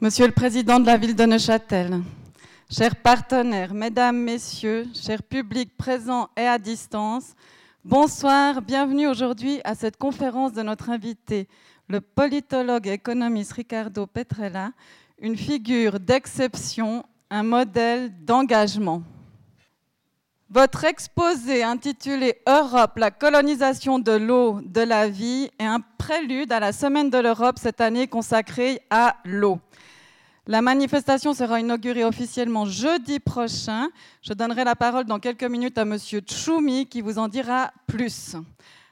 Monsieur 0.00 0.26
le 0.26 0.32
Président 0.32 0.78
de 0.78 0.86
la 0.86 0.96
ville 0.96 1.16
de 1.16 1.24
Neuchâtel, 1.24 2.00
chers 2.70 2.94
partenaires, 2.94 3.74
mesdames, 3.74 4.16
messieurs, 4.16 4.86
chers 4.94 5.24
publics 5.24 5.76
présents 5.76 6.28
et 6.36 6.46
à 6.46 6.56
distance, 6.56 7.34
bonsoir, 7.84 8.62
bienvenue 8.62 9.08
aujourd'hui 9.08 9.60
à 9.64 9.74
cette 9.74 9.96
conférence 9.96 10.52
de 10.52 10.62
notre 10.62 10.90
invité, 10.90 11.48
le 11.88 12.00
politologue 12.00 12.86
et 12.86 12.92
économiste 12.92 13.54
Ricardo 13.54 14.06
Petrella, 14.06 14.70
une 15.18 15.36
figure 15.36 15.98
d'exception, 15.98 17.04
un 17.28 17.42
modèle 17.42 18.12
d'engagement. 18.24 19.02
Votre 20.48 20.84
exposé 20.84 21.64
intitulé 21.64 22.36
Europe, 22.46 22.98
la 22.98 23.10
colonisation 23.10 23.98
de 23.98 24.12
l'eau, 24.12 24.60
de 24.64 24.80
la 24.80 25.08
vie 25.08 25.50
est 25.58 25.66
un 25.66 25.80
prélude 25.98 26.52
à 26.52 26.60
la 26.60 26.72
Semaine 26.72 27.10
de 27.10 27.18
l'Europe 27.18 27.58
cette 27.58 27.80
année 27.80 28.06
consacrée 28.06 28.80
à 28.90 29.16
l'eau. 29.24 29.58
La 30.50 30.62
manifestation 30.62 31.34
sera 31.34 31.60
inaugurée 31.60 32.04
officiellement 32.04 32.64
jeudi 32.64 33.20
prochain. 33.20 33.90
Je 34.22 34.32
donnerai 34.32 34.64
la 34.64 34.74
parole 34.74 35.04
dans 35.04 35.18
quelques 35.18 35.44
minutes 35.44 35.76
à 35.76 35.82
M. 35.82 35.98
Tchoumi 35.98 36.86
qui 36.86 37.02
vous 37.02 37.18
en 37.18 37.28
dira 37.28 37.70
plus. 37.86 38.34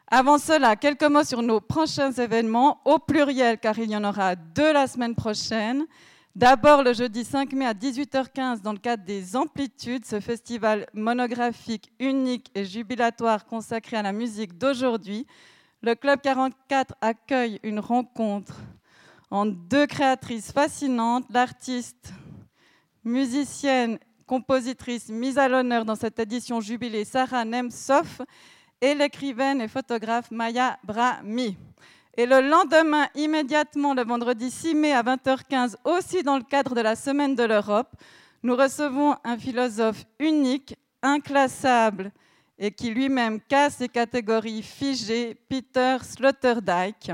Avant 0.07 0.37
cela, 0.37 0.77
quelques 0.77 1.05
mots 1.05 1.25
sur 1.25 1.41
nos 1.41 1.63
prochains 1.63 2.13
événements, 2.13 2.83
au 2.85 2.99
pluriel 2.99 3.57
car 3.59 3.79
il 3.79 3.91
y 3.91 3.97
en 3.97 4.05
aura 4.05 4.37
deux 4.37 4.71
la 4.71 4.87
semaine 4.87 5.15
prochaine. 5.15 5.87
D'abord 6.35 6.83
le 6.83 6.93
jeudi 6.93 7.25
5 7.25 7.51
mai 7.55 7.65
à 7.65 7.73
18h15 7.73 8.61
dans 8.61 8.75
le 8.75 8.79
cadre 8.79 9.07
des 9.07 9.35
Amplitudes, 9.35 10.05
ce 10.05 10.21
festival 10.21 10.87
monographique 10.93 11.91
unique 11.99 12.51
et 12.55 12.67
jubilatoire 12.67 13.47
consacré 13.47 13.97
à 13.97 14.03
la 14.03 14.13
musique 14.13 14.59
d'aujourd'hui. 14.59 15.27
Le 15.81 15.95
Club 15.95 16.21
44 16.21 16.97
accueille 17.01 17.61
une 17.63 17.81
rencontre 17.81 18.57
en 19.31 19.47
deux 19.47 19.87
créatrices 19.87 20.53
fascinantes, 20.53 21.25
l'artiste, 21.31 22.13
musicienne, 23.05 23.99
compositrice 24.27 25.09
mise 25.09 25.39
à 25.39 25.49
l'honneur 25.49 25.85
dans 25.85 25.95
cette 25.95 26.19
édition 26.19 26.61
jubilée 26.61 27.05
Sarah 27.05 27.45
Nemtsov 27.45 28.23
et 28.81 28.95
l'écrivaine 28.95 29.61
et 29.61 29.69
photographe 29.69 30.31
Maya 30.31 30.79
Brahmi. 30.85 31.57
Et 32.17 32.27
le 32.27 32.41
lendemain, 32.41 33.09
immédiatement, 33.15 33.95
le 33.95 34.03
vendredi 34.03 34.51
6 34.51 34.75
mai 34.75 34.93
à 34.93 35.03
20h15, 35.03 35.77
aussi 35.85 36.23
dans 36.23 36.39
le 36.39 36.43
cadre 36.43 36.75
de 36.75 36.81
la 36.81 36.97
Semaine 36.97 37.35
de 37.35 37.45
l'Europe, 37.45 37.93
nous 38.43 38.57
recevons 38.57 39.17
un 39.23 39.37
philosophe 39.37 40.05
unique, 40.19 40.77
inclassable 41.03 42.11
et 42.59 42.71
qui 42.71 42.91
lui-même 42.91 43.41
casse 43.41 43.81
les 43.81 43.89
catégories 43.89 44.63
figées, 44.63 45.37
Peter 45.49 45.99
Sloterdijk. 46.03 47.13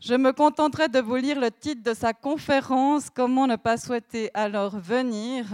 Je 0.00 0.14
me 0.14 0.32
contenterai 0.32 0.88
de 0.88 1.00
vous 1.00 1.16
lire 1.16 1.40
le 1.40 1.50
titre 1.50 1.82
de 1.82 1.92
sa 1.92 2.12
conférence, 2.12 3.10
Comment 3.10 3.48
ne 3.48 3.56
pas 3.56 3.76
souhaiter 3.76 4.30
alors 4.32 4.78
venir, 4.78 5.46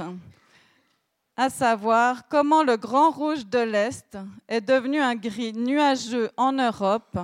à 1.35 1.49
savoir 1.49 2.29
comment 2.29 2.63
le 2.63 2.77
grand 2.77 3.11
rouge 3.11 3.47
de 3.47 3.61
l'Est 3.61 4.19
est 4.47 4.61
devenu 4.61 5.01
un 5.01 5.15
gris 5.15 5.55
nuageux 5.55 6.31
en 6.37 6.53
Europe, 6.53 7.19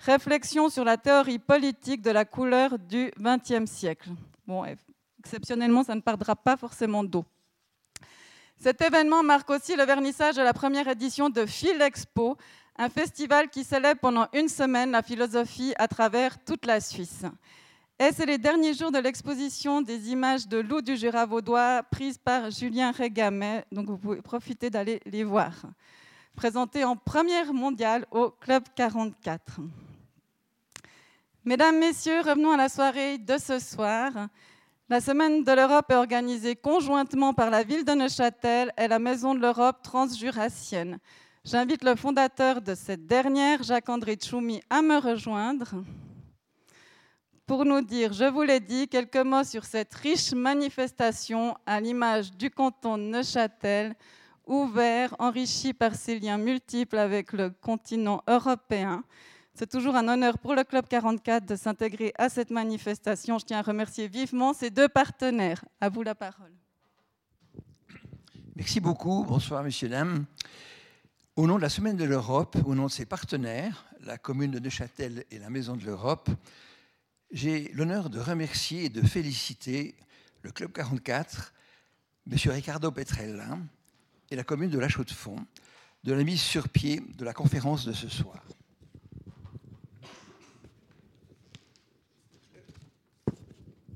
réflexion 0.00 0.68
sur 0.68 0.84
la 0.84 0.98
théorie 0.98 1.38
politique 1.38 2.02
de 2.02 2.10
la 2.10 2.26
couleur 2.26 2.78
du 2.78 3.10
XXe 3.18 3.64
siècle. 3.64 4.10
Bon, 4.46 4.62
exceptionnellement, 5.20 5.84
ça 5.84 5.94
ne 5.94 6.02
perdra 6.02 6.36
pas 6.36 6.58
forcément 6.58 7.02
d'eau. 7.02 7.24
Cet 8.60 8.82
événement 8.82 9.22
marque 9.22 9.48
aussi 9.50 9.74
le 9.74 9.84
vernissage 9.84 10.34
de 10.34 10.42
la 10.42 10.52
première 10.52 10.88
édition 10.88 11.30
de 11.30 11.46
Philexpo, 11.46 12.36
un 12.78 12.88
festival 12.88 13.48
qui 13.50 13.64
célèbre 13.64 14.00
pendant 14.00 14.28
une 14.32 14.48
semaine 14.48 14.92
la 14.92 15.02
philosophie 15.02 15.74
à 15.78 15.88
travers 15.88 16.42
toute 16.44 16.64
la 16.64 16.80
Suisse. 16.80 17.24
Et 17.98 18.10
c'est 18.12 18.26
les 18.26 18.38
derniers 18.38 18.74
jours 18.74 18.92
de 18.92 18.98
l'exposition 18.98 19.82
des 19.82 20.10
images 20.10 20.46
de 20.46 20.58
loups 20.58 20.82
du 20.82 20.96
Jura 20.96 21.26
vaudois 21.26 21.82
prises 21.90 22.16
par 22.16 22.52
Julien 22.52 22.92
Régamet, 22.92 23.64
donc 23.72 23.88
vous 23.88 23.98
pouvez 23.98 24.22
profiter 24.22 24.70
d'aller 24.70 25.00
les 25.04 25.24
voir. 25.24 25.52
Présentées 26.36 26.84
en 26.84 26.94
première 26.94 27.52
mondiale 27.52 28.06
au 28.12 28.30
Club 28.30 28.62
44. 28.76 29.60
Mesdames, 31.44 31.80
Messieurs, 31.80 32.20
revenons 32.20 32.52
à 32.52 32.56
la 32.56 32.68
soirée 32.68 33.18
de 33.18 33.36
ce 33.38 33.58
soir. 33.58 34.12
La 34.88 35.00
Semaine 35.00 35.42
de 35.42 35.52
l'Europe 35.52 35.90
est 35.90 35.96
organisée 35.96 36.54
conjointement 36.54 37.34
par 37.34 37.50
la 37.50 37.64
ville 37.64 37.84
de 37.84 37.92
Neuchâtel 37.92 38.72
et 38.78 38.86
la 38.86 39.00
Maison 39.00 39.34
de 39.34 39.40
l'Europe 39.40 39.82
transjurassienne. 39.82 41.00
J'invite 41.50 41.82
le 41.82 41.96
fondateur 41.96 42.60
de 42.60 42.74
cette 42.74 43.06
dernière, 43.06 43.62
Jacques-André 43.62 44.16
Tchoumi, 44.16 44.60
à 44.68 44.82
me 44.82 44.98
rejoindre 44.98 45.82
pour 47.46 47.64
nous 47.64 47.80
dire, 47.80 48.12
je 48.12 48.26
vous 48.26 48.42
l'ai 48.42 48.60
dit, 48.60 48.86
quelques 48.86 49.16
mots 49.16 49.44
sur 49.44 49.64
cette 49.64 49.94
riche 49.94 50.32
manifestation 50.34 51.56
à 51.64 51.80
l'image 51.80 52.32
du 52.32 52.50
canton 52.50 52.98
Neuchâtel, 52.98 53.94
ouvert, 54.46 55.16
enrichi 55.18 55.72
par 55.72 55.94
ses 55.94 56.18
liens 56.18 56.36
multiples 56.36 56.98
avec 56.98 57.32
le 57.32 57.48
continent 57.48 58.22
européen. 58.28 59.02
C'est 59.54 59.70
toujours 59.70 59.96
un 59.96 60.06
honneur 60.06 60.36
pour 60.36 60.54
le 60.54 60.64
Club 60.64 60.86
44 60.86 61.46
de 61.46 61.56
s'intégrer 61.56 62.12
à 62.18 62.28
cette 62.28 62.50
manifestation. 62.50 63.38
Je 63.38 63.46
tiens 63.46 63.60
à 63.60 63.62
remercier 63.62 64.06
vivement 64.06 64.52
ses 64.52 64.68
deux 64.68 64.88
partenaires. 64.88 65.64
À 65.80 65.88
vous 65.88 66.02
la 66.02 66.14
parole. 66.14 66.52
Merci 68.54 68.80
beaucoup. 68.80 69.24
Bonsoir, 69.26 69.62
messieurs, 69.62 69.88
dames. 69.88 70.26
Au 71.38 71.46
nom 71.46 71.54
de 71.54 71.62
la 71.62 71.68
Semaine 71.68 71.96
de 71.96 72.02
l'Europe, 72.02 72.56
au 72.66 72.74
nom 72.74 72.86
de 72.86 72.90
ses 72.90 73.06
partenaires, 73.06 73.84
la 74.00 74.18
commune 74.18 74.50
de 74.50 74.58
Neuchâtel 74.58 75.24
et 75.30 75.38
la 75.38 75.50
Maison 75.50 75.76
de 75.76 75.84
l'Europe, 75.84 76.28
j'ai 77.30 77.70
l'honneur 77.74 78.10
de 78.10 78.18
remercier 78.18 78.86
et 78.86 78.88
de 78.88 79.00
féliciter 79.06 79.94
le 80.42 80.50
Club 80.50 80.72
44, 80.72 81.54
M. 82.28 82.36
Ricardo 82.46 82.90
Petrella 82.90 83.56
et 84.32 84.34
la 84.34 84.42
commune 84.42 84.68
de 84.68 84.80
La 84.80 84.88
Chaux-de-Fonds 84.88 85.46
de 86.02 86.12
la 86.12 86.24
mise 86.24 86.40
sur 86.40 86.68
pied 86.68 87.04
de 87.16 87.24
la 87.24 87.32
conférence 87.32 87.84
de 87.84 87.92
ce 87.92 88.08
soir. 88.08 88.42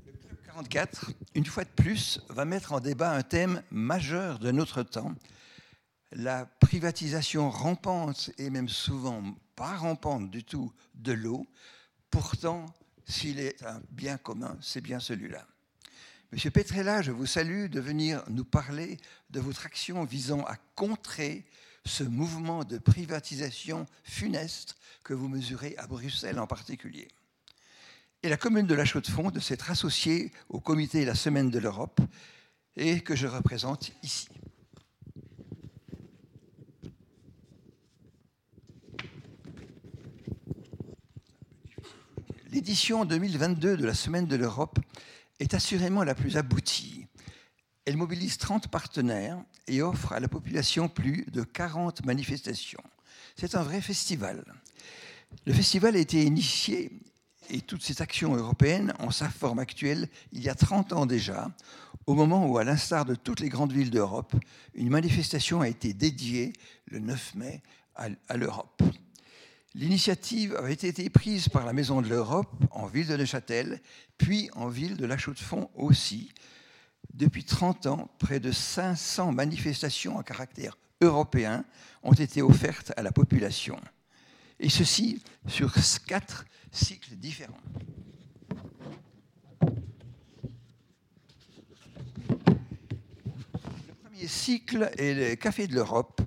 Le 0.05 0.13
Club 0.13 0.37
44, 0.45 1.11
une 1.35 1.45
fois 1.45 1.65
de 1.65 1.71
plus, 1.75 2.21
va 2.29 2.45
mettre 2.45 2.71
en 2.71 2.79
débat 2.79 3.11
un 3.11 3.21
thème 3.21 3.63
majeur 3.69 4.39
de 4.39 4.49
notre 4.51 4.81
temps, 4.83 5.13
la 6.13 6.45
privatisation 6.45 7.49
rampante 7.49 8.31
et 8.37 8.49
même 8.49 8.69
souvent 8.69 9.23
pas 9.55 9.75
rampante 9.75 10.29
du 10.29 10.43
tout 10.43 10.71
de 10.95 11.11
l'eau, 11.11 11.47
pourtant, 12.09 12.65
s'il 13.05 13.39
est 13.39 13.63
un 13.63 13.81
bien 13.91 14.17
commun, 14.17 14.57
c'est 14.61 14.81
bien 14.81 14.99
celui-là. 14.99 15.47
Monsieur 16.31 16.51
Petrella, 16.51 17.01
je 17.01 17.11
vous 17.11 17.25
salue 17.25 17.67
de 17.67 17.79
venir 17.79 18.23
nous 18.29 18.45
parler 18.45 18.97
de 19.29 19.39
votre 19.39 19.65
action 19.65 20.03
visant 20.03 20.43
à 20.45 20.55
contrer 20.75 21.45
ce 21.85 22.03
mouvement 22.03 22.63
de 22.63 22.77
privatisation 22.77 23.85
funeste 24.03 24.77
que 25.03 25.13
vous 25.13 25.27
mesurez 25.27 25.75
à 25.77 25.85
Bruxelles 25.85 26.39
en 26.39 26.47
particulier. 26.47 27.07
Et 28.23 28.29
la 28.29 28.37
commune 28.37 28.67
de 28.67 28.73
La 28.73 28.85
Chaux-de-Fonds 28.85 29.31
de 29.31 29.39
s'être 29.39 29.69
associée 29.69 30.31
au 30.49 30.59
comité 30.59 31.05
La 31.05 31.13
Semaine 31.13 31.51
de 31.51 31.59
l'Europe 31.59 31.99
et 32.75 33.01
que 33.01 33.15
je 33.15 33.27
représente 33.27 33.91
ici. 34.01 34.29
L'édition 42.53 43.03
2022 43.03 43.77
de 43.77 43.85
la 43.87 43.95
Semaine 43.95 44.27
de 44.27 44.35
l'Europe 44.35 44.77
est 45.39 45.55
assurément 45.55 46.03
la 46.03 46.13
plus 46.13 46.37
aboutie. 46.37 47.07
Elle 47.83 47.97
mobilise 47.97 48.37
30 48.37 48.67
partenaires 48.67 49.43
et 49.65 49.81
offre 49.81 50.13
à 50.13 50.19
la 50.19 50.27
population 50.27 50.87
plus 50.87 51.25
de 51.31 51.41
40 51.41 52.05
manifestations. 52.05 52.83
C'est 53.35 53.55
un 53.55 53.63
vrai 53.63 53.81
festival. 53.81 54.45
Le 55.47 55.53
festival 55.53 55.95
a 55.95 55.99
été 55.99 56.21
initié, 56.21 56.91
et 57.49 57.61
toutes 57.61 57.81
ces 57.81 58.03
actions 58.03 58.35
européennes, 58.35 58.93
en 58.99 59.09
sa 59.09 59.29
forme 59.29 59.57
actuelle, 59.57 60.07
il 60.31 60.43
y 60.43 60.49
a 60.49 60.53
30 60.53 60.93
ans 60.93 61.07
déjà, 61.07 61.49
au 62.05 62.13
moment 62.13 62.45
où, 62.45 62.59
à 62.59 62.63
l'instar 62.63 63.05
de 63.05 63.15
toutes 63.15 63.39
les 63.39 63.49
grandes 63.49 63.73
villes 63.73 63.89
d'Europe, 63.89 64.35
une 64.75 64.89
manifestation 64.89 65.61
a 65.61 65.69
été 65.69 65.93
dédiée 65.93 66.53
le 66.85 66.99
9 66.99 67.33
mai 67.33 67.63
à, 67.95 68.37
l'Europe. 68.37 68.83
L'initiative 69.75 70.55
avait 70.55 70.73
été 70.73 71.09
prise 71.09 71.49
par 71.49 71.65
la 71.65 71.73
Maison 71.73 72.01
de 72.01 72.07
l'Europe 72.07 72.53
en 72.69 72.85
ville 72.85 73.07
de 73.07 73.17
Neuchâtel, 73.17 73.81
puis 74.19 74.51
en 74.53 74.67
ville 74.67 74.97
de 74.97 75.05
La 75.07 75.17
Chaux-de-Fonds 75.17 75.71
aussi. 75.73 76.31
Depuis 77.15 77.43
30 77.43 77.87
ans, 77.87 78.11
près 78.19 78.39
de 78.39 78.51
500 78.51 79.31
manifestations 79.31 80.19
à 80.19 80.23
caractère 80.23 80.77
européen 81.01 81.65
ont 82.03 82.13
été 82.13 82.43
offertes 82.43 82.93
à 82.97 83.01
la 83.01 83.11
population. 83.11 83.79
Et 84.59 84.69
ceci 84.69 85.23
sur 85.47 85.73
quatre 86.05 86.45
cycles 86.71 87.15
différents. 87.15 87.57
Le 93.87 93.95
premier 94.03 94.27
cycle 94.27 94.91
est 94.99 95.13
le 95.15 95.35
Café 95.35 95.65
de 95.65 95.73
l'Europe, 95.73 96.21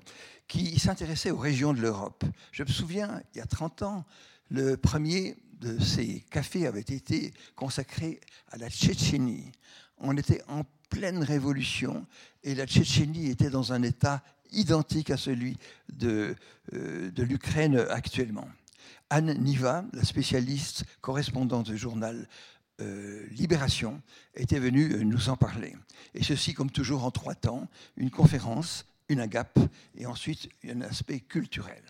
qui 0.47 0.79
s'intéressait 0.79 1.31
aux 1.31 1.37
régions 1.37 1.73
de 1.73 1.81
l'Europe. 1.81 2.23
Je 2.51 2.63
me 2.63 2.69
souviens, 2.69 3.21
il 3.33 3.37
y 3.37 3.41
a 3.41 3.45
30 3.45 3.81
ans, 3.81 4.05
le 4.49 4.77
premier 4.77 5.35
de 5.59 5.79
ces 5.79 6.21
cafés 6.29 6.67
avait 6.67 6.79
été 6.81 7.33
consacré 7.55 8.19
à 8.51 8.57
la 8.57 8.69
Tchétchénie. 8.69 9.51
On 9.97 10.15
était 10.15 10.43
en 10.47 10.63
pleine 10.89 11.23
révolution 11.23 12.05
et 12.43 12.55
la 12.55 12.65
Tchétchénie 12.65 13.29
était 13.29 13.49
dans 13.49 13.73
un 13.73 13.81
état 13.81 14.23
identique 14.51 15.09
à 15.09 15.17
celui 15.17 15.57
de, 15.91 16.35
euh, 16.73 17.11
de 17.11 17.23
l'Ukraine 17.23 17.85
actuellement. 17.89 18.47
Anne 19.09 19.33
Niva, 19.41 19.85
la 19.93 20.03
spécialiste 20.03 20.83
correspondante 21.01 21.69
du 21.69 21.77
journal 21.77 22.27
euh, 22.79 23.25
Libération, 23.31 24.01
était 24.35 24.59
venue 24.59 24.93
euh, 24.93 25.03
nous 25.03 25.29
en 25.29 25.37
parler. 25.37 25.75
Et 26.13 26.23
ceci, 26.23 26.53
comme 26.53 26.69
toujours, 26.69 27.03
en 27.03 27.11
trois 27.11 27.35
temps, 27.35 27.67
une 27.95 28.11
conférence, 28.11 28.85
une 29.09 29.19
agape 29.19 29.59
et 29.95 30.05
ensuite 30.05 30.49
un 30.67 30.81
aspect 30.81 31.19
culturel. 31.19 31.83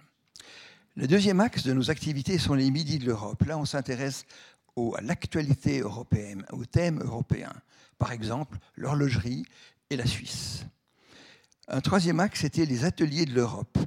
Le 0.95 1.07
deuxième 1.07 1.39
axe 1.39 1.63
de 1.63 1.73
nos 1.73 1.91
activités 1.91 2.37
sont 2.37 2.55
les 2.55 2.71
midis 2.71 2.99
de 2.99 3.05
l'Europe. 3.05 3.43
Là, 3.43 3.57
on 3.57 3.65
s'intéresse 3.65 4.25
à 4.95 5.01
l'actualité 5.01 5.79
européenne, 5.79 6.45
aux 6.51 6.65
thèmes 6.65 7.01
européens. 7.01 7.53
Par 7.97 8.11
exemple, 8.11 8.57
l'horlogerie 8.75 9.45
et 9.89 9.95
la 9.95 10.05
Suisse. 10.05 10.65
Un 11.67 11.81
troisième 11.81 12.19
axe, 12.19 12.41
c'était 12.41 12.65
les 12.65 12.85
ateliers 12.85 13.25
de 13.25 13.33
l'Europe. 13.33 13.77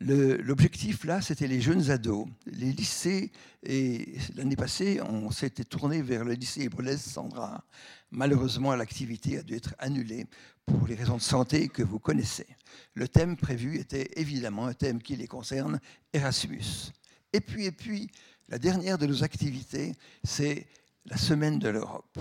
L'objectif 0.00 1.04
là, 1.04 1.20
c'était 1.20 1.46
les 1.46 1.60
jeunes 1.60 1.90
ados, 1.90 2.26
les 2.46 2.72
lycées. 2.72 3.30
Et 3.62 4.16
l'année 4.34 4.56
passée, 4.56 5.00
on 5.00 5.30
s'était 5.30 5.64
tourné 5.64 6.02
vers 6.02 6.24
le 6.24 6.32
lycée 6.32 6.68
Blaise 6.68 7.00
Sandra. 7.00 7.64
Malheureusement, 8.10 8.74
l'activité 8.74 9.38
a 9.38 9.42
dû 9.42 9.54
être 9.54 9.74
annulée 9.78 10.26
pour 10.66 10.86
les 10.86 10.94
raisons 10.94 11.16
de 11.16 11.22
santé 11.22 11.68
que 11.68 11.82
vous 11.82 11.98
connaissez. 11.98 12.46
Le 12.94 13.08
thème 13.08 13.36
prévu 13.36 13.78
était 13.78 14.10
évidemment 14.16 14.66
un 14.66 14.74
thème 14.74 15.02
qui 15.02 15.16
les 15.16 15.26
concerne, 15.26 15.80
Erasmus. 16.12 16.92
Et 17.32 17.40
puis, 17.40 17.66
et 17.66 17.72
puis, 17.72 18.10
la 18.48 18.58
dernière 18.58 18.98
de 18.98 19.06
nos 19.06 19.24
activités, 19.24 19.92
c'est 20.22 20.66
la 21.06 21.16
Semaine 21.16 21.58
de 21.58 21.68
l'Europe. 21.68 22.18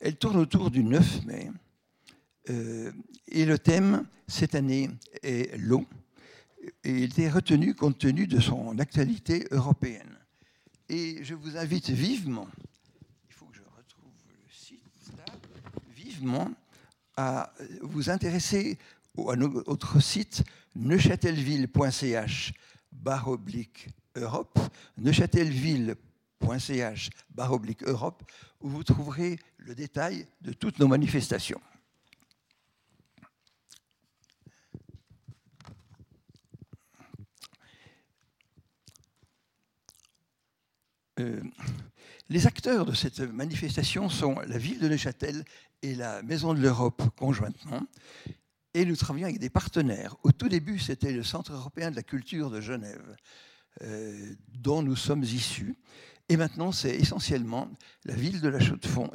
Elle 0.00 0.16
tourne 0.16 0.36
autour 0.36 0.70
du 0.70 0.84
9 0.84 1.24
mai. 1.24 1.50
Euh, 2.50 2.92
et 3.28 3.44
le 3.44 3.58
thème, 3.58 4.06
cette 4.28 4.54
année, 4.54 4.90
est 5.22 5.56
l'eau. 5.58 5.86
Et 6.84 6.90
il 6.90 7.04
était 7.04 7.30
retenu 7.30 7.74
compte 7.74 7.98
tenu 7.98 8.26
de 8.26 8.40
son 8.40 8.78
actualité 8.78 9.46
européenne. 9.50 10.18
Et 10.88 11.24
je 11.24 11.34
vous 11.34 11.56
invite 11.56 11.90
vivement, 11.90 12.46
il 13.28 13.34
faut 13.34 13.46
que 13.46 13.56
je 13.56 13.62
retrouve 13.62 14.12
le 14.28 14.52
site 14.52 14.80
vivement 15.94 16.50
à 17.16 17.52
vous 17.82 18.10
intéresser 18.10 18.78
à 19.28 19.36
notre 19.36 20.00
site 20.00 20.42
neuchâtelville.ch 20.74 22.52
Europe, 24.16 24.58
neuchâtelville.ch 24.98 27.10
barre 27.30 27.52
oblique 27.52 27.82
Europe, 27.84 28.22
où 28.60 28.68
vous 28.68 28.84
trouverez 28.84 29.38
le 29.58 29.74
détail 29.74 30.26
de 30.42 30.52
toutes 30.52 30.78
nos 30.78 30.88
manifestations. 30.88 31.60
Euh, 41.18 41.40
les 42.28 42.46
acteurs 42.46 42.84
de 42.84 42.92
cette 42.92 43.20
manifestation 43.20 44.08
sont 44.08 44.40
la 44.40 44.58
ville 44.58 44.80
de 44.80 44.88
Neuchâtel 44.88 45.44
et 45.82 45.94
la 45.94 46.22
Maison 46.22 46.54
de 46.54 46.60
l'Europe 46.60 47.02
conjointement. 47.16 47.86
Et 48.74 48.84
nous 48.84 48.96
travaillons 48.96 49.28
avec 49.28 49.38
des 49.38 49.48
partenaires. 49.48 50.16
Au 50.24 50.32
tout 50.32 50.48
début, 50.48 50.78
c'était 50.78 51.12
le 51.12 51.22
Centre 51.22 51.52
européen 51.52 51.90
de 51.90 51.96
la 51.96 52.02
culture 52.02 52.50
de 52.50 52.60
Genève, 52.60 53.16
euh, 53.82 54.34
dont 54.48 54.82
nous 54.82 54.96
sommes 54.96 55.22
issus. 55.22 55.76
Et 56.28 56.36
maintenant, 56.36 56.72
c'est 56.72 56.96
essentiellement 56.96 57.70
la 58.04 58.14
ville 58.14 58.40
de 58.40 58.48
la 58.48 58.60
Chaux-de-Fonds, 58.60 59.10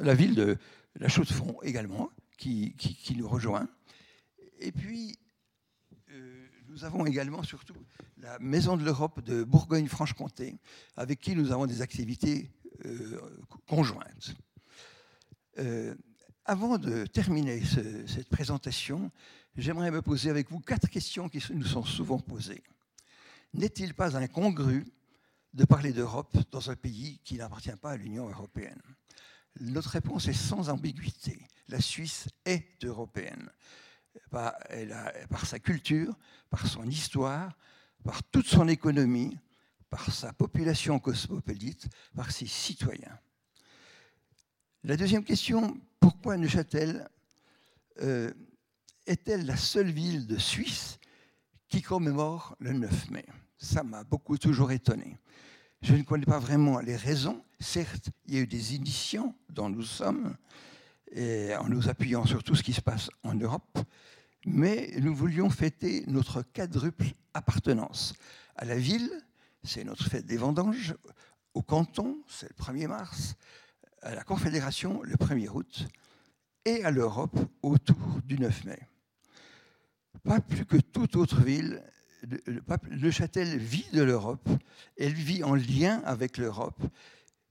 également, 1.62 2.10
qui, 2.38 2.74
qui, 2.76 3.14
nous 3.14 3.28
rejoint. 3.28 3.68
Et 4.58 4.72
puis, 4.72 5.18
euh, 6.10 6.46
nous 6.68 6.84
avons 6.84 7.04
également 7.04 7.42
surtout 7.42 7.76
la 8.16 8.38
Maison 8.38 8.78
de 8.78 8.84
l'Europe 8.84 9.22
de 9.22 9.44
Bourgogne-Franche-Comté, 9.44 10.56
avec 10.96 11.20
qui 11.20 11.36
nous 11.36 11.52
avons 11.52 11.66
des 11.66 11.82
activités 11.82 12.50
euh, 12.84 13.20
conjointes. 13.66 14.34
Euh, 15.58 15.94
avant 16.44 16.78
de 16.78 17.06
terminer 17.06 17.62
cette 17.64 18.28
présentation, 18.28 19.10
j'aimerais 19.56 19.90
me 19.90 20.02
poser 20.02 20.30
avec 20.30 20.50
vous 20.50 20.60
quatre 20.60 20.88
questions 20.88 21.28
qui 21.28 21.42
nous 21.52 21.64
sont 21.64 21.84
souvent 21.84 22.18
posées. 22.18 22.62
N'est-il 23.54 23.94
pas 23.94 24.16
incongru 24.16 24.84
de 25.54 25.64
parler 25.64 25.92
d'Europe 25.92 26.36
dans 26.50 26.70
un 26.70 26.74
pays 26.74 27.20
qui 27.22 27.36
n'appartient 27.36 27.76
pas 27.80 27.92
à 27.92 27.96
l'Union 27.96 28.28
européenne? 28.28 28.80
Notre 29.60 29.90
réponse 29.90 30.26
est 30.26 30.32
sans 30.32 30.68
ambiguïté. 30.68 31.38
La 31.68 31.80
Suisse 31.80 32.28
est 32.44 32.84
européenne. 32.84 33.50
Par, 34.30 34.54
par 35.30 35.46
sa 35.46 35.58
culture, 35.58 36.14
par 36.50 36.66
son 36.66 36.84
histoire, 36.84 37.56
par 38.04 38.22
toute 38.24 38.46
son 38.46 38.68
économie, 38.68 39.38
par 39.92 40.10
sa 40.10 40.32
population 40.32 40.98
cosmopolite, 40.98 41.86
par 42.16 42.32
ses 42.32 42.46
citoyens. 42.46 43.18
La 44.84 44.96
deuxième 44.96 45.22
question, 45.22 45.78
pourquoi 46.00 46.38
Neuchâtel 46.38 47.10
euh, 48.00 48.32
est-elle 49.06 49.44
la 49.44 49.58
seule 49.58 49.90
ville 49.90 50.26
de 50.26 50.38
Suisse 50.38 50.98
qui 51.68 51.82
commémore 51.82 52.56
le 52.58 52.72
9 52.72 53.10
mai? 53.10 53.26
Ça 53.58 53.82
m'a 53.82 54.02
beaucoup 54.02 54.38
toujours 54.38 54.72
étonné. 54.72 55.18
Je 55.82 55.94
ne 55.94 56.02
connais 56.04 56.24
pas 56.24 56.38
vraiment 56.38 56.80
les 56.80 56.96
raisons. 56.96 57.44
Certes, 57.60 58.08
il 58.24 58.34
y 58.34 58.38
a 58.38 58.40
eu 58.40 58.46
des 58.46 58.74
initiants 58.74 59.36
dont 59.50 59.68
nous 59.68 59.82
sommes, 59.82 60.34
en 61.14 61.68
nous 61.68 61.90
appuyant 61.90 62.24
sur 62.24 62.42
tout 62.42 62.54
ce 62.54 62.62
qui 62.62 62.72
se 62.72 62.80
passe 62.80 63.10
en 63.24 63.34
Europe, 63.34 63.78
mais 64.46 64.90
nous 65.00 65.14
voulions 65.14 65.50
fêter 65.50 66.02
notre 66.06 66.40
quadruple 66.40 67.08
appartenance. 67.34 68.14
À 68.56 68.64
la 68.64 68.78
ville, 68.78 69.10
c'est 69.64 69.84
notre 69.84 70.04
fête 70.04 70.26
des 70.26 70.36
vendanges, 70.36 70.94
au 71.54 71.62
canton, 71.62 72.22
c'est 72.28 72.48
le 72.48 72.64
1er 72.64 72.88
mars, 72.88 73.34
à 74.02 74.14
la 74.14 74.24
Confédération, 74.24 75.02
le 75.02 75.16
1er 75.16 75.48
août, 75.48 75.86
et 76.64 76.84
à 76.84 76.90
l'Europe, 76.90 77.38
autour 77.62 78.20
du 78.24 78.38
9 78.38 78.64
mai. 78.64 78.88
Pas 80.24 80.40
plus 80.40 80.64
que 80.64 80.76
toute 80.76 81.16
autre 81.16 81.42
ville, 81.42 81.82
le 82.22 83.10
Châtel 83.10 83.58
vit 83.58 83.86
de 83.92 84.02
l'Europe, 84.02 84.48
elle 84.96 85.14
vit 85.14 85.42
en 85.42 85.54
lien 85.54 86.02
avec 86.04 86.38
l'Europe, 86.38 86.82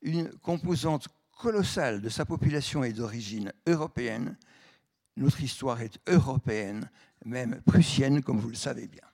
une 0.02 0.30
composante 0.40 1.08
colossale 1.38 2.02
de 2.02 2.10
sa 2.10 2.26
population 2.26 2.84
est 2.84 2.94
d'origine 2.94 3.52
européenne, 3.68 4.38
notre 5.18 5.42
histoire 5.42 5.82
est 5.82 6.00
européenne, 6.08 6.90
même 7.26 7.62
prussienne, 7.66 8.22
comme 8.24 8.40
vous 8.40 8.50
le 8.50 8.56
savez 8.56 8.88
bien. 8.88 9.11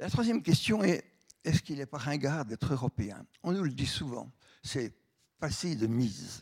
La 0.00 0.08
troisième 0.08 0.42
question 0.42 0.82
est, 0.82 1.04
est-ce 1.44 1.60
qu'il 1.60 1.78
est 1.78 1.84
pas 1.84 1.98
ringard 1.98 2.46
d'être 2.46 2.72
européen? 2.72 3.22
On 3.42 3.52
nous 3.52 3.62
le 3.62 3.70
dit 3.70 3.84
souvent, 3.84 4.32
c'est 4.62 4.94
passé 5.38 5.76
de 5.76 5.86
mise. 5.86 6.40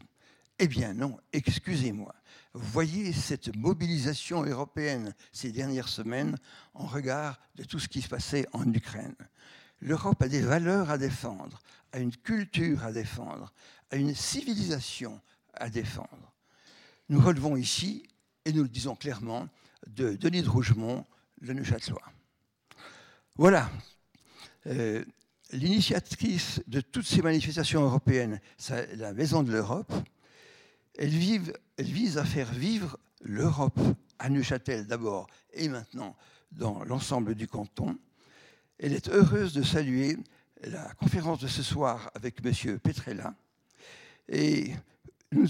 Eh 0.60 0.68
bien 0.68 0.94
non, 0.94 1.18
excusez-moi. 1.32 2.14
Voyez 2.54 3.12
cette 3.12 3.56
mobilisation 3.56 4.44
européenne 4.44 5.12
ces 5.32 5.50
dernières 5.50 5.88
semaines 5.88 6.38
en 6.72 6.86
regard 6.86 7.40
de 7.56 7.64
tout 7.64 7.80
ce 7.80 7.88
qui 7.88 8.00
se 8.00 8.08
passait 8.08 8.46
en 8.52 8.72
Ukraine. 8.72 9.16
L'Europe 9.80 10.22
a 10.22 10.28
des 10.28 10.42
valeurs 10.42 10.90
à 10.90 10.96
défendre, 10.96 11.58
a 11.90 11.98
une 11.98 12.14
culture 12.14 12.84
à 12.84 12.92
défendre, 12.92 13.52
a 13.90 13.96
une 13.96 14.14
civilisation 14.14 15.20
à 15.54 15.68
défendre. 15.68 16.32
Nous 17.08 17.20
relevons 17.20 17.56
ici, 17.56 18.06
et 18.44 18.52
nous 18.52 18.62
le 18.62 18.68
disons 18.68 18.94
clairement, 18.94 19.48
de 19.88 20.14
Denis 20.14 20.42
de 20.42 20.48
Rougemont, 20.48 21.04
le 21.40 21.54
Neuchâtelois. 21.54 22.12
Voilà. 23.38 23.70
Euh, 24.66 25.04
l'initiatrice 25.52 26.60
de 26.66 26.80
toutes 26.80 27.06
ces 27.06 27.22
manifestations 27.22 27.82
européennes, 27.84 28.40
c'est 28.56 28.96
la 28.96 29.12
Maison 29.12 29.44
de 29.44 29.52
l'Europe. 29.52 29.92
Elle, 30.98 31.10
vise 31.10 32.18
à 32.18 32.24
faire 32.24 32.52
vivre 32.52 32.98
l'Europe 33.22 33.78
à 34.18 34.28
Neuchâtel 34.28 34.88
d'abord 34.88 35.28
et 35.52 35.68
maintenant 35.68 36.16
dans 36.50 36.82
l'ensemble 36.82 37.36
du 37.36 37.46
canton. 37.46 37.96
Elle 38.80 38.92
est 38.92 39.08
heureuse 39.08 39.52
de 39.52 39.62
saluer 39.62 40.16
la 40.64 40.92
conférence 40.94 41.38
de 41.38 41.46
ce 41.46 41.62
soir 41.62 42.10
avec 42.14 42.44
M. 42.44 42.80
Petrella. 42.80 43.36
Et 44.28 44.72
nous, 45.30 45.46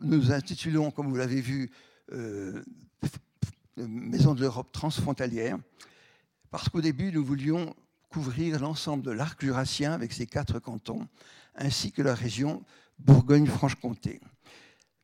nous 0.00 0.32
intitulons, 0.32 0.90
comme 0.90 1.08
vous 1.08 1.16
l'avez 1.16 1.40
vu, 1.40 1.70
euh, 2.12 2.64
Maison 3.76 4.34
de 4.34 4.40
l'Europe 4.40 4.72
transfrontalière, 4.72 5.56
parce 6.50 6.68
qu'au 6.68 6.80
début, 6.80 7.12
nous 7.12 7.24
voulions 7.24 7.74
couvrir 8.08 8.60
l'ensemble 8.60 9.02
de 9.02 9.10
l'arc 9.10 9.40
jurassien 9.40 9.92
avec 9.92 10.12
ses 10.12 10.26
quatre 10.26 10.58
cantons, 10.58 11.06
ainsi 11.54 11.92
que 11.92 12.02
la 12.02 12.14
région 12.14 12.64
Bourgogne-Franche-Comté. 12.98 14.20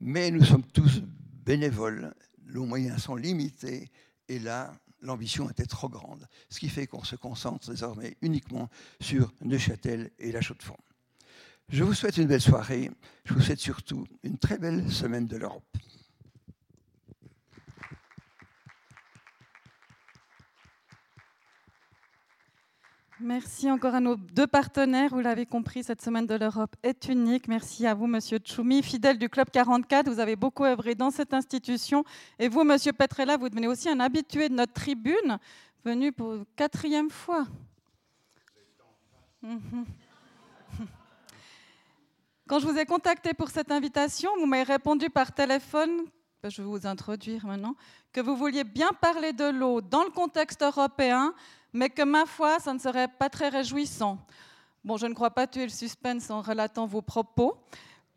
Mais 0.01 0.31
nous 0.31 0.45
sommes 0.45 0.65
tous 0.65 1.03
bénévoles, 1.45 2.15
nos 2.47 2.65
moyens 2.65 3.03
sont 3.03 3.17
limités, 3.17 3.91
et 4.29 4.39
là, 4.39 4.73
l'ambition 5.03 5.51
était 5.51 5.67
trop 5.67 5.89
grande, 5.89 6.27
ce 6.49 6.59
qui 6.59 6.69
fait 6.69 6.87
qu'on 6.87 7.05
se 7.05 7.17
concentre 7.17 7.71
désormais 7.71 8.17
uniquement 8.23 8.71
sur 9.01 9.33
Neuchâtel 9.43 10.11
et 10.19 10.33
la 10.33 10.41
Chaux-de-Fonds. 10.41 10.79
Je 11.69 11.85
vous 11.85 11.95
souhaite 11.95 12.17
une 12.17 12.27
belle 12.27 12.41
soirée, 12.41 12.91
je 13.25 13.35
vous 13.35 13.41
souhaite 13.41 13.61
surtout 13.61 14.07
une 14.23 14.39
très 14.39 14.59
belle 14.59 14.91
semaine 14.91 15.27
de 15.27 15.37
l'Europe. 15.37 15.77
Merci 23.21 23.71
encore 23.71 23.95
à 23.95 24.01
nos 24.01 24.17
deux 24.17 24.49
partenaires. 24.49 25.11
Vous 25.11 25.21
l'avez 25.21 25.47
compris, 25.47 25.85
cette 25.85 26.03
semaine 26.03 26.27
de 26.27 26.35
l'Europe 26.35 26.75
est 26.83 27.07
unique. 27.07 27.47
Merci 27.47 27.87
à 27.87 27.95
vous, 27.95 28.09
Monsieur 28.09 28.39
Tchoumi, 28.39 28.83
fidèle 28.83 29.19
du 29.19 29.29
Club 29.29 29.51
44. 29.51 30.11
Vous 30.11 30.19
avez 30.19 30.35
beaucoup 30.35 30.65
œuvré 30.65 30.97
dans 30.97 31.13
cette 31.13 31.33
institution. 31.33 32.03
Et 32.41 32.49
vous, 32.49 32.65
Monsieur 32.65 32.93
Petrella, 32.93 33.37
vous 33.37 33.49
devenez 33.49 33.69
aussi 33.69 33.89
un 33.89 34.01
habitué 34.01 34.49
de 34.49 34.55
notre 34.55 34.73
tribune, 34.73 35.39
venu 35.85 36.11
pour 36.11 36.39
quatrième 36.57 37.09
fois. 37.09 37.47
Mhm. 39.43 39.85
Quand 42.49 42.59
je 42.59 42.67
vous 42.67 42.77
ai 42.77 42.85
contacté 42.85 43.33
pour 43.33 43.51
cette 43.51 43.71
invitation, 43.71 44.31
vous 44.41 44.47
m'avez 44.47 44.65
répondu 44.65 45.09
par 45.09 45.33
téléphone, 45.33 46.07
je 46.43 46.63
vais 46.63 46.69
vous 46.69 46.85
introduire 46.85 47.47
maintenant, 47.47 47.77
que 48.13 48.21
vous 48.21 48.35
vouliez 48.35 48.65
bien 48.65 48.91
parler 49.01 49.33
de 49.33 49.45
l'eau 49.45 49.81
dans 49.81 50.03
le 50.03 50.11
contexte 50.11 50.63
européen 50.63 51.33
mais 51.75 51.91
que 51.91 52.03
ma 52.03 52.25
foi, 52.25 52.61
ça 52.61 52.73
ne 52.73 52.79
serait 52.79 53.09
pas 53.09 53.29
très 53.29 53.49
réjouissant. 53.49 54.19
Bon, 54.85 54.97
je 54.97 55.07
ne 55.07 55.13
crois 55.13 55.31
pas 55.31 55.47
tuer 55.47 55.65
le 55.65 55.71
suspense 55.71 56.31
en 56.31 56.41
relatant 56.41 56.87
vos 56.87 57.03
propos. 57.03 57.57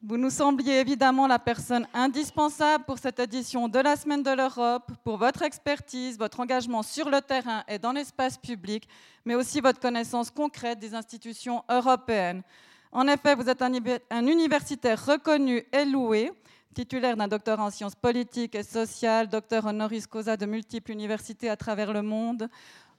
Vous 0.04 0.18
nous 0.18 0.30
sembliez 0.30 0.80
évidemment 0.80 1.26
la 1.26 1.40
personne 1.40 1.88
indispensable 1.92 2.84
pour 2.86 3.00
cette 3.00 3.20
édition 3.20 3.68
de 3.68 3.80
la 3.80 3.96
Semaine 3.96 4.22
de 4.22 4.30
l'Europe, 4.30 4.92
pour 5.04 5.18
votre 5.18 5.42
expertise, 5.42 6.20
votre 6.20 6.40
engagement 6.40 6.84
sur 6.84 7.10
le 7.10 7.20
terrain 7.20 7.64
et 7.68 7.80
dans 7.80 7.94
l'espace 7.94 8.38
public, 8.38 8.88
mais 9.26 9.34
aussi 9.34 9.60
votre 9.60 9.80
connaissance 9.80 10.30
concrète 10.30 10.78
des 10.78 10.94
institutions 10.94 11.64
européennes. 11.68 12.44
En 12.92 13.08
effet, 13.08 13.34
vous 13.34 13.50
êtes 13.50 13.64
un 13.64 14.28
universitaire 14.28 15.04
reconnu 15.04 15.64
et 15.74 15.84
loué, 15.84 16.32
titulaire 16.76 17.18
d'un 17.18 17.28
doctorat 17.28 17.64
en 17.64 17.72
sciences 17.72 17.96
politiques 17.96 18.54
et 18.54 18.62
sociales, 18.62 19.28
docteur 19.28 19.66
honoris 19.66 20.06
causa 20.06 20.38
de 20.38 20.46
multiples 20.46 20.92
universités 20.92 21.50
à 21.50 21.58
travers 21.58 21.92
le 21.92 22.04
monde 22.04 22.50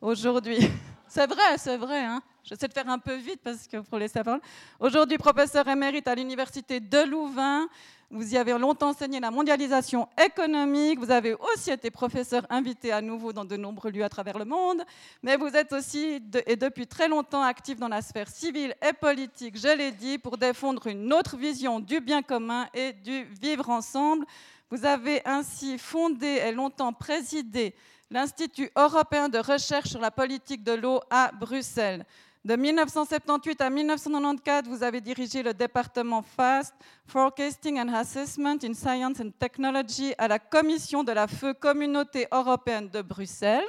aujourd'hui. 0.00 0.58
C'est 1.10 1.26
vrai, 1.26 1.56
c'est 1.56 1.78
vrai. 1.78 2.04
Hein 2.04 2.20
J'essaie 2.44 2.68
de 2.68 2.72
faire 2.74 2.88
un 2.88 2.98
peu 2.98 3.14
vite 3.14 3.40
parce 3.42 3.66
que 3.66 3.78
pour 3.78 3.98
les 3.98 4.08
savoir. 4.08 4.40
Aujourd'hui, 4.78 5.16
professeur 5.16 5.66
émérite 5.66 6.06
à 6.06 6.14
l'université 6.14 6.80
de 6.80 6.98
Louvain. 6.98 7.66
Vous 8.10 8.34
y 8.34 8.36
avez 8.36 8.58
longtemps 8.58 8.90
enseigné 8.90 9.18
la 9.18 9.30
mondialisation 9.30 10.06
économique. 10.22 10.98
Vous 10.98 11.10
avez 11.10 11.34
aussi 11.34 11.70
été 11.70 11.90
professeur 11.90 12.46
invité 12.50 12.92
à 12.92 13.00
nouveau 13.00 13.32
dans 13.32 13.46
de 13.46 13.56
nombreux 13.56 13.90
lieux 13.90 14.04
à 14.04 14.10
travers 14.10 14.38
le 14.38 14.44
monde. 14.44 14.82
Mais 15.22 15.36
vous 15.36 15.48
êtes 15.48 15.72
aussi, 15.72 16.22
et 16.46 16.56
depuis 16.56 16.86
très 16.86 17.08
longtemps, 17.08 17.42
actif 17.42 17.78
dans 17.78 17.88
la 17.88 18.02
sphère 18.02 18.28
civile 18.28 18.74
et 18.86 18.92
politique, 18.92 19.58
je 19.58 19.76
l'ai 19.76 19.92
dit, 19.92 20.18
pour 20.18 20.36
défendre 20.36 20.88
une 20.88 21.10
autre 21.12 21.38
vision 21.38 21.80
du 21.80 22.00
bien 22.00 22.22
commun 22.22 22.66
et 22.74 22.92
du 22.92 23.24
vivre 23.40 23.70
ensemble. 23.70 24.26
Vous 24.70 24.84
avez 24.84 25.22
ainsi 25.26 25.78
fondé 25.78 26.42
et 26.46 26.52
longtemps 26.52 26.92
présidé 26.92 27.74
l'Institut 28.10 28.70
européen 28.76 29.28
de 29.28 29.38
recherche 29.38 29.90
sur 29.90 30.00
la 30.00 30.10
politique 30.10 30.62
de 30.62 30.72
l'eau 30.72 31.00
à 31.10 31.30
Bruxelles. 31.32 32.04
De 32.44 32.56
1978 32.56 33.60
à 33.60 33.68
1994, 33.68 34.68
vous 34.68 34.82
avez 34.82 35.00
dirigé 35.00 35.42
le 35.42 35.52
département 35.52 36.22
FAST, 36.22 36.72
Forecasting 37.06 37.78
and 37.78 37.92
Assessment 37.92 38.58
in 38.62 38.74
Science 38.74 39.20
and 39.20 39.32
Technology, 39.38 40.14
à 40.16 40.28
la 40.28 40.38
commission 40.38 41.04
de 41.04 41.12
la 41.12 41.26
feu 41.26 41.52
Communauté 41.52 42.26
européenne 42.32 42.88
de 42.88 43.02
Bruxelles. 43.02 43.66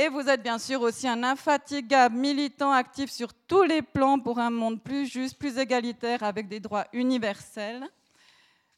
Et 0.00 0.08
vous 0.08 0.28
êtes 0.28 0.42
bien 0.42 0.58
sûr 0.58 0.80
aussi 0.80 1.06
un 1.06 1.22
infatigable 1.22 2.16
militant 2.16 2.72
actif 2.72 3.10
sur 3.10 3.34
tous 3.34 3.64
les 3.64 3.82
plans 3.82 4.18
pour 4.18 4.38
un 4.38 4.50
monde 4.50 4.82
plus 4.82 5.06
juste, 5.06 5.38
plus 5.38 5.58
égalitaire, 5.58 6.22
avec 6.22 6.48
des 6.48 6.60
droits 6.60 6.86
universels. 6.92 7.86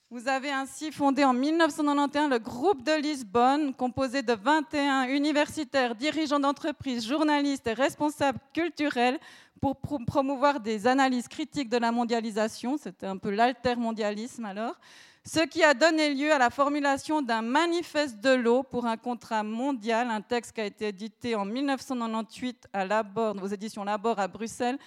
Vous 0.09 0.29
avez 0.29 0.53
ainsi 0.53 0.93
fondé 0.93 1.25
en 1.25 1.33
1991 1.33 2.31
le 2.31 2.39
groupe 2.39 2.85
de 2.85 2.93
Lisbonne, 2.93 3.75
composé 3.75 4.23
de 4.23 4.35
21 4.35 5.09
universitaires, 5.09 5.97
dirigeants 5.97 6.39
d'entreprises, 6.39 7.05
journalistes 7.05 7.67
et 7.67 7.73
responsables 7.73 8.39
culturels 8.55 9.19
pour 9.61 9.77
promouvoir 10.07 10.61
des 10.61 10.87
analyses 10.87 11.27
critiques 11.27 11.69
de 11.69 11.79
la 11.79 11.91
mondialisation. 11.91 12.77
C'était 12.77 13.09
un 13.09 13.17
peu 13.17 13.31
l'altermondialisme 13.31 14.45
alors. 14.45 14.79
Ce 15.25 15.41
qui 15.41 15.65
a 15.65 15.75
donné 15.75 16.15
lieu 16.15 16.33
à 16.33 16.39
la 16.39 16.51
formulation 16.51 17.21
d'un 17.21 17.43
manifeste 17.43 18.21
de 18.21 18.31
l'eau 18.31 18.63
pour 18.63 18.87
un 18.87 18.97
contrat 18.97 19.43
mondial, 19.43 20.09
un 20.09 20.21
texte 20.21 20.53
qui 20.53 20.61
a 20.61 20.67
été 20.67 20.87
édité 20.87 21.35
en 21.35 21.45
1998 21.45 22.69
à 22.73 22.85
Labor, 22.85 23.35
aux 23.43 23.49
éditions 23.49 23.83
Labor 23.83 24.21
à 24.21 24.29
Bruxelles, 24.29 24.79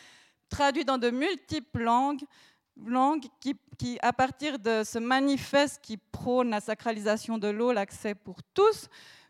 traduit 0.47 0.85
dans 0.85 0.97
de 0.97 1.09
multiples 1.09 1.83
langues 1.83 2.23
langue 2.85 3.25
qui, 3.39 3.99
à 4.01 4.13
partir 4.13 4.59
de 4.59 4.83
ce 4.83 4.99
manifeste 4.99 5.79
qui 5.81 5.97
prône 5.97 6.49
la 6.49 6.59
sacralisation 6.59 7.37
de 7.37 7.47
l'eau, 7.47 7.71
l'accès 7.71 8.15
pour 8.15 8.37
tous, 8.53 8.87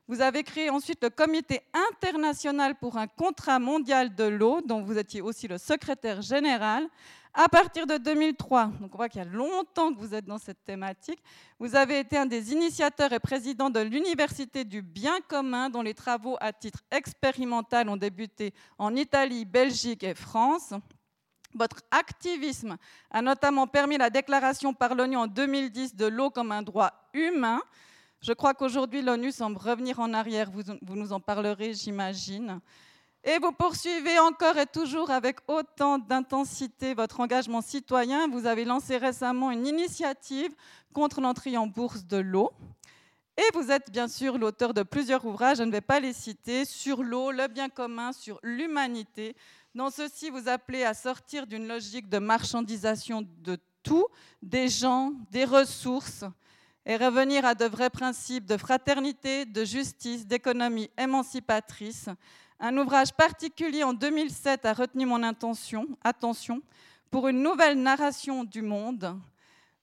vous 0.08 0.22
avez 0.22 0.42
créé 0.42 0.72
ensuite 0.72 1.04
le 1.04 1.12
Comité 1.12 1.62
international 1.94 2.76
pour 2.76 2.98
un 2.98 3.06
contrat 3.06 3.60
mondial 3.60 4.16
de 4.16 4.24
l'eau, 4.24 4.60
dont 4.66 4.82
vous 4.82 4.98
étiez 4.98 5.22
aussi 5.22 5.48
le 5.48 5.60
secrétaire 5.60 6.24
général. 6.24 6.88
À 7.32 7.48
partir 7.48 7.86
de 7.86 7.98
2003, 7.98 8.72
donc 8.82 8.92
on 8.92 8.98
voit 8.98 9.08
qu'il 9.08 9.20
y 9.20 9.24
a 9.24 9.28
longtemps 9.28 9.94
que 9.94 10.00
vous 10.00 10.16
êtes 10.16 10.26
dans 10.26 10.40
cette 10.40 10.64
thématique, 10.64 11.22
vous 11.60 11.76
avez 11.76 12.00
été 12.00 12.18
un 12.18 12.26
des 12.26 12.52
initiateurs 12.52 13.14
et 13.14 13.20
président 13.20 13.70
de 13.70 13.80
l'Université 13.82 14.66
du 14.66 14.82
bien 14.82 15.20
commun, 15.28 15.70
dont 15.70 15.84
les 15.84 15.94
travaux 15.94 16.38
à 16.42 16.54
titre 16.54 16.80
expérimental 16.90 17.88
ont 17.88 17.98
débuté 17.98 18.52
en 18.80 18.96
Italie, 18.96 19.46
Belgique 19.46 20.04
et 20.04 20.16
France. 20.16 20.74
Votre 21.56 21.78
activisme 21.92 22.78
a 23.10 23.22
notamment 23.22 23.66
permis 23.66 23.98
la 23.98 24.10
déclaration 24.10 24.74
par 24.74 24.94
l'ONU 24.94 25.18
en 25.18 25.28
2010 25.28 25.96
de 25.96 26.06
l'eau 26.06 26.30
comme 26.30 26.52
un 26.52 26.62
droit 26.62 26.92
humain. 27.14 27.62
Je 28.22 28.34
crois 28.34 28.54
qu'aujourd'hui, 28.54 29.02
l'ONU 29.02 29.32
semble 29.32 29.58
revenir 29.58 30.00
en 30.00 30.14
arrière. 30.14 30.52
Vous, 30.52 30.62
nous 30.96 31.14
en 31.14 31.20
parlerez, 31.20 31.74
j'imagine. 31.74 32.60
Et 33.24 33.40
vous 33.40 33.52
poursuivez 33.52 34.20
encore 34.20 34.58
et 34.58 34.66
toujours 34.66 35.10
avec 35.10 35.38
autant 35.48 35.98
d'intensité 35.98 36.94
votre 36.94 37.20
engagement 37.20 37.62
citoyen. 37.62 38.28
Vous 38.28 38.46
avez 38.46 38.64
lancé 38.64 38.98
récemment 38.98 39.52
une 39.52 39.66
initiative 39.66 40.54
contre 40.94 41.20
l'entrée 41.20 41.58
en 41.58 41.68
bourse 41.68 42.06
de 42.06 42.18
l'eau. 42.18 42.52
Et 43.40 43.58
vous 43.58 43.72
êtes 43.72 43.90
bien 43.90 44.10
sûr 44.10 44.38
l'auteur 44.38 44.74
de 44.74 44.84
plusieurs 44.84 45.24
ouvrages, 45.26 45.60
je 45.60 45.64
ne 45.64 45.72
vais 45.72 45.80
pas 45.80 46.02
les 46.02 46.12
citer, 46.12 46.66
sur 46.66 47.04
l'eau, 47.04 47.32
le 47.32 47.48
bien 47.48 47.70
commun, 47.70 48.12
sur 48.12 48.38
l'humanité, 48.44 49.34
dans 49.76 49.92
ceci, 49.92 50.30
vous 50.30 50.48
appelez 50.48 50.84
à 50.84 50.94
sortir 50.94 51.46
d'une 51.46 51.68
logique 51.68 52.10
de 52.10 52.18
marchandisation 52.18 53.26
de 53.38 53.58
tout, 53.84 54.08
des 54.42 54.68
gens, 54.68 55.14
des 55.32 55.46
ressources, 55.46 56.26
et 56.86 56.98
revenir 56.98 57.46
à 57.46 57.54
de 57.54 57.66
vrais 57.66 57.90
principes 57.90 58.46
de 58.46 58.58
fraternité, 58.58 59.46
de 59.46 59.64
justice, 59.64 60.26
d'économie 60.26 60.90
émancipatrice. 60.98 62.10
Un 62.60 62.76
ouvrage 62.78 63.14
particulier 63.14 63.84
en 63.84 63.94
2007 63.94 64.66
a 64.66 64.74
retenu 64.74 65.06
mon 65.06 65.22
attention, 65.22 65.88
attention 66.04 66.62
pour 67.12 67.28
une 67.28 67.44
nouvelle 67.44 67.80
narration 67.80 68.44
du 68.44 68.62
monde. 68.62 69.16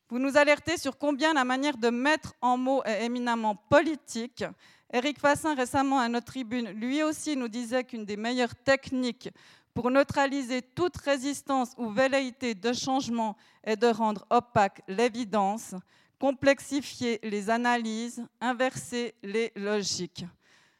Vous 0.08 0.18
nous 0.18 0.36
alertez 0.36 0.76
sur 0.78 0.98
combien 0.98 1.32
la 1.32 1.44
manière 1.44 1.76
de 1.76 1.90
mettre 1.90 2.34
en 2.40 2.56
mots 2.56 2.82
est 2.84 3.04
éminemment 3.04 3.54
politique. 3.54 4.44
Éric 4.92 5.18
Fassin, 5.18 5.54
récemment 5.54 5.98
à 5.98 6.08
notre 6.08 6.26
tribune, 6.26 6.70
lui 6.70 7.02
aussi 7.02 7.36
nous 7.36 7.48
disait 7.48 7.84
qu'une 7.84 8.04
des 8.04 8.16
meilleures 8.16 8.54
techniques 8.54 9.30
pour 9.76 9.90
neutraliser 9.90 10.62
toute 10.62 10.96
résistance 10.96 11.72
ou 11.76 11.90
velléité 11.90 12.54
de 12.54 12.72
changement 12.72 13.36
et 13.62 13.76
de 13.76 13.86
rendre 13.88 14.24
opaque 14.30 14.80
l'évidence, 14.88 15.74
complexifier 16.18 17.20
les 17.22 17.50
analyses, 17.50 18.24
inverser 18.40 19.14
les 19.22 19.52
logiques. 19.54 20.24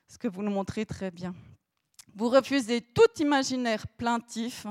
Ce 0.09 0.17
que 0.17 0.29
vous 0.29 0.43
nous 0.43 0.51
montrez 0.51 0.87
très 0.87 1.11
bien. 1.11 1.35
Vous 2.15 2.31
refusez 2.31 2.81
tout 2.81 3.21
imaginaire 3.21 3.87
plaintif, 3.87 4.67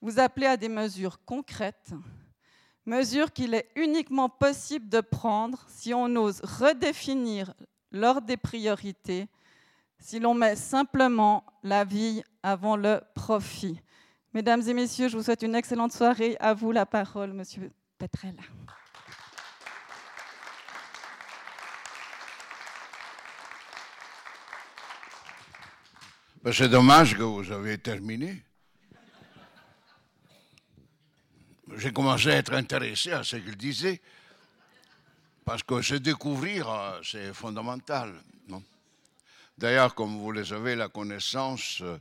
vous 0.00 0.20
appelez 0.20 0.46
à 0.46 0.56
des 0.56 0.68
mesures 0.68 1.18
concrètes, 1.24 1.92
mesures 2.84 3.32
qu'il 3.32 3.52
est 3.52 3.68
uniquement 3.74 4.28
possible 4.28 4.88
de 4.88 5.00
prendre 5.00 5.66
si 5.66 5.92
on 5.92 6.14
ose 6.14 6.40
redéfinir 6.40 7.52
l'ordre 7.90 8.28
des 8.28 8.36
priorités 8.36 9.26
si 9.98 10.20
l'on 10.20 10.34
met 10.34 10.56
simplement 10.56 11.44
la 11.62 11.84
vie 11.84 12.22
avant 12.42 12.76
le 12.76 13.00
profit. 13.14 13.80
Mesdames 14.32 14.62
et 14.68 14.74
messieurs, 14.74 15.08
je 15.08 15.16
vous 15.16 15.22
souhaite 15.22 15.42
une 15.42 15.54
excellente 15.54 15.92
soirée. 15.92 16.36
À 16.40 16.54
vous 16.54 16.70
la 16.70 16.86
parole, 16.86 17.32
Monsieur 17.32 17.70
Petrel. 17.98 18.36
Ben, 26.42 26.52
c'est 26.52 26.68
dommage 26.68 27.16
que 27.16 27.22
vous 27.22 27.50
avez 27.50 27.76
terminé. 27.76 28.44
J'ai 31.76 31.92
commencé 31.92 32.30
à 32.30 32.36
être 32.36 32.52
intéressé 32.52 33.10
à 33.10 33.24
ce 33.24 33.36
qu'il 33.36 33.56
disait, 33.56 34.00
parce 35.44 35.64
que 35.64 35.82
se 35.82 35.94
découvrir, 35.94 36.70
euh, 36.70 37.00
c'est 37.02 37.34
fondamental. 37.34 38.14
Non? 38.48 38.62
D'ailleurs, 39.58 39.94
comme 39.94 40.18
vous 40.18 40.32
le 40.32 40.44
savez, 40.44 40.76
la 40.76 40.88
connaissance 40.88 41.80
euh, 41.80 41.98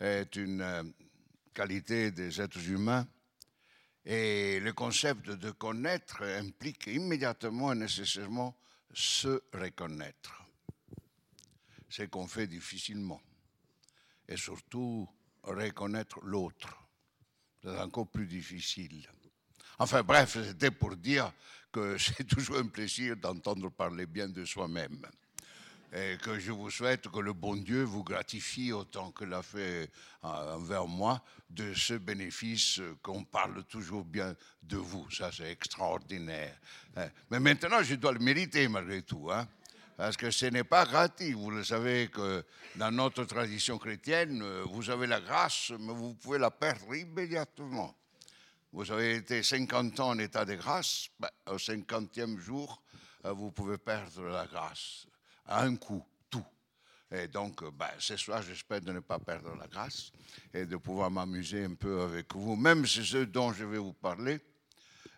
est 0.00 0.34
une 0.36 0.62
euh, 0.62 0.82
qualité 1.52 2.10
des 2.10 2.40
êtres 2.40 2.70
humains 2.70 3.06
et 4.06 4.60
le 4.60 4.72
concept 4.72 5.28
de 5.28 5.50
connaître 5.50 6.22
implique 6.22 6.86
immédiatement 6.86 7.72
et 7.72 7.76
nécessairement 7.76 8.56
se 8.94 9.42
reconnaître. 9.52 10.42
C'est 11.90 12.08
qu'on 12.08 12.26
fait 12.26 12.46
difficilement. 12.46 13.20
Et 14.28 14.36
surtout, 14.36 15.06
reconnaître 15.42 16.20
l'autre. 16.22 16.78
C'est 17.62 17.78
encore 17.78 18.08
plus 18.08 18.26
difficile. 18.26 19.06
Enfin 19.78 20.02
bref, 20.02 20.38
c'était 20.42 20.70
pour 20.70 20.96
dire 20.96 21.30
que 21.70 21.98
c'est 21.98 22.24
toujours 22.24 22.56
un 22.56 22.68
plaisir 22.68 23.16
d'entendre 23.16 23.70
parler 23.70 24.06
bien 24.06 24.28
de 24.28 24.46
soi-même. 24.46 25.06
Et 25.96 26.18
que 26.18 26.38
je 26.38 26.52
vous 26.52 26.70
souhaite 26.70 27.08
que 27.08 27.20
le 27.20 27.32
bon 27.32 27.56
Dieu 27.56 27.82
vous 27.82 28.04
gratifie 28.04 28.70
autant 28.70 29.12
que 29.12 29.24
l'a 29.24 29.42
fait 29.42 29.90
euh, 30.24 30.54
envers 30.54 30.86
moi 30.86 31.22
de 31.48 31.72
ce 31.72 31.94
bénéfice 31.94 32.82
qu'on 33.00 33.24
parle 33.24 33.64
toujours 33.64 34.04
bien 34.04 34.36
de 34.62 34.76
vous. 34.76 35.10
Ça, 35.10 35.30
c'est 35.32 35.50
extraordinaire. 35.50 36.54
Hein. 36.96 37.08
Mais 37.30 37.40
maintenant, 37.40 37.82
je 37.82 37.94
dois 37.94 38.12
le 38.12 38.18
mériter 38.18 38.68
malgré 38.68 39.00
tout. 39.00 39.30
Hein. 39.32 39.48
Parce 39.96 40.18
que 40.18 40.30
ce 40.30 40.46
n'est 40.46 40.64
pas 40.64 40.84
gratuit. 40.84 41.32
Vous 41.32 41.50
le 41.50 41.64
savez 41.64 42.08
que 42.08 42.44
dans 42.74 42.90
notre 42.90 43.24
tradition 43.24 43.78
chrétienne, 43.78 44.44
vous 44.64 44.90
avez 44.90 45.06
la 45.06 45.20
grâce, 45.20 45.72
mais 45.80 45.94
vous 45.94 46.12
pouvez 46.12 46.38
la 46.38 46.50
perdre 46.50 46.94
immédiatement. 46.94 47.96
Vous 48.70 48.92
avez 48.92 49.14
été 49.14 49.42
50 49.42 50.00
ans 50.00 50.08
en 50.10 50.18
état 50.18 50.44
de 50.44 50.54
grâce, 50.56 51.08
ben, 51.18 51.30
au 51.46 51.56
50e 51.56 52.38
jour, 52.38 52.82
euh, 53.24 53.32
vous 53.32 53.50
pouvez 53.50 53.78
perdre 53.78 54.24
la 54.24 54.46
grâce. 54.46 55.06
À 55.48 55.62
un 55.62 55.76
coup, 55.76 56.04
tout. 56.28 56.44
Et 57.10 57.28
donc, 57.28 57.62
ben, 57.76 57.90
ce 57.98 58.16
soir, 58.16 58.42
j'espère 58.42 58.80
de 58.80 58.92
ne 58.92 59.00
pas 59.00 59.18
perdre 59.18 59.54
la 59.56 59.66
grâce 59.66 60.10
et 60.52 60.66
de 60.66 60.76
pouvoir 60.76 61.10
m'amuser 61.10 61.64
un 61.64 61.74
peu 61.74 62.02
avec 62.02 62.34
vous, 62.34 62.56
même 62.56 62.86
si 62.86 63.04
ce 63.04 63.18
dont 63.18 63.52
je 63.52 63.64
vais 63.64 63.78
vous 63.78 63.92
parler, 63.92 64.40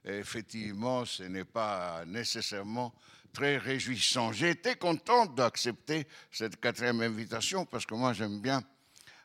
effectivement, 0.04 1.04
ce 1.04 1.24
n'est 1.24 1.44
pas 1.44 2.04
nécessairement 2.06 2.94
très 3.32 3.58
réjouissant. 3.58 4.32
J'ai 4.32 4.50
été 4.50 4.76
content 4.76 5.26
d'accepter 5.26 6.06
cette 6.30 6.60
quatrième 6.60 7.00
invitation 7.00 7.64
parce 7.64 7.86
que 7.86 7.94
moi 7.94 8.12
j'aime 8.12 8.40
bien 8.40 8.62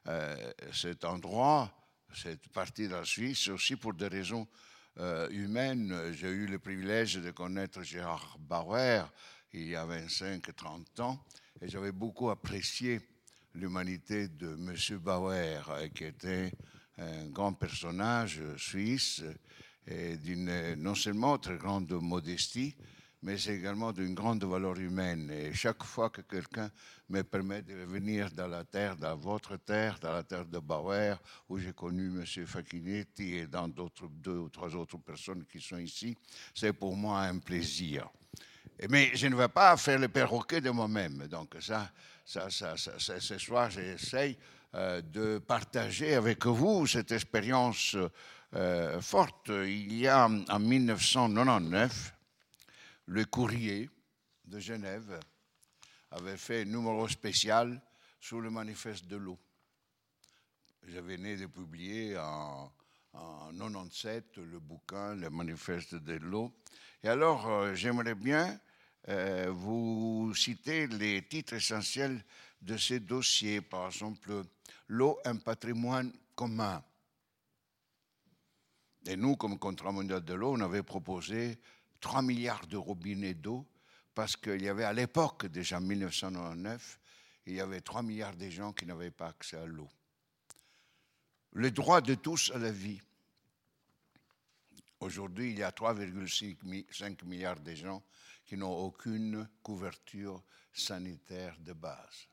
euh, 0.08 0.36
cet 0.72 1.06
endroit, 1.06 1.72
cette 2.14 2.48
partie 2.50 2.88
de 2.88 2.94
la 2.94 3.06
Suisse, 3.06 3.48
aussi 3.48 3.76
pour 3.76 3.94
des 3.94 4.08
raisons 4.08 4.48
euh, 5.00 5.28
humaines. 5.30 6.14
J'ai 6.14 6.30
eu 6.30 6.46
le 6.46 6.60
privilège 6.60 7.16
de 7.16 7.32
connaître 7.32 7.82
Gérard 7.82 8.38
Bauer 8.40 9.04
il 9.54 9.68
y 9.68 9.76
a 9.76 9.86
25-30 9.86 11.02
ans 11.02 11.24
et 11.62 11.68
j'avais 11.68 11.92
beaucoup 11.92 12.30
apprécié 12.30 13.00
l'humanité 13.54 14.28
de 14.28 14.54
M. 14.54 14.98
Bauer, 15.00 15.64
euh, 15.70 15.88
qui 15.90 16.06
était 16.06 16.52
un 16.98 17.28
grand 17.28 17.54
personnage 17.54 18.42
suisse 18.58 19.24
et 19.86 20.18
d'une 20.18 20.76
non 20.76 20.96
seulement 20.96 21.38
très 21.38 21.58
grande 21.58 21.92
modestie, 21.92 22.76
mais 23.22 23.42
également 23.46 23.92
d'une 23.92 24.14
grande 24.14 24.44
valeur 24.44 24.78
humaine. 24.78 25.32
Et 25.32 25.54
chaque 25.54 25.84
fois 25.84 26.10
que 26.10 26.22
quelqu'un 26.22 26.70
me 27.10 27.22
permet 27.22 27.62
de 27.62 27.74
venir 27.74 28.30
dans 28.32 28.48
la 28.48 28.64
terre, 28.64 28.98
dans 28.98 29.16
votre 29.16 29.58
terre, 29.58 29.98
dans 30.00 30.12
la 30.12 30.24
terre 30.24 30.46
de 30.46 30.60
Bauer, 30.60 31.16
où 31.48 31.58
j'ai 31.58 31.74
connu 31.74 32.08
M. 32.08 32.26
Facchinetti 32.46 33.36
et 33.36 33.48
dans 33.48 33.68
d'autres 33.68 34.08
deux 34.08 34.38
ou 34.38 34.50
trois 34.50 34.76
autres 34.76 34.98
personnes 34.98 35.46
qui 35.46 35.62
sont 35.62 35.78
ici, 35.78 36.18
c'est 36.54 36.74
pour 36.74 36.96
moi 36.96 37.22
un 37.22 37.40
plaisir. 37.40 38.10
Mais 38.90 39.12
je 39.16 39.28
ne 39.28 39.36
vais 39.36 39.48
pas 39.48 39.78
faire 39.78 40.00
le 40.00 40.10
perroquet 40.10 40.62
de 40.62 40.70
moi-même. 40.70 41.28
Donc 41.28 41.56
ça, 41.62 41.92
ça, 42.26 42.50
ça, 42.50 42.76
ça 42.78 43.20
ce 43.20 43.38
soir, 43.38 43.70
j'essaye 43.70 44.38
euh, 44.76 45.02
de 45.02 45.38
partager 45.38 46.16
avec 46.16 46.46
vous 46.46 46.88
cette 46.88 47.12
expérience 47.12 47.96
euh, 48.56 49.00
forte. 49.02 49.50
Il 49.50 49.94
y 49.96 50.08
a 50.08 50.26
en 50.26 50.60
1999, 50.60 52.14
le 53.08 53.26
courrier 53.26 53.90
de 54.46 54.60
Genève 54.60 55.20
avait 56.12 56.38
fait 56.38 56.62
un 56.62 56.66
numéro 56.66 57.08
spécial 57.08 57.82
sur 58.20 58.42
le 58.42 58.50
manifeste 58.50 59.06
de 59.08 59.18
l'eau. 59.18 59.40
Je 60.86 61.00
venais 61.00 61.38
de 61.38 61.46
publier 61.46 62.18
en, 62.18 62.72
en 63.14 63.52
97 63.52 64.38
le 64.38 64.60
bouquin, 64.60 65.16
le 65.16 65.30
manifeste 65.30 65.96
de 65.96 66.14
l'eau. 66.14 66.52
Et 67.04 67.10
alors, 67.10 67.48
euh, 67.48 67.76
j'aimerais 67.76 68.16
bien 68.16 68.60
euh, 69.10 69.52
vous 69.52 70.34
citer 70.36 70.88
les 70.88 71.28
titres 71.28 71.54
essentiels 71.54 72.24
de 72.62 72.78
ces 72.78 73.00
dossiers. 73.02 73.62
Par 73.62 73.88
exemple, 73.88 74.44
l'eau, 74.88 75.20
un 75.26 75.36
patrimoine 75.36 76.14
commun. 76.36 76.84
Et 79.06 79.18
nous, 79.18 79.36
comme 79.36 79.60
contrat 79.60 79.92
mondial 79.92 80.24
de 80.24 80.34
l'eau, 80.34 80.54
on 80.54 80.62
avait 80.62 80.84
proposé 80.84 81.60
3 82.00 82.22
milliards 82.22 82.68
de 82.68 82.78
robinets 82.78 83.34
d'eau, 83.34 83.66
parce 84.14 84.38
qu'il 84.38 84.62
y 84.62 84.70
avait 84.70 84.86
à 84.86 84.94
l'époque, 84.94 85.48
déjà 85.48 85.78
en 85.78 85.82
1999, 85.82 87.00
il 87.48 87.56
y 87.56 87.60
avait 87.60 87.82
3 87.82 88.04
milliards 88.04 88.36
de 88.36 88.50
gens 88.50 88.72
qui 88.72 88.86
n'avaient 88.86 89.12
pas 89.12 89.28
accès 89.28 89.58
à 89.58 89.66
l'eau. 89.66 89.90
Le 91.52 91.70
droit 91.72 92.00
de 92.00 92.16
tous 92.16 92.52
à 92.56 92.58
la 92.58 92.72
vie. 92.72 93.02
Aujourd'hui, 95.02 95.52
il 95.52 95.60
y 95.60 95.64
a 95.64 95.72
3,5 95.72 97.26
milliards 97.26 97.60
de 97.60 97.76
gens 97.76 98.02
qui 98.46 98.58
n'ont 98.58 98.76
aucune 98.76 99.48
couverture 99.62 100.44
sanitaire 100.72 101.56
de 101.60 101.74
base. 101.74 102.28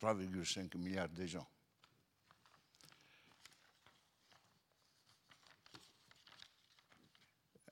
3,5 0.00 0.76
milliards 0.78 1.08
de 1.08 1.26
gens. 1.26 1.48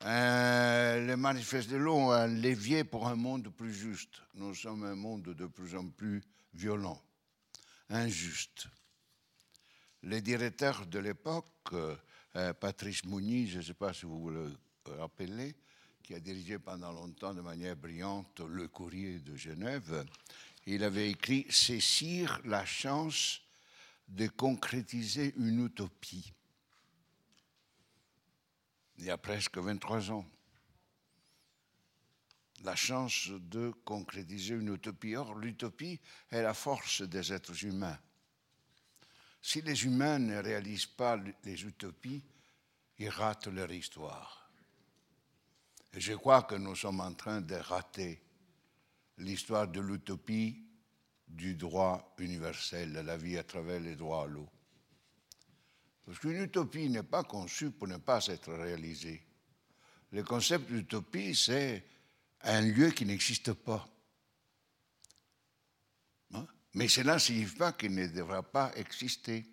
Euh, 0.04 1.06
le 1.06 1.16
manifeste 1.16 1.70
de 1.70 1.76
l'eau, 1.76 2.10
un 2.10 2.26
levier 2.26 2.82
pour 2.82 3.06
un 3.06 3.14
monde 3.14 3.48
plus 3.50 3.72
juste. 3.72 4.20
Nous 4.34 4.54
sommes 4.54 4.82
un 4.84 4.96
monde 4.96 5.22
de 5.22 5.46
plus 5.46 5.76
en 5.76 5.88
plus 5.88 6.22
violent, 6.54 7.00
injuste. 7.88 8.66
Le 10.02 10.20
directeur 10.20 10.86
de 10.86 10.98
l'époque, 10.98 11.46
euh, 11.72 12.52
Patrice 12.54 13.04
Mouniz, 13.04 13.50
je 13.50 13.58
ne 13.58 13.62
sais 13.62 13.74
pas 13.74 13.92
si 13.92 14.06
vous 14.06 14.28
le 14.30 14.52
rappelez, 14.86 15.54
qui 16.12 16.16
a 16.16 16.20
dirigé 16.20 16.58
pendant 16.58 16.92
longtemps 16.92 17.32
de 17.32 17.40
manière 17.40 17.74
brillante 17.74 18.40
le 18.40 18.68
courrier 18.68 19.18
de 19.20 19.34
Genève, 19.34 20.06
il 20.66 20.84
avait 20.84 21.08
écrit 21.08 21.46
Saisir 21.48 22.38
la 22.44 22.66
chance 22.66 23.40
de 24.08 24.26
concrétiser 24.28 25.32
une 25.38 25.64
utopie 25.64 26.30
il 28.98 29.06
y 29.06 29.10
a 29.10 29.16
presque 29.16 29.56
23 29.56 30.10
ans. 30.10 30.26
La 32.62 32.76
chance 32.76 33.30
de 33.30 33.72
concrétiser 33.84 34.54
une 34.54 34.74
utopie. 34.74 35.16
Or, 35.16 35.34
l'utopie 35.34 35.98
est 36.30 36.42
la 36.42 36.52
force 36.52 37.00
des 37.00 37.32
êtres 37.32 37.64
humains. 37.64 37.98
Si 39.40 39.62
les 39.62 39.86
humains 39.86 40.18
ne 40.18 40.36
réalisent 40.36 40.84
pas 40.84 41.18
les 41.42 41.64
utopies, 41.64 42.22
ils 42.98 43.08
ratent 43.08 43.48
leur 43.48 43.72
histoire. 43.72 44.41
Je 45.94 46.14
crois 46.14 46.42
que 46.42 46.54
nous 46.54 46.74
sommes 46.74 47.00
en 47.00 47.12
train 47.12 47.40
de 47.40 47.54
rater 47.54 48.22
l'histoire 49.18 49.68
de 49.68 49.80
l'utopie 49.80 50.64
du 51.28 51.54
droit 51.54 52.14
universel, 52.18 52.92
de 52.92 53.00
la 53.00 53.16
vie 53.16 53.38
à 53.38 53.44
travers 53.44 53.80
les 53.80 53.96
droits 53.96 54.24
à 54.24 54.26
l'eau. 54.26 54.48
Parce 56.04 56.18
qu'une 56.18 56.42
utopie 56.42 56.88
n'est 56.88 57.02
pas 57.02 57.24
conçue 57.24 57.70
pour 57.70 57.88
ne 57.88 57.98
pas 57.98 58.26
être 58.26 58.52
réalisée. 58.52 59.22
Le 60.10 60.24
concept 60.24 60.70
d'utopie, 60.70 61.34
c'est 61.34 61.84
un 62.42 62.60
lieu 62.60 62.90
qui 62.90 63.06
n'existe 63.06 63.52
pas. 63.52 63.86
Hein? 66.34 66.46
Mais 66.74 66.88
cela 66.88 67.14
ne 67.14 67.18
signifie 67.18 67.56
pas 67.56 67.72
qu'il 67.72 67.94
ne 67.94 68.06
devra 68.08 68.42
pas 68.42 68.72
exister. 68.76 69.46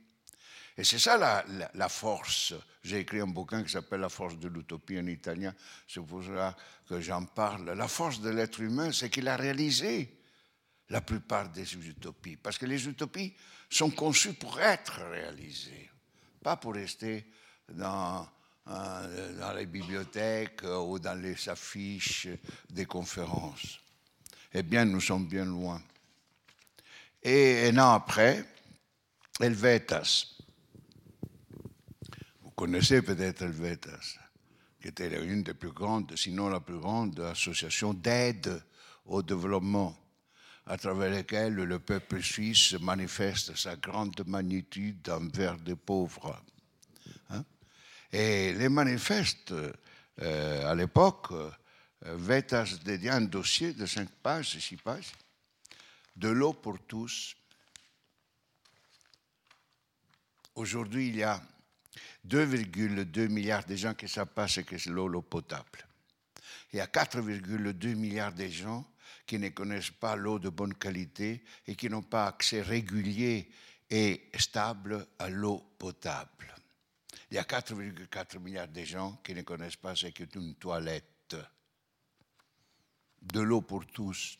Et 0.80 0.84
c'est 0.86 1.00
ça 1.00 1.44
la, 1.74 1.90
force. 1.90 2.54
J'ai 2.84 3.00
écrit 3.00 3.20
un 3.20 3.28
bouquin 3.28 3.64
qui 3.64 3.72
s'appelle 3.72 4.00
La 4.00 4.10
force 4.10 4.38
de 4.38 4.48
l'utopie 4.48 4.98
en 4.98 5.06
italien. 5.08 5.54
C'est 5.86 6.02
pour 6.02 6.24
ça 6.24 6.56
que 6.88 7.02
j'en 7.02 7.26
parle. 7.26 7.72
La 7.72 7.88
force 7.90 8.22
de 8.22 8.30
l'être 8.30 8.62
humain, 8.62 8.92
c'est 8.94 9.10
qu'il 9.10 9.28
a 9.28 9.36
réalisé 9.36 10.18
la 10.90 11.02
plupart 11.02 11.50
des 11.50 11.74
utopies. 11.76 12.38
Parce 12.38 12.58
que 12.58 12.66
les 12.66 12.88
utopies 12.88 13.34
sont 13.70 13.92
conçues 13.92 14.34
pour 14.34 14.60
être 14.62 15.02
réalisées 15.12 15.90
pas 16.42 16.58
pour 16.58 16.74
rester 16.74 17.26
dans, 17.70 18.28
euh, 18.68 19.40
dans 19.40 19.54
les 19.54 19.66
bibliothèques 19.66 20.64
ou 20.64 21.00
dans 21.00 21.20
les 21.20 21.50
affiches 21.50 22.28
des 22.70 22.86
conférences. 22.86 23.80
Eh 24.54 24.64
bien, 24.64 24.86
nous 24.86 25.02
sommes 25.02 25.28
bien 25.28 25.46
loin. 25.46 25.82
Et 27.22 27.68
un 27.68 27.78
an 27.78 27.94
après, 27.94 28.46
Helvetas. 29.40 30.39
Connaissez 32.60 33.02
peut-être 33.02 33.44
Helvetas, 33.44 34.18
qui 34.82 34.90
était 34.90 35.24
une 35.24 35.44
des 35.44 35.54
plus 35.54 35.72
grandes, 35.72 36.14
sinon 36.18 36.50
la 36.50 36.60
plus 36.60 36.78
grande 36.78 37.18
association 37.22 37.94
d'aide 37.94 38.62
au 39.06 39.24
développement 39.24 39.96
à 40.66 40.78
travers 40.78 41.10
lesquels 41.10 41.54
le 41.54 41.80
peuple 41.80 42.22
suisse 42.22 42.74
manifeste 42.82 43.56
sa 43.56 43.78
grande 43.78 44.22
magnitude 44.28 45.08
envers 45.10 45.56
des 45.56 45.78
pauvres. 45.78 46.44
Hein. 47.30 47.46
Et 48.12 48.52
les 48.52 48.68
manifestes, 48.68 49.54
euh, 50.22 50.70
à 50.70 50.76
l'époque, 50.76 51.32
euh, 51.32 51.50
Vetas 52.02 52.80
dédié 52.84 53.12
un 53.12 53.22
dossier 53.22 53.72
de 53.72 53.86
5 53.86 54.10
pages, 54.22 54.60
6 54.60 54.76
pages, 54.76 55.14
de 56.18 56.28
l'eau 56.28 56.52
pour 56.52 56.78
tous. 56.86 57.38
Aujourd'hui, 60.56 61.08
il 61.08 61.16
y 61.16 61.24
a 61.24 61.42
2,2 62.28 63.30
milliards 63.30 63.66
de 63.66 63.76
gens 63.76 63.94
qui 63.94 64.08
savent 64.08 64.34
pas 64.34 64.48
ce 64.48 64.62
que 64.62 64.78
c'est 64.78 64.90
l'eau 64.90 65.22
potable. 65.22 65.88
Il 66.72 66.78
y 66.78 66.82
a 66.82 66.86
4,2 66.86 67.96
milliards 67.96 68.34
de 68.34 68.48
gens 68.48 68.86
qui 69.26 69.40
ne 69.40 69.50
connaissent 69.50 69.92
pas 69.92 70.16
l'eau 70.16 70.40
de 70.40 70.50
bonne 70.50 70.74
qualité 70.74 71.44
et 71.68 71.76
qui 71.76 71.90
n'ont 71.90 72.04
pas 72.04 72.28
accès 72.28 72.62
régulier 72.62 73.50
et 73.90 74.30
stable 74.38 75.08
à 75.18 75.30
l'eau 75.30 75.64
potable. 75.78 76.54
Il 77.32 77.36
y 77.36 77.38
a 77.38 77.44
4,4 77.44 78.40
milliards 78.40 78.68
de 78.68 78.84
gens 78.84 79.20
qui 79.24 79.34
ne 79.34 79.42
connaissent 79.42 79.76
pas 79.76 79.96
ce 79.96 80.08
qu'est 80.08 80.34
une 80.36 80.56
toilette. 80.56 81.36
De 83.22 83.40
l'eau 83.42 83.62
pour 83.62 83.86
tous. 83.86 84.40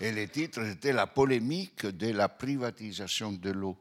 Et 0.00 0.12
les 0.12 0.28
titres 0.28 0.64
étaient 0.64 0.92
la 0.92 1.06
polémique 1.06 1.86
de 1.86 2.12
la 2.12 2.28
privatisation 2.28 3.32
de 3.32 3.50
l'eau. 3.50 3.76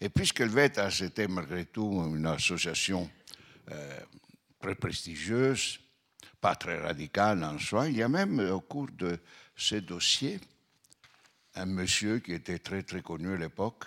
Et 0.00 0.08
puisque 0.08 0.40
le 0.40 0.46
VETAS 0.50 1.00
était 1.02 1.28
malgré 1.28 1.66
tout 1.66 1.90
une 2.14 2.26
association 2.26 3.10
euh, 3.70 4.00
très 4.60 4.74
prestigieuse, 4.74 5.80
pas 6.40 6.54
très 6.54 6.80
radicale 6.80 7.42
en 7.42 7.58
soi, 7.58 7.88
il 7.88 7.96
y 7.96 8.02
a 8.02 8.08
même 8.08 8.38
au 8.38 8.60
cours 8.60 8.90
de 8.92 9.18
ce 9.56 9.76
dossier 9.76 10.40
un 11.54 11.66
monsieur 11.66 12.20
qui 12.20 12.32
était 12.32 12.60
très 12.60 12.82
très 12.82 13.02
connu 13.02 13.34
à 13.34 13.36
l'époque, 13.36 13.84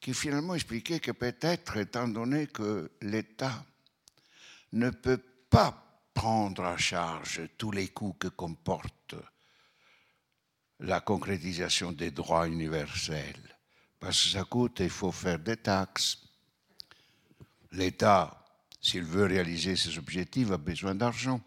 qui 0.00 0.14
finalement 0.14 0.54
expliquait 0.54 1.00
que 1.00 1.12
peut-être, 1.12 1.76
étant 1.76 2.08
donné 2.08 2.46
que 2.46 2.90
l'État 3.02 3.64
ne 4.72 4.90
peut 4.90 5.22
pas 5.50 6.00
prendre 6.14 6.62
en 6.62 6.78
charge 6.78 7.42
tous 7.58 7.70
les 7.70 7.88
coûts 7.88 8.14
que 8.14 8.28
comporte 8.28 9.14
la 10.80 11.00
concrétisation 11.00 11.92
des 11.92 12.10
droits 12.10 12.48
universels, 12.48 13.55
parce 14.00 14.22
que 14.22 14.30
ça 14.30 14.44
coûte, 14.44 14.80
il 14.80 14.90
faut 14.90 15.12
faire 15.12 15.38
des 15.38 15.56
taxes. 15.56 16.18
L'État, 17.72 18.44
s'il 18.80 19.02
veut 19.02 19.24
réaliser 19.24 19.76
ses 19.76 19.98
objectifs, 19.98 20.50
a 20.50 20.58
besoin 20.58 20.94
d'argent. 20.94 21.40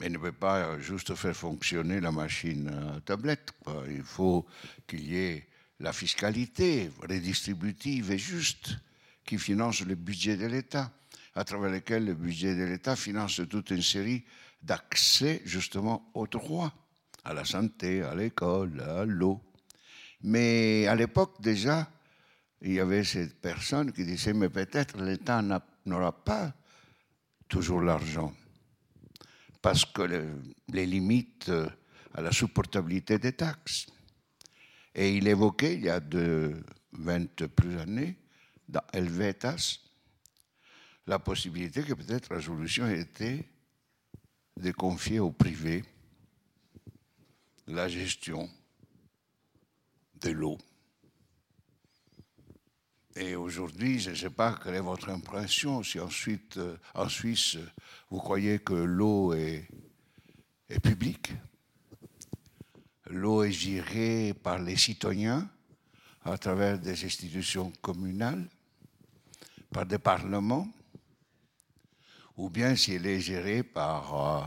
Mais 0.00 0.06
il 0.06 0.12
ne 0.12 0.18
peut 0.18 0.32
pas 0.32 0.78
juste 0.80 1.14
faire 1.14 1.36
fonctionner 1.36 2.00
la 2.00 2.10
machine 2.10 2.68
à 2.68 3.00
tablette. 3.00 3.52
Il 3.88 4.02
faut 4.02 4.44
qu'il 4.86 5.04
y 5.04 5.16
ait 5.16 5.48
la 5.80 5.92
fiscalité 5.92 6.90
redistributive 7.02 8.10
et 8.10 8.18
juste 8.18 8.76
qui 9.24 9.38
finance 9.38 9.80
le 9.82 9.94
budget 9.94 10.36
de 10.36 10.46
l'État, 10.46 10.90
à 11.34 11.44
travers 11.44 11.70
lequel 11.70 12.04
le 12.06 12.14
budget 12.14 12.54
de 12.56 12.64
l'État 12.64 12.96
finance 12.96 13.40
toute 13.48 13.70
une 13.70 13.82
série 13.82 14.24
d'accès 14.62 15.42
justement 15.44 16.10
aux 16.14 16.26
droits, 16.26 16.72
à 17.24 17.32
la 17.34 17.44
santé, 17.44 18.02
à 18.02 18.14
l'école, 18.14 18.80
à 18.80 19.04
l'eau. 19.04 19.40
Mais 20.26 20.86
à 20.86 20.94
l'époque 20.94 21.38
déjà, 21.38 21.86
il 22.62 22.72
y 22.72 22.80
avait 22.80 23.04
cette 23.04 23.38
personne 23.42 23.92
qui 23.92 24.06
disait, 24.06 24.32
mais 24.32 24.48
peut-être 24.48 24.96
l'État 24.96 25.42
n'aura 25.84 26.24
pas 26.24 26.54
toujours 27.46 27.82
l'argent, 27.82 28.34
parce 29.60 29.84
que 29.84 30.02
les 30.72 30.86
limites 30.86 31.52
à 32.14 32.22
la 32.22 32.32
supportabilité 32.32 33.18
des 33.18 33.32
taxes. 33.32 33.86
Et 34.94 35.14
il 35.14 35.28
évoquait, 35.28 35.74
il 35.74 35.82
y 35.82 35.90
a 35.90 36.00
de 36.00 36.64
20 36.92 37.46
plus 37.48 37.78
années, 37.78 38.16
dans 38.66 38.80
Helvetas, 38.94 39.80
la 41.06 41.18
possibilité 41.18 41.82
que 41.82 41.92
peut-être 41.92 42.32
la 42.32 42.40
solution 42.40 42.88
était 42.88 43.46
de 44.56 44.72
confier 44.72 45.20
au 45.20 45.32
privé 45.32 45.84
la 47.66 47.88
gestion 47.88 48.48
l'eau. 50.30 50.58
Et 53.16 53.36
aujourd'hui, 53.36 54.00
je 54.00 54.10
ne 54.10 54.16
sais 54.16 54.30
pas 54.30 54.58
quelle 54.62 54.74
est 54.74 54.80
votre 54.80 55.08
impression, 55.08 55.82
si 55.84 56.00
ensuite, 56.00 56.56
euh, 56.56 56.76
en 56.94 57.08
Suisse, 57.08 57.56
vous 58.10 58.18
croyez 58.18 58.58
que 58.58 58.74
l'eau 58.74 59.32
est, 59.34 59.68
est 60.68 60.80
publique, 60.80 61.32
l'eau 63.06 63.44
est 63.44 63.52
gérée 63.52 64.34
par 64.34 64.58
les 64.58 64.76
citoyens 64.76 65.48
à 66.24 66.36
travers 66.38 66.78
des 66.78 67.04
institutions 67.04 67.70
communales, 67.80 68.48
par 69.70 69.86
des 69.86 69.98
parlements, 69.98 70.66
ou 72.36 72.50
bien 72.50 72.74
si 72.74 72.94
elle 72.94 73.06
est 73.06 73.20
gérée 73.20 73.62
par 73.62 74.42
euh, 74.42 74.44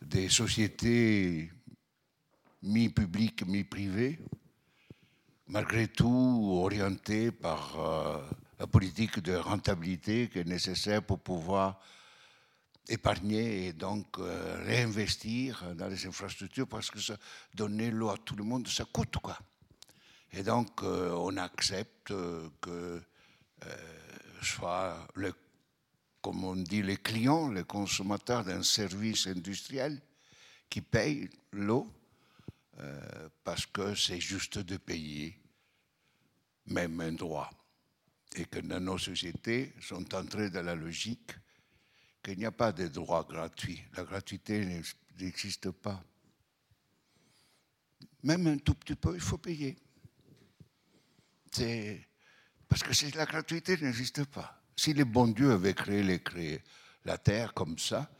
des 0.00 0.30
sociétés 0.30 1.50
mi-publiques, 2.62 3.46
mi-privées, 3.46 4.18
malgré 5.52 5.86
tout 5.86 6.48
orienté 6.64 7.30
par 7.30 7.78
euh, 7.78 8.26
la 8.58 8.66
politique 8.66 9.20
de 9.20 9.34
rentabilité 9.34 10.30
qui 10.30 10.38
est 10.38 10.48
nécessaire 10.48 11.02
pour 11.02 11.18
pouvoir 11.18 11.78
épargner 12.88 13.66
et 13.66 13.72
donc 13.74 14.18
euh, 14.18 14.64
réinvestir 14.64 15.74
dans 15.74 15.88
les 15.88 16.06
infrastructures 16.06 16.66
parce 16.66 16.90
que 16.90 16.98
donner 17.54 17.90
l'eau 17.90 18.08
à 18.08 18.16
tout 18.16 18.34
le 18.34 18.44
monde, 18.44 18.66
ça 18.66 18.86
coûte 18.86 19.18
quoi. 19.18 19.38
Et 20.32 20.42
donc 20.42 20.82
euh, 20.82 21.12
on 21.12 21.36
accepte 21.36 22.14
que 22.62 23.02
soit 24.40 25.06
le, 25.14 25.34
comme 26.22 26.44
on 26.44 26.56
dit, 26.56 26.82
les 26.82 26.96
clients, 26.96 27.50
les 27.50 27.64
consommateurs 27.64 28.42
d'un 28.42 28.62
service 28.62 29.26
industriel 29.26 30.00
qui 30.70 30.80
paye 30.80 31.28
l'eau 31.52 31.92
parce 33.44 33.66
que 33.66 33.94
c'est 33.94 34.18
juste 34.18 34.58
de 34.58 34.76
payer 34.78 35.41
même 36.66 37.00
un 37.00 37.12
droit. 37.12 37.50
Et 38.36 38.46
que 38.46 38.60
dans 38.60 38.80
nos 38.80 38.98
sociétés 38.98 39.74
sont 39.80 40.14
entrées 40.14 40.50
dans 40.50 40.62
la 40.62 40.74
logique 40.74 41.32
qu'il 42.22 42.38
n'y 42.38 42.46
a 42.46 42.52
pas 42.52 42.72
de 42.72 42.88
droit 42.88 43.24
gratuit. 43.24 43.82
La 43.96 44.04
gratuité 44.04 44.84
n'existe 45.18 45.70
pas. 45.70 46.02
Même 48.22 48.46
un 48.46 48.58
tout 48.58 48.74
petit 48.74 48.94
peu, 48.94 49.14
il 49.14 49.20
faut 49.20 49.38
payer. 49.38 49.76
Parce 52.68 52.82
que 52.82 53.16
la 53.16 53.26
gratuité 53.26 53.76
n'existe 53.76 54.24
pas. 54.24 54.62
Si 54.76 54.94
le 54.94 55.04
bon 55.04 55.28
Dieu 55.28 55.52
avait 55.52 55.74
créé, 55.74 56.62
la 57.04 57.18
terre 57.18 57.52
comme 57.52 57.78
ça, 57.78 58.10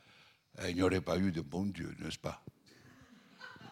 euh, 0.58 0.68
il 0.68 0.76
n'y 0.76 0.82
aurait 0.82 1.00
pas 1.00 1.18
eu 1.18 1.32
de 1.32 1.40
bon 1.40 1.64
Dieu, 1.64 1.94
n'est-ce 2.00 2.18
pas? 2.18 2.44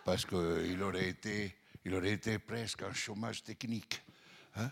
Parce 0.04 0.24
qu'il 0.24 0.83
aurait 0.83 1.09
été 1.09 2.38
presque 2.38 2.83
un 2.83 2.92
chômage 2.94 3.42
technique. 3.42 4.00
Hein? 4.56 4.70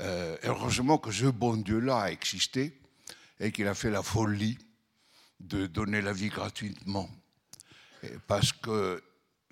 Euh, 0.00 0.36
heureusement 0.44 0.98
que 0.98 1.12
ce 1.12 1.26
bon 1.26 1.56
Dieu-là 1.56 2.02
a 2.02 2.10
existé 2.10 2.78
et 3.40 3.52
qu'il 3.52 3.66
a 3.66 3.74
fait 3.74 3.90
la 3.90 4.02
folie 4.02 4.58
de 5.40 5.66
donner 5.66 6.00
la 6.00 6.12
vie 6.12 6.28
gratuitement. 6.28 7.08
parce 8.26 8.52
que 8.52 9.02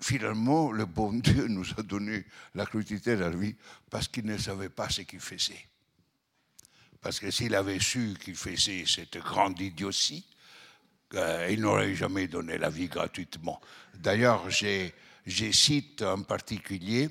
finalement, 0.01 0.71
le 0.71 0.85
bon 0.85 1.13
Dieu 1.19 1.47
nous 1.47 1.65
a 1.77 1.81
donné 1.81 2.25
la 2.55 2.65
gratuité 2.65 3.15
de 3.15 3.21
la 3.21 3.29
vie 3.29 3.55
parce 3.89 4.07
qu'il 4.07 4.25
ne 4.25 4.37
savait 4.37 4.69
pas 4.69 4.89
ce 4.89 5.01
qu'il 5.01 5.19
faisait. 5.19 5.67
Parce 7.01 7.19
que 7.19 7.31
s'il 7.31 7.55
avait 7.55 7.79
su 7.79 8.15
qu'il 8.19 8.35
faisait 8.35 8.85
cette 8.85 9.17
grande 9.17 9.59
idiotie, 9.59 10.25
euh, 11.15 11.49
il 11.51 11.61
n'aurait 11.61 11.95
jamais 11.95 12.27
donné 12.27 12.57
la 12.57 12.69
vie 12.69 12.87
gratuitement. 12.87 13.61
D'ailleurs, 13.95 14.49
j'ai 14.49 14.93
cite 15.25 16.01
en 16.01 16.23
particulier 16.23 17.09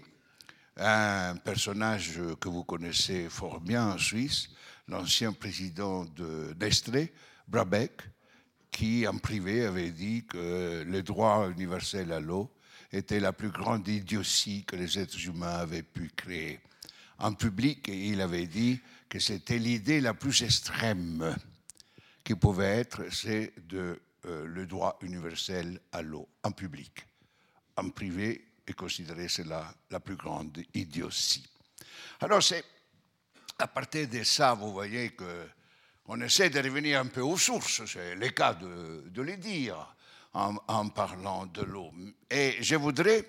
un 0.76 1.37
personnage 1.37 2.20
que 2.40 2.48
vous 2.48 2.64
connaissez 2.64 3.28
fort 3.28 3.61
bien 3.61 3.92
en 3.92 3.98
Suisse, 3.98 4.48
l'ancien 4.88 5.32
président 5.32 6.04
de 6.04 6.54
Nestlé, 6.58 7.12
Brabeck, 7.48 8.02
qui 8.70 9.06
en 9.06 9.18
privé 9.18 9.66
avait 9.66 9.90
dit 9.90 10.24
que 10.24 10.82
le 10.87 11.02
droit 11.02 11.50
universel 11.50 12.11
à 12.12 12.20
l'eau 12.20 12.50
était 12.90 13.20
la 13.20 13.32
plus 13.32 13.50
grande 13.50 13.87
idiotie 13.88 14.64
que 14.64 14.76
les 14.76 14.98
êtres 14.98 15.24
humains 15.26 15.56
avaient 15.58 15.82
pu 15.82 16.11
créer. 16.14 16.61
En 17.18 17.35
public, 17.35 17.88
il 17.88 18.20
avait 18.20 18.46
dit 18.46 18.80
que 19.08 19.18
c'était 19.18 19.58
l'idée 19.58 20.00
la 20.00 20.14
plus 20.14 20.42
extrême 20.42 21.37
qui 22.24 22.35
pouvait 22.35 22.78
être, 22.78 23.12
c'est 23.12 23.52
de 23.68 24.00
euh, 24.26 24.46
le 24.46 24.66
droit 24.66 24.98
universel 25.02 25.80
à 25.92 26.02
l'eau, 26.02 26.28
en 26.42 26.52
public. 26.52 27.06
En 27.76 27.90
privé, 27.90 28.44
et 28.66 28.72
considérer 28.72 29.29
cela 29.29 29.75
la 29.90 30.01
plus 30.01 30.16
grande 30.16 30.62
idiotie. 30.75 31.46
Alors 32.20 32.42
c'est 32.42 32.64
à 33.59 33.66
partir 33.66 34.09
de 34.09 34.22
ça, 34.22 34.55
vous 34.55 34.72
voyez 34.72 35.11
que 35.11 35.46
on 36.07 36.20
essaie 36.20 36.51
de 36.51 36.61
revenir 36.61 37.01
un 37.01 37.07
peu 37.07 37.20
aux 37.20 37.38
sources, 37.38 37.85
c'est 37.87 38.16
le 38.16 38.29
cas 38.31 38.55
de, 38.55 39.05
de 39.09 39.22
le 39.22 39.37
dire 39.37 39.94
en, 40.35 40.57
en 40.66 40.88
parlant 40.88 41.46
de 41.46 41.62
l'eau. 41.62 41.92
Et 42.29 42.57
je 42.61 42.75
voudrais 42.75 43.25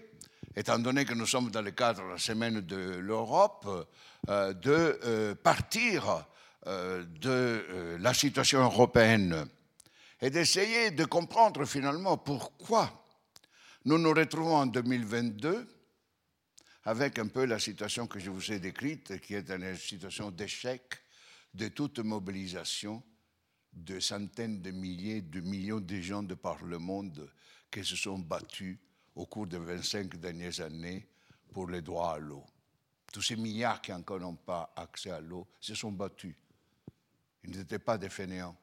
étant 0.55 0.79
donné 0.79 1.05
que 1.05 1.13
nous 1.13 1.25
sommes 1.25 1.49
dans 1.51 1.61
le 1.61 1.71
cadre 1.71 2.03
de 2.03 2.09
la 2.09 2.17
semaine 2.17 2.61
de 2.61 2.97
l'Europe, 2.97 3.87
euh, 4.29 4.53
de 4.53 4.99
euh, 5.03 5.35
partir 5.35 6.25
euh, 6.67 7.03
de 7.19 7.97
la 7.99 8.13
situation 8.13 8.63
européenne 8.63 9.45
et 10.21 10.29
d'essayer 10.29 10.91
de 10.91 11.05
comprendre 11.05 11.65
finalement 11.65 12.17
pourquoi 12.17 13.02
nous 13.85 13.97
nous 13.97 14.13
retrouvons 14.13 14.55
en 14.55 14.65
2022 14.65 15.67
avec 16.85 17.19
un 17.19 17.27
peu 17.27 17.45
la 17.45 17.59
situation 17.59 18.07
que 18.07 18.19
je 18.19 18.29
vous 18.29 18.51
ai 18.51 18.59
décrite, 18.59 19.19
qui 19.19 19.35
est 19.35 19.49
une 19.49 19.75
situation 19.75 20.31
d'échec 20.31 20.81
de 21.53 21.67
toute 21.67 21.99
mobilisation 21.99 23.03
de 23.73 23.99
centaines 23.99 24.61
de 24.61 24.71
milliers, 24.71 25.21
de 25.21 25.41
millions 25.41 25.79
de 25.79 25.99
gens 25.99 26.23
de 26.23 26.33
par 26.33 26.63
le 26.63 26.77
monde 26.77 27.29
qui 27.71 27.83
se 27.83 27.95
sont 27.95 28.19
battus 28.19 28.77
au 29.15 29.25
cours 29.25 29.47
des 29.47 29.57
25 29.57 30.15
dernières 30.17 30.61
années 30.61 31.07
pour 31.51 31.67
les 31.67 31.81
droits 31.81 32.13
à 32.13 32.19
l'eau. 32.19 32.45
Tous 33.11 33.21
ces 33.21 33.35
milliards 33.35 33.81
qui 33.81 33.91
encore 33.91 34.19
n'ont 34.19 34.35
pas 34.35 34.73
accès 34.75 35.11
à 35.11 35.19
l'eau 35.19 35.47
se 35.59 35.75
sont 35.75 35.91
battus. 35.91 36.35
Ils 37.43 37.57
n'étaient 37.57 37.79
pas 37.79 37.97
des 37.97 38.09
fainéants. 38.09 38.57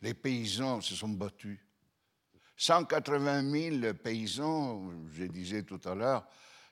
Les 0.00 0.14
paysans 0.14 0.80
se 0.80 0.94
sont 0.94 1.08
battus. 1.08 1.58
180 2.56 3.80
000 3.80 3.94
paysans, 3.94 4.82
je 5.12 5.24
disais 5.24 5.62
tout 5.62 5.80
à 5.84 5.94
l'heure, 5.94 6.26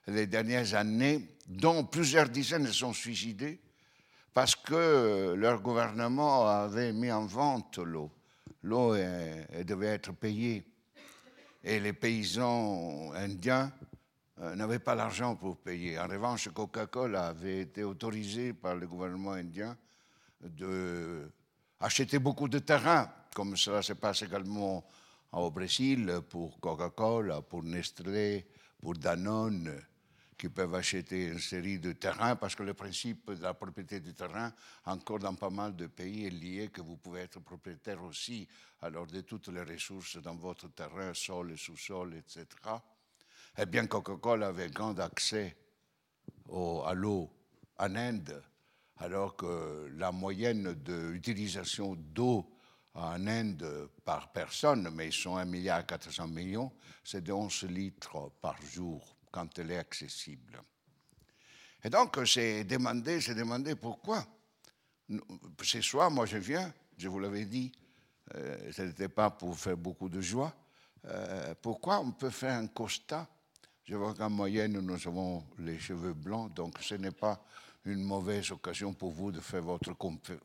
les 0.06 0.26
dernières 0.26 0.74
années, 0.74 1.28
dont 1.46 1.84
plusieurs 1.84 2.28
dizaines 2.28 2.66
se 2.66 2.72
sont 2.72 2.92
suicidés 2.92 3.60
parce 4.32 4.56
que 4.56 5.34
leur 5.36 5.60
gouvernement 5.60 6.46
avait 6.48 6.92
mis 6.92 7.10
en 7.10 7.26
vente 7.26 7.78
l'eau. 7.78 8.10
L'eau 8.62 8.94
devait 8.94 9.88
être 9.88 10.12
payée. 10.12 10.64
Et 11.64 11.78
les 11.78 11.92
paysans 11.92 13.12
indiens 13.12 13.72
euh, 14.40 14.56
n'avaient 14.56 14.80
pas 14.80 14.96
l'argent 14.96 15.36
pour 15.36 15.58
payer. 15.58 15.98
En 15.98 16.08
revanche, 16.08 16.48
Coca-Cola 16.48 17.28
avait 17.28 17.60
été 17.60 17.84
autorisé 17.84 18.52
par 18.52 18.74
le 18.74 18.88
gouvernement 18.88 19.32
indien 19.32 19.76
d'acheter 20.40 22.18
beaucoup 22.18 22.48
de 22.48 22.58
terrains, 22.58 23.08
comme 23.32 23.56
cela 23.56 23.80
se 23.82 23.92
passe 23.92 24.22
également 24.22 24.84
au 25.32 25.50
Brésil 25.50 26.20
pour 26.28 26.60
Coca-Cola, 26.60 27.42
pour 27.42 27.62
Nestlé, 27.62 28.46
pour 28.80 28.94
Danone 28.94 29.82
qui 30.42 30.48
peuvent 30.48 30.74
acheter 30.74 31.28
une 31.28 31.38
série 31.38 31.78
de 31.78 31.92
terrains, 31.92 32.34
parce 32.34 32.56
que 32.56 32.64
le 32.64 32.74
principe 32.74 33.30
de 33.30 33.42
la 33.42 33.54
propriété 33.54 34.00
du 34.00 34.12
terrain, 34.12 34.52
encore 34.86 35.20
dans 35.20 35.36
pas 35.36 35.50
mal 35.50 35.76
de 35.76 35.86
pays, 35.86 36.26
est 36.26 36.30
lié 36.30 36.68
que 36.68 36.80
vous 36.80 36.96
pouvez 36.96 37.20
être 37.20 37.38
propriétaire 37.38 38.02
aussi 38.02 38.48
alors 38.80 39.06
de 39.06 39.20
toutes 39.20 39.46
les 39.48 39.62
ressources 39.62 40.16
dans 40.16 40.34
votre 40.34 40.66
terrain, 40.74 41.14
sol 41.14 41.52
et 41.52 41.56
sous-sol, 41.56 42.14
etc. 42.14 42.46
Eh 43.56 43.66
bien, 43.66 43.86
Coca-Cola 43.86 44.48
avait 44.48 44.68
grand 44.70 44.98
accès 44.98 45.56
à 46.50 46.92
l'eau 46.92 47.30
en 47.78 47.94
Inde, 47.94 48.42
alors 48.96 49.36
que 49.36 49.92
la 49.96 50.10
moyenne 50.10 50.74
d'utilisation 50.74 51.94
d'eau 51.94 52.50
en 52.94 53.26
Inde 53.26 53.88
par 54.04 54.32
personne, 54.32 54.90
mais 54.92 55.08
ils 55.08 55.12
sont 55.12 55.36
1,4 55.36 55.46
milliard 56.28 56.70
c'est 57.04 57.24
de 57.24 57.32
11 57.32 57.64
litres 57.64 58.32
par 58.40 58.60
jour 58.62 59.16
quand 59.30 59.58
elle 59.58 59.70
est 59.72 59.78
accessible. 59.78 60.60
Et 61.84 61.90
donc, 61.90 62.22
j'ai 62.22 62.64
demandé, 62.64 63.20
j'ai 63.20 63.34
demandé 63.34 63.74
pourquoi. 63.74 64.24
Ce 65.62 65.80
soir, 65.80 66.10
moi, 66.10 66.26
je 66.26 66.38
viens, 66.38 66.72
je 66.96 67.08
vous 67.08 67.18
l'avais 67.18 67.44
dit, 67.44 67.72
euh, 68.34 68.72
ce 68.72 68.82
n'était 68.82 69.08
pas 69.08 69.30
pour 69.30 69.58
faire 69.58 69.76
beaucoup 69.76 70.08
de 70.08 70.20
joie. 70.20 70.54
Euh, 71.06 71.54
pourquoi 71.60 71.98
on 72.00 72.12
peut 72.12 72.30
faire 72.30 72.56
un 72.56 72.68
constat? 72.68 73.26
Je 73.84 73.96
vois 73.96 74.14
qu'en 74.14 74.30
moyenne, 74.30 74.78
nous 74.78 75.08
avons 75.08 75.44
les 75.58 75.78
cheveux 75.78 76.14
blancs, 76.14 76.54
donc 76.54 76.78
ce 76.80 76.94
n'est 76.94 77.10
pas 77.10 77.44
une 77.84 78.02
mauvaise 78.02 78.50
occasion 78.52 78.92
pour 78.92 79.10
vous 79.12 79.32
de 79.32 79.40
faire 79.40 79.62
votre 79.62 79.92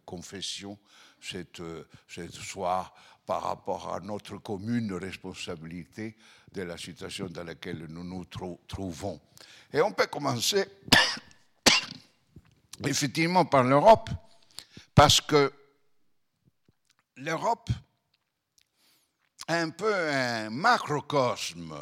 confession 0.06 0.78
cette, 1.22 1.62
cette 2.08 2.34
soir 2.34 2.94
par 3.26 3.44
rapport 3.44 3.94
à 3.94 4.00
notre 4.00 4.38
commune 4.38 4.94
responsabilité 4.94 6.16
de 6.52 6.62
la 6.64 6.78
situation 6.78 7.28
dans 7.28 7.44
laquelle 7.44 7.86
nous 7.90 8.04
nous 8.04 8.26
trouvons. 8.68 9.20
Et 9.72 9.82
on 9.82 9.92
peut 9.92 10.08
commencer 10.08 10.66
effectivement 12.86 13.46
par 13.46 13.64
l'Europe, 13.64 14.10
parce 14.96 15.20
que 15.20 15.52
l'Europe 17.18 17.70
est 19.48 19.54
un 19.54 19.70
peu 19.72 19.94
un 19.94 20.50
macrocosme 20.50 21.76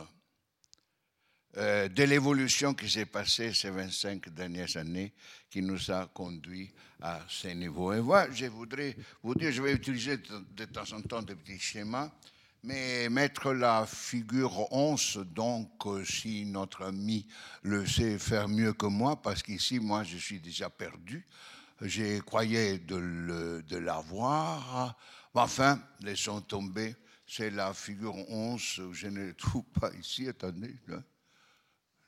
euh, 1.57 1.87
de 1.87 2.03
l'évolution 2.03 2.73
qui 2.73 2.89
s'est 2.89 3.05
passée 3.05 3.53
ces 3.53 3.69
25 3.69 4.29
dernières 4.29 4.75
années 4.75 5.13
qui 5.49 5.61
nous 5.61 5.89
a 5.89 6.05
conduit 6.07 6.69
à 7.01 7.21
ce 7.29 7.47
niveau. 7.47 7.93
Et 7.93 8.01
moi, 8.01 8.27
je 8.29 8.47
voudrais 8.47 8.95
vous 9.23 9.35
dire, 9.35 9.53
je 9.53 9.61
vais 9.61 9.71
utiliser 9.71 10.17
de 10.17 10.65
temps 10.65 10.91
en 10.91 11.01
temps 11.01 11.21
des 11.21 11.35
petits 11.35 11.57
schémas, 11.57 12.11
mais 12.61 13.07
mettre 13.07 13.53
la 13.53 13.85
figure 13.85 14.69
11, 14.73 15.23
donc 15.33 15.69
euh, 15.85 16.03
si 16.03 16.45
notre 16.45 16.83
ami 16.83 17.25
le 17.61 17.85
sait 17.85 18.19
faire 18.19 18.49
mieux 18.49 18.73
que 18.73 18.87
moi, 18.87 19.21
parce 19.21 19.41
qu'ici, 19.41 19.79
moi, 19.79 20.03
je 20.03 20.17
suis 20.17 20.41
déjà 20.41 20.69
perdu. 20.69 21.25
J'ai 21.81 22.19
croyais 22.19 22.79
de, 22.79 23.77
l'avoir. 23.77 24.97
Enfin, 25.33 25.79
laissons 26.01 26.41
tomber. 26.41 26.95
C'est 27.27 27.49
la 27.49 27.73
figure 27.73 28.15
11, 28.29 28.81
je 28.91 29.07
ne 29.07 29.31
trouve 29.31 29.63
pas 29.79 29.91
ici. 29.93 30.27
Attendez. 30.27 30.75
Là. 30.87 31.01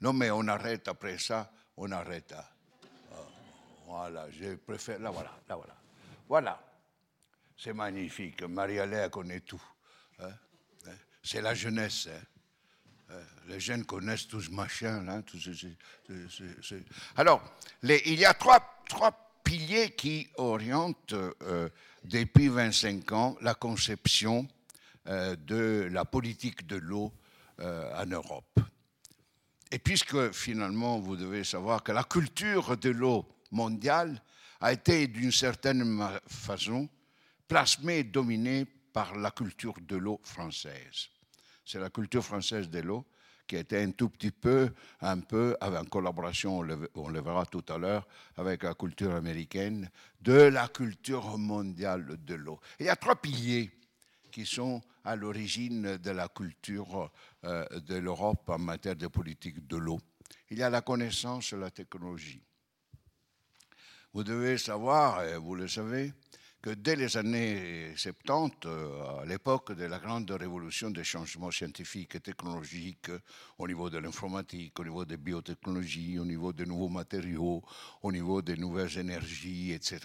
Non, 0.02 0.14
mais 0.14 0.32
on 0.32 0.48
arrête 0.48 0.88
après 0.88 1.18
ça, 1.18 1.52
on 1.76 1.92
arrête. 1.92 2.34
Hein. 2.34 2.44
Voilà, 3.86 4.30
je 4.32 4.56
préfère. 4.56 5.00
Là, 5.00 5.10
voilà, 5.10 5.32
là, 5.48 5.56
voilà. 5.56 5.76
Voilà. 6.28 6.64
C'est 7.58 7.74
magnifique. 7.74 8.44
Marie-Léa 8.44 9.10
connaît 9.10 9.40
tout. 9.40 9.62
Hein. 10.20 10.30
Hein. 10.86 10.92
C'est 11.24 11.42
la 11.42 11.56
jeunesse. 11.56 12.10
Les 13.48 13.60
jeunes 13.60 13.86
connaissent 13.86 14.28
tout 14.28 14.42
ce 14.42 14.52
machin. 14.52 15.02
Là, 15.04 15.22
Alors, 17.16 17.42
il 17.84 18.20
y 18.20 18.26
a 18.26 18.34
trois, 18.34 18.60
trois 18.90 19.12
piliers 19.44 19.92
qui 19.92 20.28
orientent 20.36 21.14
euh, 21.14 21.70
depuis 22.04 22.50
25 22.50 23.12
ans 23.14 23.38
la 23.42 23.54
conception 23.54 24.46
euh, 25.08 25.38
de 25.38 25.88
la 25.90 26.04
politique 26.04 26.68
de 26.68 26.76
l'eau 26.76 27.14
euh, 27.62 28.04
en 28.04 28.06
Europe. 28.08 28.60
Et 29.72 29.80
puisque 29.80 30.32
finalement, 30.32 31.00
vous 31.00 31.16
devez 31.16 31.44
savoir 31.44 31.84
que 31.84 31.92
la 31.92 32.04
culture 32.04 32.78
de 32.78 32.90
l'eau 32.90 33.26
mondiale 33.52 34.22
a 34.62 34.74
été 34.74 35.08
d'une 35.08 35.32
certaine 35.32 36.20
façon 36.28 36.90
plasmée 37.48 38.00
et 38.00 38.04
dominée 38.04 38.66
par 38.94 39.16
la 39.16 39.32
culture 39.32 39.76
de 39.82 39.98
l'eau 39.98 40.20
française. 40.24 41.10
C'est 41.66 41.80
la 41.80 41.90
culture 41.90 42.24
française 42.24 42.70
de 42.70 42.80
l'eau 42.80 43.06
qui 43.46 43.56
a 43.56 43.60
été 43.60 43.82
un 43.82 43.92
tout 43.92 44.10
petit 44.10 44.32
peu, 44.32 44.70
un 45.02 45.20
peu, 45.20 45.56
en 45.62 45.86
collaboration, 45.86 46.60
on 46.96 47.08
le 47.08 47.22
verra 47.22 47.46
tout 47.46 47.64
à 47.70 47.78
l'heure, 47.78 48.06
avec 48.36 48.64
la 48.64 48.74
culture 48.74 49.16
américaine, 49.16 49.90
de 50.22 50.34
la 50.34 50.68
culture 50.68 51.38
mondiale 51.38 52.18
de 52.26 52.36
l'eau. 52.36 52.60
Il 52.80 52.88
y 52.88 52.90
a 52.90 52.98
trois 52.98 53.16
piliers 53.16 53.72
qui 54.32 54.46
sont 54.46 54.82
à 55.06 55.16
l'origine 55.16 55.98
de 55.98 56.12
la 56.12 56.28
culture 56.28 57.10
de 57.48 57.96
l'Europe 57.96 58.50
en 58.50 58.60
matière 58.60 58.96
de 58.96 59.08
politique 59.08 59.66
de 59.68 59.78
l'eau. 59.78 60.00
Il 60.50 60.58
y 60.58 60.64
a 60.64 60.70
la 60.70 60.82
connaissance 60.82 61.54
et 61.54 61.58
la 61.58 61.72
technologie. 61.72 62.42
Vous 64.14 64.24
devez 64.24 64.58
savoir, 64.58 65.24
et 65.24 65.38
vous 65.38 65.56
le 65.56 65.68
savez, 65.68 66.14
que 66.62 66.72
dès 66.72 66.96
les 66.96 67.18
années 67.18 67.94
70, 67.96 68.66
euh, 68.66 69.22
à 69.22 69.26
l'époque 69.26 69.74
de 69.74 69.86
la 69.86 70.00
grande 70.00 70.30
révolution 70.32 70.90
des 70.90 71.04
changements 71.04 71.52
scientifiques 71.52 72.16
et 72.16 72.20
technologiques 72.20 73.12
au 73.58 73.68
niveau 73.68 73.90
de 73.90 74.00
l'informatique, 74.00 74.80
au 74.80 74.84
niveau 74.84 75.06
des 75.06 75.18
biotechnologies, 75.18 76.18
au 76.20 76.26
niveau 76.26 76.52
des 76.54 76.66
nouveaux 76.66 76.90
matériaux, 76.90 77.64
au 78.02 78.12
niveau 78.12 78.42
des 78.42 78.58
nouvelles 78.58 78.98
énergies, 78.98 79.72
etc., 79.72 80.00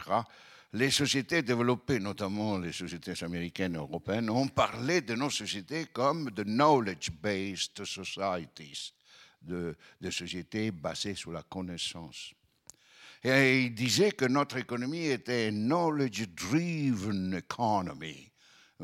les 0.74 0.90
sociétés 0.90 1.42
développées, 1.42 1.98
notamment 1.98 2.58
les 2.58 2.72
sociétés 2.72 3.12
américaines 3.22 3.74
et 3.74 3.78
européennes, 3.78 4.30
ont 4.30 4.48
parlé 4.48 5.02
de 5.02 5.14
nos 5.14 5.28
sociétés 5.28 5.86
comme 5.92 6.30
de 6.30 6.44
knowledge-based 6.44 7.84
societies, 7.84 8.94
de, 9.42 9.76
sociétés 10.10 10.70
basées 10.70 11.14
sur 11.14 11.32
la 11.32 11.42
connaissance. 11.42 12.32
Et 13.22 13.64
ils 13.64 13.74
disaient 13.74 14.12
que 14.12 14.24
notre 14.24 14.56
économie 14.56 15.06
était 15.06 15.50
une 15.50 15.68
knowledge-driven 15.68 17.34
economy, 17.34 18.31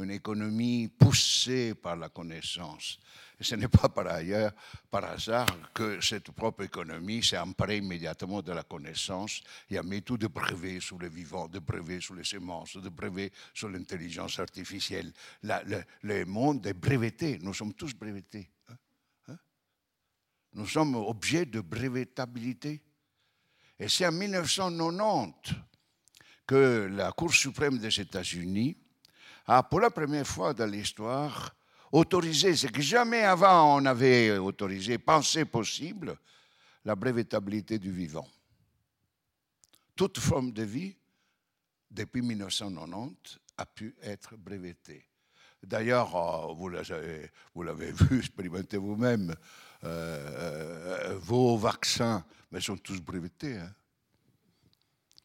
une 0.02 0.11
économie 0.11 0.88
poussée 0.88 1.74
par 1.74 1.96
la 1.96 2.08
connaissance. 2.08 2.98
Ce 3.40 3.54
n'est 3.54 3.68
pas 3.68 3.88
par 3.88 4.08
ailleurs, 4.08 4.52
par 4.90 5.04
hasard, 5.04 5.46
que 5.72 6.00
cette 6.00 6.32
propre 6.32 6.64
économie 6.64 7.22
s'est 7.22 7.38
emparée 7.38 7.78
immédiatement 7.78 8.42
de 8.42 8.52
la 8.52 8.64
connaissance 8.64 9.42
et 9.70 9.78
a 9.78 9.82
mis 9.82 10.02
tout 10.02 10.18
de 10.18 10.26
brevets 10.26 10.80
sur 10.80 10.98
le 10.98 11.08
vivant, 11.08 11.46
de 11.46 11.61
brevets 11.61 12.00
sur 12.00 12.14
les 12.14 12.24
semences, 12.24 12.76
de 12.76 12.88
brevets 12.88 13.32
sur 13.54 13.68
l'intelligence 13.68 14.40
artificielle. 14.40 15.12
le, 15.42 16.24
monde 16.24 16.66
est 16.66 16.74
breveté, 16.74 17.38
nous 17.40 17.54
sommes 17.54 17.74
tous 17.74 17.94
brevetés. 17.94 18.50
Hein. 18.68 18.76
Hein? 19.28 19.38
nous 20.54 20.66
sommes 20.66 20.96
objet 20.96 21.46
de 21.46 21.61
brevetabilité. 21.61 22.82
Et 23.78 23.88
c'est 23.88 24.06
en 24.06 24.12
1990 24.12 25.54
que 26.44 26.88
la 26.90 27.12
Cour 27.12 27.32
suprême 27.32 27.78
des 27.78 28.00
États-Unis 28.00 28.76
a, 29.48 29.62
pour 29.62 29.80
la 29.80 29.90
première 29.90 30.26
fois 30.26 30.54
dans 30.54 30.66
l'histoire, 30.66 31.54
autorisé 31.90 32.54
ce 32.54 32.66
que 32.66 32.82
jamais 32.82 33.22
avant 33.22 33.78
on 33.78 33.87
avait 33.87 34.37
autorisé, 34.38 34.98
pensé 34.98 35.44
possible, 35.44 36.16
la 36.84 36.94
brevetabilité 36.94 37.78
du 37.78 37.90
vivant. 37.90 38.28
Toute 39.96 40.18
forme 40.18 40.52
de 40.52 40.62
vie, 40.62 40.94
depuis 41.90 42.22
1990, 42.22 43.38
a 43.56 43.66
pu 43.66 43.96
être 44.02 44.37
brevetée. 44.37 45.04
D'ailleurs, 45.62 46.14
euh, 46.14 46.54
vous 46.54 46.68
l'avez 47.62 47.92
vu, 47.92 48.18
expérimentez 48.18 48.76
vous-même, 48.76 49.34
euh, 49.82 51.11
euh, 51.11 51.18
vos 51.18 51.56
vaccins 51.56 52.24
mais 52.50 52.61
sont 52.61 52.76
tous 52.76 53.00
brevetés. 53.00 53.58
Hein. 53.58 53.74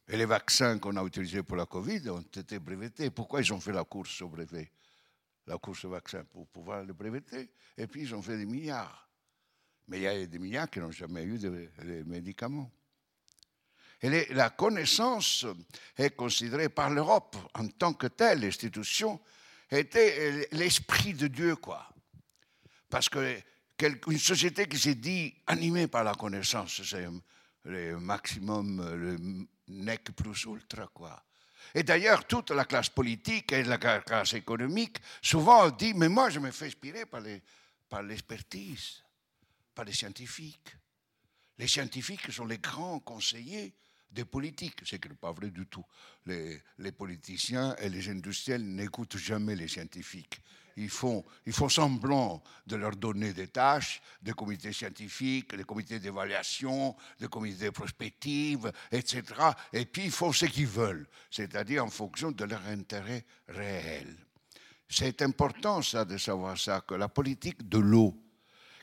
Et 0.08 0.18
les 0.18 0.26
vaccins 0.26 0.80
qu'on 0.80 0.98
a 0.98 1.04
utilisés 1.04 1.44
pour 1.44 1.56
la 1.56 1.66
Covid 1.66 2.10
ont 2.10 2.22
été 2.22 2.60
brevetés. 2.60 3.10
Pourquoi 3.10 3.42
ils 3.42 3.54
ont 3.54 3.60
fait 3.60 3.72
la 3.72 3.86
course 3.86 4.22
au 4.22 4.28
brevet? 4.28 4.72
La 5.48 5.58
course 5.58 5.86
au 5.86 5.90
vaccin 5.90 6.24
pour 6.26 6.48
pouvoir 6.48 6.84
le 6.84 6.94
breveter. 6.94 7.50
Et 7.78 7.88
puis 7.88 8.02
ils 8.02 8.14
ont 8.14 8.22
fait 8.22 8.38
des 8.38 8.46
milliards. 8.46 9.10
Mais 9.88 10.00
il 10.00 10.04
y 10.04 10.08
a 10.08 10.26
des 10.26 10.40
milliards 10.40 10.70
qui 10.70 10.80
n'ont 10.80 10.92
jamais 10.92 11.24
eu 11.24 11.38
de, 11.38 11.70
médicaments. 12.06 12.72
Et 14.02 14.34
la 14.34 14.50
connaissance 14.50 15.46
est 15.98 16.16
considérée 16.16 16.68
par 16.68 16.90
l'Europe 16.90 17.38
en 17.54 17.68
tant 17.70 17.94
que 17.94 18.08
telle 18.08 18.44
institution 18.44 19.20
était 19.72 20.48
l'esprit 20.52 21.14
de 21.14 21.28
Dieu, 21.28 21.56
quoi. 21.56 21.90
Parce 22.90 23.08
que 23.08 23.40
une 24.08 24.20
société 24.20 24.68
qui 24.68 24.78
s'est 24.78 24.96
dit 24.96 25.34
animée 25.48 25.88
par 25.88 26.04
la 26.04 26.14
connaissance, 26.14 26.82
c'est 26.84 27.08
le 27.66 28.00
maximum, 28.00 28.96
le 28.96 29.18
nec 29.68 30.12
plus 30.16 30.44
ultra, 30.44 30.88
quoi. 30.94 31.24
Et 31.74 31.84
d'ailleurs, 31.84 32.28
toute 32.28 32.52
la 32.52 32.66
classe 32.66 32.90
politique 32.90 33.52
et 33.54 33.64
la 33.64 33.78
classe 33.78 34.34
économique, 34.34 34.98
souvent 35.22 35.70
dit, 35.72 35.94
mais 35.94 36.10
moi, 36.10 36.30
je 36.30 36.40
me 36.40 36.52
fais 36.52 36.68
inspirer 36.68 37.06
par 37.06 37.22
l'expertise, 38.02 39.02
par, 39.02 39.76
par 39.76 39.86
les 39.86 39.94
scientifiques. 39.94 40.76
Les 41.58 41.68
scientifiques 41.68 42.32
sont 42.32 42.46
les 42.46 42.58
grands 42.58 43.00
conseillers 43.00 43.74
des 44.12 44.26
politiques, 44.26 44.82
ce 44.84 44.98
qui 44.98 45.10
n'est 45.10 45.16
pas 45.16 45.32
vrai 45.32 45.50
du 45.50 45.66
tout. 45.68 45.86
Les, 46.26 46.62
les, 46.78 46.92
politiciens 46.92 47.76
et 47.78 47.90
les 47.90 48.10
industriels 48.10 48.64
n'écoutent 48.64 49.18
jamais 49.18 49.56
les 49.56 49.68
scientifiques. 49.68 50.40
Ils 50.78 50.90
font, 50.90 51.24
semblant 51.70 52.44
de 52.66 52.76
leur 52.76 52.96
donner 52.96 53.34
des 53.34 53.48
tâches, 53.48 54.02
des 54.22 54.34
comités 54.34 54.74
scientifiques, 54.74 55.56
des 55.56 55.64
comités 55.64 56.00
d'évaluation, 56.00 56.96
des 57.20 57.28
comités 57.28 57.66
de 57.66 57.70
prospective, 57.70 58.72
etc. 58.92 59.24
Et 59.72 59.86
puis 59.86 60.06
ils 60.06 60.12
font 60.12 60.32
ce 60.32 60.46
qu'ils 60.46 60.68
veulent, 60.68 61.08
c'est-à-dire 61.30 61.86
en 61.86 61.90
fonction 61.90 62.32
de 62.32 62.44
leur 62.46 62.66
intérêt 62.66 63.26
réel. 63.48 64.18
C'est 64.90 65.22
important 65.22 65.82
ça 65.82 66.06
de 66.06 66.18
savoir 66.18 66.58
ça, 66.58 66.82
que 66.82 66.96
la 66.96 67.10
politique 67.10 67.68
de 67.68 67.78
l'eau, 67.78 68.16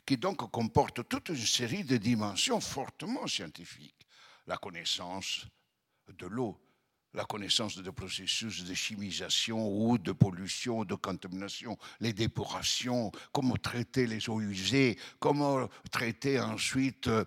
qui 0.05 0.17
donc 0.17 0.49
comporte 0.51 1.07
toute 1.07 1.29
une 1.29 1.37
série 1.37 1.83
de 1.83 1.97
dimensions 1.97 2.59
fortement 2.59 3.27
scientifiques, 3.27 4.07
la 4.47 4.57
connaissance 4.57 5.45
de 6.07 6.25
l'eau, 6.27 6.59
la 7.13 7.25
connaissance 7.25 7.77
des 7.77 7.91
processus 7.91 8.63
de 8.63 8.73
chimisation 8.73 9.67
ou 9.67 9.97
de 9.97 10.11
pollution, 10.11 10.85
de 10.85 10.95
contamination, 10.95 11.77
les 11.99 12.13
dépurations, 12.13 13.11
comment 13.31 13.55
traiter 13.55 14.07
les 14.07 14.29
eaux 14.29 14.39
usées, 14.39 14.97
comment 15.19 15.67
traiter 15.91 16.39
ensuite 16.39 17.07
euh, 17.07 17.25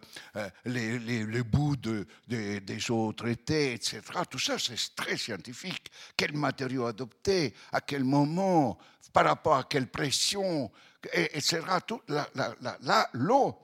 les, 0.65 0.99
les, 0.99 1.43
bouts 1.43 1.77
de, 1.77 2.07
des 2.27 2.91
eaux 2.91 3.13
traitées, 3.13 3.75
etc. 3.75 4.01
Tout 4.31 4.39
ça, 4.39 4.59
c'est 4.59 4.95
très 4.97 5.17
scientifique. 5.17 5.91
Quels 6.17 6.35
matériaux 6.35 6.87
adopter, 6.87 7.55
à 7.73 7.81
quel 7.81 8.05
moment, 8.05 8.79
par 9.13 9.27
rapport 9.27 9.57
à 9.57 9.65
quelle 9.65 9.89
pression, 9.89 10.71
etc. 11.13 11.61
Là, 12.09 13.09
l'eau 13.13 13.57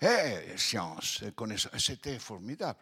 est 0.00 0.56
science, 0.56 1.22
c'était 1.78 2.18
formidable. 2.18 2.78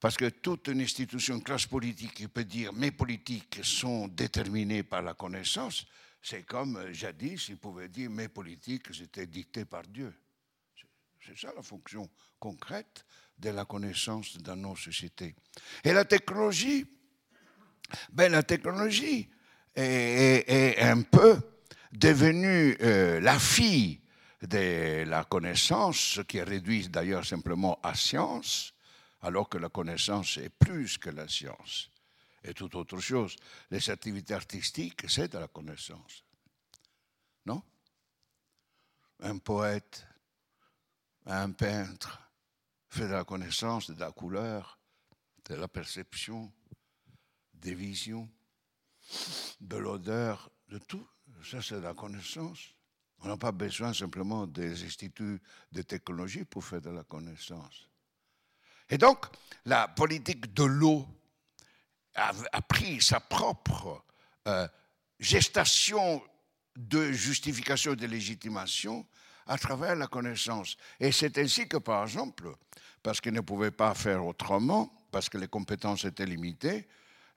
Parce 0.00 0.16
que 0.16 0.28
toute 0.28 0.68
une 0.68 0.82
institution, 0.82 1.40
classe 1.40 1.66
politique 1.66 2.28
peut 2.28 2.44
dire 2.44 2.72
mes 2.72 2.90
politiques 2.90 3.60
sont 3.62 4.08
déterminées 4.08 4.82
par 4.82 5.02
la 5.02 5.14
connaissance, 5.14 5.86
c'est 6.22 6.44
comme 6.44 6.76
euh, 6.76 6.92
jadis, 6.92 7.48
ils 7.48 7.56
pouvaient 7.56 7.88
dire 7.88 8.10
mes 8.10 8.28
politiques 8.28 8.88
étaient 9.00 9.26
dictées 9.26 9.64
par 9.64 9.82
Dieu. 9.84 10.12
C'est 11.24 11.38
ça 11.38 11.52
la 11.56 11.62
fonction 11.62 12.08
concrète 12.38 13.04
de 13.38 13.50
la 13.50 13.64
connaissance 13.64 14.36
dans 14.38 14.56
nos 14.56 14.76
sociétés. 14.76 15.34
Et 15.82 15.92
la 15.92 16.04
technologie, 16.04 16.86
ben 18.12 18.32
la 18.32 18.42
technologie 18.42 19.28
est, 19.74 20.80
un 20.80 21.02
peu 21.02 21.36
devenue 21.92 22.76
euh, 22.80 23.20
la 23.20 23.38
fille 23.38 24.00
de 24.42 25.04
la 25.04 25.24
connaissance, 25.24 25.98
ce 25.98 26.20
qui 26.20 26.38
est 26.38 26.42
réduit 26.42 26.88
d'ailleurs 26.88 27.24
simplement 27.24 27.78
à 27.82 27.94
science, 27.94 28.72
alors 29.26 29.48
que 29.48 29.58
la 29.58 29.68
connaissance 29.68 30.36
est 30.36 30.50
plus 30.50 30.98
que 30.98 31.10
la 31.10 31.26
science 31.26 31.90
et 32.44 32.54
toute 32.54 32.76
autre 32.76 33.00
chose. 33.00 33.34
Les 33.72 33.90
activités 33.90 34.34
artistiques, 34.34 35.04
c'est 35.08 35.32
de 35.32 35.38
la 35.38 35.48
connaissance. 35.48 36.22
Non? 37.44 37.60
Un 39.18 39.38
poète, 39.38 40.06
un 41.24 41.50
peintre 41.50 42.22
fait 42.88 43.08
de 43.08 43.14
la 43.14 43.24
connaissance, 43.24 43.90
de 43.90 43.98
la 43.98 44.12
couleur, 44.12 44.78
de 45.46 45.56
la 45.56 45.66
perception, 45.66 46.52
des 47.52 47.74
visions, 47.74 48.30
de 49.60 49.76
l'odeur, 49.76 50.52
de 50.68 50.78
tout. 50.78 51.08
Ça, 51.42 51.60
c'est 51.60 51.74
de 51.74 51.80
la 51.80 51.94
connaissance. 51.94 52.60
On 53.18 53.26
n'a 53.26 53.36
pas 53.36 53.50
besoin 53.50 53.92
simplement 53.92 54.46
des 54.46 54.84
instituts 54.84 55.42
de 55.72 55.82
technologie 55.82 56.44
pour 56.44 56.64
faire 56.64 56.80
de 56.80 56.90
la 56.90 57.02
connaissance. 57.02 57.88
Et 58.88 58.98
donc, 58.98 59.26
la 59.64 59.88
politique 59.88 60.52
de 60.54 60.64
l'eau 60.64 61.06
a, 62.14 62.32
pris 62.62 63.02
sa 63.02 63.20
propre 63.20 64.04
euh, 64.48 64.66
gestation 65.18 66.22
de 66.76 67.12
justification 67.12 67.92
et 67.92 67.96
de 67.96 68.06
légitimation 68.06 69.06
à 69.46 69.58
travers 69.58 69.96
la 69.96 70.06
connaissance. 70.06 70.76
Et 71.00 71.12
c'est 71.12 71.38
ainsi 71.38 71.68
que, 71.68 71.76
par 71.76 72.04
exemple, 72.04 72.54
parce 73.02 73.20
qu'ils 73.20 73.34
ne 73.34 73.40
pouvaient 73.40 73.70
pas 73.70 73.94
faire 73.94 74.24
autrement, 74.24 75.06
parce 75.10 75.28
que 75.28 75.38
les 75.38 75.48
compétences 75.48 76.04
étaient 76.04 76.26
limitées, 76.26 76.88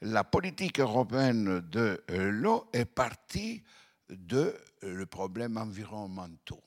la 0.02 0.24
politique 0.24 0.80
européenne 0.80 1.60
de 1.60 2.04
l'eau 2.08 2.70
est 2.74 2.86
partie 2.86 3.64
de 4.10 4.56
le 4.82 5.06
problème 5.06 5.58
environnementaux. 5.58 6.64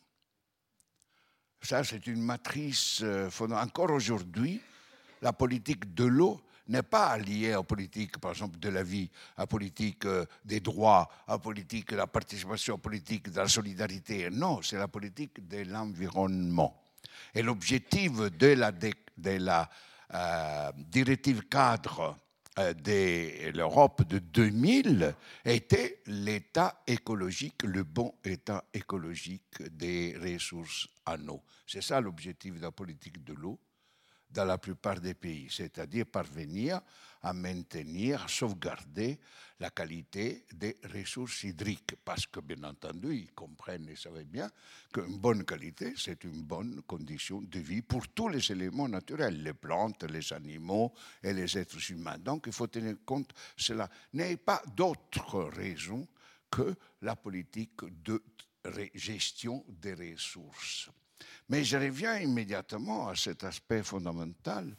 Ça, 1.63 1.85
c'est 1.85 2.07
une 2.07 2.23
matrice 2.23 3.01
euh. 3.03 3.31
Encore 3.53 3.91
aujourd'hui, 3.91 4.61
la 5.23 5.33
politique 5.33 5.95
de 5.95 6.05
l'eau 6.05 6.41
n'est 6.69 6.83
pas 6.83 7.17
liée 7.17 7.53
à 7.53 7.57
la 7.57 7.63
politique, 7.63 8.19
par 8.19 8.33
exemple, 8.33 8.59
de 8.59 8.69
la 8.69 8.83
vie, 8.83 9.11
à 9.37 9.43
la 9.43 9.47
politique 9.47 10.05
euh, 10.05 10.27
des 10.45 10.61
droits, 10.61 11.09
à 11.27 11.33
la 11.33 11.39
politique 11.39 11.91
de 11.91 11.97
la 11.97 12.07
participation 12.07 12.79
politique, 12.79 13.31
de 13.31 13.37
la 13.39 13.49
solidarité. 13.49 14.29
Non, 14.31 14.61
c'est 14.63 14.77
la 14.77 14.89
politique 14.89 15.47
de 15.47 15.63
l'environnement. 15.65 16.83
Et 17.35 17.43
l'objectif 17.43 18.13
de 18.13 18.49
la, 18.49 18.73
de 18.73 18.91
la 19.39 19.69
euh, 20.15 20.73
directive 20.77 21.43
cadre 21.49 22.17
euh, 22.59 22.75
de 22.75 23.51
l'Europe 23.57 24.07
de 24.09 24.19
2000 24.19 25.15
était 25.45 26.03
l'état 26.07 26.83
écologique, 26.87 27.63
le 27.65 27.83
bon 27.83 28.15
état 28.25 28.65
écologique 28.73 29.63
des 29.71 30.17
ressources 30.23 30.89
en 31.07 31.29
eau. 31.29 31.43
C'est 31.67 31.83
ça 31.83 32.01
l'objectif 32.01 32.55
de 32.55 32.63
la 32.63 32.73
politique 32.73 33.25
de 33.25 33.35
l'eau 33.35 33.59
dans 34.33 34.45
la 34.45 34.59
plupart 34.59 35.01
des 35.01 35.15
pays, 35.15 35.49
c'est-à-dire 35.51 36.07
parvenir 36.07 36.81
à 37.23 37.33
maintenir, 37.33 38.25
à 38.25 38.29
sauvegarder 38.29 39.19
la 39.61 39.71
qualité 39.71 40.45
des 40.53 40.77
ressources 40.93 41.45
hydriques, 41.45 41.95
parce 42.05 42.27
que 42.27 42.41
bien 42.41 42.65
entendu, 42.65 43.15
ils 43.15 43.33
comprennent 43.33 43.89
et 43.89 43.95
savent 43.95 44.25
bien 44.25 44.51
qu'une 44.93 45.19
bonne 45.19 45.45
qualité, 45.45 45.95
c'est 45.97 46.25
une 46.25 46.43
bonne 46.43 46.83
condition 46.83 47.41
de 47.41 47.61
vie 47.61 47.83
pour 47.83 48.09
tous 48.09 48.29
les 48.29 48.51
éléments 48.51 48.89
naturels, 48.89 49.41
les 49.43 49.55
plantes, 49.55 50.03
les 50.05 50.33
animaux 50.33 50.93
et 51.23 51.33
les 51.33 51.57
êtres 51.57 51.91
humains. 51.93 52.19
Donc 52.19 52.45
il 52.47 52.53
faut 52.53 52.67
tenir 52.67 52.97
compte, 53.05 53.33
cela 53.57 53.89
n'est 54.15 54.37
pas 54.37 54.63
d'autre 54.75 55.45
raison 55.45 56.09
que 56.51 56.75
la 57.03 57.15
politique 57.15 57.85
de 58.05 58.21
gestion 58.95 59.65
des 59.69 59.95
ressources. 59.95 60.91
Mais 61.53 61.65
je 61.65 61.77
reviens 61.77 62.19
immédiatement 62.19 63.09
à 63.09 63.15
cet 63.15 63.45
aspect 63.45 63.83
fondamental 63.83 64.75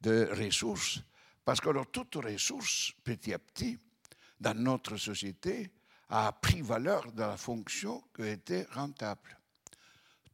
de 0.00 0.28
ressources, 0.32 1.00
parce 1.44 1.60
que 1.60 1.84
toute 1.92 2.16
ressource, 2.16 2.92
petit 3.04 3.32
à 3.32 3.38
petit, 3.38 3.78
dans 4.40 4.58
notre 4.58 4.96
société, 4.96 5.70
a 6.08 6.32
pris 6.32 6.60
valeur 6.60 7.12
dans 7.12 7.28
la 7.28 7.36
fonction 7.36 8.02
qui 8.16 8.22
était 8.22 8.66
rentable. 8.72 9.38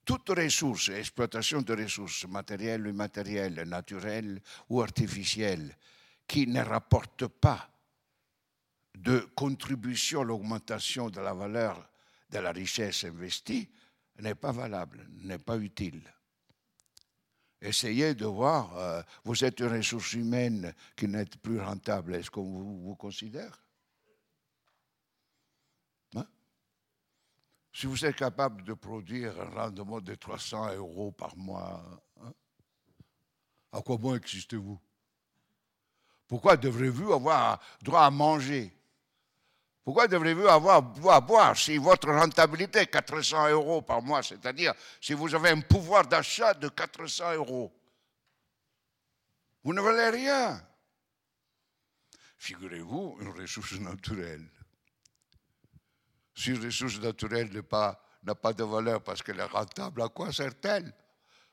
toute 0.07 0.31
ressource, 0.31 0.89
exploitation 0.89 1.61
de 1.61 1.75
ressources 1.75 2.27
matérielles 2.27 2.87
ou 2.87 2.89
immatérielles, 2.89 3.63
naturelles 3.67 4.41
ou 4.71 4.81
artificielles, 4.81 5.77
qui 6.27 6.47
ne 6.47 6.63
rapporte 6.63 7.27
pas 7.27 7.69
de 8.97 9.19
contribution 9.37 10.23
à 10.23 10.25
l'augmentation 10.25 11.11
de 11.11 11.21
la 11.21 11.35
valeur 11.35 11.91
de 12.31 12.39
la 12.39 12.53
richesse 12.53 13.05
investie, 13.05 13.69
n'est 14.19 14.35
pas 14.35 14.53
valable, 14.53 15.07
n'est 15.23 15.39
pas 15.39 15.57
utile. 15.57 16.03
Essayez 17.61 18.15
de 18.15 18.27
voir, 18.27 18.77
euh, 18.77 19.03
vous 19.25 19.45
êtes 19.45 19.59
une 19.61 19.69
ressource 19.69 20.13
humaine 20.13 20.73
qui 20.97 21.09
n'est 21.09 21.25
plus 21.25 21.61
rentable, 21.61 22.15
est-ce 22.15 22.31
qu'on 22.31 22.45
vous, 22.45 22.95
considère? 22.95 23.65
Hein? 26.15 26.27
Si 27.73 27.87
vous 27.87 28.05
êtes 28.05 28.15
capable 28.15 28.63
de 28.63 28.75
produire 28.75 29.41
un 29.41 29.51
rendement 29.51 30.01
de 30.01 30.15
300 30.15 30.75
euros 30.75 31.11
par 31.11 31.37
mois, 31.37 31.83
hein? 32.23 32.33
à 33.73 33.83
quoi 33.83 33.97
bon 33.97 34.15
existez-vous? 34.15 34.79
Pourquoi 36.29 36.57
devrez-vous 36.57 37.13
avoir 37.13 37.61
droit 37.83 38.03
à 38.03 38.11
manger? 38.11 38.78
Pourquoi 39.89 40.07
devriez-vous 40.07 40.47
avoir 40.47 40.85
à 41.11 41.21
boire 41.23 41.57
si 41.57 41.79
votre 41.79 42.11
rentabilité 42.11 42.81
est 42.81 42.89
400 42.89 43.49
euros 43.53 43.81
par 43.81 44.03
mois, 44.03 44.23
c'est-à-dire 44.23 44.75
si 45.01 45.15
vous 45.15 45.35
avez 45.35 45.49
un 45.49 45.63
pouvoir 45.63 46.07
d'achat 46.07 46.53
de 46.53 46.69
400 46.69 47.37
euros? 47.37 47.73
Vous 49.65 49.73
ne 49.73 49.81
valez 49.81 50.11
rien. 50.11 50.63
Figurez-vous 52.37 53.17
une 53.23 53.31
ressource 53.31 53.81
naturelle. 53.81 54.47
Si 56.35 56.51
une 56.51 56.67
ressource 56.67 57.01
naturelle 57.01 57.51
n'a 57.51 57.63
pas, 57.63 57.99
pas 58.43 58.53
de 58.53 58.65
valeur 58.65 59.03
parce 59.03 59.23
qu'elle 59.23 59.41
est 59.41 59.45
rentable, 59.45 60.03
à 60.03 60.11
quoi 60.11 60.31
sert-elle? 60.35 60.95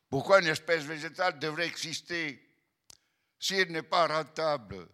Pourquoi 0.10 0.42
une 0.42 0.48
espèce 0.48 0.84
végétale 0.84 1.40
devrait 1.40 1.68
exister 1.68 2.46
si 3.40 3.56
elle 3.56 3.72
n'est 3.72 3.82
pas 3.82 4.08
rentable? 4.08 4.90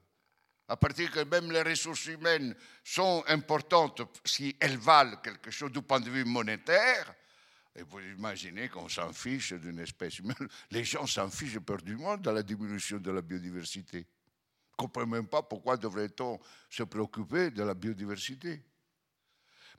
À 0.71 0.77
partir 0.77 1.11
que 1.11 1.25
même 1.25 1.51
les 1.51 1.63
ressources 1.63 2.05
humaines 2.05 2.55
sont 2.81 3.25
importantes 3.27 4.01
si 4.23 4.55
elles 4.57 4.77
valent 4.77 5.17
quelque 5.17 5.51
chose 5.51 5.69
du 5.69 5.81
point 5.81 5.99
de 5.99 6.09
vue 6.09 6.23
monétaire, 6.23 7.13
et 7.75 7.83
vous 7.83 7.99
imaginez 7.99 8.69
qu'on 8.69 8.87
s'en 8.87 9.11
fiche 9.11 9.51
d'une 9.51 9.79
espèce 9.79 10.19
humaine. 10.19 10.47
Les 10.71 10.85
gens 10.85 11.05
s'en 11.05 11.29
fichent 11.29 11.57
éperdument 11.57 12.15
de 12.15 12.31
la 12.31 12.41
diminution 12.41 12.99
de 12.99 13.11
la 13.11 13.21
biodiversité. 13.21 13.97
Ne 13.97 14.05
comprends 14.77 15.05
même 15.05 15.27
pas 15.27 15.43
pourquoi 15.43 15.75
devrait-on 15.75 16.39
se 16.69 16.83
préoccuper 16.83 17.51
de 17.51 17.63
la 17.63 17.73
biodiversité. 17.73 18.63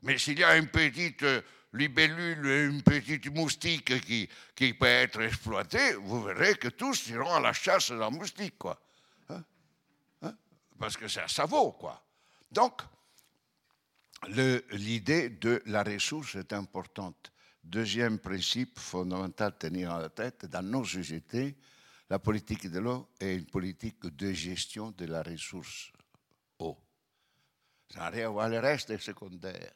Mais 0.03 0.19
s'il 0.19 0.37
y 0.37 0.43
a 0.43 0.55
une 0.57 0.67
petite 0.67 1.25
libellule, 1.73 2.45
une 2.45 2.83
petite 2.83 3.33
moustique 3.33 3.99
qui, 4.01 4.29
qui 4.55 4.75
peut 4.75 4.85
être 4.85 5.21
exploitée, 5.21 5.93
vous 5.93 6.21
verrez 6.21 6.53
que 6.53 6.67
tous 6.67 7.07
iront 7.07 7.33
à 7.33 7.39
la 7.39 7.53
chasse 7.53 7.89
la 7.89 8.11
moustique. 8.11 8.59
Quoi 8.59 8.79
parce 10.77 10.97
que 10.97 11.07
ça, 11.07 11.27
ça 11.27 11.45
vaut, 11.45 11.71
quoi. 11.71 12.03
Donc, 12.51 12.81
l'idée 14.71 15.29
de 15.29 15.61
la 15.65 15.83
ressource 15.83 16.35
est 16.35 16.53
importante. 16.53 17.31
Deuxième 17.63 18.19
principe 18.19 18.77
fondamental 18.79 19.49
à 19.49 19.51
tenir 19.51 19.91
en 19.91 20.09
tête, 20.09 20.45
dans 20.45 20.61
nos 20.61 20.85
sociétés, 20.85 21.55
la 22.09 22.19
politique 22.19 22.69
de 22.69 22.79
l'eau 22.79 23.09
est 23.19 23.35
une 23.35 23.45
politique 23.45 24.05
de 24.05 24.33
gestion 24.33 24.91
de 24.91 25.05
la 25.05 25.23
ressource 25.23 25.91
eau. 26.59 26.77
Ça 27.93 28.11
le 28.11 28.59
reste 28.59 28.89
est 28.89 28.97
secondaire. 28.97 29.71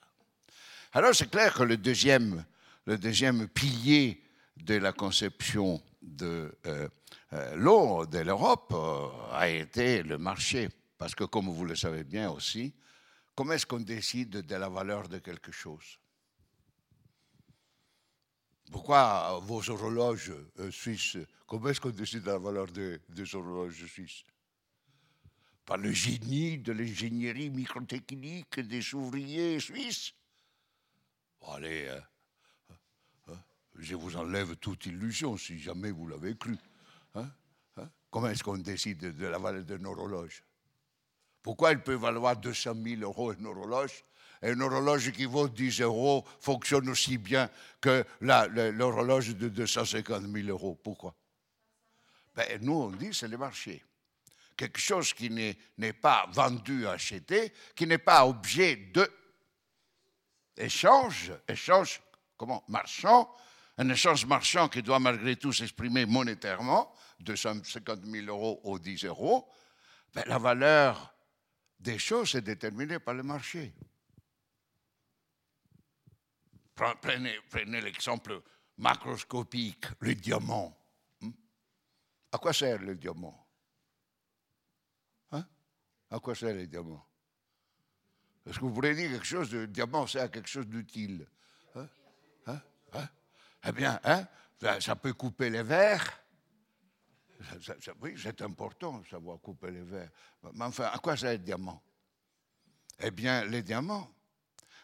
Alors 0.93 1.15
c'est 1.15 1.29
clair 1.29 1.53
que 1.53 1.63
le 1.63 1.77
deuxième, 1.77 2.45
le 2.85 2.97
deuxième 2.97 3.47
pilier 3.47 4.21
de 4.55 4.75
la 4.75 4.91
conception 4.91 5.81
de 6.01 6.57
euh, 6.65 6.87
euh, 7.33 7.55
l'eau 7.55 8.05
de 8.05 8.19
l'Europe 8.19 8.73
euh, 8.73 9.07
a 9.31 9.49
été 9.49 10.03
le 10.03 10.17
marché. 10.17 10.69
Parce 10.97 11.13
que 11.13 11.23
comme 11.23 11.49
vous 11.49 11.65
le 11.65 11.75
savez 11.75 12.03
bien 12.03 12.31
aussi, 12.31 12.73
comment 13.35 13.53
est-ce 13.53 13.65
qu'on 13.65 13.79
décide 13.79 14.41
de 14.41 14.55
la 14.55 14.69
valeur 14.69 15.07
de 15.07 15.19
quelque 15.19 15.51
chose? 15.51 15.99
Pourquoi 18.71 19.39
vos 19.43 19.69
horloges 19.69 20.33
euh, 20.59 20.71
suisses, 20.71 21.17
comment 21.45 21.69
est-ce 21.69 21.79
qu'on 21.79 21.91
décide 21.91 22.23
de 22.23 22.31
la 22.31 22.37
valeur 22.37 22.67
des, 22.67 22.99
horloges 23.33 23.85
suisses? 23.85 24.25
Par 25.65 25.77
le 25.77 25.91
génie 25.91 26.57
de 26.57 26.73
l'ingénierie 26.73 27.49
microtechnique 27.49 28.59
des 28.59 28.93
ouvriers 28.93 29.59
suisses? 29.59 30.13
Allez, 31.47 31.87
euh, 31.87 32.01
euh, 33.29 33.35
je 33.75 33.95
vous 33.95 34.17
enlève 34.17 34.55
toute 34.57 34.85
illusion 34.87 35.37
si 35.37 35.59
jamais 35.59 35.91
vous 35.91 36.07
l'avez 36.07 36.35
cru. 36.35 36.57
Hein, 37.15 37.31
hein? 37.77 37.89
Comment 38.09 38.27
est-ce 38.27 38.43
qu'on 38.43 38.57
décide 38.57 39.15
de 39.15 39.25
la 39.27 39.37
valeur 39.37 39.63
d'une 39.63 39.85
horloge 39.85 40.43
pourquoi 41.47 41.71
il 41.71 41.79
peut 41.79 41.93
valoir 41.93 42.35
200 42.35 42.73
000 42.83 43.01
euros 43.03 43.31
une 43.31 43.45
horloge 43.47 44.03
et 44.41 44.49
une 44.49 44.61
horloge 44.61 45.13
qui 45.13 45.23
vaut 45.23 45.47
10 45.47 45.79
euros 45.79 46.25
fonctionne 46.41 46.89
aussi 46.89 47.17
bien 47.17 47.49
que 47.79 48.03
l'horloge 48.19 49.33
de 49.33 49.47
250 49.47 50.23
000 50.23 50.49
euros. 50.49 50.77
Pourquoi? 50.83 51.15
Ben, 52.35 52.61
Nous, 52.61 52.73
on 52.73 52.89
dit 52.89 53.13
c'est 53.13 53.29
le 53.29 53.37
marché. 53.37 53.81
Quelque 54.57 54.81
chose 54.81 55.13
qui 55.13 55.29
n'est 55.29 55.93
pas 55.93 56.27
vendu, 56.33 56.85
acheté, 56.85 57.53
qui 57.73 57.87
n'est 57.87 57.97
pas 57.97 58.27
objet 58.27 58.75
de 58.93 59.09
échange, 60.57 61.31
échange, 61.47 62.01
comment? 62.35 62.65
Marchand, 62.67 63.33
un 63.77 63.87
échange 63.87 64.25
marchand 64.25 64.67
qui 64.67 64.83
doit 64.83 64.99
malgré 64.99 65.37
tout 65.37 65.53
s'exprimer 65.53 66.05
monétairement, 66.05 66.93
250 67.21 68.03
000 68.03 68.27
euros 68.27 68.59
ou 68.65 68.77
10 68.77 69.05
euros, 69.05 69.47
ben, 70.13 70.25
la 70.27 70.39
valeur 70.39 71.13
des 71.79 71.99
choses 71.99 72.35
est 72.35 72.41
déterminées 72.41 72.99
par 72.99 73.13
le 73.13 73.23
marché. 73.23 73.73
Prenez, 76.75 77.81
l'exemple 77.81 78.41
macroscopique, 78.77 79.85
le 79.99 80.13
diamant. 80.15 80.77
Hmm? 81.21 81.31
À 82.31 82.37
quoi 82.37 82.53
sert 82.53 82.79
le 82.79 82.95
diamant? 82.95 83.47
Hein? 85.31 85.47
À 86.11 86.19
quoi 86.19 86.35
sert 86.35 86.53
le 86.53 86.67
diamant? 86.67 87.03
Est-ce 88.45 88.59
que 88.59 88.65
vous 88.65 88.73
pourriez 88.73 88.95
dire 88.95 89.11
quelque 89.11 89.25
chose 89.25 89.49
de 89.49 89.65
diamant 89.65 90.05
sert 90.07 90.23
à 90.23 90.27
quelque 90.29 90.49
chose 90.49 90.67
d'utile? 90.67 91.27
Hein? 91.75 91.87
Hein? 92.93 93.09
Eh 93.65 93.71
bien, 93.71 93.99
ça 94.79 94.95
peut 94.95 95.13
couper 95.13 95.49
les 95.49 95.63
verres 95.63 96.23
oui, 98.01 98.15
c'est 98.17 98.41
important 98.41 99.03
savoir 99.05 99.39
couper 99.39 99.71
les 99.71 99.83
verres. 99.83 100.11
Mais 100.53 100.65
enfin, 100.65 100.85
à 100.85 100.97
quoi 100.97 101.15
sert 101.15 101.31
le 101.31 101.37
diamant? 101.37 101.81
Eh 102.99 103.11
bien, 103.11 103.45
le 103.45 103.61
diamant, 103.61 104.09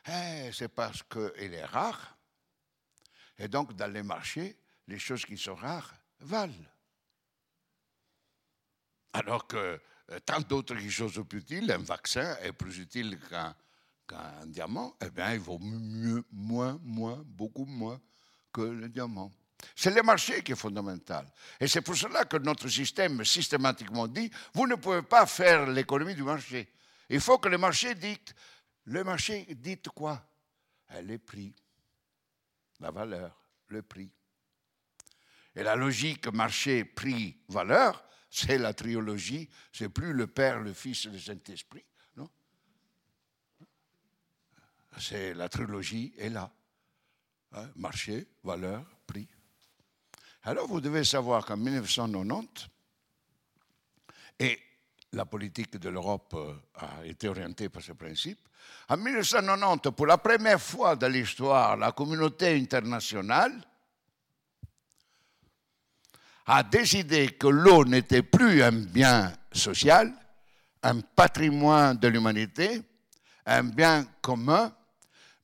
eh, 0.07 0.51
c'est 0.51 0.67
parce 0.67 1.01
qu'il 1.03 1.53
est 1.53 1.65
rare. 1.65 2.17
Et 3.37 3.47
donc, 3.47 3.73
dans 3.73 3.91
les 3.91 4.03
marchés, 4.03 4.57
les 4.87 4.99
choses 4.99 5.25
qui 5.25 5.37
sont 5.37 5.55
rares 5.55 5.93
valent. 6.19 6.53
Alors 9.13 9.47
que 9.47 9.81
euh, 10.11 10.19
tant 10.25 10.41
d'autres 10.41 10.77
choses 10.89 11.13
sont 11.13 11.27
utiles, 11.29 11.71
un 11.71 11.77
vaccin 11.79 12.35
est 12.41 12.51
plus 12.51 12.79
utile 12.79 13.19
qu'un 14.07 14.45
diamant, 14.45 14.95
eh 15.01 15.09
bien, 15.09 15.33
il 15.33 15.39
vaut 15.39 15.59
mieux, 15.59 16.23
moins, 16.31 16.79
moins, 16.83 17.23
beaucoup 17.25 17.65
moins 17.65 17.99
que 18.51 18.61
le 18.61 18.89
diamant. 18.89 19.31
C'est 19.75 19.93
le 19.93 20.01
marché 20.03 20.43
qui 20.43 20.51
est 20.51 20.55
fondamental. 20.55 21.31
Et 21.59 21.67
c'est 21.67 21.81
pour 21.81 21.95
cela 21.95 22.25
que 22.25 22.37
notre 22.37 22.67
système 22.67 23.23
systématiquement 23.23 24.07
dit, 24.07 24.31
vous 24.53 24.67
ne 24.67 24.75
pouvez 24.75 25.01
pas 25.01 25.25
faire 25.25 25.67
l'économie 25.67 26.15
du 26.15 26.23
marché. 26.23 26.71
Il 27.09 27.19
faut 27.19 27.37
que 27.37 27.49
le 27.49 27.57
marché 27.57 27.95
dicte. 27.95 28.35
Le 28.85 29.03
marché 29.03 29.45
dicte 29.55 29.89
quoi? 29.89 30.25
Eh, 30.95 31.01
Les 31.01 31.17
prix, 31.17 31.55
la 32.79 32.91
valeur, 32.91 33.39
le 33.67 33.81
prix. 33.81 34.11
Et 35.55 35.63
la 35.63 35.75
logique 35.75 36.27
marché-prix-valeur, 36.27 38.03
c'est 38.29 38.57
la 38.57 38.73
triologie, 38.73 39.49
c'est 39.71 39.89
plus 39.89 40.13
le 40.13 40.27
Père, 40.27 40.59
le 40.59 40.73
Fils 40.73 41.05
le 41.05 41.19
Saint-Esprit, 41.19 41.85
non? 42.15 42.29
C'est 44.97 45.33
la 45.35 45.47
trilogie 45.49 46.13
est 46.17 46.29
là. 46.29 46.51
Hein, 47.51 47.69
marché, 47.75 48.27
valeur, 48.43 48.83
prix. 49.05 49.27
Alors 50.45 50.67
vous 50.67 50.81
devez 50.81 51.05
savoir 51.05 51.45
qu'en 51.45 51.55
1990, 51.55 52.67
et 54.39 54.59
la 55.13 55.25
politique 55.25 55.77
de 55.77 55.89
l'Europe 55.89 56.33
euh, 56.33 56.53
a 56.75 57.05
été 57.05 57.29
orientée 57.29 57.69
par 57.69 57.81
ce 57.81 57.93
principe, 57.93 58.39
en 58.89 58.97
1990, 58.97 59.91
pour 59.91 60.05
la 60.05 60.17
première 60.17 60.61
fois 60.61 60.97
dans 60.97 61.11
l'histoire, 61.11 61.77
la 61.77 61.93
communauté 61.93 62.55
internationale 62.55 63.53
a 66.45 66.63
décidé 66.63 67.29
que 67.29 67.47
l'eau 67.47 67.85
n'était 67.85 68.23
plus 68.23 68.61
un 68.63 68.73
bien 68.73 69.31
social, 69.53 70.13
un 70.81 70.99
patrimoine 70.99 71.97
de 71.97 72.09
l'humanité, 72.09 72.81
un 73.45 73.63
bien 73.63 74.05
commun, 74.21 74.73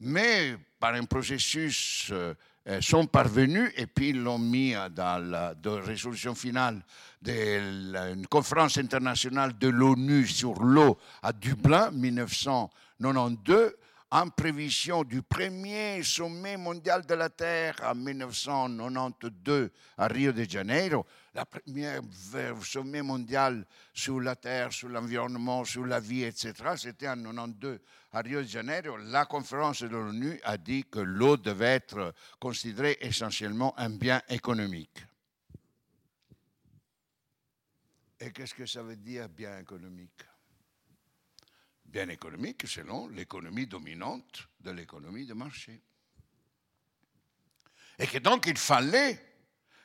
mais 0.02 0.58
par 0.78 0.94
un 0.94 1.06
processus 1.06 2.10
euh, 2.12 2.34
sont 2.82 3.08
parvenus 3.08 3.72
et 3.76 3.88
puis 3.88 4.14
l'ont 4.14 4.40
mis 4.40 4.74
dans 4.96 5.24
la 5.24 5.54
résolution 5.64 6.36
finale 6.36 6.82
d'une 7.22 8.28
conférence 8.30 8.78
internationale 8.78 9.58
de 9.58 9.68
l'ONU 9.68 10.28
sur 10.28 10.64
l'eau 10.64 10.98
à 11.22 11.34
Dublin 11.34 11.92
1992 11.92 13.74
en 14.12 14.30
prévision 14.30 15.04
du 15.04 15.22
premier 15.22 16.02
sommet 16.04 16.58
mondial 16.58 17.06
de 17.06 17.14
la 17.14 17.30
Terre 17.30 17.76
en 17.84 17.94
1992 17.94 19.70
à 19.98 20.08
Rio 20.08 20.32
de 20.32 20.44
Janeiro, 20.46 21.06
la 21.36 21.46
première 21.46 22.02
sommet 22.64 23.04
mondial 23.04 23.66
sur 23.94 24.20
la 24.20 24.36
Terre, 24.36 24.74
sur 24.74 24.90
l'environnement, 24.90 25.64
sur 25.64 25.86
la 25.86 26.00
vie, 26.00 26.24
etc. 26.24 26.54
C'était 26.76 27.08
en 27.08 27.18
1992 27.18 27.80
à 28.12 28.22
Rio 28.22 28.42
de 28.42 28.48
Janeiro. 28.48 28.98
La 28.98 29.26
conférence 29.26 29.82
de 29.84 29.88
l'ONU 29.88 30.40
a 30.44 30.58
dit 30.58 30.86
que 30.86 31.00
l'eau 31.00 31.38
devait 31.38 31.76
être 31.76 32.14
considérée 32.40 32.98
essentiellement 33.02 33.78
un 33.78 33.90
bien 33.90 34.22
économique. 34.30 35.06
Et 38.20 38.32
qu'est-ce 38.32 38.54
que 38.54 38.66
ça 38.66 38.84
veut 38.84 38.98
dire 38.98 39.30
bien 39.30 39.60
économique? 39.60 40.24
Bien 41.86 42.10
économique 42.10 42.68
selon 42.68 43.08
l'économie 43.08 43.66
dominante 43.66 44.48
de 44.60 44.72
l'économie 44.72 45.26
de 45.26 45.34
marché. 45.34 45.82
Et 47.98 48.08
que 48.08 48.18
donc 48.18 48.46
il 48.48 48.58
fallait 48.58 49.20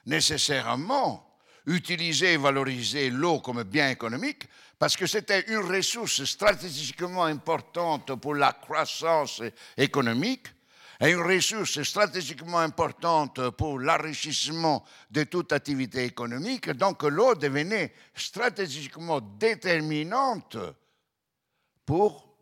nécessairement 0.06 1.33
utiliser 1.66 2.34
et 2.34 2.36
valoriser 2.36 3.10
l'eau 3.10 3.40
comme 3.40 3.62
bien 3.62 3.90
économique 3.90 4.48
parce 4.78 4.96
que 4.96 5.06
c'était 5.06 5.44
une 5.48 5.64
ressource 5.64 6.24
stratégiquement 6.24 7.24
importante 7.24 8.14
pour 8.16 8.34
la 8.34 8.52
croissance 8.52 9.42
économique 9.76 10.48
et 11.00 11.10
une 11.10 11.22
ressource 11.22 11.82
stratégiquement 11.82 12.58
importante 12.58 13.50
pour 13.50 13.78
l'enrichissement 13.78 14.84
de 15.10 15.24
toute 15.24 15.52
activité 15.52 16.04
économique. 16.04 16.70
Donc 16.70 17.02
l'eau 17.02 17.34
devenait 17.34 17.94
stratégiquement 18.14 19.20
déterminante 19.20 20.56
pour 21.84 22.36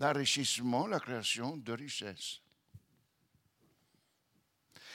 l'enrichissement, 0.00 0.86
la 0.86 1.00
création 1.00 1.56
de 1.56 1.72
richesses. 1.72 2.40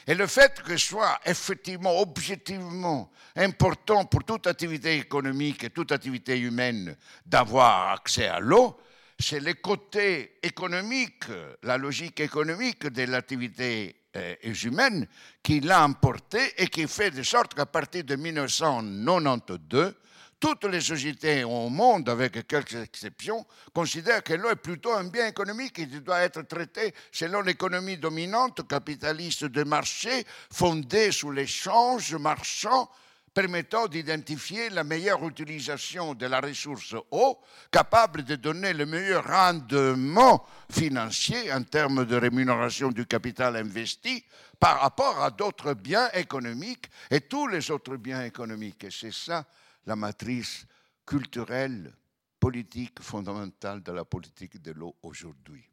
Et 0.10 0.16
le 0.16 0.26
fait 0.26 0.64
que 0.64 0.76
ce 0.76 0.88
soit 0.88 1.20
effectivement, 1.24 2.02
objectivement 2.02 3.12
important 3.36 4.06
pour 4.06 4.24
toute 4.24 4.48
activité 4.48 4.98
économique 4.98 5.64
et 5.66 5.70
toute 5.70 5.92
activité 5.92 6.40
humaine 6.40 6.98
d'avoir 7.24 7.92
accès 7.94 8.26
à 8.26 8.40
l'eau, 8.40 8.76
c'est 9.20 9.40
le 9.40 9.54
côté 9.54 10.40
économique, 10.42 11.26
la 11.62 11.78
logique 11.78 12.22
économique 12.22 12.88
de 12.88 13.04
l'activité 13.04 13.98
euh, 14.16 14.34
humaine 14.64 15.08
qui 15.44 15.60
l'a 15.60 15.86
emporté 15.86 16.40
et 16.58 16.66
qui 16.70 16.88
fait 16.88 17.12
de 17.12 17.22
sorte 17.22 17.54
qu'à 17.54 17.68
partir 17.68 18.04
de 18.04 18.16
1992, 18.16 19.94
toutes 20.40 20.66
les 20.66 20.82
sociétés 20.82 21.44
au 21.44 21.70
monde, 21.70 22.08
avec 22.10 22.48
quelques 22.48 22.76
exceptions, 22.76 23.46
considèrent 23.74 24.24
que 24.24 24.34
l'eau 24.34 24.50
est 24.50 24.56
plutôt 24.56 24.94
un 24.94 25.04
bien 25.04 25.28
économique 25.28 25.74
qui 25.74 25.88
doit 25.88 26.22
être 26.22 26.44
traité 26.44 26.94
selon 27.12 27.42
l'économie 27.42 27.98
dominante 27.98 28.68
capitaliste 28.68 29.46
de 29.46 29.64
marché, 29.64 30.26
fondée 30.52 31.12
sur 31.12 31.32
l'échange 31.32 32.16
marchand 32.16 32.90
permettant 33.34 33.88
d'identifier 33.88 34.70
la 34.70 34.84
meilleure 34.84 35.26
utilisation 35.26 36.14
de 36.14 36.26
la 36.26 36.42
ressource 36.42 36.96
eau, 37.12 37.40
capable 37.72 38.24
de 38.24 38.36
donner 38.36 38.74
le 38.74 38.86
meilleur 38.86 39.26
rendement 39.26 40.46
financier 40.72 41.52
en 41.54 41.64
termes 41.64 42.06
de 42.06 42.16
rémunération 42.16 42.90
du 42.90 43.06
capital 43.06 43.56
investi 43.56 44.24
par 44.60 44.82
rapport 44.82 45.22
à 45.22 45.32
d'autres 45.32 45.74
biens 45.74 46.10
économiques 46.14 46.90
et 47.10 47.22
tous 47.22 47.48
les 47.48 47.72
autres 47.72 47.96
biens 47.98 48.24
économiques. 48.24 48.84
Et 48.86 48.92
c'est 48.92 49.14
ça 49.14 49.46
la 49.90 49.96
matrice 49.96 50.68
culturelle, 51.04 51.92
politique 52.40 53.02
fondamentale 53.02 53.82
de 53.82 53.92
la 53.92 54.06
politique 54.06 54.62
de 54.62 54.72
l'eau 54.72 54.96
aujourd'hui. 55.02 55.68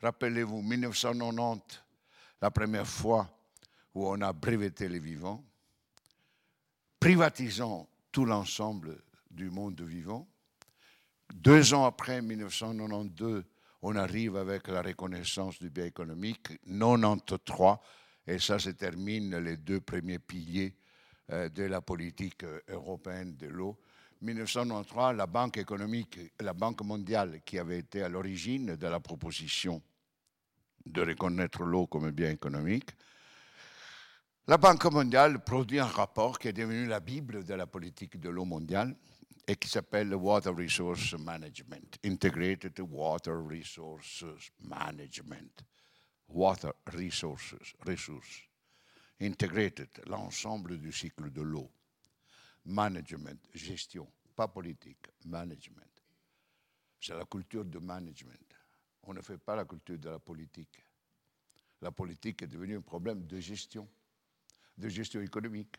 Rappelez-vous, 0.00 0.62
1990, 0.62 1.82
la 2.40 2.50
première 2.50 2.86
fois 2.86 3.28
où 3.94 4.08
on 4.08 4.18
a 4.22 4.32
breveté 4.32 4.88
les 4.88 4.98
vivants, 4.98 5.44
privatisant 6.98 7.86
tout 8.10 8.24
l'ensemble 8.24 8.98
du 9.30 9.50
monde 9.50 9.82
vivant. 9.82 10.26
Deux 11.34 11.74
ans 11.74 11.84
après, 11.84 12.22
1992, 12.22 13.44
on 13.82 13.94
arrive 13.94 14.36
avec 14.36 14.68
la 14.68 14.80
reconnaissance 14.80 15.58
du 15.58 15.68
bien 15.68 15.84
économique, 15.84 16.48
93, 16.66 17.76
et 18.26 18.38
ça 18.38 18.58
se 18.58 18.70
termine 18.70 19.36
les 19.36 19.58
deux 19.58 19.82
premiers 19.82 20.18
piliers 20.18 20.74
de 21.28 21.64
la 21.64 21.80
politique 21.80 22.44
euh, 22.44 22.60
européenne 22.68 23.36
de 23.36 23.46
l'eau. 23.46 23.78
1993, 24.20 25.16
la 25.16 25.26
Banque 25.26 25.58
économique, 25.58 26.18
la 26.40 26.52
Banque 26.52 26.82
mondiale, 26.82 27.40
qui 27.44 27.58
avait 27.58 27.78
été 27.78 28.02
à 28.02 28.08
l'origine 28.08 28.76
de 28.76 28.86
la 28.86 29.00
proposition 29.00 29.82
de 30.86 31.02
reconnaître 31.02 31.62
l'eau 31.62 31.86
comme 31.86 32.10
bien 32.10 32.30
économique, 32.30 32.90
la 34.46 34.58
Banque 34.58 34.84
mondiale 34.86 35.42
produit 35.42 35.80
un 35.80 35.86
rapport 35.86 36.38
qui 36.38 36.48
est 36.48 36.52
devenu 36.52 36.86
la 36.86 37.00
Bible 37.00 37.44
de 37.44 37.54
la 37.54 37.66
politique 37.66 38.20
de 38.20 38.28
l'eau 38.28 38.44
mondiale 38.44 38.94
et 39.46 39.56
qui 39.56 39.68
s'appelle 39.68 40.08
le 40.08 40.16
Water 40.16 40.54
Resource 40.54 41.14
Management, 41.14 41.98
Integrated 42.04 42.78
Water 42.80 43.34
Resources 43.42 44.24
Management. 44.60 45.64
Water 46.28 46.72
Resources, 46.92 47.54
ressources 47.86 48.42
integrated, 49.20 49.88
l'ensemble 50.06 50.78
du 50.78 50.92
cycle 50.92 51.30
de 51.30 51.42
l'eau. 51.42 51.70
Management, 52.66 53.38
gestion, 53.52 54.10
pas 54.34 54.48
politique, 54.48 55.06
management. 55.26 55.90
C'est 57.00 57.14
la 57.14 57.24
culture 57.24 57.64
de 57.64 57.78
management. 57.78 58.54
On 59.02 59.12
ne 59.12 59.20
fait 59.20 59.38
pas 59.38 59.54
la 59.54 59.64
culture 59.64 59.98
de 59.98 60.08
la 60.08 60.18
politique. 60.18 60.82
La 61.82 61.90
politique 61.90 62.42
est 62.42 62.46
devenue 62.46 62.76
un 62.76 62.80
problème 62.80 63.26
de 63.26 63.38
gestion, 63.38 63.86
de 64.78 64.88
gestion 64.88 65.20
économique, 65.20 65.76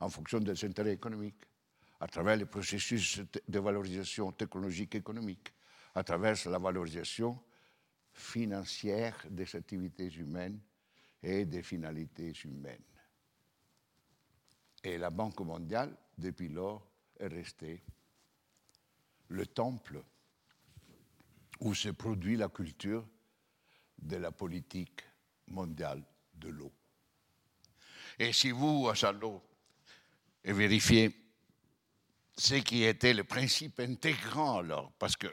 en 0.00 0.08
fonction 0.08 0.40
des 0.40 0.64
intérêts 0.64 0.92
économiques, 0.92 1.44
à 2.00 2.08
travers 2.08 2.36
les 2.36 2.46
processus 2.46 3.20
de 3.48 3.58
valorisation 3.58 4.32
technologique 4.32 4.96
économique, 4.96 5.52
à 5.94 6.02
travers 6.02 6.36
la 6.48 6.58
valorisation 6.58 7.40
financière 8.12 9.24
des 9.30 9.54
activités 9.54 10.12
humaines 10.14 10.60
et 11.26 11.44
des 11.44 11.64
finalités 11.64 12.32
humaines. 12.44 12.78
Et 14.84 14.96
la 14.96 15.10
Banque 15.10 15.40
mondiale, 15.40 15.96
depuis 16.16 16.48
lors, 16.48 16.88
est 17.18 17.26
restée 17.26 17.82
le 19.28 19.44
temple 19.44 20.04
où 21.58 21.74
se 21.74 21.88
produit 21.88 22.36
la 22.36 22.48
culture 22.48 23.04
de 23.98 24.16
la 24.18 24.30
politique 24.30 25.02
mondiale 25.48 26.04
de 26.34 26.48
l'eau. 26.48 26.72
Et 28.20 28.32
si 28.32 28.52
vous, 28.52 28.88
à 28.88 28.94
Chalot, 28.94 29.42
vérifiez 30.44 31.12
ce 32.36 32.54
qui 32.54 32.84
était 32.84 33.14
le 33.14 33.24
principe 33.24 33.80
intégrant 33.80 34.58
alors, 34.58 34.92
parce 34.92 35.16
que 35.16 35.26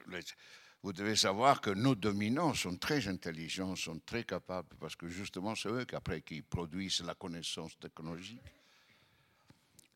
vous 0.84 0.92
devez 0.92 1.16
savoir 1.16 1.62
que 1.62 1.70
nos 1.70 1.96
dominants 1.96 2.54
sont 2.54 2.76
très 2.76 3.08
intelligents, 3.08 3.74
sont 3.78 4.00
très 4.00 4.26
capables, 4.26 4.76
parce 4.78 4.98
que 4.98 5.08
justement, 5.08 5.56
c'est 5.56 5.70
eux 5.70 5.86
qui, 6.26 6.42
produisent 6.42 7.02
la 7.02 7.16
connaissance 7.16 7.80
technologique. 7.80 8.42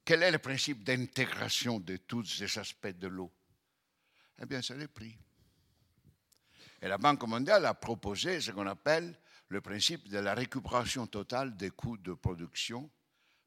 Quel 0.05 0.23
est 0.23 0.31
le 0.31 0.39
principe 0.39 0.85
d'intégration 0.85 1.81
de 1.81 1.97
tous 1.97 2.23
ces 2.23 2.57
aspects 2.57 2.97
de 2.97 3.07
l'eau? 3.09 3.29
Eh 4.41 4.45
bien, 4.45 4.61
c'est 4.61 4.77
le 4.77 4.87
prix. 4.87 5.17
Et 6.81 6.87
la 6.87 6.97
Banque 6.97 7.27
mondiale 7.27 7.65
a 7.65 7.73
proposé 7.73 8.39
ce 8.39 8.51
qu'on 8.51 8.67
appelle 8.67 9.13
le 9.49 9.59
principe 9.59 10.07
de 10.07 10.19
la 10.19 10.33
récupération 10.33 11.05
totale 11.05 11.57
des 11.57 11.71
coûts 11.71 11.97
de 11.97 12.13
production, 12.13 12.89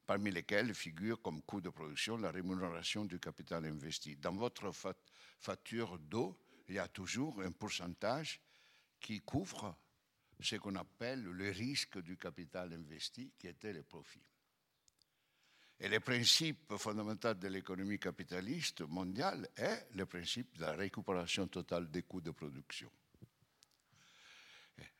parmi 0.05 0.29
lesquels 0.29 0.75
figure 0.75 1.19
comme 1.23 1.41
coût 1.41 1.61
de 1.61 1.69
production 1.69 2.17
la 2.17 2.29
rémunération 2.29 3.03
du 3.03 3.19
capital 3.19 3.65
investi. 3.65 4.15
Dans 4.17 4.33
votre 4.33 4.71
facture 5.39 5.97
d'eau, 5.97 6.37
il 6.71 6.75
y 6.75 6.79
a 6.79 6.87
toujours 6.87 7.41
un 7.41 7.51
pourcentage 7.51 8.39
qui 8.97 9.19
couvre 9.19 9.75
ce 10.39 10.55
qu'on 10.55 10.75
appelle 10.75 11.21
le 11.21 11.49
risque 11.51 11.99
du 11.99 12.15
capital 12.15 12.71
investi, 12.71 13.33
qui 13.37 13.47
était 13.47 13.73
le 13.73 13.83
profit. 13.83 14.23
Et 15.81 15.89
le 15.89 15.99
principe 15.99 16.77
fondamental 16.77 17.37
de 17.37 17.49
l'économie 17.49 17.99
capitaliste 17.99 18.81
mondiale 18.81 19.49
est 19.57 19.89
le 19.95 20.05
principe 20.05 20.57
de 20.57 20.61
la 20.61 20.71
récupération 20.71 21.45
totale 21.47 21.91
des 21.91 22.03
coûts 22.03 22.21
de 22.21 22.31
production. 22.31 22.89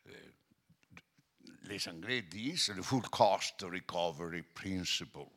Euh, 0.08 0.32
les 1.64 1.88
Anglais 1.88 2.24
disent 2.24 2.70
le 2.76 2.84
full 2.84 3.04
cost 3.04 3.62
recovery 3.62 4.42
principle. 4.42 5.30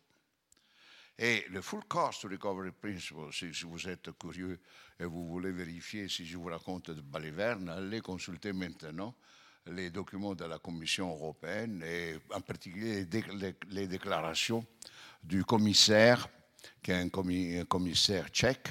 Et 1.18 1.44
le 1.50 1.62
Full 1.62 1.84
Cost 1.84 2.22
Recovery 2.24 2.72
Principle, 2.72 3.32
si, 3.32 3.50
vous 3.64 3.88
êtes 3.88 4.10
curieux 4.18 4.58
et 4.98 5.04
vous 5.04 5.28
voulez 5.28 5.52
vérifier 5.52 6.08
si 6.08 6.26
je 6.26 6.36
vous 6.36 6.48
raconte 6.48 6.90
de 6.90 7.00
Baliverne, 7.00 7.68
allez 7.68 8.00
consulter 8.00 8.52
maintenant 8.52 9.14
les 9.66 9.90
documents 9.90 10.34
de 10.34 10.44
la 10.44 10.58
Commission 10.58 11.10
européenne 11.10 11.84
et 11.86 12.16
en 12.34 12.40
particulier 12.40 13.06
les, 13.70 13.86
déclarations 13.86 14.66
du 15.22 15.44
commissaire, 15.44 16.28
qui 16.82 16.90
est 16.90 16.96
un, 16.96 17.64
commissaire 17.64 18.28
tchèque, 18.30 18.70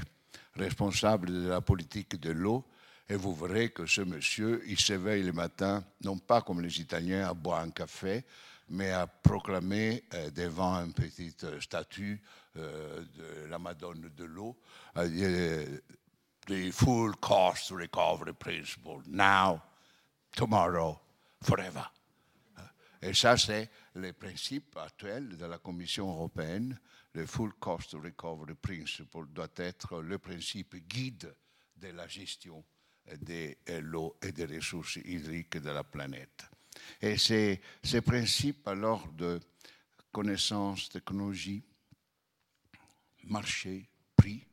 responsable 0.56 1.32
de 1.32 1.48
la 1.48 1.62
politique 1.62 2.20
de 2.20 2.32
l'eau. 2.32 2.66
Et 3.08 3.16
vous 3.16 3.34
verrez 3.34 3.70
que 3.70 3.86
ce 3.86 4.02
monsieur, 4.02 4.62
il 4.68 4.80
s'éveille 4.80 5.24
le 5.24 5.34
matin, 5.34 5.84
non 6.04 6.18
pas 6.18 6.42
comme 6.42 6.62
les 6.62 6.80
Italiens 6.80 7.28
à 7.28 7.34
boire 7.34 7.62
un 7.62 7.72
café, 7.72 8.26
mais 8.70 8.92
à 8.92 9.08
proclamer 9.08 10.04
euh, 10.14 10.30
devant 10.32 10.76
une 10.84 10.94
petite 10.94 11.60
statue 11.60 12.22
euh, 12.58 13.04
de 13.16 13.46
la 13.48 13.60
Madone 13.60 14.10
de 14.16 14.24
l'eau, 14.24 14.58
euh, 14.98 15.80
the 16.48 16.72
full 16.72 17.16
cost 17.18 17.72
recovery 17.72 18.34
principle, 18.34 19.02
now, 19.08 19.62
tomorrow, 20.36 21.00
forever. 21.42 21.86
Et 23.02 23.14
ça, 23.14 23.36
c'est 23.36 23.70
le 23.96 24.14
principe 24.14 24.78
actuel 24.78 25.36
de 25.36 25.46
la 25.46 25.58
Commission 25.58 26.10
européenne. 26.10 26.80
Le 27.14 27.26
full 27.26 27.54
cost 27.60 27.94
recovery 27.94 28.56
principle 28.56 29.28
doit 29.28 29.52
être 29.58 30.02
le 30.02 30.18
principe 30.20 30.76
guide 30.88 31.36
de 31.76 31.90
la 31.90 32.08
gestion 32.08 32.64
de 33.12 33.56
l'eau 33.82 34.16
et 34.22 34.32
des 34.32 34.46
ressources 34.46 34.96
hydriques 35.04 35.58
de 35.58 35.70
la 35.70 35.84
planète. 35.84 36.50
Et 37.02 37.18
c'est 37.18 37.62
ce 37.84 37.98
principe 37.98 38.68
alors 38.68 39.08
de 39.10 39.40
connaissance, 40.12 40.90
technologie, 40.90 41.64
marché, 43.24 43.90
prix, 44.16 44.46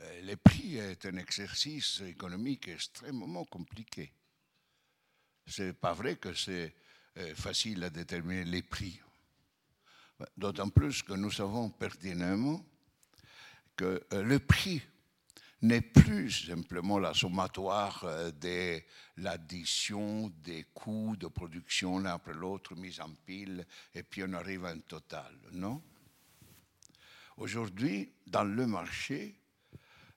euh, 0.00 0.20
les 0.22 0.36
prix 0.36 0.76
est 0.76 1.04
un 1.06 1.16
exercice 1.16 2.00
économique 2.02 2.68
extrêmement 2.68 3.44
compliqué. 3.44 4.12
Ce 5.46 5.62
n'est 5.62 5.72
pas 5.72 5.92
vrai 5.92 6.16
que 6.16 6.32
c'est 6.34 6.74
euh, 7.16 7.34
facile 7.34 7.82
à 7.84 7.90
déterminer 7.90 8.44
les 8.44 8.62
prix. 8.62 9.00
D'autant 10.36 10.68
plus 10.68 11.02
que 11.02 11.14
nous 11.14 11.30
savons 11.30 11.70
pertinemment 11.70 12.64
que 13.76 14.04
euh, 14.12 14.22
le 14.22 14.38
prix 14.38 14.82
n'est 15.62 15.80
plus 15.80 16.46
simplement 16.46 16.98
la 16.98 17.14
sommatoire 17.14 18.06
de 18.40 18.80
l'addition 19.16 20.32
des 20.42 20.66
coûts 20.72 21.16
de 21.16 21.26
production 21.26 21.98
l'un 21.98 22.12
après 22.12 22.34
l'autre 22.34 22.76
mis 22.76 23.00
en 23.00 23.10
pile 23.26 23.66
et 23.94 24.02
puis 24.02 24.22
on 24.24 24.32
arrive 24.34 24.64
à 24.64 24.70
un 24.70 24.78
total. 24.78 25.34
Non? 25.52 25.82
Aujourd'hui, 27.38 28.12
dans 28.26 28.44
le 28.44 28.66
marché, 28.66 29.36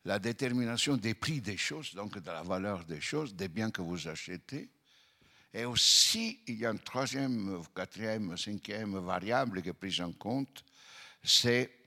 la 0.06 0.20
détermination 0.20 0.98
des 0.98 1.14
prix 1.14 1.42
des 1.42 1.58
choses, 1.58 1.94
donc 1.94 2.18
de 2.18 2.32
la 2.32 2.44
valeur 2.44 2.84
des 2.86 3.02
choses, 3.02 3.36
des 3.36 3.48
biens 3.48 3.70
que 3.70 3.82
vous 3.82 4.08
achetez. 4.08 4.70
Et 5.54 5.66
aussi, 5.66 6.40
il 6.48 6.60
y 6.60 6.66
a 6.66 6.72
une 6.72 6.80
troisième, 6.80 7.62
quatrième, 7.76 8.38
cinquième 8.38 8.98
variable 9.00 9.62
qui 9.62 9.70
est 9.70 9.74
prise 9.74 10.02
en 10.02 10.12
compte, 10.14 10.64
c'est 11.24 11.81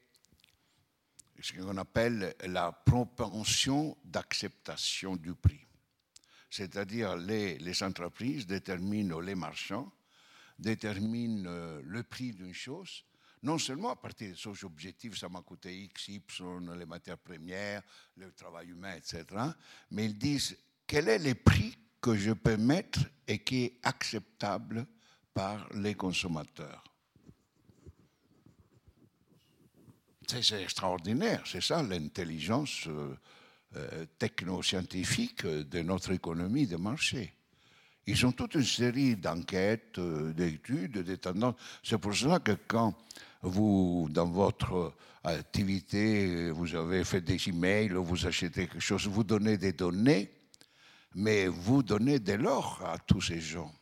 ce 1.45 1.53
qu'on 1.53 1.77
appelle 1.77 2.35
la 2.47 2.73
propension 2.73 3.99
d'acceptation 4.03 5.15
du 5.15 5.35
prix. 5.35 5.67
C'est-à-dire 6.49 7.17
les, 7.17 7.59
les 7.59 7.83
entreprises 7.83 8.47
déterminent, 8.47 9.21
les 9.21 9.35
marchands 9.35 9.93
déterminent 10.59 11.45
euh, 11.47 11.83
le 11.85 12.03
prix 12.03 12.33
d'une 12.33 12.55
chose 12.55 13.05
non 13.43 13.59
seulement 13.59 13.91
à 13.91 13.97
partir 13.97 14.31
de 14.31 14.37
ces 14.37 14.65
objectifs, 14.65 15.19
ça 15.19 15.29
m'a 15.29 15.43
coûté 15.43 15.77
X, 15.83 16.09
Y, 16.09 16.23
les 16.79 16.87
matières 16.87 17.19
premières, 17.19 17.83
le 18.17 18.33
travail 18.33 18.69
humain, 18.71 18.95
etc., 18.97 19.27
mais 19.91 20.07
ils 20.07 20.17
disent 20.17 20.57
quel 20.87 21.11
est 21.11 21.19
le 21.19 21.35
prix 21.35 21.77
que 22.01 22.17
je 22.17 22.33
peux 22.33 22.57
mettre 22.57 23.01
et 23.29 23.41
qui 23.41 23.65
est 23.65 23.81
acceptable 23.83 24.87
par 25.35 25.69
les 25.75 25.95
consommateurs? 25.95 26.83
C'est 30.27 30.63
extraordinaire, 30.63 31.43
c'est 31.45 31.63
ça 31.63 31.83
l'intelligence 31.83 32.87
euh, 32.87 33.15
euh, 33.77 34.07
technoscientifique 34.19 35.45
de 35.47 35.83
notre 35.83 36.13
économie 36.13 36.67
de 36.67 36.77
marché. 36.77 37.35
Ils 38.07 38.25
ont 38.27 38.33
toute 38.33 38.55
une 38.55 38.65
série 38.65 39.17
d'enquêtes, 39.17 39.99
euh, 39.99 40.33
d'études, 40.33 41.03
de 41.03 41.17
tendances. 41.17 41.57
C'est 41.83 41.99
pour 41.99 42.15
cela 42.15 42.39
que 42.39 42.53
quand 42.67 42.95
vous, 43.43 44.09
dans 44.11 44.29
votre 44.29 44.95
activité, 45.23 46.51
vous 46.51 46.75
avez 46.75 47.05
fait 47.05 47.21
des 47.21 47.49
emails, 47.49 47.91
vous 47.91 48.27
achetez 48.27 48.69
quelque 48.69 48.81
chose, 48.81 49.07
vous 49.07 49.25
donnez 49.25 49.59
des 49.59 49.73
données, 49.73 50.31
mais 51.15 51.47
vous 51.49 51.83
donnez 51.83 52.19
de 52.19 52.35
l'or 52.35 52.83
à 52.85 52.99
tous 52.99 53.21
ces 53.21 53.41
gens. 53.41 53.73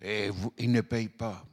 Et 0.00 0.30
ils 0.58 0.70
ne 0.70 0.82
payent 0.82 1.08
pas. 1.08 1.44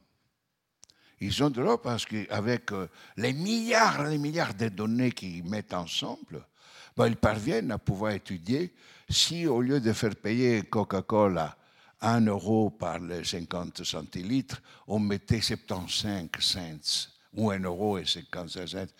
Ils 1.24 1.42
ont 1.42 1.48
de 1.48 1.62
l'or 1.62 1.80
parce 1.80 2.04
qu'avec 2.04 2.70
euh, 2.72 2.86
les 3.16 3.32
milliards 3.32 4.06
et 4.06 4.10
les 4.10 4.18
milliards 4.18 4.52
de 4.52 4.68
données 4.68 5.10
qu'ils 5.10 5.42
mettent 5.42 5.72
ensemble, 5.72 6.46
ben, 6.94 7.06
ils 7.06 7.16
parviennent 7.16 7.72
à 7.72 7.78
pouvoir 7.78 8.12
étudier 8.12 8.74
si 9.08 9.46
au 9.46 9.62
lieu 9.62 9.80
de 9.80 9.94
faire 9.94 10.16
payer 10.16 10.64
Coca-Cola 10.64 11.56
1 12.02 12.26
euro 12.26 12.68
par 12.68 12.98
les 12.98 13.24
50 13.24 13.84
centilitres, 13.84 14.60
on 14.86 14.98
mettait 14.98 15.40
75 15.40 16.28
cents 16.40 17.08
ou 17.32 17.50
1 17.50 17.60
euro 17.60 17.96
et 17.96 18.04
55 18.04 18.66
cents. 18.66 18.92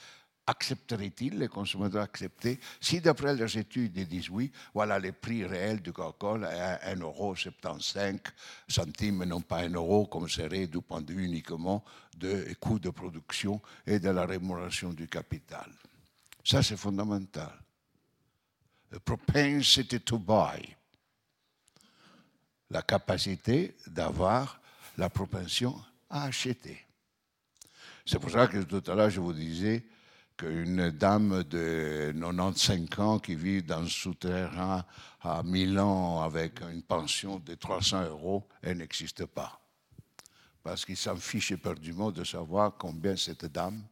Accepterait-il, 0.46 1.38
les 1.38 1.48
consommateurs 1.48 2.02
accepter 2.02 2.60
Si 2.78 3.00
d'après 3.00 3.34
leurs 3.34 3.56
études, 3.56 3.96
ils 3.96 4.06
disent 4.06 4.28
oui, 4.28 4.52
voilà 4.74 4.98
les 4.98 5.12
prix 5.12 5.44
réels 5.44 5.80
du 5.80 5.90
Coca-Cola, 5.90 6.80
1 6.84 6.96
euro 7.00 7.34
75 7.34 8.20
centimes, 8.68 9.24
non 9.24 9.40
pas 9.40 9.60
1 9.60 9.70
euro, 9.70 10.06
comme 10.06 10.28
serait 10.28 10.66
du 10.66 10.82
point 10.82 11.00
de 11.00 11.14
vue 11.14 11.24
uniquement 11.24 11.82
des 12.14 12.54
coûts 12.56 12.78
de 12.78 12.90
production 12.90 13.60
et 13.86 13.98
de 13.98 14.10
la 14.10 14.26
rémunération 14.26 14.92
du 14.92 15.08
capital. 15.08 15.70
Ça, 16.44 16.62
c'est 16.62 16.76
fondamental. 16.76 17.52
The 18.90 18.98
propensity 18.98 20.00
to 20.00 20.18
buy 20.18 20.76
la 22.70 22.82
capacité 22.82 23.76
d'avoir 23.86 24.60
la 24.98 25.08
propension 25.08 25.74
à 26.10 26.24
acheter. 26.24 26.84
C'est 28.04 28.18
pour 28.18 28.30
ça 28.30 28.46
que 28.46 28.58
tout 28.58 28.82
à 28.90 28.94
l'heure 28.94 29.10
je 29.10 29.20
vous 29.20 29.32
disais 29.32 29.84
qu'une 30.36 30.90
dame 30.90 31.44
de 31.44 32.12
95 32.12 32.98
ans 32.98 33.18
qui 33.18 33.34
vit 33.34 33.62
dans 33.62 33.82
un 33.82 33.88
souterrain 33.88 34.84
à 35.20 35.42
Milan 35.42 36.22
avec 36.22 36.60
une 36.62 36.82
pension 36.82 37.38
de 37.38 37.54
300 37.54 38.04
euros, 38.04 38.48
elle 38.62 38.78
n'existe 38.78 39.26
pas. 39.26 39.60
Parce 40.62 40.84
qu'il 40.84 40.96
s'en 40.96 41.16
fiche 41.16 41.52
éperdument 41.52 42.10
de 42.10 42.24
savoir 42.24 42.76
combien 42.76 43.16
cette 43.16 43.46
dame 43.46 43.82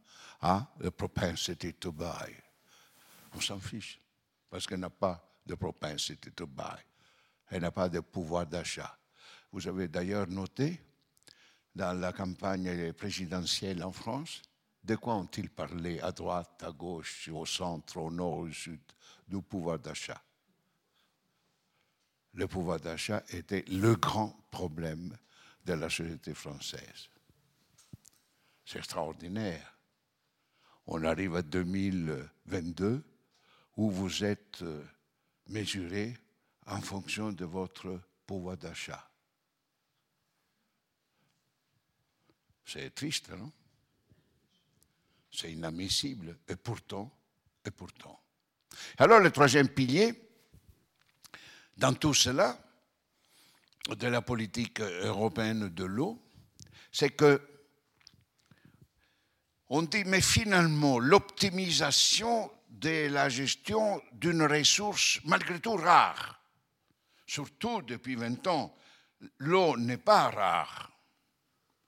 a 0.41 0.67
de 0.79 0.89
propensity 0.89 1.73
to 1.73 1.91
buy. 1.91 2.33
On 3.35 3.41
s'en 3.41 3.59
fiche 3.59 3.99
parce 4.49 4.67
qu'elle 4.67 4.79
n'a 4.79 4.89
pas 4.89 5.23
de 5.45 5.55
propensity 5.55 6.31
to 6.31 6.47
buy 6.47 6.83
elle 7.53 7.61
n'a 7.61 7.71
pas 7.71 7.87
de 7.87 7.99
pouvoir 7.99 8.47
d'achat. 8.47 8.97
Vous 9.51 9.67
avez 9.67 9.87
d'ailleurs 9.87 10.27
noté 10.27 10.81
dans 11.75 11.93
la 11.99 12.11
campagne 12.11 12.91
présidentielle 12.93 13.83
en 13.83 13.91
France, 13.91 14.41
de 14.83 14.95
quoi 14.95 15.15
ont-ils 15.15 15.49
parlé 15.49 15.99
à 16.01 16.11
droite, 16.11 16.61
à 16.63 16.71
gauche, 16.71 17.29
au 17.29 17.45
centre, 17.45 17.97
au 17.97 18.11
nord, 18.11 18.39
au 18.39 18.51
sud 18.51 18.81
du 19.27 19.41
pouvoir 19.41 19.79
d'achat? 19.79 20.21
Le 22.33 22.47
pouvoir 22.47 22.79
d'achat 22.79 23.23
était 23.29 23.63
le 23.69 23.95
grand 23.95 24.35
problème 24.51 25.15
de 25.65 25.73
la 25.73 25.89
société 25.89 26.33
française. 26.33 27.09
C'est 28.65 28.79
extraordinaire. 28.79 29.77
On 30.87 31.03
arrive 31.05 31.35
à 31.35 31.41
2022 31.41 33.03
où 33.77 33.89
vous 33.89 34.23
êtes 34.23 34.61
euh, 34.63 34.83
mesuré 35.47 36.17
en 36.65 36.81
fonction 36.81 37.31
de 37.31 37.45
votre 37.45 38.01
pouvoir 38.25 38.57
d'achat. 38.57 39.09
C'est 42.65 42.93
triste, 42.93 43.29
non 43.29 43.51
C'est 45.33 45.51
inadmissible. 45.51 46.37
Et 46.47 46.55
pourtant, 46.55 47.11
et 47.65 47.71
pourtant. 47.71 48.19
Alors 48.97 49.19
le 49.19 49.31
troisième 49.31 49.69
pilier, 49.69 50.29
dans 51.77 51.93
tout 51.93 52.13
cela, 52.13 52.57
de 53.89 54.07
la 54.07 54.21
politique 54.21 54.79
européenne 54.79 55.69
de 55.69 55.83
l'eau, 55.83 56.21
c'est 56.91 57.11
que 57.11 57.41
on 59.69 59.81
dit, 59.81 60.03
mais 60.05 60.21
finalement, 60.21 60.99
l'optimisation 60.99 62.51
de 62.69 63.07
la 63.07 63.27
gestion 63.27 64.01
d'une 64.11 64.43
ressource 64.43 65.19
malgré 65.23 65.59
tout 65.59 65.75
rare, 65.75 66.39
surtout 67.25 67.81
depuis 67.81 68.15
20 68.15 68.45
ans, 68.47 68.75
l'eau 69.39 69.75
n'est 69.77 69.97
pas 69.97 70.29
rare. 70.29 70.91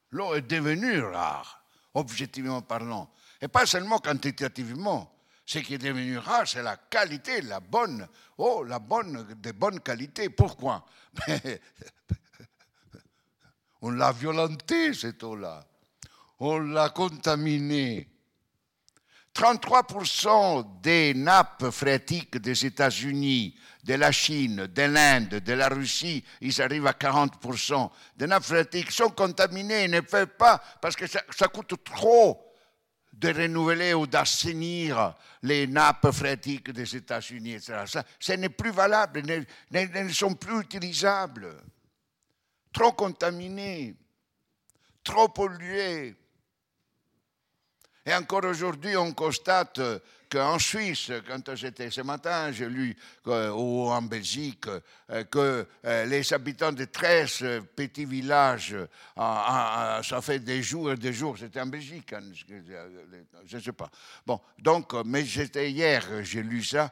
L'eau 0.09 0.33
est 0.33 0.41
devenue 0.41 0.99
rare, 1.01 1.63
objectivement 1.93 2.61
parlant. 2.63 3.13
Et 3.41 3.47
pas 3.47 3.65
seulement 3.65 3.99
quantitativement, 3.99 5.11
Ce 5.45 5.59
qui 5.59 5.77
rare, 6.17 6.47
c'est 6.47 6.63
la 6.63 6.77
qualité, 6.77 7.41
la 7.41 7.59
bonne, 7.59 8.07
oh, 8.38 8.63
la 8.63 8.79
bonne, 8.79 9.36
de 9.39 9.51
bonne 9.51 9.79
qualité. 9.79 10.29
Pourquoi? 10.29 10.86
On 13.81 13.91
l'a 13.91 14.11
violenté, 14.11 14.93
cette 14.93 15.23
eau-là. 15.23 15.63
On 16.39 16.57
l'a 16.59 16.89
contaminée. 16.89 18.09
33% 19.36 20.81
des 20.81 21.13
nappes 21.13 21.69
phréatiques 21.69 22.38
des 22.38 22.65
États-Unis, 22.65 23.55
de 23.83 23.93
la 23.93 24.11
Chine, 24.11 24.67
de 24.67 24.81
l'Inde, 24.81 25.36
de 25.36 25.53
la 25.53 25.67
Russie, 25.67 26.23
ils 26.41 26.61
arrivent 26.61 26.88
à 26.88 26.93
40% 26.93 27.89
des 28.15 28.27
nappes 28.27 28.45
phréatiques 28.45 28.91
sont 28.91 29.09
contaminées, 29.09 29.83
ils 29.83 29.91
ne 29.91 29.99
peuvent 29.99 30.38
pas, 30.38 30.63
parce 30.81 30.95
que 30.95 31.05
ça, 31.05 31.47
coûte 31.49 31.75
trop 31.83 32.44
de 33.18 33.30
renouveler 33.30 33.93
ou 33.93 34.07
d'assainir 34.07 35.16
les 35.41 35.68
nappes 35.68 36.11
phréatiques 36.11 36.72
des 36.72 36.95
États-Unis, 36.95 37.53
etc. 37.53 37.84
Ça, 37.88 38.03
ce 38.20 38.34
n'est 38.34 38.49
plus 38.49 38.72
valable, 38.72 39.24
elles 39.72 40.05
ne 40.05 40.09
sont 40.09 40.36
plus 40.36 40.59
utilisables. 40.59 41.55
Trop 42.74 42.91
contaminées, 42.91 43.95
trop 45.03 45.30
polluées. 45.30 46.16
Et 48.05 48.13
encore 48.13 48.43
aujourd'hui, 48.43 48.97
on 48.97 49.13
constate 49.13 49.80
qu'en 50.36 50.59
Suisse, 50.59 51.11
quand 51.27 51.55
j'étais 51.55 51.89
ce 51.89 52.01
matin, 52.01 52.51
j'ai 52.51 52.67
lu, 52.67 52.95
ou 53.25 53.89
en 53.89 54.01
Belgique, 54.01 54.67
euh, 55.09 55.23
que 55.23 55.65
euh, 55.86 56.05
les 56.05 56.33
habitants 56.33 56.73
de 56.73 56.86
13 56.86 57.61
petits 57.75 58.05
villages, 58.05 58.75
ça 59.15 60.19
fait 60.21 60.39
des 60.39 60.61
jours 60.61 60.91
et 60.91 60.97
des 60.97 61.13
jours, 61.13 61.38
c'était 61.38 61.61
en 61.61 61.67
Belgique, 61.67 62.11
hein, 62.13 62.21
je 63.45 63.57
ne 63.57 63.61
sais 63.61 63.71
pas. 63.71 63.89
Bon, 64.25 64.41
donc, 64.59 64.93
mais 65.05 65.23
j'étais 65.23 65.71
hier, 65.71 66.03
j'ai 66.23 66.43
lu 66.43 66.63
ça, 66.63 66.91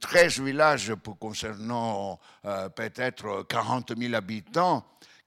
13 0.00 0.40
villages 0.40 0.94
pour, 0.94 1.18
concernant 1.18 2.20
euh, 2.44 2.68
peut-être 2.68 3.44
40 3.48 3.98
000 3.98 4.14
habitants, 4.14 4.84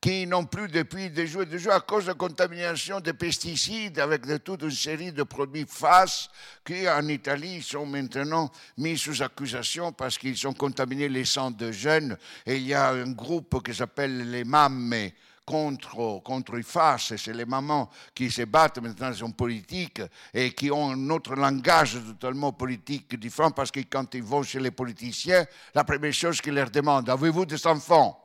qui 0.08 0.26
n'ont 0.26 0.46
plus 0.46 0.70
depuis 0.70 1.10
des 1.10 1.28
jours 1.28 1.42
et 1.42 1.48
des 1.48 1.60
jours 1.60 1.74
à 1.74 1.82
cause 1.82 2.06
de 2.06 2.14
contamination 2.14 3.02
de 3.02 3.12
pesticides 3.12 4.00
avec 4.00 4.26
de, 4.26 4.38
toute 4.38 4.62
une 4.62 4.72
série 4.72 5.12
de 5.12 5.24
produits 5.24 5.66
FAS 5.68 6.30
qui 6.64 6.88
en 6.88 7.06
Italie 7.10 7.62
sont 7.62 7.86
maintenant 7.86 8.50
mis 8.78 8.98
sous 8.98 9.22
accusation 9.22 9.92
parce 9.92 10.18
qu'ils 10.18 10.48
ont 10.48 10.54
contaminé 10.54 11.10
les 11.10 11.26
centres 11.26 11.58
de 11.58 11.74
jeunes. 11.74 12.18
Et 12.46 12.56
il 12.56 12.68
y 12.68 12.74
a 12.74 12.92
un 12.92 13.12
groupe 13.12 13.62
qui 13.62 13.76
s'appelle 13.76 14.32
les 14.32 14.46
MAME 14.46 15.10
contre, 15.46 16.22
contre 16.24 16.58
FAS, 16.62 17.12
c'est 17.18 17.34
les 17.34 17.44
mamans 17.44 17.90
qui 18.16 18.32
se 18.32 18.44
battent 18.44 18.82
maintenant 18.82 19.12
en 19.24 19.32
politique 19.32 20.02
et 20.34 20.54
qui 20.54 20.72
ont 20.72 20.92
un 20.92 21.10
autre 21.10 21.36
langage 21.36 21.98
totalement 22.18 22.54
politique 22.54 23.20
différent 23.20 23.52
parce 23.52 23.72
que 23.72 23.82
quand 23.82 24.16
ils 24.16 24.24
vont 24.24 24.44
chez 24.44 24.62
les 24.62 24.72
politiciens, 24.72 25.46
la 25.76 25.84
première 25.84 26.14
chose 26.14 26.40
qu'ils 26.40 26.54
leur 26.54 26.72
demandent, 26.72 27.10
avez-vous 27.10 27.46
des 27.46 27.68
enfants? 27.68 28.24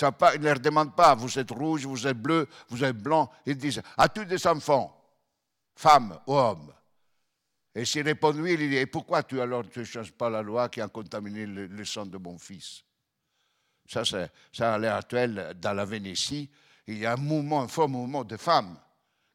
Ils 0.00 0.40
ne 0.40 0.44
leur 0.44 0.60
demandent 0.60 0.94
pas, 0.94 1.14
vous 1.14 1.38
êtes 1.38 1.50
rouge, 1.50 1.86
vous 1.86 2.06
êtes 2.06 2.18
bleu, 2.18 2.48
vous 2.68 2.82
êtes 2.82 2.96
blanc. 2.96 3.30
Ils 3.46 3.56
disent, 3.56 3.82
as-tu 3.96 4.26
des 4.26 4.46
enfants, 4.46 4.94
femmes 5.74 6.18
ou 6.26 6.34
hommes. 6.34 6.72
Et 7.74 7.84
s'il 7.84 8.02
répond 8.02 8.32
oui, 8.32 8.56
il 8.58 8.70
dit, 8.70 8.76
et 8.76 8.86
pourquoi 8.86 9.22
tu 9.22 9.40
alors 9.40 9.64
ne 9.76 9.84
changes 9.84 10.12
pas 10.12 10.30
la 10.30 10.42
loi 10.42 10.68
qui 10.68 10.80
a 10.80 10.88
contaminé 10.88 11.46
le, 11.46 11.84
sang 11.84 12.06
de 12.06 12.18
mon 12.18 12.38
fils? 12.38 12.84
Ça, 13.86 14.02
à 14.60 14.78
l'heure 14.78 14.96
actuelle, 14.96 15.54
dans 15.60 15.74
la 15.74 15.84
Vénétie, 15.84 16.50
il 16.86 16.98
y 16.98 17.06
a 17.06 17.12
un 17.12 17.16
mouvement, 17.16 17.62
un 17.62 17.68
fort 17.68 17.88
mouvement 17.88 18.24
de 18.24 18.36
femmes 18.36 18.78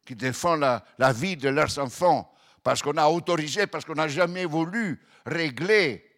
qui 0.06 0.16
défendent 0.16 0.82
la 0.98 1.14
vie 1.14 1.38
de 1.38 1.50
leurs 1.50 1.78
enfants 1.80 2.34
parce 2.64 2.82
qu'on 2.82 2.98
a 2.98 3.08
autorisé, 3.08 3.68
parce 3.68 3.86
qu'on 3.86 3.96
n'a 3.96 4.08
jamais 4.08 4.46
voulu 4.46 5.02
régler 5.26 6.09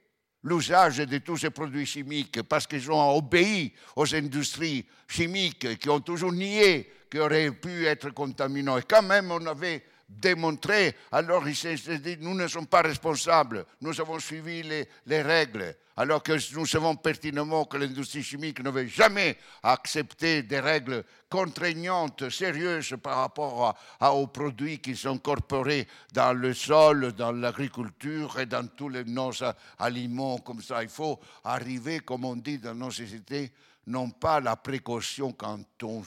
l'usage 0.44 0.98
de 0.98 1.18
tous 1.20 1.38
ces 1.38 1.50
produits 1.50 1.86
chimiques 1.86 2.42
parce 2.44 2.68
qu'ils 2.68 2.92
ont 2.92 3.16
obéi 3.16 3.74
aux 3.96 4.14
industries 4.16 4.86
chimiques 5.08 5.78
qui 5.78 5.90
ont 5.90 6.00
toujours 6.00 6.32
nié 6.32 6.92
qu'ils 7.10 7.20
auraient 7.20 7.52
pu 7.52 7.86
être 7.86 8.10
contaminants. 8.12 8.78
Et 8.78 8.84
quand 8.84 9.04
même, 9.04 9.32
on 9.32 9.46
avait 9.46 9.84
démontré, 10.20 10.96
alors 11.12 11.48
ils 11.48 11.56
se 11.56 11.92
dit, 11.92 12.18
nous 12.20 12.34
ne 12.34 12.48
sommes 12.48 12.68
pas 12.68 12.82
responsables, 12.82 13.66
nous 13.82 14.00
avons 14.00 14.20
suivi 14.20 14.64
les, 14.64 14.88
les 15.06 15.22
règles. 15.22 15.76
Alors 15.98 16.24
que 16.24 16.34
nous 16.56 16.66
savons 16.66 16.96
pertinemment 16.96 17.66
que 17.66 17.78
l'industrie 17.78 18.24
chimique 18.24 18.64
ne 18.64 18.72
veut 18.72 18.88
jamais 18.88 19.38
accepter 19.62 20.42
des 20.42 20.60
règles 20.60 21.04
contraignantes, 21.30 22.30
sérieuses 22.30 22.96
par 23.04 23.18
rapport 23.18 23.76
aux 24.02 24.28
produits 24.28 24.80
qui 24.80 24.96
sont 24.96 25.16
incorporés 25.16 25.88
dans 26.14 26.34
le 26.34 26.54
sol, 26.54 27.12
dans 27.12 27.34
l'agriculture 27.34 28.40
et 28.40 28.46
dans 28.46 28.66
tous 28.68 28.90
les, 28.90 29.04
nos 29.04 29.32
aliments. 29.78 30.38
Comme 30.40 30.62
ça. 30.62 30.82
Il 30.82 30.90
faut 30.90 31.20
arriver, 31.44 32.00
comme 32.00 32.26
on 32.26 32.38
dit 32.38 32.58
dans 32.58 32.74
nos 32.74 32.92
sociétés, 32.92 33.52
non 33.88 34.12
pas 34.12 34.40
la 34.40 34.56
précaution 34.56 35.34
quand 35.34 35.84
on 35.84 36.04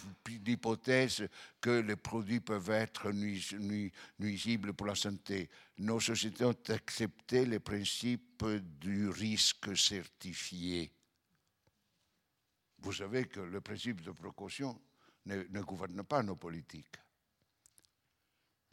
l'hypothèse 0.47 1.29
que 1.61 1.81
les 1.81 1.97
produits 1.97 2.41
peuvent 2.41 2.71
être 2.71 3.11
nuisibles 4.19 4.75
pour 4.75 4.87
la 4.87 4.95
santé. 4.95 5.51
Nos 5.79 6.01
sociétés 6.01 6.45
ont 6.45 6.55
accepté 6.69 7.45
le 7.45 7.59
principe 7.59 8.45
du 8.81 9.09
risque 9.09 9.77
certifié. 9.77 10.93
Vous 12.79 12.93
savez 12.93 13.27
que 13.27 13.41
le 13.41 13.61
principe 13.61 14.03
de 14.03 14.13
précaution 14.13 14.81
ne, 15.27 15.43
ne 15.43 15.61
gouverne 15.63 16.05
pas 16.05 16.23
nos 16.23 16.37
politiques. 16.37 16.97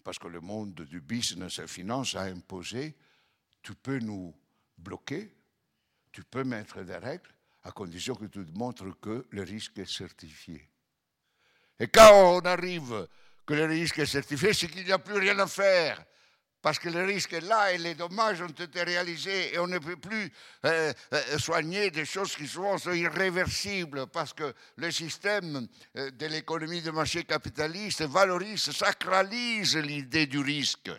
Parce 0.04 0.20
que 0.20 0.28
le 0.28 0.42
monde 0.42 0.82
du 0.82 1.00
business 1.00 1.60
et 1.60 1.68
finance 1.68 2.16
a 2.16 2.24
imposé, 2.24 2.96
tu 3.62 3.74
peux 3.76 4.00
nous 4.00 4.36
bloquer, 4.78 5.34
tu 6.12 6.24
peux 6.24 6.44
mettre 6.44 6.84
des 6.84 6.98
règles, 6.98 7.34
à 7.64 7.72
condition 7.72 8.16
que 8.16 8.26
tu 8.26 8.46
montres 8.54 9.00
que 9.00 9.26
le 9.30 9.44
risque 9.44 9.78
est 9.80 9.92
certifié. 9.92 10.70
Et 11.80 11.88
quand 11.88 12.38
on 12.38 12.40
arrive 12.42 13.08
que 13.46 13.54
le 13.54 13.66
risque 13.66 14.00
est 14.00 14.06
certifié, 14.06 14.54
c'est 14.54 14.68
qu'il 14.68 14.86
n'y 14.86 14.92
a 14.92 15.00
plus 15.00 15.18
rien 15.18 15.38
à 15.40 15.48
faire. 15.48 16.04
Parce 16.62 16.78
que 16.78 16.90
le 16.90 17.04
risque 17.04 17.34
est 17.34 17.42
là 17.42 17.74
et 17.74 17.80
les 17.80 17.96
dommages 17.96 18.40
ont 18.42 18.48
été 18.48 18.84
réalisés 18.84 19.56
et 19.56 19.58
on 19.58 19.66
ne 19.66 19.80
peut 19.80 19.98
plus 19.98 20.32
euh, 20.66 20.94
euh, 21.12 21.38
soigner 21.40 21.90
des 21.90 22.06
choses 22.06 22.36
qui 22.36 22.48
souvent 22.48 22.78
sont 22.78 22.92
irréversibles 22.92 24.06
parce 24.08 24.32
que 24.32 24.54
le 24.76 24.92
système 24.92 25.68
euh, 25.98 26.12
de 26.12 26.26
l'économie 26.28 26.84
de 26.84 26.92
marché 26.92 27.24
capitaliste 27.24 28.04
valorise, 28.04 28.70
sacralise 28.70 29.76
l'idée 29.76 30.28
du 30.28 30.38
risque 30.38 30.92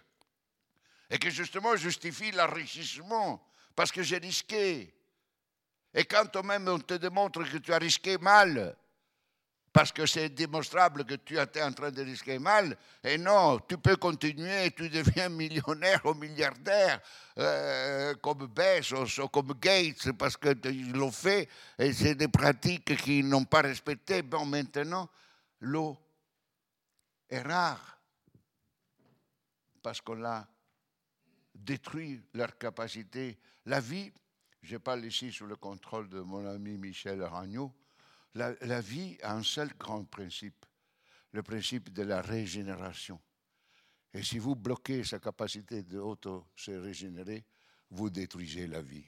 et 1.08 1.18
que 1.18 1.30
justement 1.30 1.76
justifie 1.76 2.32
l'enrichissement 2.32 3.46
parce 3.76 3.92
que 3.92 4.02
j'ai 4.02 4.18
risqué. 4.18 4.92
Et 5.95 6.05
quand 6.05 6.26
toi-même 6.26 6.68
on 6.68 6.78
te 6.78 6.95
démontre 6.95 7.43
que 7.45 7.59
tu 7.59 7.72
as 7.72 7.78
risqué 7.78 8.18
mal, 8.18 8.74
parce 9.72 9.90
que 9.90 10.05
c'est 10.05 10.28
démontrable 10.28 11.05
que 11.05 11.14
tu 11.14 11.38
étais 11.38 11.62
en 11.62 11.72
train 11.72 11.90
de 11.90 12.03
risquer 12.03 12.38
mal, 12.38 12.76
et 13.03 13.16
non, 13.16 13.59
tu 13.61 13.78
peux 13.78 13.97
continuer, 13.97 14.70
tu 14.72 14.90
deviens 14.90 15.28
millionnaire 15.30 16.05
ou 16.05 16.14
milliardaire 16.14 17.01
euh, 17.38 18.14
comme 18.16 18.47
Bezos 18.47 19.22
ou 19.22 19.28
comme 19.28 19.55
Gates, 19.59 20.12
parce 20.12 20.36
qu'ils 20.36 20.93
l'ont 20.93 21.11
fait, 21.11 21.49
et 21.78 21.93
c'est 21.93 22.14
des 22.14 22.28
pratiques 22.28 22.97
qu'ils 22.97 23.26
n'ont 23.26 23.45
pas 23.45 23.62
respectées. 23.62 24.22
Bon, 24.22 24.45
maintenant, 24.45 25.09
l'eau 25.61 25.97
est 27.30 27.40
rare, 27.40 27.99
parce 29.82 30.03
qu'on 30.03 30.22
a 30.24 30.47
détruit 31.55 32.20
leur 32.34 32.59
capacité. 32.59 33.38
La 33.66 33.80
vie 33.80 34.12
je 34.62 34.76
parle 34.76 35.04
ici 35.04 35.32
sous 35.32 35.46
le 35.46 35.56
contrôle 35.56 36.08
de 36.08 36.20
mon 36.20 36.46
ami 36.46 36.78
Michel 36.78 37.22
Ragnaud, 37.22 37.72
la, 38.34 38.80
vie 38.80 39.18
a 39.22 39.34
un 39.34 39.42
seul 39.42 39.68
grand 39.76 40.04
principe, 40.04 40.64
le 41.32 41.42
principe 41.42 41.92
de 41.92 42.02
la 42.02 42.22
régénération. 42.22 43.20
Et 44.14 44.22
si 44.22 44.38
vous 44.38 44.54
bloquez 44.54 45.04
sa 45.04 45.18
capacité 45.18 45.82
d'auto-se 45.82 46.70
régénérer, 46.70 47.44
vous 47.90 48.08
détruisez 48.08 48.66
la 48.66 48.80
vie. 48.80 49.04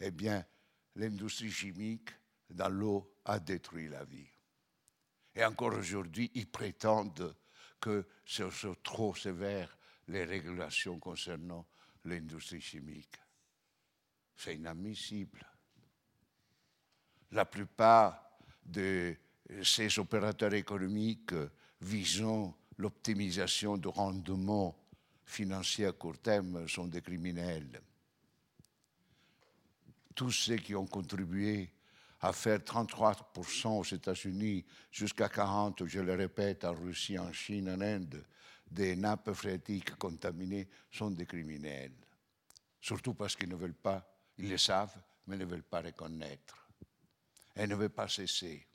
Eh 0.00 0.10
bien, 0.10 0.44
l'industrie 0.96 1.52
chimique 1.52 2.10
dans 2.50 2.68
l'eau 2.68 3.14
a 3.24 3.38
détruit 3.38 3.88
la 3.88 4.04
vie. 4.04 4.28
Et 5.34 5.44
encore 5.44 5.74
aujourd'hui, 5.74 6.30
ils 6.34 6.50
prétendent 6.50 7.36
que 7.80 8.06
ce 8.24 8.50
sont 8.50 8.76
trop 8.82 9.14
sévères 9.14 9.76
les 10.08 10.24
régulations 10.24 10.98
concernant 10.98 11.66
l'industrie 12.04 12.60
chimique. 12.60 13.21
C'est 14.36 14.56
inadmissible. 14.56 15.46
La 17.32 17.44
plupart 17.44 18.30
de 18.64 19.16
ces 19.62 19.98
opérateurs 19.98 20.54
économiques 20.54 21.34
visant 21.80 22.56
l'optimisation 22.78 23.76
du 23.76 23.88
rendement 23.88 24.76
financier 25.24 25.86
à 25.86 25.92
court 25.92 26.18
terme 26.18 26.68
sont 26.68 26.86
des 26.86 27.00
criminels. 27.00 27.80
Tous 30.14 30.30
ceux 30.30 30.56
qui 30.56 30.74
ont 30.74 30.86
contribué 30.86 31.72
à 32.20 32.32
faire 32.32 32.58
33% 32.58 33.78
aux 33.78 33.84
États-Unis, 33.84 34.64
jusqu'à 34.90 35.26
40%, 35.26 35.86
je 35.86 36.00
le 36.00 36.14
répète, 36.14 36.64
en 36.64 36.74
Russie, 36.74 37.18
en 37.18 37.32
Chine, 37.32 37.70
en 37.70 37.80
Inde, 37.80 38.24
des 38.70 38.94
nappes 38.94 39.32
phréatiques 39.32 39.96
contaminées 39.96 40.68
sont 40.90 41.10
des 41.10 41.26
criminels. 41.26 41.92
Surtout 42.80 43.14
parce 43.14 43.36
qu'ils 43.36 43.48
ne 43.48 43.56
veulent 43.56 43.74
pas, 43.74 44.11
ils 44.38 44.48
le 44.48 44.58
savent, 44.58 44.96
mais 45.26 45.36
ne 45.36 45.44
veulent 45.44 45.62
pas 45.62 45.80
reconnaître. 45.80 46.68
Et 47.56 47.66
ne 47.66 47.74
veulent 47.74 47.90
pas 47.90 48.08
cesser. 48.08 48.66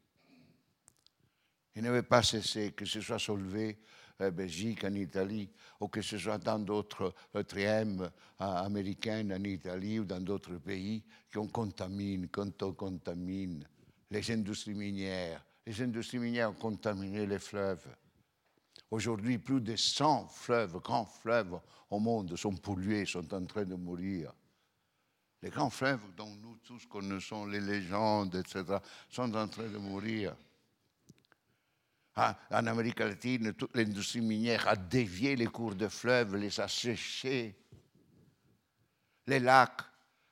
Ils 1.76 1.84
ne 1.84 1.92
veulent 1.92 2.04
pas 2.04 2.24
cesser, 2.24 2.72
que 2.72 2.86
ce 2.86 3.02
soit 3.02 3.20
soulevé 3.20 3.80
en 4.20 4.32
Belgique, 4.32 4.84
en 4.84 4.94
Italie, 4.94 5.50
ou 5.80 5.88
que 5.88 6.02
ce 6.02 6.18
soit 6.18 6.40
dans 6.40 6.60
d'autres 6.60 7.14
trièmes 7.48 8.10
américaines, 8.40 9.32
en 9.34 9.44
Italie 9.44 10.00
ou 10.00 10.06
dans 10.06 10.20
d'autres 10.20 10.58
pays, 10.58 11.04
qu'on 11.32 11.48
contamine, 11.48 12.30
qu'on 12.30 12.52
contamine 12.52 13.68
les 14.10 14.32
industries 14.32 14.74
minières. 14.74 15.46
Les 15.66 15.82
industries 15.82 16.20
minières 16.20 16.52
ont 16.52 16.54
contaminé 16.54 17.26
les 17.26 17.40
fleuves. 17.40 17.88
Aujourd'hui, 18.90 19.38
plus 19.38 19.62
de 19.62 19.76
100 19.76 20.30
fleuves, 20.30 20.80
grands 20.80 21.06
fleuves 21.06 21.60
au 21.90 22.00
monde 22.00 22.36
sont 22.38 22.56
pollués, 22.56 23.06
sont 23.06 23.34
en 23.34 23.46
train 23.46 23.66
de 23.66 23.76
mourir. 23.76 24.34
Les 25.42 25.50
grands 25.50 25.70
fleuves 25.70 26.02
dont 26.16 26.34
nous 26.42 26.58
tous 26.64 26.86
connaissons 26.88 27.46
les 27.46 27.60
légendes, 27.60 28.36
etc., 28.36 28.78
sont 29.10 29.34
en 29.36 29.48
train 29.48 29.68
de 29.68 29.78
mourir. 29.78 30.36
Ah, 32.16 32.36
en 32.50 32.66
Amérique 32.66 33.00
latine, 33.00 33.54
toute 33.54 33.76
l'industrie 33.76 34.22
minière 34.22 34.68
a 34.68 34.76
dévié 34.76 35.36
les 35.36 35.46
cours 35.46 35.76
de 35.76 35.88
fleuves, 35.88 36.36
les 36.36 36.60
a 36.60 36.68
séchés. 36.68 37.56
Les 39.28 39.40
lacs, 39.40 39.82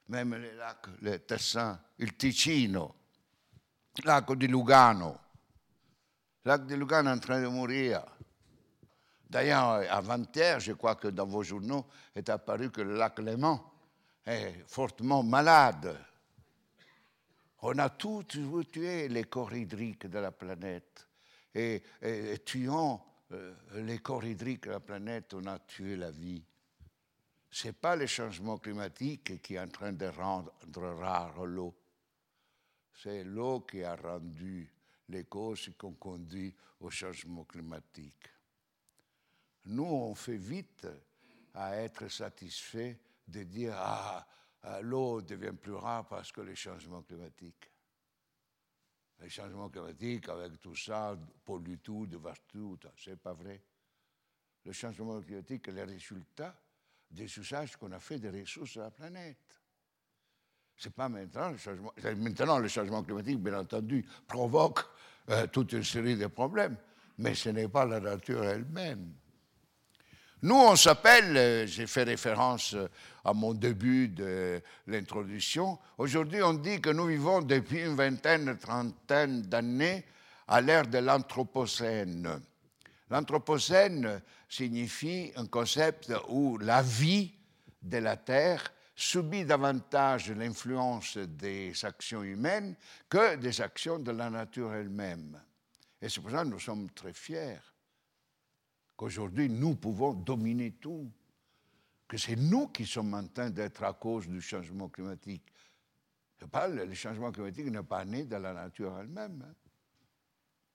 même 0.08 0.34
les 0.34 0.56
lacs, 0.56 0.88
le 1.02 1.20
Tessin, 1.20 1.80
le 2.00 2.08
Ticino, 2.08 2.96
le 4.04 4.08
lac 4.08 4.32
de 4.34 4.48
Lugano. 4.48 5.16
Le 6.44 6.50
lac 6.50 6.66
de 6.66 6.74
Lugano 6.74 7.12
est 7.12 7.14
en 7.14 7.20
train 7.20 7.42
de 7.42 7.48
mourir. 7.48 8.04
D'ailleurs, 9.30 9.84
avant-hier, 9.92 10.60
je 10.60 10.74
crois 10.74 10.96
que 10.96 11.10
dans 11.10 11.28
vos 11.28 11.44
journaux 11.44 11.86
est 12.16 12.28
apparu 12.30 12.72
que 12.72 12.82
le 12.82 12.96
lac 12.98 13.20
Léman 13.20 13.75
est 14.26 14.64
fortement 14.68 15.24
malade. 15.24 15.98
On 17.62 17.78
a 17.78 17.90
tout 17.90 18.24
tué 18.24 19.08
les 19.08 19.24
corps 19.26 19.54
hydriques 19.54 20.08
de 20.08 20.20
la 20.20 20.32
planète. 20.32 21.08
Et, 21.54 21.82
tuant 22.46 23.06
euh, 23.32 23.56
les 23.76 24.00
corps 24.00 24.26
hydriques 24.26 24.66
de 24.66 24.72
la 24.72 24.80
planète, 24.80 25.34
on 25.34 25.46
a 25.48 25.58
tué 25.60 25.96
la 25.96 26.12
vie. 26.12 26.44
Ce 27.50 27.68
n'est 27.68 27.74
pas 27.74 27.96
le 27.96 28.06
changement 28.06 28.58
climatique 28.58 29.42
qui 29.42 29.56
est 29.56 29.60
en 29.60 29.70
train 29.70 29.94
de 29.94 30.06
rendre 30.08 30.52
rare 31.00 31.46
l'eau. 31.46 31.74
C'est 32.94 33.24
l'eau 33.24 33.62
qui 33.62 33.84
a 33.84 33.96
rendu 33.96 34.70
les 35.10 35.24
causes 35.24 35.70
qui 35.78 35.86
ont 35.86 35.94
conduit 35.94 36.54
au 36.82 36.90
changement 36.90 37.46
climatique. 37.46 38.30
Nous, 39.66 39.84
on 39.84 40.14
fait 40.14 40.38
vite 40.38 40.88
à 41.54 41.78
être 41.78 42.10
satisfait 42.10 43.00
de 43.28 43.44
dire 43.44 43.74
Ah, 43.78 44.26
ah 44.64 44.82
l'eau 44.82 45.22
devient 45.22 45.54
plus 45.54 45.74
rare 45.74 46.08
parce 46.08 46.32
que 46.32 46.42
les 46.42 46.56
changements 46.56 47.02
climatiques. 47.04 47.72
Les 49.20 49.30
changements 49.30 49.70
climatiques, 49.70 50.28
avec 50.30 50.60
tout 50.60 50.76
ça, 50.76 51.18
pollue 51.46 51.78
tout, 51.82 52.06
devastent 52.06 52.48
tout, 52.48 52.78
c'est 52.98 53.20
pas 53.20 53.34
vrai. 53.34 53.62
Le 54.66 54.72
changement 54.72 55.22
climatique 55.22 55.68
est 55.68 55.72
le 55.72 55.84
résultat 55.84 56.56
des 57.10 57.26
usages 57.40 57.78
qu'on 57.78 57.92
a 57.92 58.00
fait 58.00 58.20
des 58.20 58.30
ressources 58.30 58.76
de 58.76 58.82
la 58.82 58.92
planète. 58.92 59.38
C'est 60.76 60.94
pas 60.94 61.08
maintenant 61.08 61.50
le 61.50 61.58
changement. 61.58 61.94
Maintenant, 62.18 62.60
le 62.60 62.68
changement 62.68 63.04
climatique, 63.04 63.40
bien 63.40 63.60
entendu, 63.60 64.06
provoque 64.28 64.80
euh, 65.30 65.48
toute 65.48 65.72
une 65.72 65.84
série 65.84 66.18
de 66.18 66.28
problèmes, 66.28 66.76
mais 67.20 67.34
ce 67.34 67.50
n'est 67.50 67.70
pas 67.70 67.86
la 67.86 68.00
nature 68.00 68.44
elle-même. 68.44 69.14
Nous, 70.42 70.56
on 70.56 70.76
s'appelle, 70.76 71.38
euh, 71.38 71.66
j'ai 71.66 71.88
fait 71.88 72.04
référence 72.04 72.74
euh, 72.74 72.88
à 73.24 73.34
mon 73.34 73.54
début 73.54 74.10
de 74.10 74.62
l'introduction, 74.86 75.80
aujourd'hui 75.98 76.44
on 76.44 76.54
dit 76.54 76.82
que 76.82 76.90
nous 76.90 77.08
vivons 77.08 77.42
depuis 77.42 77.82
une 77.82 77.96
vingtaine, 77.96 78.58
trentaine 78.58 79.44
d'années 79.44 80.06
à 80.48 80.62
l'ère 80.62 80.86
de 80.86 81.00
l'Anthropocène. 81.00 82.42
L'Anthropocène 83.10 84.22
signifie 84.50 85.32
un 85.38 85.48
concept 85.48 86.12
où 86.28 86.58
la 86.58 86.82
vie 86.82 87.34
de 87.82 87.98
la 87.98 88.18
Terre 88.18 88.72
subit 88.96 89.46
davantage 89.46 90.32
l'influence 90.32 91.18
des 91.18 91.74
actions 91.84 92.24
humaines 92.24 92.76
que 93.10 93.36
des 93.38 93.62
actions 93.62 94.00
de 94.00 94.12
la 94.12 94.30
nature 94.30 94.74
elle-même. 94.74 95.42
Et 96.02 96.10
c'est 96.10 96.22
pour 96.22 96.32
ça 96.32 96.44
que 96.44 96.50
nous 96.50 96.60
sommes 96.60 96.90
très 96.92 97.14
fiers 97.14 97.58
qu'aujourd'hui 98.96 99.50
nous 99.50 99.76
pouvons 99.76 100.14
dominer 100.14 100.72
tout, 100.74 101.12
que 102.08 102.18
c'est 102.18 102.36
nous 102.36 102.68
qui 102.68 102.86
sommes 102.86 103.14
en 103.14 103.28
train 103.28 103.50
d'être 103.50 103.84
à 103.84 103.94
cause 103.94 104.28
du 104.28 104.42
changement 104.42 104.90
climatique. 104.90 105.44
Le 106.42 106.94
changement 106.94 107.32
climatique 107.32 107.68
n'est 107.68 107.84
pas 107.84 108.06
né 108.06 108.26
de 108.26 108.36
la 108.36 108.54
nature 108.54 108.98
elle-même. 109.00 109.44
Hein. 109.48 109.54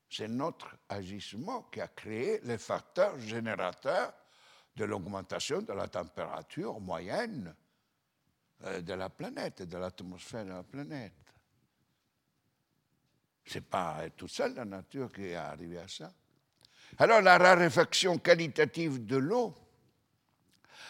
C'est 0.09 0.29
notre 0.29 0.77
agissement 0.89 1.63
qui 1.65 1.81
a 1.81 1.87
créé 1.87 2.41
les 2.43 2.59
facteurs 2.59 3.19
générateurs 3.21 4.13
de 4.75 4.85
l'augmentation 4.85 5.63
de 5.63 5.73
la 5.73 5.87
température 5.87 6.81
moyenne 6.81 7.55
euh, 8.65 8.81
de 8.81 8.95
la 8.95 9.09
planète, 9.09 9.63
de 9.63 9.77
l'atmosphère 9.77 10.45
de 10.45 10.51
la 10.51 10.63
planète. 10.65 11.13
Ce 13.47 13.55
n'est 13.55 13.63
pas 13.63 14.09
toute 14.17 14.31
seule 14.31 14.55
la 14.55 14.65
nature 14.65 15.13
qui 15.13 15.27
est 15.27 15.37
arrivée 15.37 15.79
à 15.79 15.89
ça. 15.89 16.13
Alors 17.01 17.23
la 17.23 17.39
raréfaction 17.39 18.19
qualitative 18.19 19.07
de 19.07 19.17
l'eau, 19.17 19.55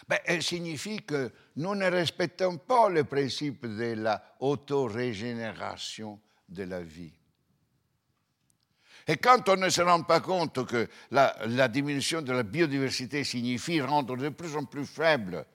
ben, 0.09 0.19
elle 0.25 0.43
signifie 0.43 1.01
que 1.03 1.31
nous 1.55 1.73
ne 1.73 1.89
respectons 1.89 2.57
pas 2.57 2.89
le 2.89 3.05
principe 3.05 3.65
de 3.65 3.93
la 3.93 4.21
de 6.49 6.63
la 6.63 6.81
vie. 6.81 7.13
Et 9.07 9.15
quand 9.15 9.47
on 9.47 9.55
ne 9.55 9.69
se 9.69 9.81
rend 9.81 10.03
pas 10.03 10.19
compte 10.19 10.65
que 10.65 10.89
la, 11.11 11.33
la, 11.47 11.69
diminution 11.69 12.21
de 12.21 12.33
la 12.33 12.43
biodiversité 12.43 13.23
signifie 13.23 13.79
rendre 13.79 14.17
de 14.17 14.29
plus 14.29 14.57
en 14.57 14.65
plus 14.65 14.85
faible 14.85 15.45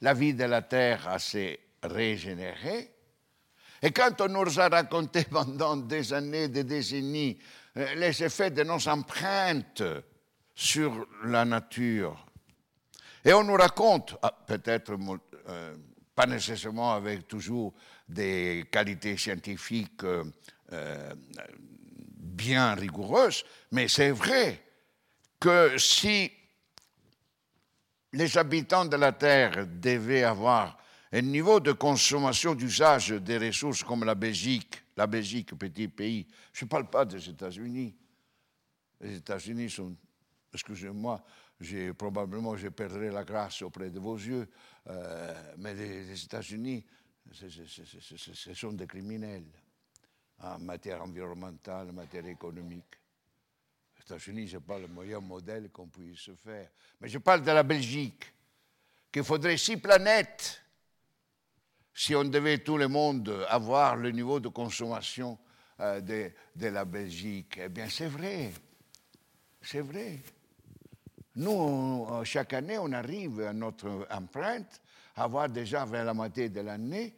la 0.00 0.12
vie 0.12 0.34
de 0.34 0.44
la 0.44 0.62
Terre 0.62 1.06
à 1.06 1.20
se 1.20 1.56
régénérer, 1.84 2.92
et 3.82 3.92
quand 3.92 4.20
on 4.20 4.28
nous 4.28 4.60
a 4.60 4.68
raconté 4.68 5.24
pendant 5.30 5.76
des 5.76 6.12
années, 6.12 6.48
des 6.48 6.64
décennies, 6.64 7.38
les 7.74 8.22
effets 8.22 8.50
de 8.50 8.62
nos 8.62 8.88
empreintes 8.88 9.82
sur 10.54 11.06
la 11.24 11.44
nature. 11.44 12.26
Et 13.24 13.32
on 13.32 13.44
nous 13.44 13.54
raconte, 13.54 14.16
ah, 14.22 14.32
peut-être 14.46 14.96
euh, 15.48 15.76
pas 16.14 16.26
nécessairement 16.26 16.94
avec 16.94 17.28
toujours 17.28 17.74
des 18.08 18.66
qualités 18.70 19.16
scientifiques 19.16 20.04
euh, 20.04 21.14
bien 22.16 22.74
rigoureuses, 22.74 23.44
mais 23.72 23.88
c'est 23.88 24.10
vrai 24.10 24.62
que 25.38 25.78
si 25.78 26.30
les 28.12 28.36
habitants 28.38 28.84
de 28.84 28.96
la 28.96 29.12
Terre 29.12 29.66
devaient 29.66 30.24
avoir 30.24 30.76
un 31.12 31.22
niveau 31.22 31.60
de 31.60 31.72
consommation 31.72 32.54
d'usage 32.54 33.10
des 33.10 33.38
ressources 33.38 33.82
comme 33.82 34.04
la 34.04 34.14
Belgique, 34.14 34.79
la 35.00 35.06
Belgique, 35.06 35.56
petit 35.56 35.88
pays. 35.88 36.26
Je 36.52 36.66
ne 36.66 36.68
parle 36.68 36.90
pas 36.90 37.06
des 37.06 37.26
États-Unis. 37.26 37.96
Les 39.00 39.16
États-Unis 39.16 39.70
sont, 39.70 39.96
excusez-moi, 40.52 41.24
probablement 41.96 42.54
je 42.54 42.68
perdrai 42.68 43.10
la 43.10 43.24
grâce 43.24 43.62
auprès 43.62 43.88
de 43.88 43.98
vos 43.98 44.16
yeux, 44.16 44.46
euh, 44.88 45.54
mais 45.56 45.72
les, 45.72 46.24
États-Unis, 46.24 46.84
ce 47.32 48.52
sont 48.52 48.72
des 48.72 48.86
criminels 48.86 49.46
en 50.38 50.58
matière 50.58 51.02
environnementale, 51.02 51.88
en 51.88 51.94
matière 51.94 52.26
économique. 52.26 53.00
Les 53.96 54.02
États-Unis, 54.02 54.48
ce 54.50 54.56
n'est 54.56 54.60
pas 54.60 54.78
le 54.78 54.88
meilleur 54.88 55.22
modèle 55.22 55.70
qu'on 55.70 55.88
puisse 55.88 56.20
se 56.20 56.34
faire. 56.34 56.68
Mais 57.00 57.08
je 57.08 57.16
parle 57.16 57.40
de 57.40 57.52
la 57.52 57.62
Belgique, 57.62 58.34
qu'il 59.10 59.24
faudrait 59.24 59.56
six 59.56 59.78
planètes 59.78 60.62
si 62.00 62.14
on 62.14 62.24
devait 62.24 62.56
tout 62.56 62.78
le 62.78 62.88
monde 62.88 63.44
avoir 63.50 63.94
le 63.94 64.10
niveau 64.10 64.40
de 64.40 64.48
consommation 64.48 65.38
euh, 65.80 66.00
de, 66.00 66.66
la 66.66 66.86
Belgique. 66.86 67.60
Eh 67.62 67.68
bien, 67.68 67.90
c'est 67.90 68.06
vrai. 68.06 68.52
C'est 69.60 69.82
vrai. 69.82 70.18
Nous, 71.36 72.06
chaque 72.24 72.54
année, 72.54 72.78
on 72.78 72.90
arrive 72.92 73.42
à 73.42 73.52
notre 73.52 74.06
empreinte 74.10 74.80
à 75.14 75.24
avoir 75.24 75.50
déjà 75.50 75.84
vers 75.84 76.06
la 76.06 76.14
moitié 76.14 76.48
de 76.48 76.62
l'année 76.62 77.14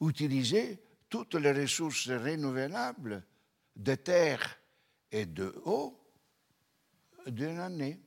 utilisé 0.00 0.78
toutes 1.08 1.34
les 1.34 1.50
ressources 1.50 2.08
renouvelables 2.08 3.24
de 3.74 3.94
terre 3.96 4.56
et 5.10 5.26
de 5.26 5.52
eau 5.64 5.98
d'une 7.26 7.58
année. 7.58 7.98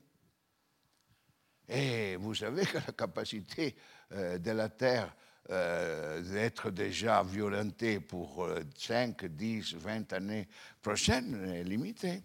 Et 1.67 2.15
vous 2.15 2.35
savez 2.35 2.65
que 2.65 2.77
la 2.77 2.93
capacité 2.93 3.75
euh, 4.13 4.37
de 4.37 4.51
la 4.51 4.69
terre 4.69 5.13
euh, 5.49 6.21
d'être 6.21 6.71
déjà 6.71 7.23
violenté 7.23 7.99
pour 7.99 8.47
5, 8.77 9.25
10, 9.25 9.75
20 9.75 10.13
années 10.13 10.47
prochaines 10.81 11.53
est 11.53 11.63
limité. 11.63 12.21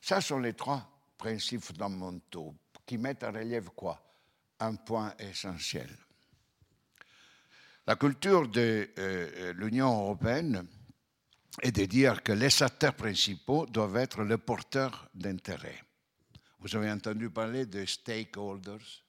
Ça 0.00 0.20
sont 0.20 0.38
les 0.38 0.54
trois 0.54 0.88
principes 1.16 1.62
fondamentaux 1.62 2.54
qui 2.86 2.98
mettent 2.98 3.24
en 3.24 3.32
relief 3.32 3.70
quoi? 3.70 4.00
Un 4.60 4.76
point 4.76 5.14
essentiel. 5.18 5.88
La 7.86 7.96
culture 7.96 8.48
de 8.48 8.90
euh, 8.98 9.52
l'Union 9.54 9.88
européenne 9.88 10.66
est 11.60 11.72
de 11.72 11.84
dire 11.84 12.22
que 12.22 12.32
les 12.32 12.62
acteurs 12.62 12.94
principaux 12.94 13.66
doivent 13.66 13.96
être 13.96 14.22
les 14.22 14.38
porteurs 14.38 15.08
d'intérêt. 15.14 15.82
Vous 16.60 16.74
avez 16.74 16.90
entendu 16.90 17.28
parler 17.28 17.66
de 17.66 17.84
stakeholders? 17.84 19.03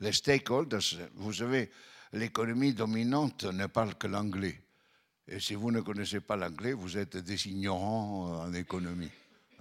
Les 0.00 0.12
stakeholders, 0.12 1.08
vous 1.14 1.32
savez, 1.32 1.70
l'économie 2.12 2.72
dominante 2.72 3.44
ne 3.44 3.66
parle 3.66 3.94
que 3.94 4.06
l'anglais. 4.06 4.60
Et 5.26 5.40
si 5.40 5.54
vous 5.54 5.70
ne 5.70 5.80
connaissez 5.80 6.20
pas 6.20 6.36
l'anglais, 6.36 6.72
vous 6.72 6.98
êtes 6.98 7.16
des 7.16 7.48
ignorants 7.48 8.42
en 8.42 8.52
économie. 8.52 9.10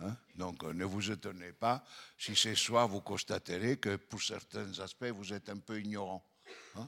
Hein. 0.01 0.15
Donc 0.35 0.63
ne 0.63 0.83
vous 0.83 1.11
étonnez 1.11 1.53
pas 1.53 1.83
si 2.17 2.35
ce 2.35 2.53
soir 2.55 2.87
vous 2.87 3.01
constaterez 3.01 3.77
que 3.77 3.95
pour 3.95 4.21
certains 4.21 4.79
aspects, 4.79 5.05
vous 5.05 5.33
êtes 5.33 5.49
un 5.49 5.57
peu 5.57 5.79
ignorant. 5.79 6.25
Hein. 6.75 6.87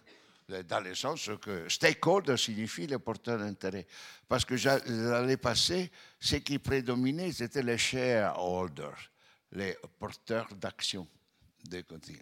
Dans 0.67 0.83
le 0.83 0.93
sens 0.93 1.31
que 1.41 1.67
stakeholder 1.69 2.37
signifie 2.37 2.85
les 2.85 2.99
porteurs 2.99 3.39
d'intérêt. 3.39 3.87
Parce 4.27 4.45
que 4.45 4.55
l'année 5.09 5.37
passée, 5.37 5.89
ce 6.19 6.35
qui 6.35 6.59
prédominait, 6.59 7.31
c'était 7.31 7.63
les 7.63 7.79
shareholders, 7.79 9.11
les 9.53 9.75
porteurs 9.97 10.53
d'action 10.53 11.07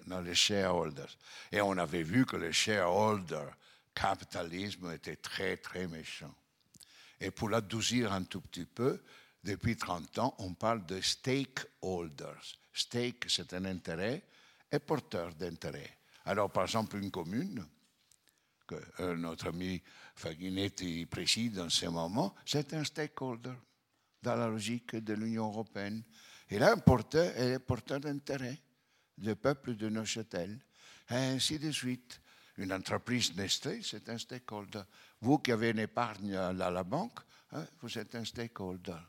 dans 0.08 0.22
les 0.22 0.36
shareholders. 0.36 1.18
Et 1.52 1.62
on 1.62 1.78
avait 1.78 2.04
vu 2.04 2.26
que 2.26 2.38
le 2.38 2.52
shareholder 2.52 3.46
capitalisme 3.94 4.92
était 4.92 5.18
très, 5.18 5.58
très 5.58 5.88
méchant. 5.88 6.34
Et 7.20 7.32
pour 7.32 7.50
l'adoucir 7.50 8.12
un 8.12 8.24
tout 8.24 8.42
petit 8.42 8.66
peu, 8.66 9.02
depuis 9.44 9.76
30 9.76 10.20
ans, 10.20 10.36
on 10.40 10.54
parle 10.54 10.86
de 10.86 11.02
stakeholders. 11.02 12.58
Stake, 12.74 13.26
c'est 13.28 13.54
un 13.54 13.66
intérêt, 13.66 14.24
et 14.72 14.80
porteur 14.80 15.34
d'intérêt. 15.36 15.98
Alors, 16.26 16.52
par 16.52 16.64
exemple, 16.64 16.98
une 16.98 17.12
commune, 17.12 17.66
que 18.66 18.76
euh, 19.02 19.16
notre 19.16 19.50
ami 19.50 19.82
Faginetti 20.16 21.06
préside 21.06 21.60
en 21.60 21.70
ce 21.70 21.86
moment, 21.86 22.34
c'est 22.46 22.74
un 22.74 22.84
stakeholder 22.84 23.54
dans 24.22 24.36
la 24.36 24.48
logique 24.48 24.96
de 24.96 25.14
l'Union 25.14 25.48
européenne. 25.48 26.02
Il 26.50 26.64
a 26.64 26.72
un 26.72 26.78
porteur 26.78 27.38
et 27.38 27.52
est 27.52 27.60
porteur 27.60 28.00
d'intérêt 28.00 28.58
du 29.18 29.36
peuple 29.36 29.76
de 29.76 29.90
Neuchâtel, 29.90 30.60
ainsi 31.10 31.60
de 31.60 31.72
suite. 31.72 32.20
Une 32.58 32.72
entreprise 32.72 33.36
Nestlé, 33.36 33.82
c'est 33.82 34.10
un 34.10 34.18
stakeholder. 34.18 34.84
Vous 35.22 35.40
qui 35.40 35.52
avez 35.52 35.72
une 35.72 35.80
épargne 35.80 36.36
à 36.36 36.52
la 36.54 36.84
banque, 36.84 37.20
hein, 37.52 37.66
vous 37.82 37.98
êtes 37.98 38.14
un 38.14 38.24
stakeholder. 38.24 39.00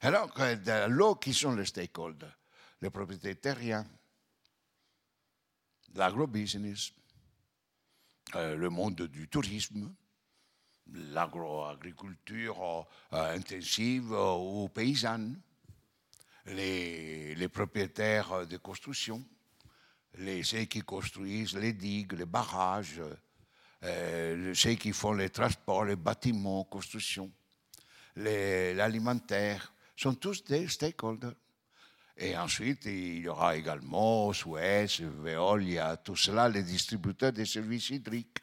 Alors, 0.00 0.34
dans 0.34 0.92
l'eau, 0.92 1.14
qui 1.14 1.32
sont 1.32 1.54
les 1.54 1.66
stakeholders? 1.66 2.36
Les 2.80 2.90
propriétaires 2.90 3.40
terriens, 3.40 3.86
l'agrobusiness, 5.94 6.92
euh, 8.34 8.56
le 8.56 8.68
monde 8.70 9.02
du 9.02 9.28
tourisme, 9.28 9.94
l'agroagriculture 10.90 12.88
euh, 13.12 13.36
intensive 13.36 14.10
ou 14.10 14.68
paysanne, 14.68 15.40
les, 16.46 17.48
propriétaires 17.48 18.46
de 18.46 18.56
construction, 18.56 19.24
les, 20.18 20.42
ceux 20.42 20.64
qui 20.64 20.80
construisent 20.80 21.56
les 21.56 21.72
digues, 21.72 22.12
les 22.12 22.26
barrages, 22.26 23.00
euh, 23.84 24.54
ceux 24.54 24.74
qui 24.74 24.92
font 24.92 25.12
les 25.12 25.30
transports, 25.30 25.84
les 25.84 25.96
bâtiments, 25.96 26.64
construction, 26.64 27.30
l'alimentaire, 28.16 29.72
sont 29.96 30.14
tous 30.14 30.44
des 30.44 30.68
stakeholders. 30.68 31.34
Et 32.16 32.36
ensuite, 32.36 32.84
il 32.84 33.20
y 33.20 33.28
aura 33.28 33.56
également 33.56 34.32
Suez, 34.32 34.86
Veolia, 35.00 35.96
tout 35.96 36.16
cela, 36.16 36.48
les 36.48 36.62
distributeurs 36.62 37.32
des 37.32 37.46
services 37.46 37.90
hydriques. 37.90 38.38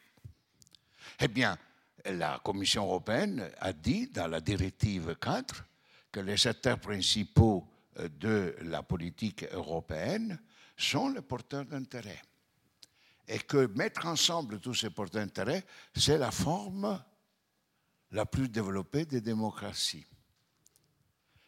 Eh 1.19 1.27
bien, 1.27 1.57
la 2.05 2.39
Commission 2.43 2.85
européenne 2.85 3.49
a 3.59 3.73
dit 3.73 4.07
dans 4.07 4.27
la 4.27 4.41
directive 4.41 5.15
4 5.21 5.65
que 6.11 6.19
les 6.19 6.37
secteurs 6.37 6.79
principaux 6.79 7.67
de 8.07 8.55
la 8.61 8.83
politique 8.83 9.43
européenne 9.51 10.39
sont 10.77 11.09
les 11.09 11.21
porteurs 11.21 11.65
d'intérêt. 11.65 12.21
Et 13.27 13.39
que 13.39 13.67
mettre 13.75 14.05
ensemble 14.05 14.59
tous 14.59 14.73
ces 14.73 14.89
porteurs 14.89 15.21
d'intérêt, 15.21 15.65
c'est 15.95 16.17
la 16.17 16.31
forme 16.31 17.03
la 18.11 18.25
plus 18.25 18.49
développée 18.49 19.05
des 19.05 19.21
démocraties. 19.21 20.05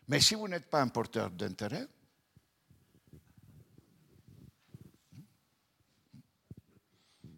Mais 0.08 0.20
si 0.20 0.36
vous 0.36 0.48
n'êtes 0.48 0.70
pas 0.70 0.82
un 0.82 0.90
porteur 0.90 1.32
d'intérêt, 1.32 1.88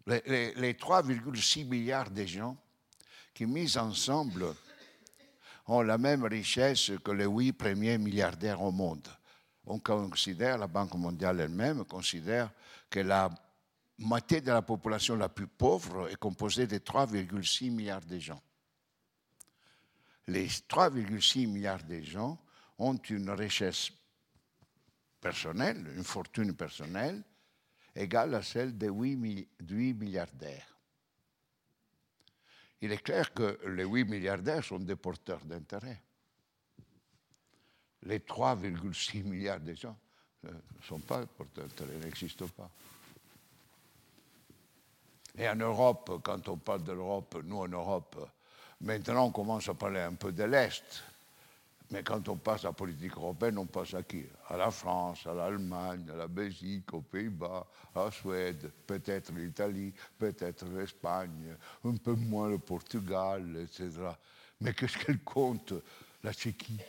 les, 0.06 0.54
les 0.54 0.74
3,6 0.74 1.66
milliards 1.66 2.10
de 2.10 2.26
gens 2.26 2.56
qui, 3.32 3.46
mis 3.46 3.78
ensemble, 3.78 4.54
ont 5.66 5.82
la 5.82 5.98
même 5.98 6.24
richesse 6.24 6.92
que 7.02 7.10
les 7.10 7.26
huit 7.26 7.52
premiers 7.52 7.98
milliardaires 7.98 8.60
au 8.62 8.70
monde. 8.70 9.06
On 9.66 9.78
considère, 9.78 10.58
la 10.58 10.66
Banque 10.66 10.94
mondiale 10.94 11.40
elle-même 11.40 11.84
considère 11.84 12.50
que 12.90 13.00
la 13.00 13.30
moitié 13.98 14.40
de 14.40 14.50
la 14.52 14.62
population 14.62 15.16
la 15.16 15.28
plus 15.28 15.46
pauvre 15.46 16.08
est 16.10 16.16
composée 16.16 16.66
de 16.66 16.78
3,6 16.78 17.70
milliards 17.70 18.04
de 18.04 18.18
gens. 18.18 18.42
Les 20.26 20.46
3,6 20.48 21.46
milliards 21.46 21.84
de 21.84 22.00
gens 22.00 22.38
ont 22.78 22.96
une 22.96 23.30
richesse 23.30 23.90
personnelle, 25.20 25.86
une 25.96 26.04
fortune 26.04 26.54
personnelle, 26.54 27.22
égale 27.94 28.34
à 28.34 28.42
celle 28.42 28.76
de 28.76 28.88
8 28.88 29.94
milliardaires 29.94 30.73
il 32.80 32.92
est 32.92 33.02
clair 33.02 33.32
que 33.32 33.58
les 33.68 33.84
8 33.84 34.04
milliardaires 34.04 34.64
sont 34.64 34.78
des 34.78 34.96
porteurs 34.96 35.44
d'intérêt. 35.44 36.02
Les 38.02 38.18
3,6 38.18 39.24
milliards 39.24 39.60
de 39.60 39.74
gens 39.74 39.96
ne 40.42 40.50
sont 40.82 41.00
pas 41.00 41.24
porteurs 41.26 41.66
d'intérêt, 41.66 41.96
n'existent 41.98 42.48
pas. 42.48 42.70
Et 45.36 45.48
en 45.48 45.56
Europe, 45.56 46.20
quand 46.22 46.48
on 46.48 46.58
parle 46.58 46.84
de 46.84 46.92
l'Europe, 46.92 47.40
nous 47.44 47.58
en 47.58 47.68
Europe, 47.68 48.30
maintenant 48.80 49.26
on 49.26 49.32
commence 49.32 49.68
à 49.68 49.74
parler 49.74 50.00
un 50.00 50.14
peu 50.14 50.32
de 50.32 50.44
l'Est. 50.44 51.02
Mais 51.90 52.02
quand 52.02 52.28
on 52.28 52.36
passe 52.36 52.64
à 52.64 52.68
la 52.68 52.72
politique 52.72 53.12
européenne, 53.12 53.58
on 53.58 53.66
passe 53.66 53.94
à 53.94 54.02
qui? 54.02 54.24
À 54.48 54.56
la 54.56 54.70
France, 54.70 55.26
à 55.26 55.34
l'Allemagne, 55.34 56.08
à 56.12 56.16
la 56.16 56.28
Belgique, 56.28 56.92
aux 56.92 57.02
Pays-Bas, 57.02 57.66
à 57.94 58.04
la 58.06 58.10
Suède, 58.10 58.70
peut-être 58.86 59.32
l'Italie, 59.32 59.92
peut-être 60.18 60.64
l'Espagne, 60.66 61.54
un 61.84 61.96
peu 61.96 62.14
moins 62.14 62.48
le 62.48 62.58
Portugal, 62.58 63.56
etc. 63.62 63.90
Mais 64.60 64.72
qu'est-ce 64.72 64.96
qu'elle 64.98 65.20
compte, 65.20 65.74
la 66.22 66.32
Tchéquie? 66.32 66.80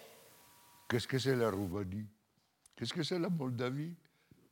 Qu'est-ce 0.88 1.08
que 1.08 1.20
c'est 1.20 1.36
la 1.36 1.52
Roumanie? 1.52 2.08
Qu'est-ce 2.76 2.93
que 2.93 3.04
c'est 3.04 3.20
la 3.20 3.30
Moldavie? 3.30 3.93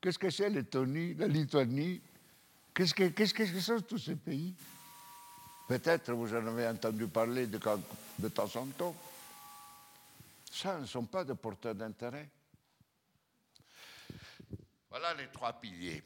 Qu'est-ce 0.01 0.19
que 0.19 0.29
c'est 0.29 0.49
l'Estonie, 0.49 1.13
la 1.13 1.27
Lituanie? 1.27 2.01
Qu'est-ce 2.73 2.93
que, 2.93 3.07
qu'est-ce 3.07 3.33
que 3.33 3.59
sont 3.59 3.79
tous 3.81 3.99
ces 3.99 4.15
pays? 4.15 4.53
Peut-être 5.67 6.11
vous 6.11 6.33
en 6.35 6.45
avez 6.47 6.67
entendu 6.67 7.07
parler 7.07 7.47
de, 7.47 7.59
de 8.19 8.27
temps 8.27 8.49
en 8.55 8.65
temps. 8.65 8.95
Ça 10.53 10.77
ne 10.77 10.85
sont 10.85 11.07
pas 11.07 11.25
des 11.25 11.33
porteurs 11.33 11.73
d'intérêt. 11.73 12.29
Voilà 14.87 15.15
les 15.15 15.27
trois 15.29 15.53
piliers. 15.53 16.03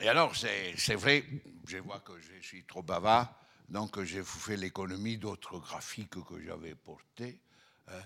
Et 0.00 0.08
alors, 0.08 0.34
c'est 0.34 0.96
vrai, 0.96 1.24
je 1.68 1.78
vois 1.78 2.00
que 2.00 2.18
je 2.18 2.40
suis 2.40 2.64
trop 2.64 2.82
bavard, 2.82 3.32
donc 3.68 4.02
j'ai 4.02 4.24
fait 4.24 4.56
l'économie 4.56 5.18
d'autres 5.18 5.60
graphiques 5.60 6.20
que 6.24 6.42
j'avais 6.42 6.74
portés 6.74 7.38
hein, 7.86 8.02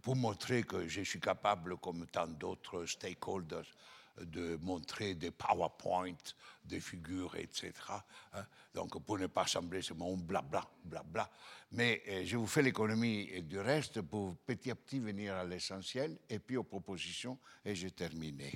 pour 0.00 0.16
montrer 0.16 0.62
que 0.62 0.88
je 0.88 1.02
suis 1.02 1.20
capable, 1.20 1.76
comme 1.76 2.06
tant 2.06 2.26
d'autres 2.26 2.86
stakeholders, 2.86 3.66
de 4.20 4.56
montrer 4.56 5.14
des 5.14 5.30
PowerPoint, 5.30 6.16
des 6.64 6.80
figures, 6.80 7.36
etc. 7.36 7.72
Hein. 8.32 8.46
Donc, 8.74 9.02
pour 9.04 9.18
ne 9.18 9.26
pas 9.26 9.46
sembler 9.46 9.82
seulement 9.82 10.16
blabla, 10.16 10.68
blabla. 10.84 11.30
Mais 11.72 12.02
euh, 12.08 12.22
je 12.24 12.36
vous 12.36 12.46
fais 12.46 12.62
l'économie 12.62 13.42
du 13.42 13.58
reste 13.58 14.00
pour 14.00 14.36
petit 14.38 14.70
à 14.70 14.74
petit 14.74 14.98
venir 14.98 15.34
à 15.34 15.44
l'essentiel 15.44 16.18
et 16.28 16.38
puis 16.38 16.56
aux 16.56 16.64
propositions 16.64 17.38
et 17.64 17.74
j'ai 17.74 17.90
terminé. 17.90 18.52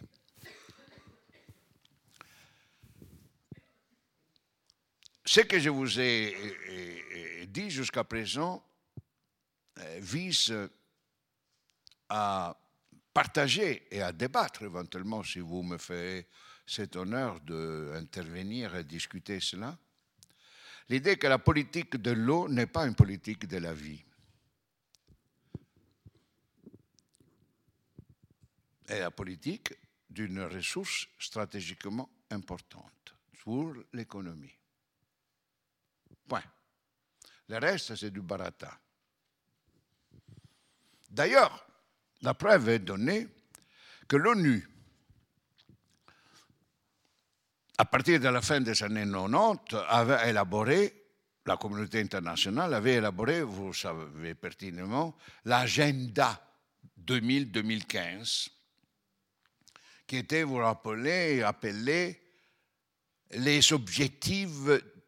Ce 5.24 5.40
que 5.40 5.58
je 5.58 5.68
vous 5.68 6.00
ai 6.00 6.34
euh, 6.34 6.56
euh, 6.72 7.46
dit 7.46 7.70
jusqu'à 7.70 8.04
présent 8.04 8.64
vise 10.00 10.52
à 12.10 12.59
partager 13.20 13.86
et 13.90 14.00
à 14.00 14.12
débattre 14.12 14.62
éventuellement, 14.62 15.22
si 15.22 15.40
vous 15.40 15.62
me 15.62 15.76
faites 15.76 16.26
cet 16.66 16.96
honneur 16.96 17.38
d'intervenir 17.40 18.74
et 18.74 18.82
discuter 18.82 19.40
cela, 19.40 19.76
l'idée 20.88 21.18
que 21.18 21.26
la 21.26 21.38
politique 21.38 21.98
de 21.98 22.12
l'eau 22.12 22.48
n'est 22.48 22.66
pas 22.66 22.86
une 22.86 22.94
politique 22.94 23.46
de 23.46 23.58
la 23.58 23.74
vie. 23.74 24.02
et 28.88 28.98
la 28.98 29.10
politique 29.12 29.72
d'une 30.08 30.40
ressource 30.40 31.06
stratégiquement 31.18 32.10
importante 32.30 33.14
pour 33.44 33.74
l'économie. 33.92 34.56
Point. 36.26 36.42
Le 37.48 37.58
reste, 37.58 37.94
c'est 37.94 38.10
du 38.10 38.20
baratin. 38.20 38.76
D'ailleurs, 41.08 41.69
la 42.22 42.34
preuve 42.34 42.68
est 42.68 42.78
donnée 42.80 43.28
que 44.06 44.16
l'ONU, 44.16 44.68
à 47.78 47.84
partir 47.84 48.20
de 48.20 48.28
la 48.28 48.42
fin 48.42 48.60
des 48.60 48.82
années 48.82 49.06
90, 49.10 49.76
avait 49.88 50.30
élaboré, 50.30 50.94
la 51.46 51.56
communauté 51.56 52.00
internationale 52.00 52.74
avait 52.74 52.94
élaboré, 52.94 53.42
vous 53.42 53.72
savez 53.72 54.34
pertinemment, 54.34 55.16
l'agenda 55.44 56.40
2000-2015, 57.06 58.48
qui 60.06 60.16
était, 60.16 60.42
vous 60.42 60.56
rappelez, 60.56 61.42
appelé 61.42 62.20
les 63.30 63.72
objectifs 63.72 64.50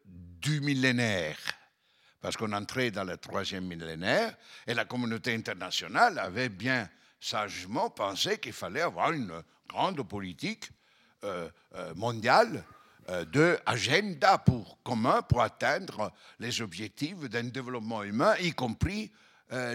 du 0.05 0.61
millénaire, 0.61 1.37
parce 2.19 2.37
qu'on 2.37 2.53
entrait 2.53 2.89
dans 2.89 3.03
le 3.03 3.17
troisième 3.17 3.65
millénaire, 3.65 4.35
et 4.65 4.73
la 4.73 4.85
communauté 4.85 5.35
internationale 5.35 6.17
avait 6.17 6.49
bien 6.49 6.89
sagement 7.23 7.89
pensé 7.89 8.37
qu'il 8.37 8.53
fallait 8.53 8.81
avoir 8.81 9.13
une 9.13 9.41
grande 9.69 10.03
politique 10.03 10.69
euh, 11.23 11.49
euh, 11.75 11.93
mondiale 11.95 12.63
euh, 13.09 13.23
de 13.25 13.57
agenda 13.65 14.37
pour 14.37 14.81
commun 14.83 15.21
pour 15.21 15.41
atteindre 15.41 16.11
les 16.39 16.61
objectifs 16.61 17.17
d'un 17.29 17.45
développement 17.45 18.03
humain, 18.03 18.35
y 18.41 18.51
compris 18.51 19.11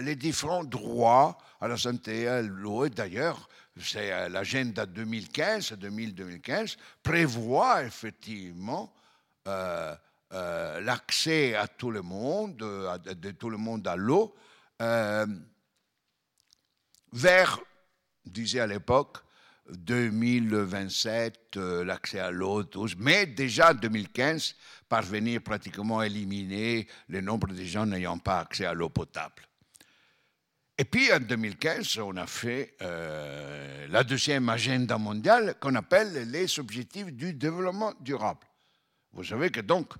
les 0.01 0.15
différents 0.17 0.65
droits 0.65 1.37
à 1.61 1.69
la 1.69 1.77
santé, 1.77 2.27
à 2.27 2.41
l'eau. 2.41 2.83
Et 2.83 2.89
d'ailleurs, 2.89 3.47
c'est 3.79 4.27
l'agenda 4.27 4.85
2015-2015 4.85 6.75
prévoit 7.01 7.83
effectivement 7.83 8.93
l'accès 10.29 11.55
à 11.55 11.69
tout 11.69 11.91
le 11.91 12.01
monde, 12.01 12.57
de 12.57 13.31
tout 13.31 13.49
le 13.49 13.55
monde 13.55 13.87
à 13.87 13.95
l'eau, 13.95 14.35
vers, 17.13 17.59
disait 18.25 18.59
à 18.59 18.67
l'époque, 18.67 19.17
2027, 19.69 21.57
euh, 21.57 21.85
l'accès 21.85 22.19
à 22.19 22.31
l'eau, 22.31 22.63
mais 22.97 23.27
déjà 23.27 23.71
en 23.71 23.75
2015, 23.75 24.55
parvenir 24.87 25.41
pratiquement 25.41 25.99
à 25.99 26.07
éliminer 26.07 26.87
le 27.07 27.21
nombre 27.21 27.47
de 27.47 27.63
gens 27.63 27.85
n'ayant 27.85 28.17
pas 28.17 28.39
accès 28.39 28.65
à 28.65 28.73
l'eau 28.73 28.89
potable. 28.89 29.43
Et 30.77 30.85
puis 30.85 31.11
en 31.13 31.19
2015, 31.19 31.97
on 31.99 32.15
a 32.15 32.25
fait 32.25 32.77
la 32.79 34.01
deuxième 34.05 34.47
agenda 34.47 34.97
mondiale 34.97 35.55
qu'on 35.59 35.75
appelle 35.75 36.31
les 36.31 36.57
objectifs 36.57 37.11
du 37.11 37.33
développement 37.33 37.93
durable. 37.99 38.47
Vous 39.11 39.23
savez 39.23 39.49
que 39.49 39.61
donc 39.61 39.93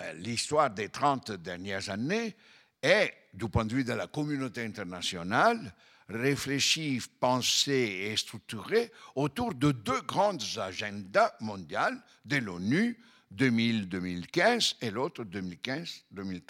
euh, 0.00 0.12
l'histoire 0.14 0.70
des 0.70 0.88
30 0.88 1.32
dernières 1.32 1.88
années 1.90 2.36
est, 2.82 3.12
du 3.34 3.48
point 3.48 3.64
de 3.64 3.74
vue 3.74 3.84
de 3.84 3.92
la 3.92 4.06
communauté 4.06 4.64
internationale, 4.64 5.74
réfléchie, 6.08 7.00
pensée 7.20 8.10
et 8.10 8.16
structurée 8.16 8.90
autour 9.14 9.54
de 9.54 9.72
deux 9.72 10.00
grands 10.02 10.36
agendas 10.58 11.34
mondiaux 11.40 11.98
de 12.24 12.36
l'ONU, 12.36 12.98
2000-2015 13.34 14.76
et 14.80 14.90
l'autre 14.90 15.24
2015-2030. 15.24 16.42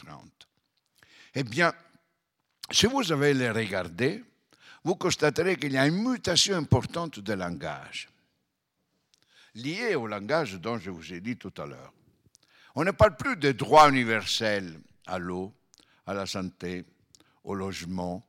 Eh 1.35 1.43
bien, 1.43 1.73
si 2.71 2.87
vous 2.87 3.11
avez 3.11 3.35
les 3.35 3.51
regarder, 3.51 4.23
vous 4.85 4.95
constaterez 4.95 5.57
qu'il 5.57 5.73
y 5.73 5.79
a 5.79 5.87
une 5.87 6.03
mutation 6.03 6.57
importante 6.57 7.19
de 7.19 7.33
langage, 7.33 8.09
liée 9.55 9.95
au 9.97 10.07
langage 10.07 10.55
dont 10.55 10.79
je 10.79 10.91
vous 10.91 11.13
ai 11.13 11.21
dit 11.21 11.37
tout 11.37 11.53
à 11.59 11.67
l'heure. 11.67 11.93
On 12.75 12.85
ne 12.85 12.93
parle 12.93 13.17
plus 13.17 13.37
de 13.37 13.51
droits 13.51 13.89
universels 13.89 14.81
à 15.07 15.19
l'eau, 15.19 15.53
à 16.07 16.15
la 16.15 16.27
santé, 16.27 16.85
au 17.43 17.55
logement, 17.55 18.28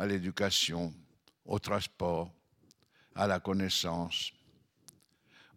à 0.00 0.06
l'éducation, 0.06 0.94
au 1.44 1.58
transport, 1.58 2.32
à 3.14 3.26
la 3.26 3.38
connaissance. 3.38 4.32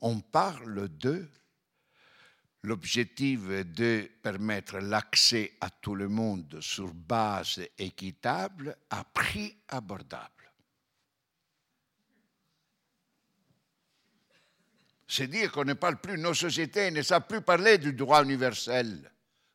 On 0.02 0.20
parle 0.20 0.89
de 0.98 1.26
l'objectif 2.64 3.48
de 3.48 4.12
permettre 4.22 4.80
l'accès 4.80 5.54
à 5.62 5.70
tout 5.70 5.96
le 5.96 6.10
monde 6.10 6.60
sur 6.60 6.94
base 6.94 7.62
équitable 7.78 8.76
à 8.89 9.06
prix 9.06 9.56
abordable. 9.70 10.52
C'est 15.08 15.28
dire 15.28 15.54
qu'on 15.54 15.64
ne 15.64 15.74
parle 15.74 16.02
plus, 16.02 16.18
nos 16.18 16.34
sociétés 16.34 16.91
ne 16.91 17.02
savent 17.02 17.28
plus 17.28 17.41
parler 17.41 17.78
du 17.78 17.94
droit 17.94 18.26
universel, 18.26 19.10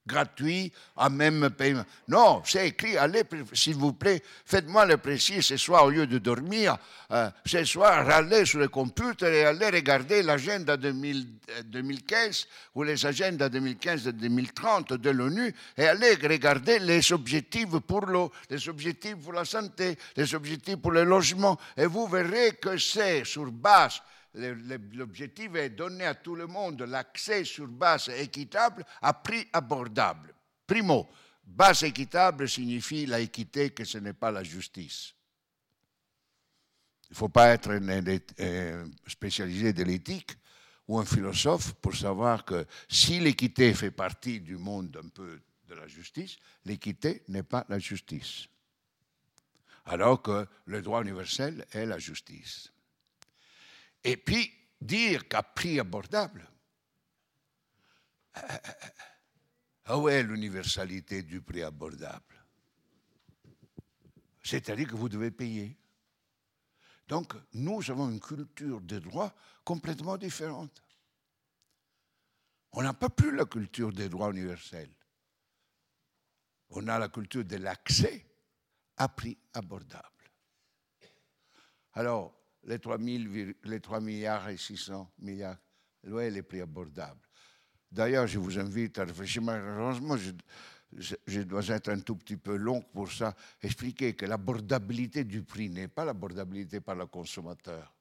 gratuit, 0.08 0.72
à 0.96 1.08
même 1.08 1.50
paiement. 1.50 1.84
Non, 2.08 2.42
c'est 2.44 2.66
écrit, 2.66 2.96
allez, 2.96 3.22
s'il 3.52 3.76
vous 3.76 3.92
plaît, 3.92 4.22
faites-moi 4.44 4.86
le 4.86 4.96
précis 4.96 5.42
ce 5.42 5.56
soir, 5.56 5.84
au 5.84 5.90
lieu 5.90 6.06
de 6.06 6.18
dormir, 6.18 6.76
euh, 7.12 7.30
ce 7.46 7.64
soir, 7.64 8.10
allez 8.10 8.44
sur 8.44 8.58
le 8.58 8.68
computer 8.68 9.26
et 9.26 9.44
allez 9.44 9.68
regarder 9.68 10.22
l'agenda 10.22 10.76
2015 10.76 12.46
ou 12.74 12.82
les 12.82 13.06
agendas 13.06 13.48
2015-2030 13.48 14.96
de 14.96 15.10
l'ONU 15.10 15.54
et 15.76 15.86
allez 15.86 16.14
regarder 16.14 16.78
les 16.80 17.12
objectifs 17.12 17.78
pour 17.86 18.06
l'eau, 18.06 18.32
les 18.50 18.68
objectifs 18.68 19.16
pour 19.16 19.34
la 19.34 19.44
santé, 19.44 19.96
les 20.16 20.34
objectifs 20.34 20.76
pour 20.76 20.92
le 20.92 21.04
logement, 21.04 21.58
et 21.76 21.86
vous 21.86 22.06
verrez 22.08 22.52
que 22.60 22.76
c'est 22.78 23.24
sur 23.24 23.50
base 23.52 24.00
l'objectif 24.34 25.54
est 25.54 25.70
donner 25.70 26.04
à 26.04 26.14
tout 26.14 26.34
le 26.34 26.46
monde 26.46 26.82
l'accès 26.82 27.44
sur 27.44 27.66
base 27.66 28.08
équitable 28.10 28.84
à 29.00 29.14
prix 29.14 29.48
abordable. 29.52 30.34
Primo, 30.66 31.08
base 31.44 31.82
équitable 31.84 32.48
signifie 32.48 33.06
la 33.06 33.20
équité 33.20 33.70
que 33.70 33.84
ce 33.84 33.98
n'est 33.98 34.12
pas 34.12 34.30
la 34.30 34.42
justice. 34.42 35.14
Il 37.10 37.12
ne 37.12 37.16
faut 37.16 37.30
pas 37.30 37.48
être 37.48 37.80
spécialisé 39.06 39.72
de 39.72 39.82
l'éthique 39.82 40.32
ou 40.86 40.98
un 40.98 41.06
philosophe 41.06 41.72
pour 41.74 41.94
savoir 41.94 42.44
que 42.44 42.66
si 42.88 43.18
l'équité 43.18 43.72
fait 43.72 43.90
partie 43.90 44.40
du 44.40 44.56
monde 44.56 45.00
un 45.02 45.08
peu 45.08 45.40
de 45.68 45.74
la 45.74 45.86
justice, 45.86 46.36
l'équité 46.66 47.22
n'est 47.28 47.42
pas 47.42 47.64
la 47.68 47.78
justice. 47.78 48.46
Alors 49.86 50.20
que 50.20 50.46
le 50.66 50.82
droit 50.82 51.00
universel 51.00 51.66
est 51.72 51.86
la 51.86 51.98
justice. 51.98 52.70
Et 54.04 54.16
puis, 54.16 54.52
dire 54.80 55.28
qu'à 55.28 55.42
prix 55.42 55.80
abordable, 55.80 56.48
ah 59.84 59.98
où 59.98 60.08
est 60.08 60.22
l'universalité 60.22 61.22
du 61.22 61.40
prix 61.40 61.62
abordable 61.62 62.44
C'est-à-dire 64.42 64.88
que 64.88 64.94
vous 64.94 65.08
devez 65.08 65.30
payer. 65.30 65.76
Donc, 67.08 67.34
nous 67.54 67.90
avons 67.90 68.10
une 68.10 68.20
culture 68.20 68.80
des 68.80 69.00
droits 69.00 69.34
complètement 69.64 70.18
différente. 70.18 70.82
On 72.72 72.82
n'a 72.82 72.92
pas 72.92 73.08
plus 73.08 73.34
la 73.34 73.46
culture 73.46 73.92
des 73.92 74.08
droits 74.08 74.30
universels. 74.30 74.94
On 76.70 76.86
a 76.86 76.98
la 76.98 77.08
culture 77.08 77.44
de 77.44 77.56
l'accès 77.56 78.26
à 78.98 79.08
prix 79.08 79.38
abordable. 79.54 80.04
Alors, 81.94 82.37
les 82.68 82.78
3, 82.78 82.98
les 82.98 83.80
3 83.80 84.00
milliards 84.00 84.48
et 84.50 84.56
600 84.58 85.10
milliards. 85.20 85.56
Ouais, 86.04 86.30
les 86.30 86.42
prix 86.42 86.60
abordables. 86.60 87.20
D'ailleurs, 87.90 88.26
je 88.26 88.38
vous 88.38 88.58
invite 88.58 88.98
à 88.98 89.04
réfléchir. 89.04 89.42
Malheureusement, 89.42 90.16
je, 90.18 91.14
je, 91.26 91.40
dois 91.40 91.66
être 91.68 91.88
un 91.88 92.00
tout 92.00 92.16
petit 92.16 92.36
peu 92.36 92.56
long 92.56 92.82
pour 92.82 93.10
ça. 93.10 93.34
Expliquer 93.62 94.14
que 94.14 94.26
l'abordabilité 94.26 95.24
du 95.24 95.42
prix 95.42 95.70
n'est 95.70 95.88
pas 95.88 96.04
l'abordabilité 96.04 96.80
par 96.80 96.94
le 96.94 97.06
consommateur. 97.06 97.94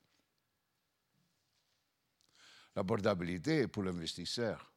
L'abordabilité 2.75 3.59
est 3.61 3.67
pour 3.67 3.83
l'investisseur 3.83 4.71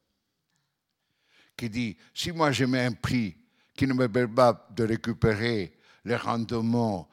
qui 1.56 1.68
dit 1.68 1.96
si 2.14 2.32
moi 2.32 2.52
je 2.52 2.64
mets 2.64 2.86
un 2.86 2.92
prix 2.92 3.36
qui 3.74 3.86
ne 3.86 3.92
me 3.92 4.08
permet 4.08 4.34
pas 4.34 4.68
de 4.70 4.84
récupérer 4.84 5.76
les 6.04 6.16
rendements 6.16 7.10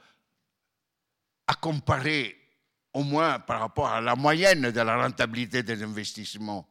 à 1.47 1.55
comparer 1.55 2.46
au 2.93 3.03
moins 3.03 3.39
par 3.39 3.61
rapport 3.61 3.87
à 3.87 4.01
la 4.01 4.15
moyenne 4.15 4.71
de 4.71 4.81
la 4.81 4.97
rentabilité 4.97 5.63
des 5.63 5.83
investissements. 5.83 6.67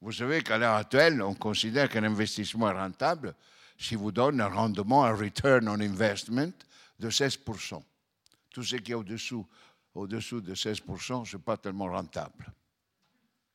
Vous 0.00 0.12
savez 0.12 0.42
qu'à 0.42 0.58
l'heure 0.58 0.76
actuelle, 0.76 1.22
on 1.22 1.34
considère 1.34 1.88
qu'un 1.88 2.04
investissement 2.04 2.70
est 2.70 2.74
rentable 2.74 3.34
si 3.78 3.94
vous 3.94 4.12
donne 4.12 4.40
un 4.40 4.48
rendement, 4.48 5.04
un 5.04 5.14
return 5.14 5.68
on 5.68 5.80
investment 5.80 6.52
de 6.98 7.10
16%. 7.10 7.82
Tout 8.50 8.62
ce 8.62 8.76
qui 8.76 8.92
est 8.92 8.94
au-dessous, 8.94 9.46
au-dessous 9.94 10.40
de 10.40 10.54
16%, 10.54 11.24
ce 11.24 11.36
n'est 11.36 11.42
pas 11.42 11.56
tellement 11.56 11.86
rentable. 11.86 12.52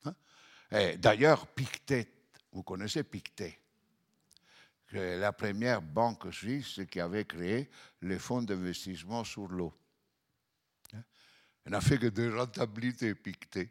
Hein? 0.06 0.14
D'ailleurs, 0.98 1.48
Pictet, 1.48 2.08
vous 2.52 2.64
connaissez 2.64 3.04
Pictet, 3.04 3.60
la 4.92 5.32
première 5.32 5.82
banque 5.82 6.32
suisse 6.34 6.82
qui 6.90 7.00
avait 7.00 7.26
créé 7.26 7.70
les 8.02 8.20
fonds 8.20 8.42
d'investissement 8.42 9.24
sur 9.24 9.48
l'eau. 9.48 9.74
Elle 11.66 11.74
n'a 11.74 11.82
fait 11.82 11.98
que 11.98 12.08
de 12.08 12.32
rentabilité, 12.32 13.14
Pictet. 13.16 13.70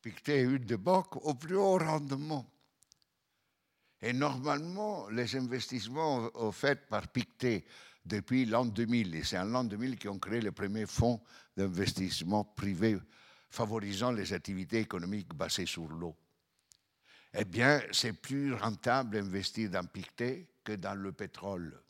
Pictet 0.00 0.40
est 0.40 0.44
une 0.44 0.64
des 0.64 0.76
banques 0.76 1.16
au 1.16 1.34
plus 1.34 1.56
haut 1.56 1.78
rendement. 1.78 2.50
Et 4.00 4.12
normalement, 4.12 5.08
les 5.08 5.36
investissements 5.36 6.30
faits 6.52 6.88
par 6.88 7.08
Pictet 7.08 7.66
depuis 8.04 8.46
l'an 8.46 8.64
2000, 8.64 9.14
et 9.16 9.24
c'est 9.24 9.38
en 9.38 9.44
l'an 9.44 9.64
2000 9.64 9.98
qu'ils 9.98 10.10
ont 10.10 10.18
créé 10.18 10.40
le 10.40 10.52
premier 10.52 10.86
fonds 10.86 11.20
d'investissement 11.56 12.44
privé 12.44 12.98
favorisant 13.50 14.12
les 14.12 14.32
activités 14.32 14.80
économiques 14.80 15.34
basées 15.34 15.66
sur 15.66 15.88
l'eau. 15.88 16.16
Eh 17.34 17.44
bien, 17.44 17.82
c'est 17.92 18.12
plus 18.12 18.54
rentable 18.54 19.16
d'investir 19.16 19.70
dans 19.70 19.84
Pictet 19.84 20.48
que 20.64 20.72
dans 20.72 20.94
le 20.94 21.12
pétrole. 21.12 21.80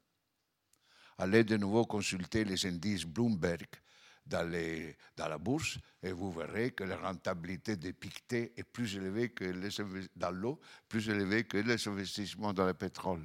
Allez 1.19 1.45
de 1.45 1.57
nouveau 1.57 1.87
consulter 1.87 2.45
les 2.45 2.67
indices 2.67 3.05
Bloomberg 3.05 3.67
dans, 4.27 4.49
la 5.17 5.39
bourse 5.39 5.79
et 6.03 6.13
vous 6.13 6.33
verrez 6.33 6.73
que 6.73 6.85
la 6.85 6.97
rentabilité 6.97 7.77
des 7.77 7.93
Pictet 7.93 8.53
est 8.57 8.65
plus 8.65 8.97
élevée 8.97 9.31
que 9.31 9.45
les, 9.45 9.69
dans 10.17 10.31
l'eau, 10.31 10.61
plus 10.89 11.09
élevée 11.09 11.45
que 11.45 11.59
les 11.59 11.89
investissements 11.89 12.53
dans 12.53 12.67
le 12.67 12.75
pétrole. 12.75 13.23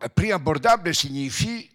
Un 0.00 0.08
prix 0.08 0.32
abordable 0.32 0.94
signifie 0.94 1.70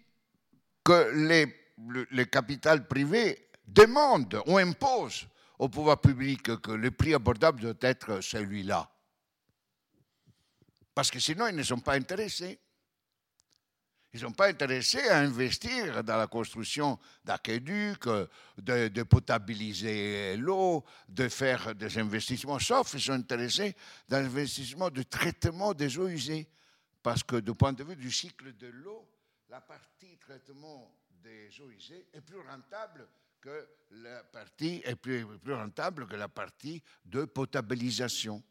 que 0.84 1.10
les, 1.14 1.46
le, 1.88 2.06
le 2.10 2.24
capital 2.24 2.86
privé 2.86 3.48
demande 3.66 4.40
ou 4.46 4.58
impose 4.58 5.26
au 5.58 5.68
pouvoir 5.68 6.00
public 6.00 6.60
que 6.60 6.72
le 6.72 6.90
prix 6.90 7.14
abordable 7.14 7.60
doit 7.60 7.74
être 7.80 8.20
celui-là. 8.20 8.90
Parce 10.94 11.10
que 11.10 11.20
sinon, 11.20 11.46
ils 11.48 11.56
ne 11.56 11.62
sont 11.62 11.80
pas 11.80 11.94
intéressés. 11.94 12.58
Ils 14.16 14.22
ne 14.22 14.28
sont 14.28 14.32
pas 14.32 14.48
intéressés 14.48 15.06
à 15.10 15.18
investir 15.18 16.02
dans 16.02 16.16
la 16.16 16.26
construction 16.26 16.98
d'aqueducs, 17.22 18.08
de, 18.56 19.02
potabiliser 19.02 20.38
l'eau, 20.38 20.86
de 21.06 21.28
faire 21.28 21.74
des 21.74 21.98
investissements, 21.98 22.58
sauf 22.58 22.94
ils 22.94 23.00
sont 23.02 23.12
intéressés 23.12 23.76
dans 24.08 24.22
l'investissement 24.22 24.88
de 24.88 25.02
traitement 25.02 25.74
des 25.74 25.98
eaux 25.98 26.08
usées. 26.08 26.48
Parce 27.02 27.22
que 27.22 27.36
du 27.36 27.52
point 27.52 27.74
de 27.74 27.84
vue 27.84 27.94
du 27.94 28.10
cycle 28.10 28.56
de 28.56 28.68
l'eau, 28.68 29.06
la 29.50 29.60
partie 29.60 30.16
traitement 30.16 30.90
des 31.22 31.50
eaux 31.60 31.68
usées 31.68 32.06
est 32.14 32.22
plus 32.22 32.40
rentable 32.40 33.06
que 33.42 33.68
la 33.90 34.24
partie 34.24 34.82
plus 35.02 35.26
rentable 35.52 36.08
que 36.08 36.16
la 36.16 36.28
partie 36.28 36.82
de 37.04 37.26
potabilisation. 37.26 38.42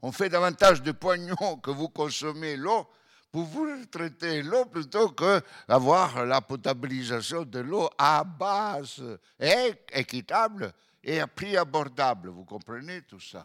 On 0.00 0.12
fait 0.12 0.30
davantage 0.30 0.80
de 0.80 0.92
poignons 0.92 1.58
que 1.58 1.70
vous 1.70 1.90
consommez 1.90 2.56
l'eau 2.56 2.88
pour 3.34 3.46
vous 3.46 3.84
traiter 3.86 4.44
l'eau 4.44 4.66
plutôt 4.66 5.08
que 5.08 5.42
d'avoir 5.66 6.24
la 6.24 6.40
potabilisation 6.40 7.44
de 7.44 7.58
l'eau 7.58 7.90
à 7.98 8.22
base 8.22 9.02
et 9.40 9.72
équitable 9.92 10.72
et 11.02 11.18
à 11.18 11.26
prix 11.26 11.56
abordable. 11.56 12.28
Vous 12.28 12.44
comprenez 12.44 13.02
tout 13.02 13.18
ça? 13.18 13.44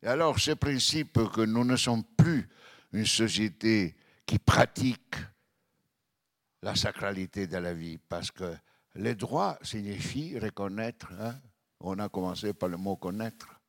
Et 0.00 0.06
alors, 0.06 0.38
ce 0.38 0.52
principe 0.52 1.28
que 1.32 1.40
nous 1.40 1.64
ne 1.64 1.74
sommes 1.74 2.04
plus 2.04 2.48
une 2.92 3.04
société 3.04 3.96
qui 4.24 4.38
pratique 4.38 5.16
la 6.62 6.76
sacralité 6.76 7.48
de 7.48 7.56
la 7.56 7.74
vie, 7.74 7.98
parce 7.98 8.30
que 8.30 8.54
les 8.94 9.16
droits 9.16 9.58
signifient 9.62 10.38
reconnaître. 10.38 11.08
Hein. 11.20 11.34
On 11.80 11.98
a 11.98 12.08
commencé 12.08 12.54
par 12.54 12.68
le 12.68 12.76
mot 12.76 12.94
connaître. 12.94 13.59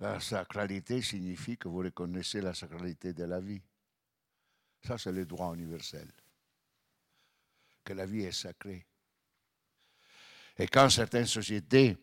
La 0.00 0.18
sacralité 0.18 1.02
signifie 1.02 1.58
que 1.58 1.68
vous 1.68 1.78
reconnaissez 1.78 2.40
la 2.40 2.54
sacralité 2.54 3.12
de 3.12 3.24
la 3.24 3.38
vie. 3.38 3.60
Ça, 4.82 4.96
c'est 4.96 5.12
le 5.12 5.26
droit 5.26 5.54
universel. 5.54 6.10
Que 7.84 7.92
la 7.92 8.06
vie 8.06 8.22
est 8.22 8.32
sacrée. 8.32 8.86
Et 10.58 10.66
quand 10.68 10.88
certaines 10.88 11.26
sociétés 11.26 11.98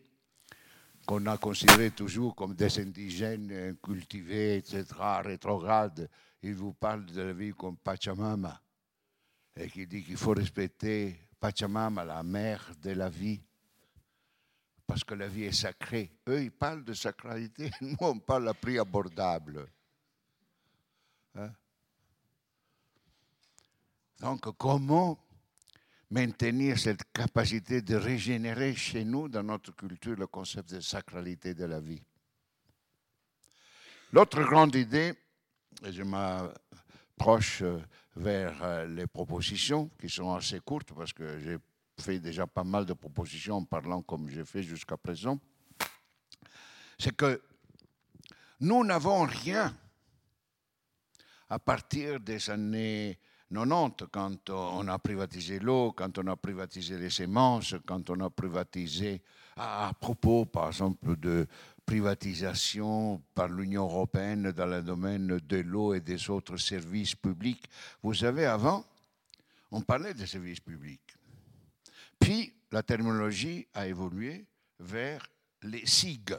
qu'on 1.06 1.26
a 1.26 1.38
considérées 1.38 1.90
toujours 1.90 2.36
comme 2.36 2.54
des 2.54 2.78
indigènes 2.78 3.76
cultivés, 3.82 4.58
etc., 4.58 4.84
rétrogrades, 5.24 6.08
ils 6.42 6.54
vous 6.54 6.74
parlent 6.74 7.06
de 7.06 7.22
la 7.22 7.32
vie 7.32 7.52
comme 7.52 7.78
Pachamama 7.78 8.62
et 9.56 9.68
qui 9.68 9.86
dit 9.88 10.04
qu'il 10.04 10.16
faut 10.16 10.34
respecter 10.34 11.16
Pachamama, 11.40 12.04
la 12.04 12.22
mère 12.22 12.70
de 12.80 12.90
la 12.90 13.08
vie 13.08 13.42
parce 14.88 15.04
que 15.04 15.14
la 15.14 15.28
vie 15.28 15.44
est 15.44 15.52
sacrée. 15.52 16.10
Eux, 16.26 16.42
ils 16.44 16.50
parlent 16.50 16.82
de 16.82 16.94
sacralité, 16.94 17.70
nous, 17.82 17.96
on 18.00 18.18
parle 18.18 18.48
à 18.48 18.54
prix 18.54 18.78
abordable. 18.78 19.68
Hein? 21.36 21.52
Donc, 24.18 24.56
comment 24.56 25.18
maintenir 26.10 26.78
cette 26.78 27.04
capacité 27.12 27.82
de 27.82 27.96
régénérer 27.96 28.74
chez 28.74 29.04
nous, 29.04 29.28
dans 29.28 29.42
notre 29.42 29.72
culture, 29.72 30.16
le 30.16 30.26
concept 30.26 30.70
de 30.70 30.80
sacralité 30.80 31.52
de 31.52 31.66
la 31.66 31.80
vie? 31.80 32.02
L'autre 34.10 34.42
grande 34.42 34.74
idée, 34.74 35.12
et 35.84 35.92
je 35.92 36.02
m'approche 36.02 37.60
euh, 37.60 37.78
vers 38.16 38.62
euh, 38.62 38.86
les 38.86 39.06
propositions 39.06 39.90
qui 40.00 40.08
sont 40.08 40.34
assez 40.34 40.60
courtes 40.60 40.94
parce 40.94 41.12
que 41.12 41.38
j'ai 41.40 41.58
fait 42.00 42.18
déjà 42.18 42.46
pas 42.46 42.64
mal 42.64 42.84
de 42.86 42.92
propositions 42.92 43.56
en 43.56 43.64
parlant 43.64 44.02
comme 44.02 44.28
j'ai 44.28 44.44
fait 44.44 44.62
jusqu'à 44.62 44.96
présent, 44.96 45.38
c'est 46.98 47.14
que 47.14 47.40
nous 48.60 48.84
n'avons 48.84 49.24
rien 49.24 49.74
à 51.48 51.58
partir 51.58 52.20
des 52.20 52.50
années 52.50 53.18
90, 53.50 54.06
quand 54.12 54.50
on 54.50 54.86
a 54.88 54.98
privatisé 54.98 55.58
l'eau, 55.58 55.92
quand 55.92 56.18
on 56.18 56.26
a 56.26 56.36
privatisé 56.36 56.98
les 56.98 57.08
semences, 57.08 57.74
quand 57.86 58.10
on 58.10 58.20
a 58.20 58.28
privatisé, 58.28 59.22
à 59.56 59.92
propos 59.98 60.44
par 60.44 60.68
exemple 60.68 61.16
de 61.16 61.46
privatisation 61.86 63.22
par 63.34 63.48
l'Union 63.48 63.84
européenne 63.84 64.52
dans 64.52 64.66
le 64.66 64.82
domaine 64.82 65.38
de 65.38 65.56
l'eau 65.58 65.94
et 65.94 66.00
des 66.00 66.28
autres 66.28 66.58
services 66.58 67.14
publics. 67.14 67.64
Vous 68.02 68.12
savez, 68.12 68.44
avant, 68.44 68.84
on 69.70 69.80
parlait 69.80 70.12
des 70.12 70.26
services 70.26 70.60
publics. 70.60 71.17
Puis, 72.18 72.52
la 72.70 72.82
terminologie 72.82 73.66
a 73.74 73.86
évolué 73.86 74.46
vers 74.78 75.26
les 75.62 75.86
SIG, 75.86 76.34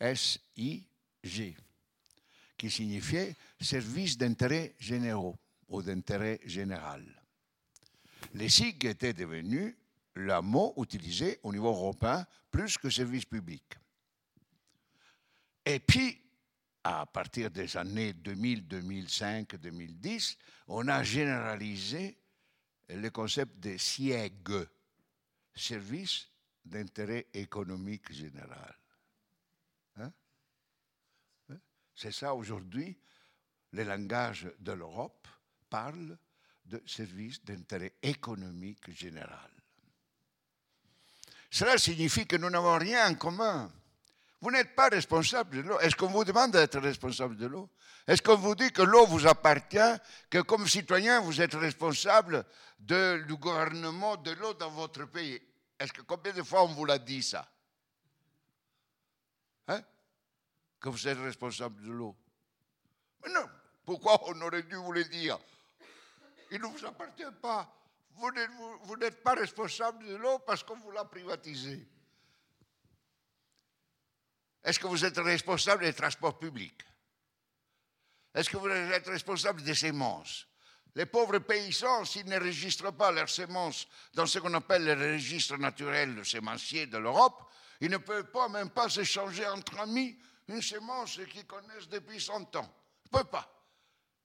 S-I-G, 0.00 1.56
qui 2.56 2.70
signifiait 2.70 3.34
service 3.60 4.16
d'intérêt 4.16 4.74
généraux 4.78 5.36
ou 5.68 5.82
d'intérêt 5.82 6.40
général. 6.44 7.04
Les 8.34 8.48
SIG 8.48 8.84
étaient 8.86 9.12
devenus 9.12 9.74
le 10.14 10.40
mot 10.40 10.74
utilisé 10.78 11.38
au 11.42 11.52
niveau 11.52 11.68
européen 11.68 12.26
plus 12.50 12.78
que 12.78 12.88
service 12.88 13.24
public. 13.24 13.62
Et 15.64 15.80
puis, 15.80 16.22
à 16.82 17.04
partir 17.04 17.50
des 17.50 17.76
années 17.76 18.12
2000, 18.12 18.66
2005, 18.66 19.56
2010, 19.56 20.38
on 20.68 20.86
a 20.88 21.02
généralisé 21.02 22.16
le 22.88 23.10
concept 23.10 23.58
de 23.58 23.76
SIEG, 23.76 24.68
service 25.56 26.28
d'intérêt 26.64 27.26
économique 27.32 28.12
général. 28.12 28.76
Hein? 29.96 30.12
Hein? 31.48 31.58
C'est 31.94 32.12
ça 32.12 32.34
aujourd'hui, 32.34 32.98
le 33.72 33.84
langage 33.84 34.50
de 34.58 34.72
l'Europe 34.72 35.26
parle 35.68 36.18
de 36.64 36.82
service 36.86 37.44
d'intérêt 37.44 37.94
économique 38.02 38.90
général. 38.90 39.50
Cela 41.50 41.78
signifie 41.78 42.26
que 42.26 42.36
nous 42.36 42.50
n'avons 42.50 42.76
rien 42.78 43.10
en 43.10 43.14
commun. 43.14 43.72
Vous 44.40 44.50
n'êtes 44.50 44.74
pas 44.74 44.88
responsable 44.88 45.56
de 45.56 45.60
l'eau. 45.62 45.78
Est-ce 45.80 45.96
qu'on 45.96 46.08
vous 46.08 46.24
demande 46.24 46.52
d'être 46.52 46.78
responsable 46.78 47.36
de 47.36 47.46
l'eau? 47.46 47.70
Est-ce 48.06 48.20
qu'on 48.20 48.36
vous 48.36 48.54
dit 48.54 48.70
que 48.70 48.82
l'eau 48.82 49.06
vous 49.06 49.26
appartient, 49.26 50.00
que 50.30 50.40
comme 50.42 50.68
citoyen, 50.68 51.20
vous 51.20 51.40
êtes 51.40 51.54
responsable 51.54 52.44
de, 52.78 53.24
du 53.26 53.34
gouvernement 53.36 54.16
de 54.16 54.32
l'eau 54.32 54.52
dans 54.54 54.70
votre 54.70 55.06
pays? 55.06 55.40
Est-ce 55.78 55.92
que 55.92 56.02
combien 56.02 56.32
de 56.32 56.42
fois 56.42 56.62
on 56.64 56.68
vous 56.68 56.84
l'a 56.84 56.98
dit 56.98 57.22
ça? 57.22 57.48
Hein? 59.68 59.82
Que 60.80 60.90
vous 60.90 61.08
êtes 61.08 61.18
responsable 61.18 61.82
de 61.82 61.90
l'eau 61.90 62.14
Mais 63.24 63.32
non, 63.32 63.48
pourquoi 63.84 64.20
on 64.28 64.40
aurait 64.42 64.62
dû 64.64 64.76
vous 64.76 64.92
le 64.92 65.04
dire? 65.04 65.38
Il 66.50 66.60
ne 66.60 66.66
vous 66.66 66.84
appartient 66.84 67.22
pas. 67.40 67.72
Vous 68.14 68.96
n'êtes 68.96 69.22
pas 69.22 69.34
responsable 69.34 70.06
de 70.06 70.16
l'eau 70.16 70.38
parce 70.40 70.62
qu'on 70.62 70.76
vous 70.76 70.90
l'a 70.90 71.04
privatisé. 71.04 71.86
Est-ce 74.66 74.80
que 74.80 74.88
vous 74.88 75.04
êtes 75.04 75.16
responsable 75.18 75.84
des 75.84 75.92
transports 75.92 76.40
publics? 76.40 76.82
Est-ce 78.34 78.50
que 78.50 78.56
vous 78.56 78.68
êtes 78.68 79.06
responsable 79.06 79.62
des 79.62 79.76
semences? 79.76 80.48
Les 80.96 81.06
pauvres 81.06 81.38
paysans, 81.38 82.04
s'ils 82.04 82.26
ne 82.26 82.40
registrent 82.40 82.92
pas 82.92 83.12
leurs 83.12 83.28
semences 83.28 83.86
dans 84.12 84.26
ce 84.26 84.40
qu'on 84.40 84.52
appelle 84.54 84.84
le 84.84 85.12
registre 85.12 85.56
naturel 85.56 86.20
sémencier 86.26 86.86
de 86.86 86.98
l'Europe, 86.98 87.48
ils 87.80 87.90
ne 87.90 87.98
peuvent 87.98 88.32
pas 88.32 88.48
même 88.48 88.70
pas 88.70 88.88
s'échanger 88.88 89.46
entre 89.46 89.78
amis 89.78 90.18
une 90.48 90.60
semence 90.60 91.20
qu'ils 91.30 91.46
connaissent 91.46 91.88
depuis 91.88 92.20
100 92.20 92.56
ans. 92.56 92.68
Ils 93.04 93.14
ne 93.14 93.18
peuvent 93.18 93.30
pas. 93.30 93.48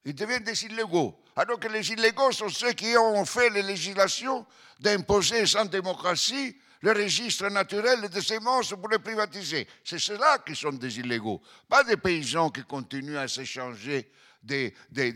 Ils 0.05 0.15
deviennent 0.15 0.43
des 0.43 0.65
illégaux. 0.65 1.23
Alors 1.35 1.59
que 1.59 1.67
les 1.67 1.91
illégaux 1.91 2.31
sont 2.31 2.49
ceux 2.49 2.73
qui 2.73 2.97
ont 2.97 3.25
fait 3.25 3.51
les 3.51 3.61
législations 3.61 4.47
d'imposer 4.79 5.45
sans 5.45 5.65
démocratie 5.65 6.57
le 6.81 6.91
registre 6.91 7.47
naturel 7.49 8.09
des 8.09 8.21
semences 8.21 8.69
pour 8.69 8.89
les 8.89 8.99
privatiser. 8.99 9.67
C'est 9.83 9.99
ceux-là 9.99 10.39
qui 10.39 10.55
sont 10.55 10.73
des 10.73 10.99
illégaux, 10.99 11.41
pas 11.69 11.83
des 11.83 11.97
paysans 11.97 12.49
qui 12.49 12.63
continuent 12.63 13.17
à 13.17 13.27
s'échanger 13.27 14.11
des, 14.41 14.73
des, 14.89 15.13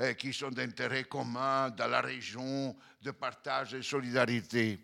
euh, 0.00 0.14
qui 0.14 0.32
sont 0.32 0.50
d'intérêt 0.50 1.04
commun 1.04 1.70
dans 1.70 1.88
la 1.88 2.00
région, 2.00 2.76
de 3.02 3.10
partage 3.10 3.74
et 3.74 3.78
de 3.78 3.82
solidarité. 3.82 4.78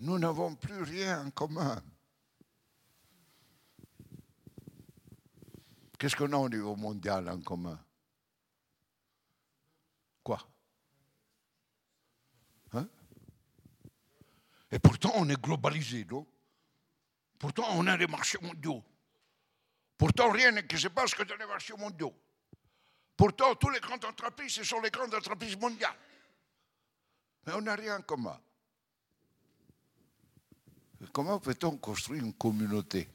Nous 0.00 0.18
n'avons 0.18 0.54
plus 0.54 0.82
rien 0.82 1.26
en 1.26 1.30
commun. 1.30 1.82
Qu'est-ce 5.98 6.14
qu'on 6.14 6.32
a 6.32 6.36
au 6.36 6.48
niveau 6.48 6.76
mondial 6.76 7.28
en 7.28 7.40
commun 7.40 7.78
Quoi 10.22 10.38
hein 12.72 12.88
Et 14.70 14.78
pourtant, 14.78 15.12
on 15.16 15.28
est 15.28 15.40
globalisé, 15.40 16.04
non? 16.10 16.26
Pourtant, 17.38 17.66
on 17.72 17.86
a 17.86 17.96
des 17.96 18.06
marchés 18.06 18.38
mondiaux. 18.42 18.82
Pourtant, 19.96 20.30
rien 20.30 20.52
ne 20.52 20.60
se 20.60 20.88
passe 20.88 21.14
que 21.14 21.22
dans 21.22 21.36
les 21.36 21.46
marchés 21.46 21.74
mondiaux. 21.76 22.14
Pourtant, 23.16 23.54
toutes 23.54 23.74
les 23.74 23.80
grandes 23.80 24.04
entreprises, 24.04 24.52
ce 24.52 24.64
sont 24.64 24.80
les 24.80 24.90
grandes 24.90 25.14
entreprises 25.14 25.56
mondiales. 25.56 25.96
Mais 27.46 27.52
on 27.54 27.62
n'a 27.62 27.74
rien 27.74 27.98
en 27.98 28.02
commun. 28.02 28.38
Comment 31.12 31.38
peut-on 31.38 31.76
construire 31.78 32.24
une 32.24 32.34
communauté? 32.34 33.08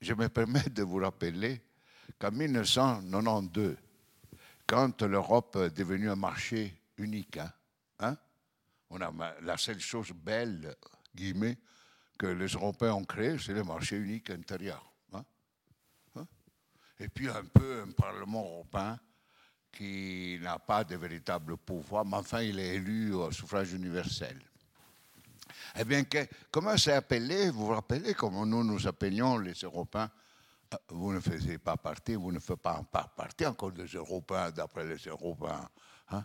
Je 0.00 0.14
me 0.14 0.28
permets 0.28 0.68
de 0.70 0.82
vous 0.82 0.96
rappeler 0.96 1.62
qu'en 2.18 2.30
1992, 2.30 3.76
quand 4.66 5.02
l'Europe 5.02 5.56
est 5.56 5.70
devenue 5.70 6.10
un 6.10 6.16
marché 6.16 6.74
unique, 6.96 7.36
hein, 7.36 7.52
hein, 8.00 8.16
on 8.90 9.00
a 9.00 9.34
la 9.42 9.56
seule 9.56 9.80
chose 9.80 10.12
belle, 10.12 10.76
guillemets, 11.14 11.58
que 12.18 12.26
les 12.26 12.48
Européens 12.48 12.94
ont 12.94 13.04
créé, 13.04 13.38
c'est 13.38 13.54
le 13.54 13.64
marché 13.64 13.96
unique 13.96 14.30
intérieur. 14.30 14.84
Hein, 15.12 15.24
hein. 16.16 16.26
Et 16.98 17.08
puis 17.08 17.28
un 17.28 17.44
peu 17.44 17.82
un 17.86 17.92
Parlement 17.92 18.42
européen 18.44 18.98
qui 19.72 20.38
n'a 20.42 20.58
pas 20.58 20.84
de 20.84 20.96
véritable 20.96 21.56
pouvoir, 21.56 22.04
mais 22.04 22.16
enfin 22.16 22.42
il 22.42 22.58
est 22.58 22.74
élu 22.74 23.14
au 23.14 23.30
suffrage 23.30 23.72
universel. 23.72 24.38
Eh 25.76 25.84
bien, 25.84 26.02
comment 26.50 26.76
c'est 26.76 26.92
appelé? 26.92 27.50
Vous 27.50 27.66
vous 27.66 27.72
rappelez 27.72 28.14
comment 28.14 28.44
nous 28.44 28.64
nous 28.64 28.86
appelions 28.86 29.38
les 29.38 29.52
Européens? 29.52 30.10
Euh, 30.74 30.76
Vous 30.88 31.12
ne 31.12 31.20
faisiez 31.20 31.58
pas 31.58 31.76
partie, 31.76 32.14
vous 32.14 32.32
ne 32.32 32.38
faites 32.38 32.56
pas 32.56 32.82
partie 33.16 33.46
encore 33.46 33.72
des 33.72 33.86
Européens 33.86 34.50
d'après 34.50 34.84
les 34.84 34.96
Européens. 35.06 35.68
Hein? 36.10 36.24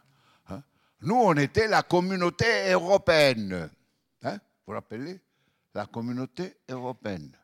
Nous, 1.02 1.16
on 1.16 1.34
était 1.36 1.68
la 1.68 1.84
communauté 1.84 2.72
européenne. 2.72 3.70
Hein? 4.24 4.34
Vous 4.34 4.40
vous 4.68 4.74
rappelez? 4.74 5.20
La 5.74 5.86
communauté 5.86 6.58
européenne. 6.70 7.38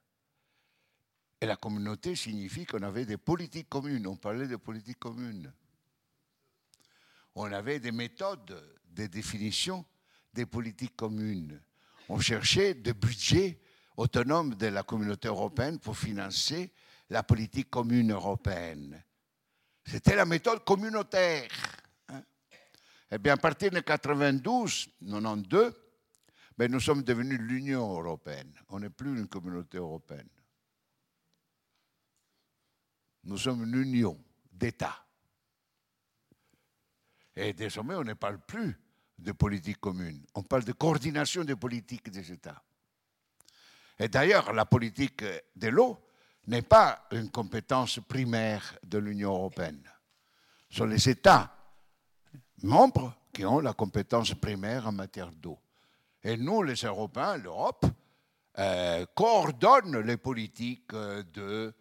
Et 1.41 1.45
la 1.45 1.55
communauté 1.55 2.15
signifie 2.15 2.65
qu'on 2.65 2.83
avait 2.83 3.05
des 3.05 3.17
politiques 3.17 3.69
communes. 3.69 4.07
On 4.07 4.15
parlait 4.15 4.47
de 4.47 4.55
politiques 4.55 4.99
communes. 4.99 5.51
On 7.35 7.51
avait 7.51 7.79
des 7.79 7.91
méthodes 7.91 8.61
de 8.89 9.07
définition 9.07 9.85
des 10.33 10.45
politiques 10.45 10.95
communes 10.95 11.59
on 12.11 12.19
cherchait 12.19 12.73
des 12.73 12.93
budgets 12.93 13.57
autonomes 13.95 14.55
de 14.55 14.67
la 14.67 14.83
communauté 14.83 15.29
européenne 15.29 15.79
pour 15.79 15.97
financer 15.97 16.71
la 17.09 17.23
politique 17.23 17.69
commune 17.69 18.11
européenne. 18.11 19.01
C'était 19.85 20.17
la 20.17 20.25
méthode 20.25 20.63
communautaire. 20.65 21.47
Eh 23.11 23.17
bien, 23.17 23.33
à 23.33 23.37
partir 23.37 23.71
de 23.71 23.81
92, 23.81 24.87
92, 25.01 25.73
ben, 26.57 26.71
nous 26.71 26.79
sommes 26.79 27.03
devenus 27.03 27.39
l'Union 27.39 27.99
européenne. 27.99 28.53
On 28.69 28.79
n'est 28.79 28.89
plus 28.89 29.19
une 29.19 29.27
communauté 29.27 29.77
européenne. 29.77 30.29
Nous 33.25 33.37
sommes 33.37 33.63
une 33.63 33.81
union 33.81 34.17
d'États. 34.51 35.05
Et 37.35 37.53
désormais, 37.53 37.95
on 37.95 38.03
ne 38.03 38.13
parle 38.13 38.39
plus 38.39 38.79
de 39.19 39.33
politique 39.33 39.79
commune. 39.79 40.25
On 40.33 40.43
parle 40.43 40.63
de 40.63 40.71
coordination 40.71 41.43
des 41.43 41.55
politiques 41.55 42.09
des 42.09 42.31
États. 42.31 42.63
Et 43.99 44.07
d'ailleurs, 44.07 44.53
la 44.53 44.65
politique 44.65 45.23
de 45.55 45.67
l'eau 45.67 45.99
n'est 46.47 46.61
pas 46.61 47.07
une 47.11 47.29
compétence 47.29 47.99
primaire 48.07 48.77
de 48.83 48.97
l'Union 48.97 49.33
européenne. 49.33 49.83
Ce 50.69 50.77
sont 50.77 50.85
les 50.85 51.09
États 51.09 51.60
membres 52.63 53.15
qui 53.33 53.45
ont 53.45 53.59
la 53.59 53.73
compétence 53.73 54.33
primaire 54.33 54.87
en 54.87 54.91
matière 54.91 55.31
d'eau. 55.31 55.57
Et 56.23 56.37
nous, 56.37 56.63
les 56.63 56.75
Européens, 56.75 57.37
l'Europe, 57.37 57.85
euh, 58.59 59.05
coordonne 59.15 59.99
les 59.99 60.17
politiques 60.17 60.91
de 60.91 61.73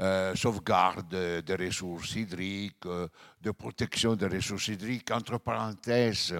euh, 0.00 0.34
sauvegarde 0.34 1.42
des 1.44 1.54
ressources 1.54 2.14
hydriques, 2.14 2.86
euh, 2.86 3.08
de 3.40 3.50
protection 3.50 4.16
des 4.16 4.26
ressources 4.26 4.68
hydriques, 4.68 5.10
entre 5.10 5.38
parenthèses, 5.38 6.34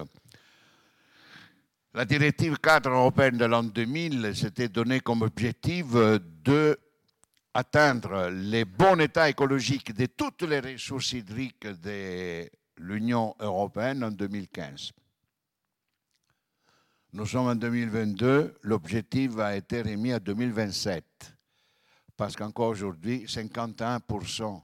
la 1.93 2.05
directive 2.05 2.57
cadre 2.57 2.89
européenne 2.89 3.37
de 3.37 3.45
l'an 3.45 3.63
2000 3.63 4.35
s'était 4.35 4.69
donné 4.69 5.01
comme 5.01 5.21
objectif 5.21 5.85
de 5.93 6.79
atteindre 7.53 8.29
le 8.31 8.63
bon 8.63 8.99
état 8.99 9.29
écologique 9.29 9.93
de 9.93 10.07
toutes 10.07 10.41
les 10.41 10.59
ressources 10.59 11.11
hydriques 11.13 11.67
de 11.67 12.49
l'Union 12.77 13.35
européenne 13.39 14.03
en 14.03 14.11
2015. 14.11 14.91
Nous 17.13 17.25
sommes 17.25 17.47
en 17.47 17.55
2022, 17.55 18.59
l'objectif 18.63 19.37
a 19.37 19.55
été 19.55 19.81
remis 19.81 20.11
à 20.11 20.19
2027, 20.19 21.35
parce 22.17 22.35
qu'encore 22.35 22.69
aujourd'hui, 22.69 23.25
51% 23.25 24.61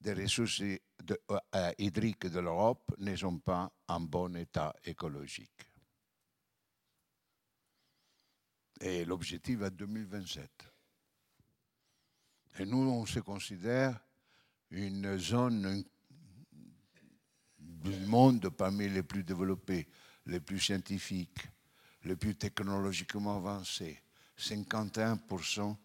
des 0.00 0.14
ressources 0.14 0.62
euh, 0.62 1.72
hydriques 1.78 2.26
de 2.26 2.40
l'Europe 2.40 2.94
ne 2.98 3.14
sont 3.14 3.38
pas 3.38 3.70
en 3.88 4.00
bon 4.00 4.34
état 4.36 4.74
écologique 4.84 5.68
et 8.80 9.04
l'objectif 9.04 9.62
à 9.62 9.70
2027. 9.70 10.50
Et 12.58 12.66
nous, 12.66 12.78
on 12.78 13.06
se 13.06 13.20
considère 13.20 13.98
une 14.70 15.18
zone 15.18 15.84
du 17.90 18.06
monde 18.06 18.48
parmi 18.48 18.88
les 18.88 19.02
plus 19.02 19.22
développés, 19.22 19.86
les 20.26 20.40
plus 20.40 20.58
scientifiques, 20.58 21.46
les 22.04 22.16
plus 22.16 22.34
technologiquement 22.34 23.36
avancés. 23.36 24.00
51% 24.38 25.76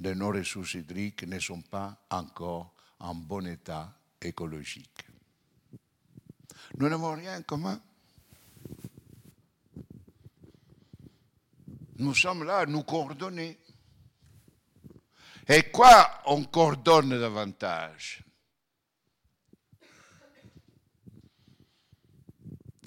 de 0.00 0.14
nos 0.14 0.28
ressources 0.28 0.74
hydriques 0.74 1.24
ne 1.24 1.38
sont 1.38 1.60
pas 1.62 2.00
encore 2.10 2.72
en 3.00 3.14
bon 3.14 3.46
état 3.46 3.92
écologique. 4.22 5.06
Nous 6.76 6.88
n'avons 6.88 7.14
rien 7.14 7.38
en 7.38 7.42
commun. 7.42 7.80
Nous 11.96 12.14
sommes 12.14 12.44
là 12.44 12.58
à 12.58 12.66
nous 12.66 12.84
coordonner. 12.84 13.58
Et 15.48 15.70
quoi 15.70 16.22
on 16.26 16.44
coordonne 16.44 17.18
davantage? 17.18 18.22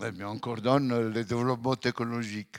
Eh 0.03 0.23
on 0.23 0.40
coordonne 0.40 1.11
le 1.14 1.23
développement 1.23 1.76
technologique. 1.76 2.57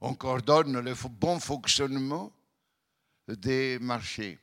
On 0.00 0.14
coordonne 0.14 0.78
le 0.78 0.94
bon 1.10 1.40
fonctionnement 1.40 2.32
des 3.26 3.78
marchés. 3.80 4.38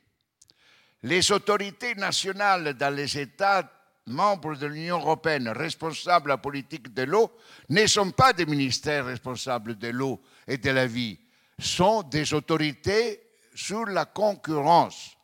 Les 1.02 1.32
autorités 1.32 1.94
nationales 1.94 2.74
dans 2.74 2.94
les 2.94 3.18
États 3.18 3.72
membres 4.06 4.54
de 4.54 4.66
l'Union 4.66 4.98
européenne 4.98 5.48
responsables 5.48 6.24
de 6.24 6.30
la 6.30 6.38
politique 6.38 6.92
de 6.92 7.04
l'eau 7.04 7.32
ne 7.70 7.86
sont 7.86 8.10
pas 8.10 8.34
des 8.34 8.44
ministères 8.44 9.06
responsables 9.06 9.78
de 9.78 9.88
l'eau 9.88 10.20
et 10.46 10.58
de 10.58 10.70
la 10.70 10.86
vie, 10.86 11.18
sont 11.58 12.02
des 12.02 12.34
autorités 12.34 13.22
sur 13.54 13.86
la 13.86 14.04
concurrence. 14.04 15.16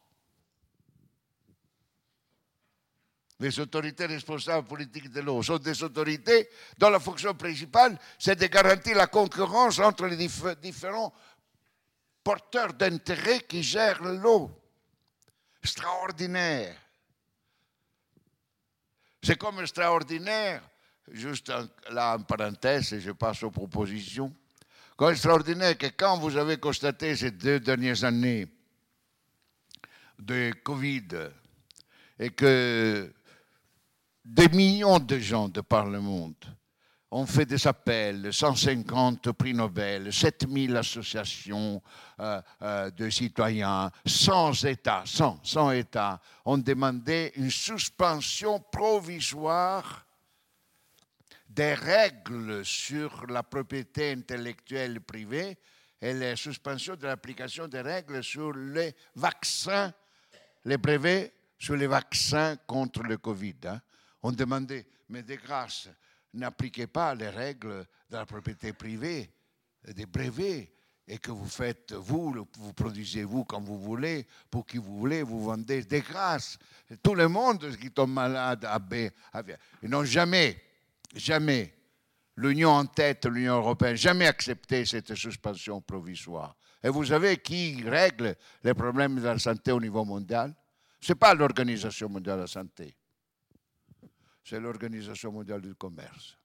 Les 3.38 3.60
autorités 3.60 4.06
responsables 4.06 4.66
politiques 4.66 5.10
de 5.10 5.20
l'eau 5.20 5.42
sont 5.42 5.58
des 5.58 5.82
autorités 5.82 6.48
dont 6.78 6.88
la 6.88 7.00
fonction 7.00 7.34
principale, 7.34 7.98
c'est 8.18 8.36
de 8.36 8.46
garantir 8.46 8.96
la 8.96 9.08
concurrence 9.08 9.78
entre 9.78 10.06
les 10.06 10.16
différents 10.62 11.12
porteurs 12.24 12.72
d'intérêt 12.72 13.40
qui 13.40 13.62
gèrent 13.62 14.02
l'eau. 14.02 14.50
Extraordinaire. 15.62 16.76
C'est 19.22 19.36
comme 19.36 19.60
extraordinaire, 19.60 20.62
juste 21.10 21.52
là 21.90 22.16
en 22.16 22.22
parenthèse, 22.22 22.94
et 22.94 23.00
je 23.00 23.10
passe 23.10 23.42
aux 23.42 23.50
propositions, 23.50 24.34
comme 24.96 25.12
extraordinaire 25.12 25.76
que 25.76 25.88
quand 25.88 26.18
vous 26.18 26.36
avez 26.36 26.56
constaté 26.56 27.14
ces 27.16 27.32
deux 27.32 27.60
dernières 27.60 28.02
années 28.04 28.46
de 30.18 30.52
Covid 30.64 31.08
et 32.18 32.30
que 32.30 33.12
des 34.26 34.48
millions 34.48 34.98
de 34.98 35.18
gens 35.18 35.48
de 35.48 35.60
par 35.60 35.86
le 35.86 36.00
monde 36.00 36.34
ont 37.12 37.26
fait 37.26 37.46
des 37.46 37.64
appels, 37.66 38.32
150 38.32 39.30
prix 39.32 39.54
Nobel, 39.54 40.12
7000 40.12 40.76
associations 40.76 41.80
euh, 42.18 42.42
euh, 42.60 42.90
de 42.90 43.08
citoyens, 43.08 43.90
sans 44.04 44.64
État, 44.64 45.04
sans, 45.06 45.38
sans 45.44 45.70
État, 45.70 46.20
ont 46.44 46.58
demandé 46.58 47.32
une 47.36 47.50
suspension 47.50 48.58
provisoire 48.58 50.04
des 51.48 51.74
règles 51.74 52.64
sur 52.64 53.26
la 53.28 53.44
propriété 53.44 54.10
intellectuelle 54.10 55.00
privée 55.00 55.56
et 56.02 56.12
la 56.12 56.34
suspension 56.34 56.96
de 56.96 57.06
l'application 57.06 57.68
des 57.68 57.80
règles 57.80 58.22
sur 58.24 58.52
les 58.52 58.94
vaccins, 59.14 59.94
les 60.64 60.76
brevets 60.76 61.32
sur 61.58 61.76
les 61.76 61.86
vaccins 61.86 62.56
contre 62.66 63.04
le 63.04 63.16
Covid. 63.16 63.54
Hein. 63.66 63.80
On 64.26 64.32
demandait, 64.32 64.84
mais 65.08 65.22
de 65.22 65.36
grâce, 65.36 65.88
n'appliquez 66.34 66.88
pas 66.88 67.14
les 67.14 67.28
règles 67.28 67.86
de 68.10 68.16
la 68.16 68.26
propriété 68.26 68.72
privée, 68.72 69.30
des 69.86 70.04
brevets, 70.04 70.72
et 71.06 71.18
que 71.18 71.30
vous 71.30 71.46
faites, 71.46 71.92
vous, 71.92 72.44
vous 72.58 72.72
produisez 72.72 73.22
vous 73.22 73.44
comme 73.44 73.64
vous 73.64 73.78
voulez, 73.78 74.26
pour 74.50 74.66
qui 74.66 74.78
vous 74.78 74.98
voulez, 74.98 75.22
vous 75.22 75.44
vendez 75.44 75.84
des 75.84 76.00
grâces. 76.00 76.58
Tout 77.04 77.14
le 77.14 77.28
monde 77.28 77.70
qui 77.76 77.92
tombe 77.92 78.10
malade 78.10 78.64
à 78.64 78.80
B. 78.80 78.94
Ils 79.84 79.88
n'ont 79.90 80.04
jamais, 80.04 80.60
jamais, 81.14 81.72
l'Union 82.34 82.70
en 82.70 82.86
tête, 82.86 83.26
l'Union 83.26 83.58
européenne, 83.58 83.94
jamais 83.94 84.26
accepté 84.26 84.84
cette 84.86 85.14
suspension 85.14 85.80
provisoire. 85.80 86.56
Et 86.82 86.88
vous 86.88 87.04
savez 87.04 87.36
qui 87.36 87.80
règle 87.88 88.34
les 88.64 88.74
problèmes 88.74 89.20
de 89.20 89.22
la 89.24 89.38
santé 89.38 89.70
au 89.70 89.80
niveau 89.80 90.04
mondial? 90.04 90.52
Ce 91.00 91.12
n'est 91.12 91.16
pas 91.16 91.32
l'Organisation 91.32 92.08
mondiale 92.08 92.38
de 92.38 92.40
la 92.40 92.48
santé 92.48 92.96
c'est 94.46 94.60
l'Organisation 94.60 95.32
mondiale 95.32 95.60
du 95.60 95.74
commerce. 95.74 96.38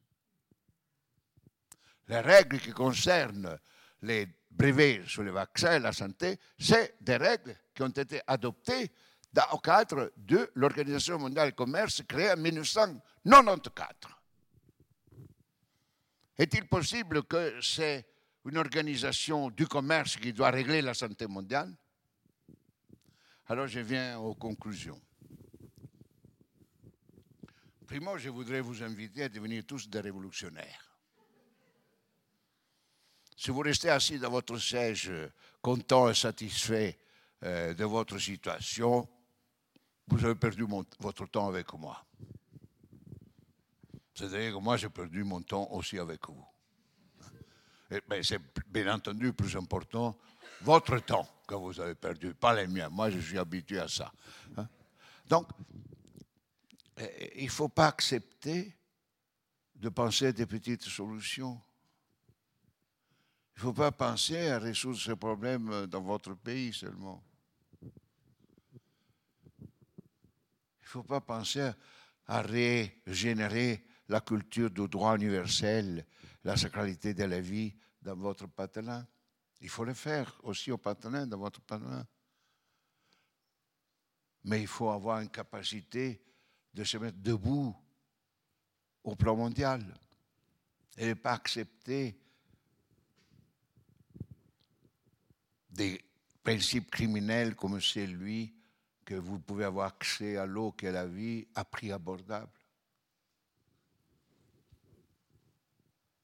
Les 2.08 2.20
règles 2.20 2.60
qui 2.60 2.72
concernent 2.72 3.60
les 4.02 4.28
brevets 4.50 5.08
sur 5.08 5.22
les 5.22 5.30
vaccins 5.30 5.76
et 5.76 5.80
la 5.80 5.94
santé, 5.94 6.40
c'est 6.58 6.96
des 7.00 7.18
règles 7.18 7.56
qui 7.76 7.84
ont 7.84 7.90
été 7.90 8.20
adoptées 8.26 8.92
dans 9.32 9.46
le 9.54 9.60
cadre 9.60 10.12
de 10.18 10.50
l'Organisation 10.56 11.20
mondiale 11.20 11.50
du 11.50 11.56
commerce 11.56 12.02
créée 12.08 12.32
en 12.32 12.38
1994. 12.38 14.16
Est-il 16.40 16.68
possible 16.68 17.24
que 17.26 17.62
c'est 17.62 18.08
une 18.46 18.58
organisation 18.58 19.52
du 19.52 19.68
commerce 19.68 20.18
qui 20.18 20.34
doit 20.34 20.50
régler 20.50 20.82
la 20.82 20.96
santé 20.96 21.28
mondiale? 21.28 21.72
Alors 23.46 23.68
je 23.68 23.80
viens 23.80 24.18
aux 24.18 24.34
conclusions. 24.34 25.00
Primo, 27.92 28.18
je 28.18 28.30
voudrais 28.30 28.62
vous 28.62 28.82
inviter 28.84 29.24
à 29.24 29.28
devenir 29.28 29.66
tous 29.66 29.90
des 29.90 30.00
révolutionnaires. 30.00 30.98
Si 33.36 33.52
vous 33.52 33.60
restez 33.60 33.90
assis 33.90 34.18
dans 34.18 34.30
votre 34.30 34.58
siège, 34.58 35.12
content 35.62 36.10
et 36.10 36.14
satisfait 36.14 36.98
euh, 37.44 37.74
de 37.74 37.84
votre 37.84 38.18
situation, 38.18 39.06
vous 40.08 40.24
avez 40.24 40.36
perdu 40.36 40.66
votre 41.02 41.26
temps 41.28 41.50
avec 41.50 41.74
moi. 41.74 42.02
C'est-à-dire 44.14 44.54
que 44.54 44.60
moi, 44.60 44.78
j'ai 44.78 44.88
perdu 44.88 45.26
mon 45.26 45.42
temps 45.42 45.70
aussi 45.72 46.00
avec 46.00 46.26
vous. 46.30 46.46
Ben, 48.08 48.24
c'est 48.24 48.40
bien 48.70 48.96
entendu 48.96 49.34
plus 49.34 49.54
important 49.58 50.18
votre 50.62 50.98
temps 51.00 51.28
que 51.46 51.56
vous 51.56 51.78
avez 51.78 51.96
perdu, 51.96 52.34
pas 52.36 52.54
les 52.54 52.68
miens. 52.68 52.88
Moi, 52.88 53.10
je 53.10 53.20
suis 53.20 53.38
habitué 53.38 53.80
à 53.80 53.90
ça. 53.90 54.14
Hein. 54.56 54.70
Donc, 55.28 55.50
il 56.98 57.46
ne 57.46 57.50
faut 57.50 57.70
pas 57.70 57.88
accepter 57.88 58.76
de 59.76 59.90
penser 59.90 60.28
à 60.28 60.32
des 60.32 60.46
petites 60.46 60.84
solutions. 60.84 61.60
Il 63.56 63.60
ne 63.60 63.62
faut 63.62 63.74
pas 63.74 63.92
penser 63.92 64.50
à 64.50 64.60
résoudre 64.60 65.00
ce 65.00 65.12
problème 65.12 65.88
dans 65.88 66.02
votre 66.02 66.36
pays 66.36 66.74
seulement. 66.74 67.24
Il 67.82 67.90
ne 70.84 70.88
faut 70.88 71.04
pas 71.04 71.22
penser 71.22 71.72
à 72.28 72.42
régénérer 72.42 73.84
la 74.08 74.22
culture 74.22 74.70
du 74.70 74.88
droit 74.88 75.16
universel, 75.16 76.06
la 76.44 76.58
sacralité 76.58 77.14
de 77.14 77.24
la 77.24 77.40
vie 77.40 77.76
dans 78.02 78.16
votre 78.16 78.48
patelin. 78.48 79.08
Il 79.62 79.70
faut 79.70 79.86
le 79.86 79.94
faire 79.94 80.40
aussi 80.44 80.72
au 80.72 80.78
patelin, 80.78 81.26
dans 81.28 81.38
votre 81.38 81.62
patelin. 81.62 82.06
Mais 84.44 84.62
il 84.62 84.68
faut 84.68 84.90
avoir 84.90 85.22
une 85.22 85.30
capacité 85.30 86.22
de 86.74 86.84
se 86.84 86.98
mettre 86.98 87.18
debout 87.18 87.76
au 89.04 89.16
plan 89.16 89.36
mondial 89.36 89.84
et 90.98 91.08
ne 91.08 91.14
pas 91.14 91.34
accepter 91.34 92.18
des 95.70 96.04
principes 96.44 96.92
criminels 96.92 97.56
comme 97.56 97.80
celui 97.80 98.54
que 99.06 99.16
vous 99.16 99.40
pouvez 99.40 99.66
avoir 99.66 99.88
accès 99.88 100.38
à 100.38 100.46
l'eau 100.46 100.76
à 100.82 100.92
la 100.92 101.06
vie 101.06 101.48
à 101.56 101.66
prix 101.66 101.92
abordable. 101.92 102.52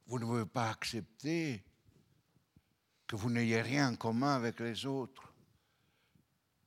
Vous 0.06 0.20
ne 0.20 0.26
pouvez 0.26 0.46
pas 0.46 0.70
accepter 0.70 1.64
que 3.06 3.16
vous 3.16 3.30
n'ayez 3.30 3.62
rien 3.62 3.92
en 3.92 3.96
commun 3.96 4.36
avec 4.36 4.60
les 4.60 4.86
autres 4.86 5.27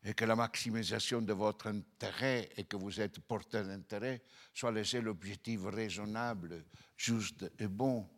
et 0.02 0.14
que 0.14 0.24
la 0.24 0.34
maximisation 0.34 1.20
de 1.20 1.32
votre 1.32 1.68
intérêt 1.68 2.48
et 2.56 2.64
que 2.64 2.76
vous 2.76 3.00
êtes 3.00 3.20
porteur 3.20 3.66
d'intérêt 3.66 4.22
soit 4.54 4.70
le 4.70 4.82
seul 4.84 5.08
objectif 5.08 5.60
raisonnable, 5.64 6.64
juste 6.96 7.50
et 7.58 7.68
bon. 7.68 8.08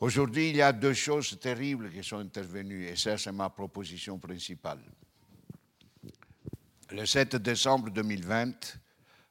Aujourd'hui, 0.00 0.50
il 0.50 0.56
y 0.56 0.62
a 0.62 0.72
deux 0.72 0.94
choses 0.94 1.38
terribles 1.38 1.92
qui 1.92 2.02
sont 2.02 2.18
intervenues 2.18 2.86
et 2.86 2.96
ça, 2.96 3.16
c'est 3.16 3.30
ma 3.30 3.50
proposition 3.50 4.18
principale. 4.18 4.82
Le 6.90 7.06
7 7.06 7.36
décembre 7.36 7.90
2020, 7.90 8.80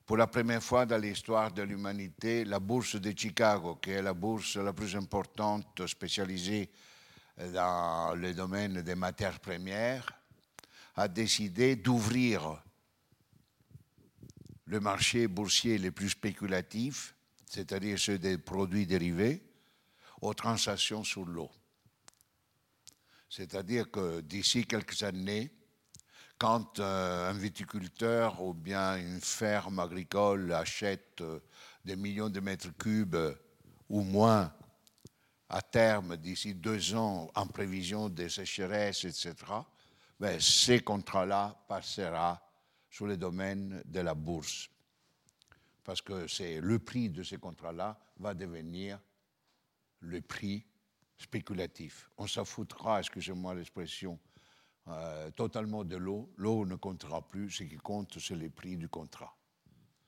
pour 0.05 0.15
la 0.15 0.27
première 0.27 0.63
fois 0.63 0.85
dans 0.85 0.97
l'histoire 0.97 1.51
de 1.51 1.61
l'humanité, 1.61 2.45
la 2.45 2.59
bourse 2.59 2.95
de 2.95 3.13
Chicago, 3.15 3.75
qui 3.75 3.91
est 3.91 4.01
la 4.01 4.13
bourse 4.13 4.55
la 4.55 4.71
plus 4.71 4.95
importante 4.95 5.85
spécialisée 5.87 6.71
dans 7.53 8.15
le 8.15 8.33
domaine 8.33 8.81
des 8.81 8.95
matières 8.95 9.39
premières, 9.39 10.11
a 10.95 11.07
décidé 11.07 11.75
d'ouvrir 11.75 12.61
le 14.65 14.79
marché 14.79 15.27
boursier 15.27 15.77
le 15.77 15.91
plus 15.91 16.09
spéculatif, 16.09 17.15
c'est-à-dire 17.45 17.99
ceux 17.99 18.17
des 18.17 18.37
produits 18.37 18.85
dérivés, 18.85 19.43
aux 20.21 20.33
transactions 20.33 21.03
sur 21.03 21.25
l'eau. 21.25 21.49
C'est-à-dire 23.29 23.89
que 23.89 24.21
d'ici 24.21 24.65
quelques 24.65 25.03
années, 25.03 25.51
quand 26.37 26.79
euh, 26.79 27.29
un 27.29 27.33
viticulteur 27.33 28.41
ou 28.41 28.53
bien 28.53 28.97
une 28.97 29.21
ferme 29.21 29.79
agricole 29.79 30.51
achète 30.53 31.21
euh, 31.21 31.39
des 31.85 31.95
millions 31.95 32.29
de 32.29 32.39
mètres 32.39 32.75
cubes 32.77 33.15
ou 33.89 34.01
moins 34.01 34.53
à 35.53 35.61
terme, 35.61 36.15
d'ici 36.15 36.55
deux 36.55 36.95
ans, 36.95 37.29
en 37.35 37.45
prévision 37.45 38.07
des 38.07 38.29
sécheresses, 38.29 39.03
etc., 39.03 39.35
ben, 40.17 40.39
ces 40.39 40.79
contrats-là 40.79 41.65
passeront 41.67 42.37
sur 42.89 43.05
le 43.05 43.17
domaine 43.17 43.81
de 43.85 43.99
la 43.99 44.13
bourse. 44.13 44.69
Parce 45.83 46.01
que 46.01 46.25
c'est 46.27 46.61
le 46.61 46.79
prix 46.79 47.09
de 47.09 47.21
ces 47.21 47.37
contrats-là 47.37 47.99
va 48.17 48.33
devenir 48.33 48.99
le 49.99 50.21
prix 50.21 50.65
spéculatif. 51.17 52.09
On 52.17 52.27
s'en 52.27 52.45
foutra, 52.45 52.99
excusez-moi 52.99 53.53
l'expression, 53.53 54.17
euh, 54.87 55.31
totalement 55.31 55.83
de 55.83 55.97
l'eau. 55.97 56.31
L'eau 56.37 56.65
ne 56.65 56.75
comptera 56.75 57.27
plus, 57.27 57.51
ce 57.51 57.63
qui 57.63 57.77
compte, 57.77 58.17
c'est 58.19 58.35
le 58.35 58.49
prix 58.49 58.77
du 58.77 58.87
contrat. 58.87 59.35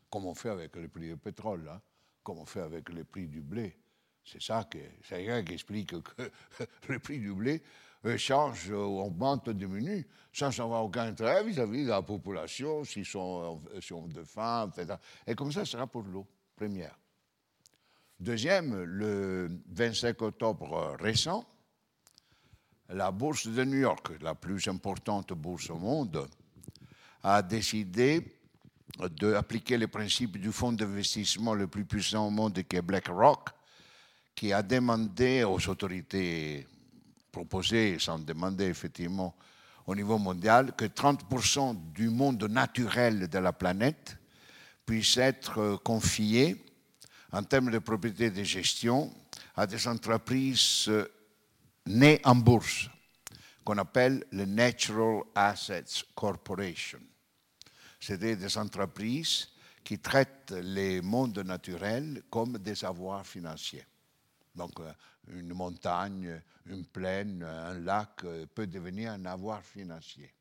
Comme 0.10 0.26
on 0.26 0.36
fait 0.36 0.50
avec 0.50 0.76
le 0.78 0.88
prix 0.88 1.10
du 1.10 1.18
pétrole, 1.18 1.68
hein, 1.68 1.82
comme 2.24 2.38
on 2.40 2.46
fait 2.46 2.62
avec 2.62 2.88
le 2.90 3.04
prix 3.04 3.28
du 3.28 3.42
blé. 3.42 3.76
C'est 4.26 4.42
ça 4.42 4.64
que 4.64 4.78
c'est 5.04 5.44
qui 5.46 5.54
explique 5.54 6.02
que 6.02 6.32
le 6.90 7.00
prix 7.00 7.20
du 7.20 7.34
blé 7.34 7.62
euh, 8.06 8.18
change, 8.18 8.70
euh, 8.72 8.76
augmente, 8.76 9.50
diminue, 9.50 10.06
sans 10.32 10.58
avoir 10.60 10.84
aucun 10.84 11.04
intérêt 11.04 11.44
vis-à-vis 11.44 11.84
de 11.84 11.90
la 11.90 12.02
population, 12.02 12.84
s'ils 12.84 13.06
sont, 13.06 13.62
sont 13.82 14.08
de 14.08 14.24
faim, 14.24 14.70
etc. 14.70 14.96
Et 15.26 15.36
comme 15.36 15.52
ça, 15.52 15.64
ce 15.64 15.72
sera 15.72 15.88
pour 15.88 16.04
l'eau, 16.04 16.28
première. 16.56 16.98
Deuxième, 18.20 18.84
le 18.84 19.50
25 19.70 20.22
octobre 20.22 20.96
récent, 21.00 21.46
la 22.90 23.12
bourse 23.12 23.48
de 23.48 23.64
New 23.64 23.80
York, 23.80 24.12
la 24.22 24.36
plus 24.36 24.68
importante 24.68 25.34
bourse 25.34 25.70
au 25.70 25.78
monde, 25.78 26.28
a 27.24 27.42
décidé 27.42 28.22
d'appliquer 29.00 29.78
les 29.78 29.88
principes 29.88 30.38
du 30.38 30.52
fonds 30.52 30.74
d'investissement 30.74 31.54
le 31.54 31.68
plus 31.68 31.86
puissant 31.86 32.28
au 32.28 32.30
monde, 32.30 32.62
qui 32.64 32.76
est 32.76 32.82
BlackRock, 32.82 33.50
qui 34.36 34.52
a 34.52 34.62
demandé 34.62 35.44
aux 35.44 35.70
autorités 35.70 36.68
proposé, 37.34 37.98
sans 38.00 38.20
demander 38.20 38.66
effectivement 38.66 39.36
au 39.88 39.96
niveau 39.96 40.18
mondial, 40.18 40.74
que 40.76 40.86
30% 40.86 41.92
du 41.92 42.10
monde 42.10 42.44
naturel 42.44 43.28
de 43.28 43.40
la 43.40 43.52
planète 43.52 44.18
puisse 44.86 45.18
être 45.18 45.78
confié 45.84 46.64
en 47.32 47.44
termes 47.44 47.72
de 47.72 47.80
propriété 47.80 48.30
de 48.30 48.44
gestion 48.44 49.12
à 49.56 49.66
des 49.66 49.88
entreprises 49.88 50.90
nées 51.88 52.22
en 52.24 52.36
bourse, 52.36 52.90
qu'on 53.66 53.78
appelle 53.78 54.24
le 54.32 54.46
Natural 54.46 55.24
Assets 55.34 56.06
Corporation. 56.16 57.00
C'est 58.00 58.20
des 58.20 58.58
entreprises 58.58 59.50
qui 59.84 60.00
traitent 60.00 60.54
les 60.62 61.02
mondes 61.02 61.40
naturels 61.40 62.24
comme 62.30 62.58
des 62.58 62.86
avoirs 62.86 63.26
financiers. 63.26 63.86
Donc, 64.56 64.80
euh, 64.80 64.92
une 65.28 65.54
montagne, 65.54 66.42
une 66.66 66.86
plaine, 66.86 67.44
un 67.44 67.80
lac 67.80 68.24
euh, 68.24 68.46
peut 68.46 68.68
devenir 68.68 69.12
un 69.12 69.26
avoir 69.26 69.64
financier. 69.64 70.32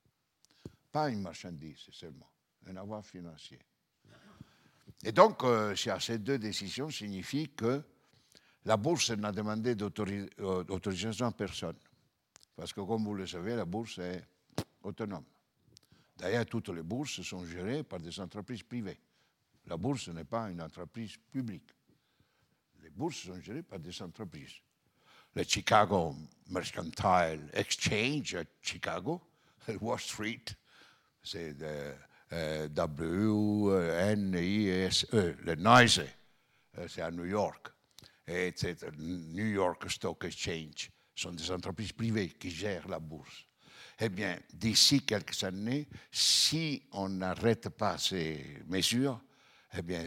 Pas 0.91 1.09
une 1.09 1.23
marchandise 1.23 1.87
seulement, 1.91 2.31
un 2.67 2.77
avoir 2.77 3.05
financier. 3.05 3.59
Et 5.05 5.13
donc, 5.13 5.43
euh, 5.45 5.75
ces 5.75 6.19
deux 6.19 6.39
décisions 6.39 6.91
signifient 6.91 7.49
que 7.51 7.83
la 8.65 8.77
bourse 8.77 9.11
n'a 9.11 9.33
demandé 9.33 9.75
d'autorisation 9.75 11.27
à 11.27 11.33
personne. 11.33 11.77
Parce 12.55 12.73
que, 12.73 12.81
comme 12.81 13.05
vous 13.05 13.15
le 13.15 13.27
savez, 13.27 13.57
la 13.57 13.65
bourse 13.65 13.99
est 13.99 14.23
autonome. 14.83 15.25
D'ailleurs, 16.17 16.47
toutes 16.47 16.69
les 16.69 16.83
bourses 16.83 17.23
sont 17.23 17.45
gérées 17.45 17.83
par 17.83 17.99
des 17.99 18.21
entreprises 18.21 18.63
privées. 18.63 19.01
La 19.67 19.77
bourse 19.77 20.09
n'est 20.09 20.25
pas 20.25 20.51
une 20.51 20.61
entreprise 20.61 21.17
publique. 21.31 21.71
Les 22.93 22.99
bourses 22.99 23.25
sont 23.25 23.41
gérées 23.41 23.63
par 23.63 23.79
des 23.79 24.03
entreprises. 24.03 24.57
Le 25.35 25.45
Chicago 25.45 26.15
Mercantile 26.51 27.49
Exchange 27.55 28.35
à 28.35 28.45
Chicago, 28.61 29.19
le 29.67 29.79
Wall 29.81 29.99
Street, 29.99 30.45
c'est 31.23 31.57
euh, 32.33 32.69
W-N-I-S-E, 32.69 33.67
le 35.43 35.55
NYSE, 35.55 36.03
euh, 36.77 36.87
c'est 36.87 37.01
à 37.01 37.11
New 37.11 37.25
York, 37.25 37.69
et 38.27 38.53
New 38.99 39.47
York 39.47 39.91
Stock 39.91 40.23
Exchange 40.27 40.91
sont 41.15 41.33
des 41.33 41.51
entreprises 41.51 41.93
privées 41.93 42.29
qui 42.29 42.51
gèrent 42.51 42.89
la 42.89 42.99
bourse. 42.99 43.47
Eh 44.01 44.11
bien, 44.11 44.39
d'ici 44.53 45.01
quelques 45.07 45.43
années, 45.45 45.89
si 46.11 46.83
on 46.93 47.09
n'arrête 47.09 47.71
pas 47.71 47.97
ces 47.97 48.59
mesures, 48.67 49.19
eh 49.75 49.81
bien, 49.81 50.07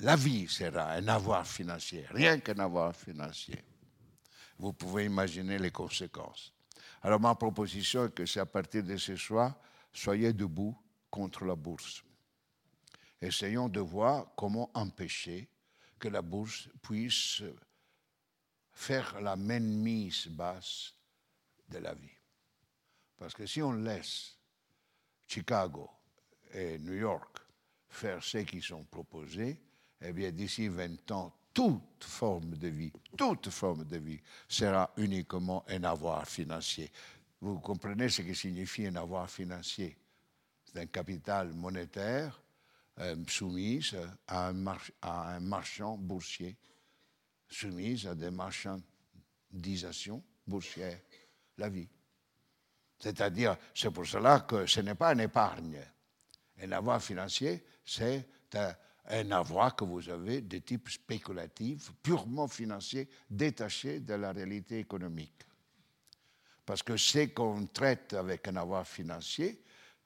la 0.00 0.16
vie 0.16 0.48
sera 0.48 0.92
un 0.92 1.08
avoir 1.08 1.46
financier, 1.46 2.06
rien 2.10 2.40
qu'un 2.40 2.58
avoir 2.58 2.94
financier. 2.94 3.62
Vous 4.58 4.72
pouvez 4.72 5.06
imaginer 5.06 5.58
les 5.58 5.70
conséquences. 5.70 6.52
Alors 7.02 7.20
ma 7.20 7.34
proposition 7.34 8.06
est 8.06 8.14
que 8.14 8.26
c'est 8.26 8.40
à 8.40 8.46
partir 8.46 8.82
de 8.84 8.96
ce 8.96 9.16
soir, 9.16 9.54
soyez 9.92 10.32
debout 10.32 10.76
contre 11.10 11.44
la 11.44 11.54
bourse. 11.54 12.02
Essayons 13.20 13.68
de 13.68 13.80
voir 13.80 14.32
comment 14.36 14.70
empêcher 14.74 15.48
que 15.98 16.08
la 16.08 16.22
bourse 16.22 16.68
puisse 16.82 17.42
faire 18.72 19.20
la 19.20 19.36
mise 19.36 20.28
basse 20.28 20.94
de 21.68 21.78
la 21.78 21.94
vie. 21.94 22.08
Parce 23.18 23.34
que 23.34 23.44
si 23.46 23.60
on 23.60 23.72
laisse 23.72 24.38
Chicago 25.26 25.90
et 26.54 26.78
New 26.78 26.94
York 26.94 27.38
faire 27.90 28.24
ce 28.24 28.38
qui 28.38 28.62
sont 28.62 28.84
proposés, 28.84 29.60
eh 30.00 30.12
bien, 30.12 30.30
d'ici 30.30 30.68
20 30.68 31.10
ans, 31.12 31.34
toute 31.52 32.04
forme 32.04 32.56
de 32.56 32.68
vie, 32.68 32.92
toute 33.16 33.50
forme 33.50 33.84
de 33.84 33.98
vie 33.98 34.20
sera 34.48 34.92
uniquement 34.96 35.64
un 35.68 35.84
avoir 35.84 36.26
financier. 36.26 36.90
Vous 37.40 37.58
comprenez 37.58 38.08
ce 38.08 38.22
que 38.22 38.34
signifie 38.34 38.86
un 38.86 38.96
avoir 38.96 39.28
financier? 39.28 39.96
C'est 40.64 40.80
un 40.80 40.86
capital 40.86 41.52
monétaire 41.52 42.40
euh, 43.00 43.16
soumis 43.28 43.90
à 44.26 44.48
un, 44.48 44.66
à 45.02 45.34
un, 45.34 45.40
marchand 45.40 45.96
boursier, 45.96 46.56
soumis 47.48 48.06
à 48.06 48.14
des 48.14 48.30
marchandisations 48.30 50.22
boursières, 50.46 51.00
la 51.56 51.68
vie. 51.68 51.88
C'est-à-dire, 52.98 53.56
c'est 53.74 53.90
pour 53.90 54.06
cela 54.06 54.40
que 54.40 54.66
ce 54.66 54.80
n'est 54.80 54.94
pas 54.94 55.14
une 55.14 55.20
épargne. 55.20 55.80
Un 56.62 56.72
avoir 56.72 57.02
financier, 57.02 57.64
c'est 57.84 58.28
un, 58.54 58.74
avoir 59.32 59.74
que 59.74 59.84
vous 59.84 60.08
avez 60.08 60.40
de 60.40 60.58
type 60.58 60.88
spéculatif, 60.88 61.92
purement 62.02 62.48
financier, 62.48 63.08
détaché 63.28 64.00
de 64.00 64.14
la 64.14 64.32
réalité 64.32 64.78
économique. 64.78 65.46
Parce 66.64 66.82
que 66.82 66.96
ce 66.96 67.26
qu'on 67.26 67.66
traite 67.66 68.14
avec 68.14 68.46
un 68.48 68.56
avoir 68.56 68.86
financier, 68.86 69.62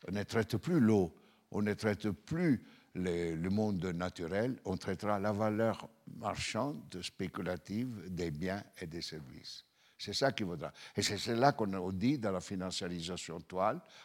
on 0.09 0.13
ne 0.13 0.23
traite 0.23 0.57
plus 0.57 0.81
l'eau, 0.81 1.15
on 1.51 1.63
ne 1.63 1.75
traite 1.75 2.11
plus 2.11 2.65
le, 2.95 3.49
monde 3.49 3.85
naturel, 3.87 4.57
on 4.65 4.77
traitera 4.77 5.19
la 5.19 5.33
valeur 5.33 5.89
marchande, 6.17 7.01
spéculative 7.03 8.09
des 8.09 8.31
biens 8.31 8.63
et 8.81 8.87
des 8.87 9.03
services. 9.03 9.65
C'est 9.99 10.13
ça 10.13 10.33
qu'il 10.33 10.47
vaudra. 10.47 10.73
Et 10.97 11.03
c'est 11.03 11.19
cela 11.19 11.53
qu'on 11.53 11.93
dit 11.93 12.19
dans 12.19 12.33
la 12.33 12.41
financiarisation 12.41 13.39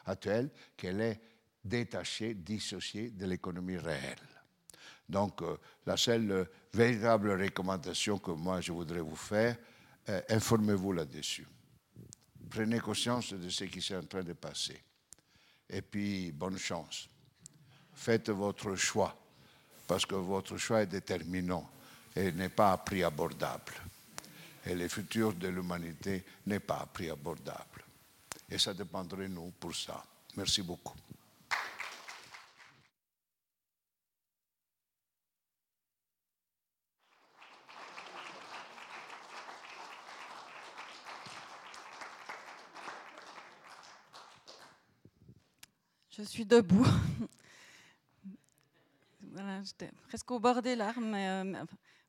actuelle, 0.06 0.50
qu'elle 0.76 1.02
est 1.02 1.22
détaché, 1.64 2.34
dissocié 2.34 3.12
de 3.12 3.26
l'économie 3.26 3.78
réelle. 3.78 4.39
Donc, 5.10 5.41
euh, 5.41 5.57
la 5.86 5.98
seule 5.98 6.48
véritable 6.72 7.31
recommandation 7.41 8.19
que 8.19 8.31
moi 8.31 8.61
je 8.61 8.72
voudrais 8.72 9.02
vous 9.02 9.15
faire, 9.15 9.57
euh, 10.07 10.22
informez-vous 10.30 10.94
là-dessus. 10.94 11.48
Prenez 12.49 12.80
conscience 12.80 13.34
de 13.34 13.49
ce 13.49 13.64
qui 13.65 13.80
est 13.80 13.98
en 13.98 14.03
train 14.03 14.23
de 14.23 14.34
passer. 14.34 14.80
Et 15.69 15.81
puis, 15.81 16.31
bonne 16.31 16.57
chance. 16.57 17.10
Faites 17.94 18.30
votre 18.30 18.76
choix, 18.76 19.15
parce 19.88 20.06
que 20.06 20.15
votre 20.15 20.57
choix 20.57 20.81
est 20.81 20.88
déterminant 20.88 21.69
et 22.15 22.31
n'est 22.31 22.49
pas 22.49 22.72
à 22.72 22.77
prix 22.77 23.03
abordable. 23.03 23.73
Et 24.65 24.76
le 24.76 24.88
futur 24.88 25.34
de 25.34 25.48
l'humanité 25.48 26.23
n'est 26.45 26.60
pas 26.60 26.81
à 26.81 26.86
prix 26.86 27.10
abordable. 27.10 27.84
Et 28.49 28.57
ça 28.57 28.73
dépendrait 28.73 29.27
de 29.27 29.34
nous 29.34 29.52
pour 29.60 29.76
ça. 29.76 30.03
Merci 30.36 30.61
beaucoup. 30.61 30.98
Je 46.20 46.26
suis 46.26 46.46
debout. 46.46 46.84
voilà, 49.32 49.64
j'étais 49.64 49.90
presque 50.10 50.30
au 50.32 50.38
bord 50.38 50.62
des 50.62 50.76
larmes. 50.76 51.14
Euh, 51.16 51.64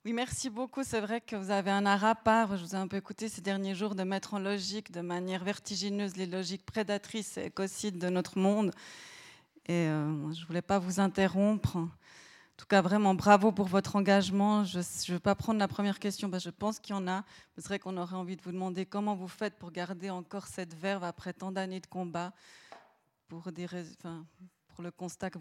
oui, 0.05 0.13
merci 0.13 0.51
beaucoup. 0.51 0.83
C'est 0.83 1.01
vrai 1.01 1.21
que 1.21 1.37
vous 1.37 1.53
avez 1.53 1.71
un 1.71 1.87
art 1.87 2.05
à 2.05 2.17
part. 2.17 2.57
Je 2.57 2.65
vous 2.65 2.75
ai 2.75 2.79
un 2.79 2.89
peu 2.89 2.97
écouté 2.97 3.29
ces 3.29 3.41
derniers 3.41 3.77
jours 3.77 3.95
de 3.95 4.03
mettre 4.03 4.35
en 4.35 4.41
logique 4.41 4.91
de 4.91 5.01
manière 5.01 5.45
vertigineuse 5.45 6.17
les 6.17 6.27
logiques 6.27 6.67
prédatrices 6.67 7.37
et 7.37 7.45
écocides 7.45 7.99
de 7.99 8.09
notre 8.09 8.37
monde. 8.37 8.73
Et 9.67 9.87
euh, 9.87 10.33
je 10.33 10.41
ne 10.41 10.47
voulais 10.49 10.63
pas 10.63 10.81
vous 10.81 10.99
interrompre. 10.99 11.77
En 11.77 11.89
tout 12.57 12.67
cas, 12.67 12.83
vraiment 12.83 13.15
bravo 13.15 13.53
pour 13.53 13.69
votre 13.69 13.95
engagement. 13.95 14.65
Je 14.65 14.79
ne 14.79 15.13
vais 15.13 15.21
pas 15.21 15.37
prendre 15.37 15.61
la 15.61 15.69
première 15.69 16.01
question 16.01 16.29
je 16.37 16.51
pense 16.51 16.81
qu'il 16.81 16.97
y 16.97 16.99
en 16.99 17.07
a. 17.07 17.23
C'est 17.57 17.67
vrai 17.67 17.79
qu'on 17.79 17.97
aurait 17.97 18.17
envie 18.17 18.35
de 18.35 18.43
vous 18.43 18.51
demander 18.51 18.87
comment 18.87 19.15
vous 19.15 19.29
faites 19.29 19.57
pour 19.57 19.71
garder 19.71 20.11
encore 20.11 20.49
cette 20.49 20.75
verve 20.75 21.05
après 21.05 21.33
tant 21.33 21.53
d'années 21.53 21.79
de 21.79 21.87
combat 21.87 22.33
pour, 23.31 24.83
le 24.83 24.91
constat 24.91 25.31
que 25.31 25.39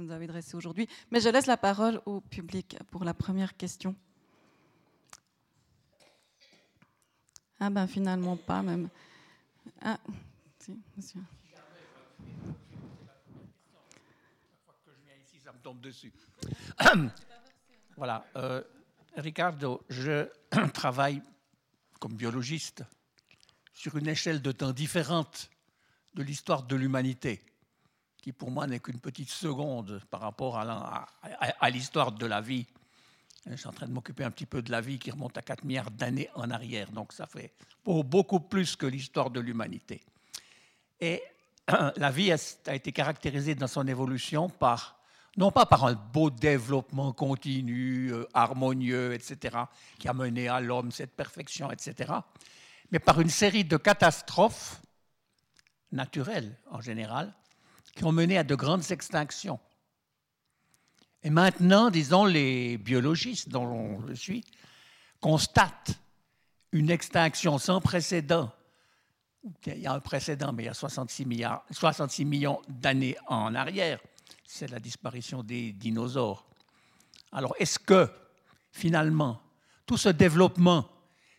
vous, 0.00 0.10
avez 0.10 0.26
dressé 0.26 0.54
aujourd'hui. 0.54 0.86
Mais 1.10 1.20
je 1.20 1.30
laisse 1.30 1.46
la 1.46 1.56
parole 1.56 2.00
au 2.04 2.20
public 2.20 2.76
pour 2.90 3.04
la 3.04 3.14
première 3.14 3.56
question. 3.56 3.96
Ah 7.58 7.70
ben 7.70 7.86
finalement 7.86 8.36
pas 8.36 8.62
même. 8.62 8.90
Ah, 9.80 9.98
si, 10.58 10.78
monsieur. 10.96 11.20
ça 15.42 15.52
me 15.52 15.58
tombe 15.58 15.80
dessus. 15.80 16.12
voilà. 17.96 18.26
Euh, 18.36 18.62
Ricardo, 19.16 19.82
je 19.88 20.28
travaille 20.74 21.22
comme 22.00 22.14
biologiste 22.14 22.82
sur 23.72 23.96
une 23.96 24.08
échelle 24.08 24.42
de 24.42 24.52
temps 24.52 24.72
différente 24.72 25.50
de 26.14 26.22
l'histoire 26.22 26.62
de 26.62 26.76
l'humanité, 26.76 27.42
qui 28.22 28.32
pour 28.32 28.50
moi 28.50 28.66
n'est 28.66 28.80
qu'une 28.80 29.00
petite 29.00 29.30
seconde 29.30 30.00
par 30.10 30.20
rapport 30.20 30.58
à 30.58 31.70
l'histoire 31.70 32.12
de 32.12 32.26
la 32.26 32.40
vie. 32.40 32.66
Je 33.46 33.56
suis 33.56 33.66
en 33.66 33.72
train 33.72 33.86
de 33.86 33.92
m'occuper 33.92 34.24
un 34.24 34.30
petit 34.30 34.46
peu 34.46 34.62
de 34.62 34.70
la 34.70 34.80
vie 34.80 34.98
qui 34.98 35.10
remonte 35.10 35.36
à 35.36 35.42
4 35.42 35.64
milliards 35.64 35.90
d'années 35.90 36.30
en 36.34 36.50
arrière, 36.50 36.90
donc 36.90 37.12
ça 37.12 37.26
fait 37.26 37.52
beaucoup 37.84 38.40
plus 38.40 38.76
que 38.76 38.86
l'histoire 38.86 39.30
de 39.30 39.40
l'humanité. 39.40 40.02
Et 41.00 41.22
la 41.96 42.10
vie 42.10 42.32
a 42.32 42.74
été 42.74 42.92
caractérisée 42.92 43.54
dans 43.54 43.66
son 43.66 43.86
évolution 43.86 44.48
par, 44.48 44.98
non 45.36 45.50
pas 45.50 45.66
par 45.66 45.84
un 45.84 45.94
beau 45.94 46.30
développement 46.30 47.12
continu, 47.12 48.12
euh, 48.12 48.26
harmonieux, 48.32 49.12
etc., 49.12 49.56
qui 49.98 50.08
a 50.08 50.14
mené 50.14 50.48
à 50.48 50.60
l'homme 50.60 50.90
cette 50.90 51.14
perfection, 51.14 51.70
etc., 51.70 52.12
mais 52.90 52.98
par 52.98 53.20
une 53.20 53.30
série 53.30 53.64
de 53.64 53.76
catastrophes 53.76 54.80
naturelles 55.94 56.56
en 56.70 56.80
général, 56.80 57.32
qui 57.94 58.04
ont 58.04 58.12
mené 58.12 58.36
à 58.36 58.44
de 58.44 58.54
grandes 58.54 58.90
extinctions. 58.90 59.60
Et 61.22 61.30
maintenant, 61.30 61.90
disons, 61.90 62.26
les 62.26 62.76
biologistes 62.76 63.48
dont 63.48 64.06
je 64.08 64.14
suis 64.14 64.44
constatent 65.20 65.98
une 66.72 66.90
extinction 66.90 67.56
sans 67.58 67.80
précédent. 67.80 68.52
Il 69.66 69.78
y 69.78 69.86
a 69.86 69.92
un 69.92 70.00
précédent, 70.00 70.52
mais 70.52 70.64
il 70.64 70.66
y 70.66 70.68
a 70.68 70.74
66, 70.74 71.24
milliards, 71.24 71.64
66 71.70 72.24
millions 72.24 72.60
d'années 72.68 73.16
en 73.26 73.54
arrière. 73.54 74.00
C'est 74.44 74.70
la 74.70 74.80
disparition 74.80 75.42
des 75.42 75.72
dinosaures. 75.72 76.46
Alors, 77.32 77.54
est-ce 77.58 77.78
que, 77.78 78.10
finalement, 78.70 79.40
tout 79.86 79.96
ce 79.96 80.08
développement, 80.08 80.88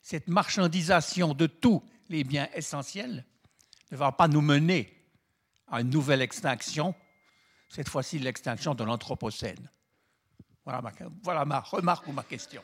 cette 0.01 0.27
marchandisation 0.27 1.33
de 1.33 1.47
tous 1.47 1.83
les 2.09 2.23
biens 2.23 2.47
essentiels, 2.53 3.25
ne 3.95 3.99
va 3.99 4.11
pas 4.11 4.27
nous 4.27 4.41
mener 4.41 4.91
à 5.67 5.81
une 5.81 5.89
nouvelle 5.89 6.21
extinction, 6.21 6.93
cette 7.69 7.89
fois-ci 7.89 8.19
l'extinction 8.19 8.75
de 8.75 8.83
l'Anthropocène 8.83 9.69
voilà 10.65 10.81
ma, 10.81 10.91
voilà 11.23 11.45
ma 11.45 11.59
remarque 11.59 12.07
ou 12.07 12.11
ma 12.11 12.23
question. 12.23 12.61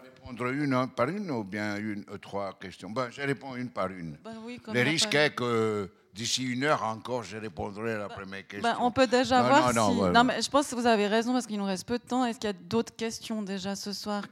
répondre 0.00 0.46
une 0.46 0.88
par 0.94 1.08
une 1.08 1.30
ou 1.30 1.42
bien 1.42 1.76
une, 1.76 2.04
euh, 2.10 2.18
trois 2.18 2.58
questions? 2.58 2.90
Ben, 2.90 3.10
Je 3.10 3.22
réponds 3.22 3.56
une 3.56 3.70
par 3.70 3.90
une. 3.90 4.16
Ben 4.22 4.36
oui, 4.42 4.60
Le 4.72 4.82
risque 4.82 5.14
est 5.14 5.34
que 5.34 5.90
d'ici 6.18 6.42
une 6.42 6.64
heure 6.64 6.82
encore, 6.82 7.22
je 7.22 7.36
répondrai 7.36 7.94
à 7.94 7.98
la 7.98 8.08
ben, 8.08 8.14
première 8.14 8.46
question. 8.46 8.68
Ben, 8.68 8.76
on 8.80 8.90
peut 8.90 9.06
déjà 9.06 9.40
voir 9.40 9.70
si... 9.70 10.12
Non, 10.12 10.24
mais 10.24 10.42
je 10.42 10.50
pense 10.50 10.68
que 10.68 10.74
vous 10.74 10.86
avez 10.86 11.06
raison 11.06 11.32
parce 11.32 11.46
qu'il 11.46 11.58
nous 11.58 11.64
reste 11.64 11.86
peu 11.86 11.96
de 11.96 12.02
temps. 12.02 12.24
Est-ce 12.24 12.40
qu'il 12.40 12.48
y 12.48 12.50
a 12.50 12.56
d'autres 12.56 12.94
questions 12.94 13.40
déjà 13.40 13.76
ce 13.76 13.92
soir? 13.92 14.24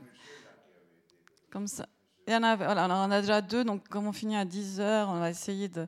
Comme 1.48 1.68
ça. 1.68 1.86
Il 2.26 2.32
y 2.32 2.36
en 2.36 2.42
a, 2.42 2.56
voilà, 2.56 2.88
on 2.88 3.10
a 3.12 3.20
déjà 3.20 3.40
deux, 3.40 3.62
donc 3.62 3.86
comme 3.88 4.08
on 4.08 4.12
finit 4.12 4.36
à 4.36 4.44
10 4.44 4.80
heures, 4.80 5.08
on 5.08 5.20
va 5.20 5.30
essayer 5.30 5.68
de, 5.68 5.86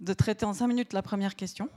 de 0.00 0.12
traiter 0.12 0.44
en 0.44 0.52
5 0.52 0.66
minutes 0.66 0.92
la 0.92 1.02
première 1.02 1.36
question. 1.36 1.68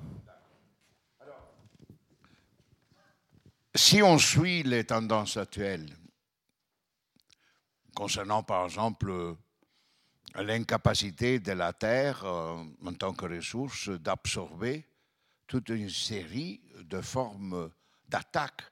Si 3.76 4.02
on 4.02 4.18
suit 4.18 4.64
les 4.64 4.84
tendances 4.84 5.38
actuelles, 5.38 5.96
concernant 7.94 8.42
par 8.42 8.66
exemple 8.66 9.36
l'incapacité 10.36 11.40
de 11.40 11.52
la 11.52 11.74
Terre 11.74 12.24
euh, 12.24 12.64
en 12.86 12.94
tant 12.94 13.14
que 13.14 13.26
ressource 13.26 13.90
d'absorber 13.90 14.86
toute 15.48 15.70
une 15.70 15.90
série 15.90 16.62
de 16.84 17.02
formes 17.02 17.70
d'attaque 18.08 18.64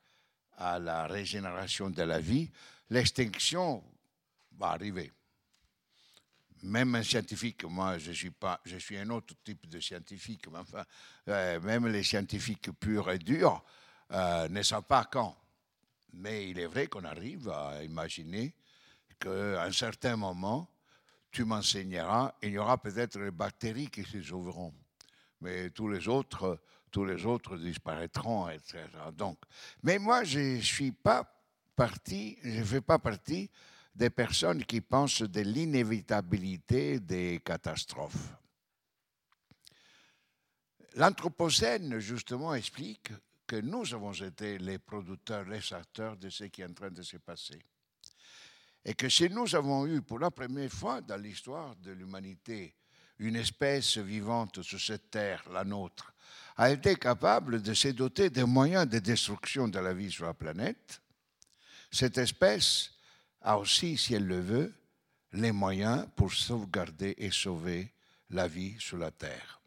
à 0.58 0.80
la 0.80 1.08
régénération 1.08 1.90
de 1.90 2.04
la 2.04 2.20
vie, 2.20 2.50
l'extinction 2.90 3.84
va 4.58 4.68
arriver 4.70 5.12
même 6.64 6.96
un 6.96 7.04
scientifique, 7.04 7.64
moi 7.66 7.98
je 7.98 8.12
suis, 8.12 8.32
pas, 8.32 8.60
je 8.66 8.78
suis 8.78 8.98
un 8.98 9.10
autre 9.10 9.34
type 9.44 9.68
de 9.68 9.80
scientifique, 9.80 10.48
mais 10.52 10.60
enfin, 10.60 10.86
euh, 11.28 11.60
même 11.62 11.88
les 11.88 12.04
scientifiques 12.04 12.72
purs 12.80 13.10
et 13.12 13.20
durs 13.20 13.64
euh, 14.12 14.48
ne 14.50 14.62
savent 14.62 14.84
pas 14.84 15.06
quand. 15.06 15.36
Mais 16.14 16.50
il 16.50 16.60
est 16.60 16.66
vrai 16.66 16.88
qu'on 16.88 17.04
arrive 17.06 17.50
à 17.50 17.84
imaginer 17.84 18.54
qu'à 19.20 19.64
un 19.64 19.72
certain 19.72 20.16
moment, 20.16 20.70
tu 21.32 21.46
m'enseigneras, 21.46 22.36
il 22.42 22.52
y 22.52 22.58
aura 22.58 22.78
peut-être 22.78 23.20
les 23.20 23.32
bactéries 23.32 23.90
qui 23.90 24.04
se 24.04 24.22
sauveront, 24.22 24.74
mais 25.42 25.70
tous 25.70 25.88
les 25.88 26.08
autres, 26.08 26.60
tous 26.92 27.06
les 27.06 27.26
autres 27.26 27.58
disparaîtront, 27.58 28.50
etc. 28.50 28.80
Donc, 29.14 29.38
mais 29.84 30.00
moi, 30.00 30.24
je 30.24 30.40
ne 30.40 30.62
suis 30.62 30.92
pas 30.92 31.32
parti, 31.76 32.38
je 32.44 32.64
fais 32.64 32.82
pas 32.82 33.00
partie 33.00 33.50
des 33.94 34.10
personnes 34.10 34.66
qui 34.66 34.82
pensent 34.82 35.22
de 35.22 35.42
l'inévitabilité 35.42 37.00
des 37.00 37.42
catastrophes. 37.44 38.34
L'Anthropocène, 40.96 42.00
justement, 42.00 42.56
explique 42.56 43.12
que 43.46 43.58
nous 43.58 43.94
avons 43.94 44.14
été 44.14 44.58
les 44.58 44.80
producteurs, 44.80 45.46
les 45.46 45.74
acteurs 45.74 46.18
de 46.18 46.30
ce 46.30 46.46
qui 46.46 46.62
est 46.62 46.66
en 46.66 46.74
train 46.74 46.92
de 46.92 47.02
se 47.02 47.18
passer. 47.18 47.60
Et 48.86 48.94
que 48.94 49.10
si 49.10 49.30
nous 49.30 49.56
avons 49.56 49.86
eu 49.86 50.02
pour 50.02 50.20
la 50.20 50.32
première 50.32 50.72
fois 50.72 51.02
dans 51.02 51.18
l'histoire 51.22 51.76
de 51.78 51.92
l'humanité 51.92 52.76
une 53.20 53.36
espèce 53.36 53.98
vivante 53.98 54.62
sur 54.62 54.80
cette 54.80 55.12
terre, 55.12 55.44
la 55.52 55.66
nôtre, 55.66 56.14
a 56.56 56.70
été 56.70 56.96
capable 56.96 57.62
de 57.62 57.74
se 57.74 57.90
doter 57.90 58.30
des 58.30 58.46
moyens 58.46 58.88
de 58.88 59.00
destruction 59.00 59.68
de 59.68 59.80
la 59.80 59.94
vie 59.94 60.12
sur 60.12 60.26
la 60.26 60.34
planète, 60.34 61.02
cette 61.92 62.18
espèce 62.18 62.92
a 63.42 63.58
aussi, 63.58 63.98
si 63.98 64.14
elle 64.14 64.28
le 64.28 64.40
veut, 64.40 64.74
les 65.34 65.52
moyens 65.52 66.08
pour 66.16 66.34
sauvegarder 66.34 67.16
et 67.18 67.32
sauver 67.32 67.94
la 68.30 68.48
vie 68.48 68.76
sur 68.80 68.98
la 68.98 69.12
Terre. 69.12 69.62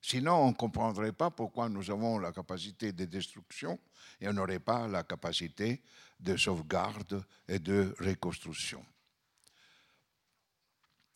Sinon, 0.00 0.34
on 0.34 0.48
ne 0.48 0.54
comprendrait 0.54 1.12
pas 1.12 1.30
pourquoi 1.30 1.68
nous 1.68 1.90
avons 1.90 2.18
la 2.18 2.32
capacité 2.32 2.92
de 2.92 3.04
destruction 3.04 3.78
et 4.20 4.28
on 4.28 4.32
n'aurait 4.32 4.58
pas 4.58 4.88
la 4.88 5.02
capacité 5.02 5.82
de 6.20 6.36
sauvegarde 6.36 7.24
et 7.48 7.58
de 7.58 7.94
reconstruction. 7.98 8.84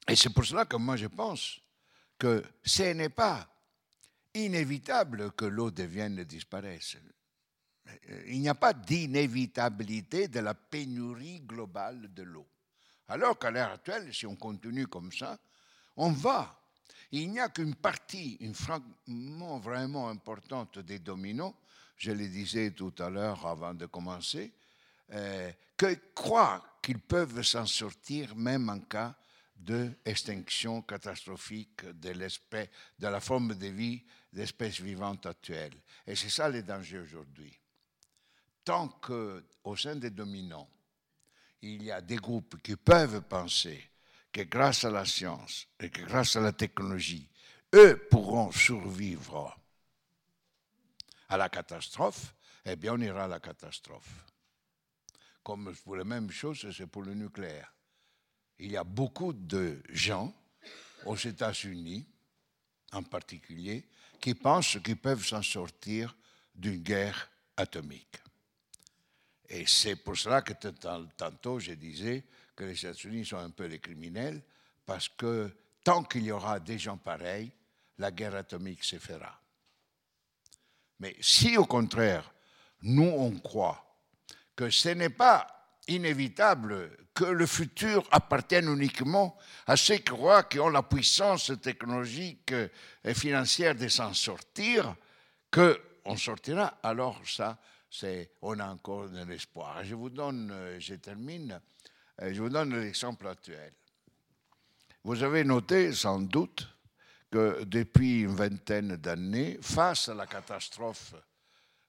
Et 0.09 0.17
c'est 0.17 0.31
pour 0.31 0.45
cela 0.45 0.65
que 0.65 0.77
moi 0.77 0.97
je 0.97 1.07
pense 1.07 1.61
que 2.19 2.43
ce 2.65 2.93
n'est 2.93 3.09
pas 3.09 3.49
inévitable 4.35 5.33
que 5.33 5.45
l'eau 5.45 5.71
devienne 5.71 6.19
et 6.19 6.25
disparaisse. 6.25 6.97
Il 8.27 8.41
n'y 8.41 8.49
a 8.49 8.55
pas 8.55 8.73
d'inévitabilité 8.73 10.29
de 10.29 10.41
la 10.41 10.55
pénurie 10.55 11.41
globale 11.41 12.13
de 12.13 12.23
l'eau. 12.23 12.47
Alors 13.09 13.39
qu'à 13.39 13.51
l'heure 13.51 13.73
actuelle, 13.73 14.13
si 14.13 14.27
on 14.27 14.37
continue 14.37 14.87
comme 14.87 15.13
ça, 15.13 15.39
on 15.97 16.11
va. 16.11 16.61
Il 17.13 17.31
n'y 17.31 17.41
a 17.41 17.51
qu'une 17.51 17.75
partie, 17.75 18.37
une 18.41 18.55
fragment 18.55 19.59
vraiment 19.59 20.09
importante 20.09 20.79
des 20.79 20.99
dominos, 20.99 21.55
je 21.97 22.11
le 22.11 22.27
disais 22.27 22.73
tout 22.73 22.95
à 22.99 23.11
l'heure 23.11 23.47
avant 23.47 23.75
de 23.75 23.87
commencer, 23.87 24.53
euh, 25.13 25.51
croient 26.15 26.65
qu'ils 26.83 27.01
peuvent 27.01 27.43
s'en 27.43 27.67
sortir 27.67 28.35
même 28.37 28.69
en 28.69 28.81
cas 28.81 29.15
d'extinction 29.57 30.83
catastrophique 30.83 31.85
de, 31.87 32.13
de 32.13 33.07
la 33.07 33.21
forme 33.21 33.55
de 33.55 33.67
vie 33.69 34.03
d'espèces 34.33 34.81
vivantes 34.81 35.27
actuelles. 35.27 35.81
Et 36.07 36.17
c'est 36.17 36.29
ça 36.29 36.49
le 36.49 36.63
danger 36.63 36.99
aujourd'hui 36.99 37.59
tant 38.65 38.89
qu'au 38.89 39.77
sein 39.77 39.97
des 39.97 40.11
dominants, 40.11 40.69
il 41.63 41.83
y 41.83 41.93
a 41.93 42.01
des 42.01 42.17
groupes 42.17 42.61
qui 42.63 42.77
peuvent 42.77 43.23
penser 43.23 43.91
que 44.33 44.43
grâce 44.43 44.85
à 44.85 44.91
la 44.91 45.05
science 45.05 45.69
et 45.79 45.91
que 45.91 46.03
grâce 46.03 46.37
à 46.37 46.41
la 46.41 46.53
technologie, 46.53 47.29
eux 47.75 48.09
pourront 48.11 48.51
survivre 48.51 49.57
à 51.29 51.37
la 51.37 51.49
catastrophe, 51.49 52.35
eh 52.65 52.77
bien 52.77 52.95
on 52.95 53.01
ira 53.01 53.25
à 53.25 53.29
la 53.29 53.41
catastrophe. 53.41 54.34
Comme 55.45 55.75
pour 55.85 55.97
la 55.97 56.05
même 56.05 56.31
chose, 56.31 56.67
c'est 56.75 56.87
pour 56.87 57.03
le 57.03 57.15
nucléaire. 57.15 57.73
Il 58.59 58.73
y 58.73 58.77
a 58.79 58.85
beaucoup 58.85 59.35
de 59.35 59.83
gens 59.91 60.35
aux 61.05 61.17
États-Unis, 61.17 62.07
en 62.93 63.03
particulier, 63.03 63.87
qui 64.21 64.35
pensent 64.35 64.79
qu'ils 64.83 64.97
peuvent 64.97 65.25
s'en 65.25 65.43
sortir 65.43 66.17
d'une 66.55 66.83
guerre 66.83 67.31
atomique. 67.59 68.17
Et 69.49 69.67
c'est 69.67 69.97
pour 69.97 70.17
cela 70.17 70.41
que 70.41 70.55
tantôt 71.17 71.61
je 71.61 71.73
disais 71.73 72.25
que 72.57 72.65
les 72.65 72.79
États-Unis 72.79 73.27
sont 73.27 73.37
un 73.37 73.51
peu 73.51 73.67
les 73.67 73.81
criminels, 73.81 74.43
parce 74.87 75.11
que 75.11 75.55
tant 75.85 76.05
qu'il 76.05 76.25
y 76.25 76.33
aura 76.33 76.59
des 76.59 76.79
gens 76.79 76.97
pareils, 76.97 77.53
la 77.99 78.11
guerre 78.11 78.37
atomique 78.37 78.83
se 78.83 78.99
fera. 78.99 79.39
Mais 81.01 81.15
si 81.21 81.59
au 81.59 81.67
contraire, 81.67 82.33
nous 82.81 83.11
on 83.11 83.39
croit 83.41 83.84
que 84.57 84.71
ce 84.71 84.91
n'est 84.91 85.11
pas 85.11 85.47
inévitable 85.89 86.91
que 87.15 87.25
le 87.25 87.47
futur 87.47 88.03
appartienne 88.11 88.69
uniquement 88.69 89.37
à 89.67 89.77
qui 89.77 90.03
croient 90.03 90.45
qui 90.45 90.59
ont 90.59 90.69
la 90.69 90.83
puissance 90.83 91.53
technologique 91.63 92.53
et 93.05 93.15
financière 93.15 93.75
de 93.75 93.89
s'en 93.89 94.13
sortir, 94.13 94.97
qu'on 95.51 96.17
sortira, 96.17 96.79
alors 96.83 97.21
ça, 97.27 97.59
on 98.43 98.59
a 98.59 98.67
encore 98.67 99.09
de 99.09 99.25
l'espoir. 99.25 99.85
Je 99.85 99.95
vous 99.95 100.11
donne, 100.11 100.53
je 100.79 100.95
termine, 100.95 101.61
euh, 102.21 102.33
je 102.33 102.43
vous 102.43 102.49
donne 102.49 102.81
l'exemple 102.81 103.29
actuel. 103.29 103.73
Vous 105.05 105.23
avez 105.23 105.45
noté 105.45 105.93
sans 105.93 106.21
doute 106.21 106.69
que 107.31 107.63
depuis 107.65 108.23
une 108.23 108.35
vingtaine 108.35 108.97
d'années, 108.97 109.59
face 109.61 110.09
à 110.09 110.15
la 110.15 110.27
catastrophe 110.27 111.15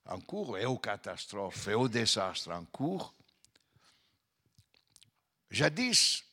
en 0.08 0.20
cours 0.20 0.58
et 0.58 0.64
aux 0.64 0.78
catastrophes 0.78 1.68
et 1.68 1.74
aux 1.74 1.88
désastres 1.88 2.50
en 2.50 2.64
cours, 2.64 3.14
jadis, 5.50 6.24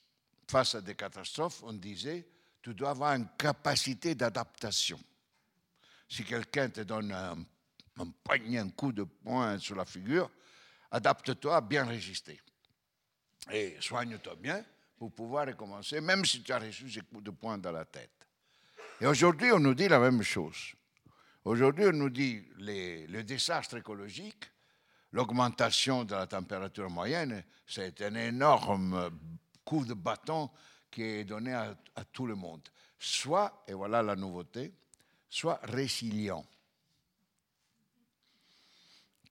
face 0.48 0.76
à 0.76 0.82
des 0.82 0.96
catastrophes, 0.96 1.64
on 1.64 1.74
disait, 1.74 2.28
tu 2.62 2.74
dois 2.74 2.92
avoir 2.92 3.14
une 3.16 3.28
capacité 3.38 4.16
d'adaptation. 4.16 5.00
Si 6.08 6.24
quelqu'un 6.24 6.70
te 6.70 6.82
donne 6.82 7.12
un 7.12 7.38
un 7.98 8.08
un 8.28 8.70
coup 8.70 8.92
de 8.92 9.04
poing 9.04 9.60
sur 9.60 9.76
la 9.76 9.86
figure, 9.86 10.30
adapte-toi 10.92 11.58
à 11.58 11.62
bien 11.62 11.86
résister. 11.86 12.40
Et 13.52 13.78
soigne-toi 13.80 14.36
bien 14.36 14.64
pour 14.98 15.12
pouvoir 15.12 15.48
recommencer, 15.48 16.02
même 16.02 16.26
si 16.26 16.42
tu 16.42 16.52
as 16.52 16.60
reçu 16.60 16.90
ces 16.90 17.02
coups 17.02 17.24
de 17.24 17.32
poing 17.32 17.58
dans 17.58 17.72
la 17.72 17.86
tête. 17.86 18.28
Et 19.02 19.06
aujourd'hui, 19.06 19.52
on 19.52 19.60
nous 19.60 19.74
dit 19.74 19.88
la 19.88 20.00
même 20.00 20.24
chose. 20.24 20.74
Aujourd'hui, 21.46 21.86
on 21.88 21.94
nous 21.94 22.10
dit 22.10 22.42
les, 22.60 23.06
le 23.08 23.24
désastre 23.24 23.78
écologique, 23.78 24.46
l'augmentation 25.12 26.06
de 26.06 26.16
la 26.16 26.26
température 26.26 26.90
moyenne, 26.90 27.44
c'est 27.68 28.02
un 28.02 28.16
énorme 28.16 29.12
coup 29.66 29.86
de 29.86 29.94
bâton 29.94 30.50
qui 30.90 31.04
est 31.04 31.24
donné 31.26 31.54
à, 31.54 31.76
tout 32.12 32.28
le 32.28 32.36
monde. 32.36 32.62
Soit, 32.98 33.66
et 33.68 33.74
voilà 33.74 34.02
la 34.02 34.16
nouveauté, 34.16 34.74
soit 35.30 35.60
résilient. 35.64 36.46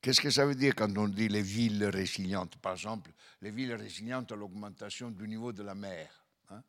Qu'est-ce 0.02 0.20
que 0.20 0.30
ça 0.30 0.44
veut 0.44 0.56
dire 0.56 0.74
quand 0.74 0.94
on 0.98 1.09
dit 1.09 1.28
les 1.28 1.43
villes 1.43 1.84
résilientes? 1.84 2.56
Par 2.56 2.72
exemple, 2.72 3.10
les 3.40 3.52
villes 3.52 3.74
résilientes 3.74 4.32
à 4.32 4.36
l'augmentation 4.36 5.10
du 5.10 5.26
niveau 5.28 5.52
de 5.52 5.62
la 5.62 5.74
mer. 5.74 6.10
Hein? 6.51 6.62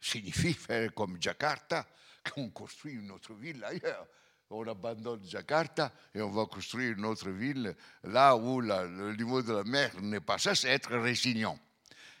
Signifie 0.00 0.54
faire 0.54 0.94
comme 0.94 1.20
Jakarta, 1.20 1.86
qu'on 2.32 2.48
construit 2.50 2.94
une 2.94 3.10
autre 3.10 3.34
ville 3.34 3.62
ailleurs. 3.62 4.06
On 4.56 4.68
abandonne 4.68 5.24
Jakarta 5.24 5.90
et 6.14 6.22
on 6.22 6.30
va 6.30 6.46
construire 6.46 6.96
une 6.96 7.04
autre 7.04 7.28
ville 7.28 7.74
là 8.04 8.36
où 8.36 8.60
le 8.60 9.16
niveau 9.16 9.42
de 9.42 9.52
la 9.52 9.64
mer 9.64 9.90
n'est 10.00 10.20
pas 10.20 10.38
ça, 10.38 10.54
c'est 10.54 10.68
être 10.68 10.96
résilient. 10.96 11.58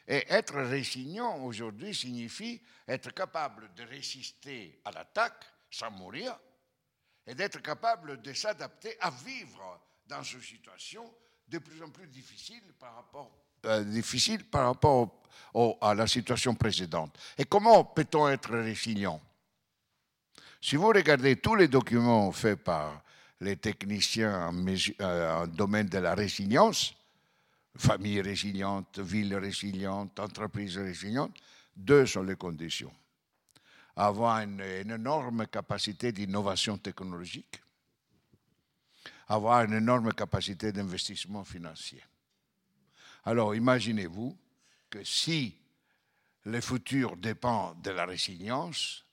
Et 0.08 0.24
être 0.28 0.56
résilient 0.56 1.36
aujourd'hui 1.44 1.94
signifie 1.94 2.60
être 2.88 3.14
capable 3.14 3.70
de 3.76 3.84
résister 3.84 4.80
à 4.84 4.90
l'attaque 4.90 5.44
sans 5.70 5.92
mourir 5.92 6.36
et 7.24 7.36
d'être 7.36 7.62
capable 7.62 8.20
de 8.20 8.32
s'adapter 8.32 8.96
à 9.00 9.10
vivre 9.10 9.80
dans 10.06 10.22
une 10.22 10.42
situation 10.42 11.08
de 11.46 11.58
plus 11.58 11.80
en 11.84 11.90
plus 11.90 12.08
difficile 12.08 12.64
par 12.80 12.96
rapport, 12.96 13.30
euh, 13.64 13.84
difficile 13.84 14.44
par 14.44 14.66
rapport 14.66 15.22
à 15.80 15.94
la 15.94 16.08
situation 16.08 16.54
précédente. 16.56 17.16
Et 17.38 17.44
comment 17.44 17.84
peut-on 17.84 18.28
être 18.28 18.50
résilient? 18.58 19.20
Si 20.64 20.76
vous 20.76 20.86
regardez 20.88 21.36
tous 21.36 21.56
les 21.56 21.68
documents 21.68 22.32
faits 22.32 22.64
par 22.64 23.02
les 23.42 23.58
techniciens 23.58 24.48
en, 24.48 24.66
euh, 24.66 25.42
en 25.42 25.46
domaine 25.46 25.90
de 25.90 25.98
la 25.98 26.14
résilience, 26.14 26.94
famille 27.76 28.22
résiliente, 28.22 28.98
ville 28.98 29.34
résiliente, 29.34 30.18
entreprise 30.18 30.78
résiliente, 30.78 31.36
deux 31.76 32.06
sont 32.06 32.22
les 32.22 32.36
conditions. 32.36 32.94
Avoir 33.94 34.38
une, 34.38 34.62
une 34.62 34.92
énorme 34.92 35.46
capacité 35.48 36.12
d'innovation 36.12 36.78
technologique 36.78 37.60
avoir 39.28 39.64
une 39.64 39.74
énorme 39.74 40.14
capacité 40.14 40.72
d'investissement 40.72 41.44
financier. 41.44 42.02
Alors 43.24 43.54
imaginez-vous 43.54 44.34
que 44.88 45.04
si 45.04 45.58
le 46.44 46.62
futur 46.62 47.18
dépend 47.18 47.74
de 47.74 47.90
la 47.90 48.06
résilience, 48.06 49.03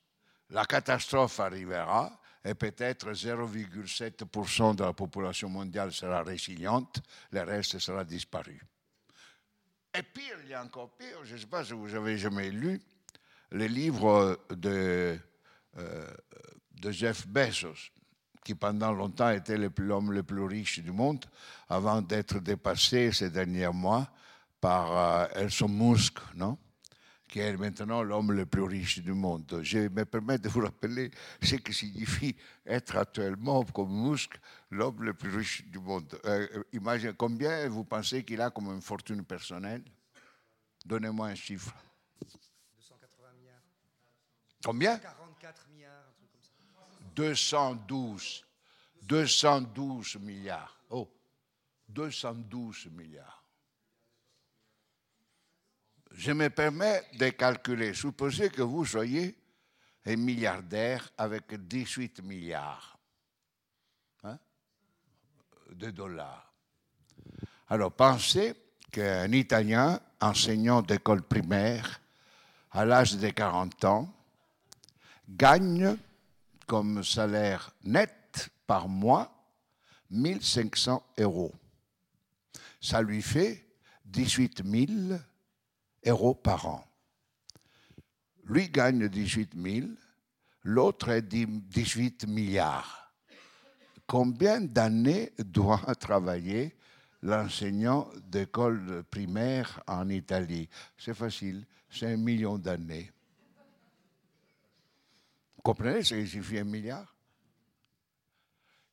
la 0.52 0.66
catastrophe 0.66 1.40
arrivera 1.40 2.12
et 2.44 2.54
peut-être 2.54 3.12
0,7% 3.12 4.76
de 4.76 4.84
la 4.84 4.92
population 4.92 5.48
mondiale 5.48 5.92
sera 5.92 6.22
résiliente, 6.22 7.00
le 7.30 7.42
reste 7.42 7.78
sera 7.78 8.04
disparu. 8.04 8.60
Et 9.94 10.02
pire, 10.02 10.36
il 10.44 10.50
y 10.50 10.54
a 10.54 10.62
encore 10.62 10.90
pire, 10.96 11.24
je 11.24 11.34
ne 11.34 11.38
sais 11.38 11.46
pas 11.46 11.64
si 11.64 11.72
vous 11.72 11.94
avez 11.94 12.18
jamais 12.18 12.50
lu 12.50 12.80
le 13.50 13.66
livre 13.66 14.38
de, 14.50 15.18
euh, 15.78 16.06
Jeff 16.90 17.26
Bezos, 17.26 17.90
qui 18.44 18.54
pendant 18.54 18.92
longtemps 18.92 19.30
était 19.30 19.56
l'homme 19.56 20.12
le 20.12 20.22
plus 20.22 20.44
riche 20.44 20.80
du 20.80 20.90
monde, 20.90 21.24
avant 21.68 22.02
d'être 22.02 22.40
dépassé 22.40 23.12
ces 23.12 23.30
derniers 23.30 23.68
mois 23.68 24.08
par 24.60 24.96
euh, 24.96 25.26
Elson 25.34 25.68
Musk, 25.68 26.18
non? 26.34 26.58
Qui 27.32 27.40
est 27.40 27.56
maintenant 27.56 28.02
l'homme 28.02 28.32
le 28.32 28.44
plus 28.44 28.62
riche 28.62 28.98
du 28.98 29.14
monde. 29.14 29.60
Je 29.62 29.78
me 29.88 30.04
permets 30.04 30.36
de 30.36 30.50
vous 30.50 30.60
rappeler 30.60 31.10
ce 31.42 31.56
que 31.56 31.72
signifie 31.72 32.36
être 32.66 32.94
actuellement, 32.94 33.64
comme 33.64 33.90
Musk, 33.90 34.38
l'homme 34.70 35.02
le 35.02 35.14
plus 35.14 35.34
riche 35.34 35.64
du 35.64 35.78
monde. 35.78 36.20
Euh, 36.26 36.62
imaginez 36.74 37.14
combien 37.16 37.66
vous 37.70 37.84
pensez 37.84 38.22
qu'il 38.22 38.38
a 38.42 38.50
comme 38.50 38.66
une 38.66 38.82
fortune 38.82 39.24
personnelle? 39.24 39.82
Donnez-moi 40.84 41.28
un 41.28 41.34
chiffre. 41.34 41.74
280 42.76 43.28
milliards. 43.38 43.62
Combien? 44.62 44.98
44 44.98 45.68
milliards, 45.70 45.90
un 45.90 46.12
truc 46.12 46.30
comme 46.58 46.66
ça. 46.68 47.04
212. 47.16 48.44
212 49.04 50.16
milliards. 50.16 50.78
Oh, 50.90 51.08
212 51.88 52.88
milliards. 52.90 53.41
Je 56.14 56.32
me 56.32 56.48
permets 56.50 57.02
de 57.14 57.30
calculer. 57.30 57.94
Supposez 57.94 58.50
que 58.50 58.62
vous 58.62 58.84
soyez 58.84 59.36
un 60.04 60.16
milliardaire 60.16 61.10
avec 61.16 61.54
18 61.54 62.22
milliards 62.22 62.98
hein, 64.24 64.38
de 65.70 65.90
dollars. 65.90 66.52
Alors 67.68 67.92
pensez 67.92 68.54
qu'un 68.90 69.32
Italien 69.32 70.00
enseignant 70.20 70.82
d'école 70.82 71.22
primaire 71.22 72.00
à 72.72 72.84
l'âge 72.84 73.16
de 73.16 73.30
40 73.30 73.84
ans 73.84 74.14
gagne 75.28 75.96
comme 76.66 77.02
salaire 77.02 77.70
net 77.84 78.50
par 78.66 78.88
mois 78.88 79.32
1500 80.10 81.02
euros. 81.18 81.54
Ça 82.80 83.00
lui 83.00 83.22
fait 83.22 83.66
18 84.04 84.62
000 84.64 85.18
euros 86.06 86.34
par 86.34 86.66
an. 86.66 86.84
Lui 88.44 88.68
gagne 88.68 89.08
18 89.08 89.52
000, 89.56 89.86
l'autre 90.64 91.10
est 91.10 91.22
18 91.22 92.26
milliards. 92.26 93.12
Combien 94.06 94.60
d'années 94.60 95.32
doit 95.38 95.94
travailler 96.00 96.76
l'enseignant 97.22 98.10
d'école 98.24 99.04
primaire 99.04 99.82
en 99.86 100.08
Italie? 100.08 100.68
C'est 100.98 101.14
facile, 101.14 101.64
c'est 101.88 102.12
un 102.12 102.16
million 102.16 102.58
d'années. 102.58 103.10
Vous 105.56 105.62
comprenez? 105.62 106.02
Ce 106.02 106.14
que 106.14 106.26
signifie 106.26 106.58
un 106.58 106.64
milliard 106.64 107.12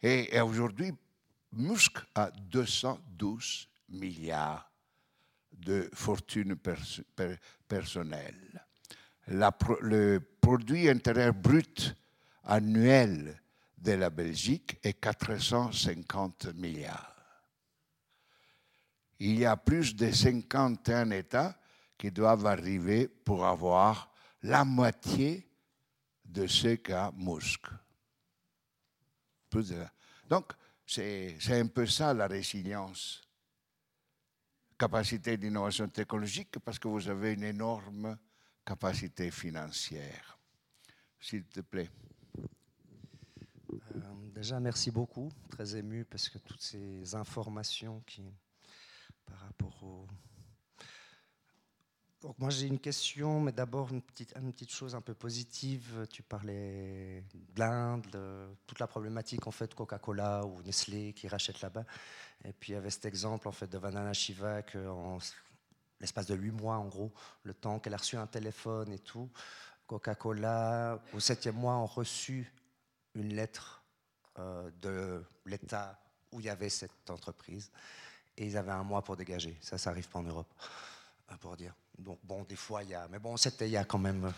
et 0.01 0.39
aujourd'hui, 0.39 0.93
Musk 1.51 1.97
a 2.15 2.31
212 2.31 3.67
milliards 3.89 4.68
de 5.59 5.89
fortune 5.93 6.55
pers 6.55 7.01
per 7.15 7.37
personnelle. 7.67 8.65
Le 9.27 10.19
produit 10.41 10.89
intérieur 10.89 11.33
brut 11.33 11.95
annuel 12.43 13.39
de 13.77 13.91
la 13.93 14.09
Belgique 14.09 14.77
est 14.83 14.99
450 14.99 16.53
milliards. 16.55 17.15
Il 19.19 19.37
y 19.37 19.45
a 19.45 19.57
plus 19.57 19.95
de 19.95 20.09
51 20.09 21.11
États 21.11 21.59
qui 21.97 22.11
doivent 22.11 22.45
arriver 22.45 23.07
pour 23.07 23.45
avoir 23.45 24.11
la 24.43 24.63
moitié 24.63 25.47
de 26.25 26.47
ce 26.47 26.75
qu'a 26.75 27.11
Musk. 27.15 27.67
Donc, 30.27 30.53
c'est 30.85 31.37
un 31.49 31.67
peu 31.67 31.85
ça 31.85 32.13
la 32.13 32.27
résilience 32.27 33.28
capacité 34.79 35.37
d'innovation 35.37 35.89
technologique 35.89 36.57
parce 36.63 36.79
que 36.79 36.87
vous 36.87 37.09
avez 37.09 37.33
une 37.33 37.43
énorme 37.43 38.17
capacité 38.65 39.29
financière. 39.29 40.39
S'il 41.19 41.43
te 41.43 41.59
plaît. 41.59 41.89
Euh, 43.71 43.77
déjà, 44.33 44.59
merci 44.59 44.89
beaucoup. 44.89 45.29
Très 45.49 45.75
ému 45.75 46.05
parce 46.05 46.29
que 46.29 46.37
toutes 46.39 46.61
ces 46.61 47.13
informations 47.13 48.01
qui, 48.07 48.23
par 49.25 49.39
rapport 49.39 49.83
au. 49.83 50.07
Donc, 52.21 52.37
moi, 52.37 52.49
j'ai 52.49 52.67
une 52.67 52.79
question, 52.79 53.39
mais 53.39 53.53
d'abord, 53.53 53.93
une 53.93 54.01
petite, 54.01 54.71
chose 54.71 54.93
un 54.93 55.01
peu 55.01 55.13
positive. 55.13 56.05
Tu 56.09 56.21
parlais 56.21 57.23
de 57.33 57.59
l'Inde, 57.59 58.05
de 58.11 58.47
toute 58.67 58.79
la 58.79 58.87
problématique, 58.87 59.47
en 59.47 59.51
fait, 59.51 59.73
Coca-Cola 59.73 60.45
ou 60.45 60.61
Nestlé 60.63 61.13
qui 61.13 61.29
rachètent 61.29 61.61
là-bas. 61.61 61.85
Et 62.45 62.53
puis 62.53 62.71
il 62.71 62.75
y 62.75 62.77
avait 62.77 62.89
cet 62.89 63.05
exemple 63.05 63.47
en 63.47 63.51
fait 63.51 63.67
de 63.67 63.77
Vandana 63.77 64.13
Shiva 64.13 64.61
que 64.61 64.79
l'espace 65.99 66.27
de 66.27 66.35
huit 66.35 66.51
mois 66.51 66.77
en 66.77 66.87
gros, 66.87 67.11
le 67.43 67.53
temps 67.53 67.79
qu'elle 67.79 67.93
a 67.93 67.97
reçu 67.97 68.15
un 68.15 68.27
téléphone 68.27 68.91
et 68.93 68.99
tout, 68.99 69.29
Coca-Cola 69.87 71.01
au 71.13 71.19
septième 71.19 71.55
mois 71.55 71.75
ont 71.75 71.85
reçu 71.85 72.51
une 73.15 73.33
lettre 73.33 73.83
euh, 74.37 74.69
de 74.81 75.23
l'État 75.45 75.99
où 76.31 76.39
il 76.39 76.45
y 76.45 76.49
avait 76.49 76.69
cette 76.69 77.09
entreprise 77.09 77.71
et 78.37 78.45
ils 78.45 78.55
avaient 78.55 78.71
un 78.71 78.83
mois 78.83 79.03
pour 79.03 79.17
dégager. 79.17 79.57
Ça, 79.61 79.77
ça 79.77 79.89
arrive 79.89 80.07
pas 80.07 80.19
en 80.19 80.23
Europe, 80.23 80.53
pour 81.37 81.55
dire. 81.55 81.73
Donc 81.97 82.19
bon, 82.23 82.43
des 82.47 82.55
fois 82.55 82.83
il 82.83 82.89
y 82.89 82.95
a, 82.95 83.07
mais 83.09 83.19
bon, 83.19 83.37
c'était 83.37 83.67
il 83.67 83.71
y 83.71 83.77
a 83.77 83.83
quand 83.83 83.99
même 83.99 84.31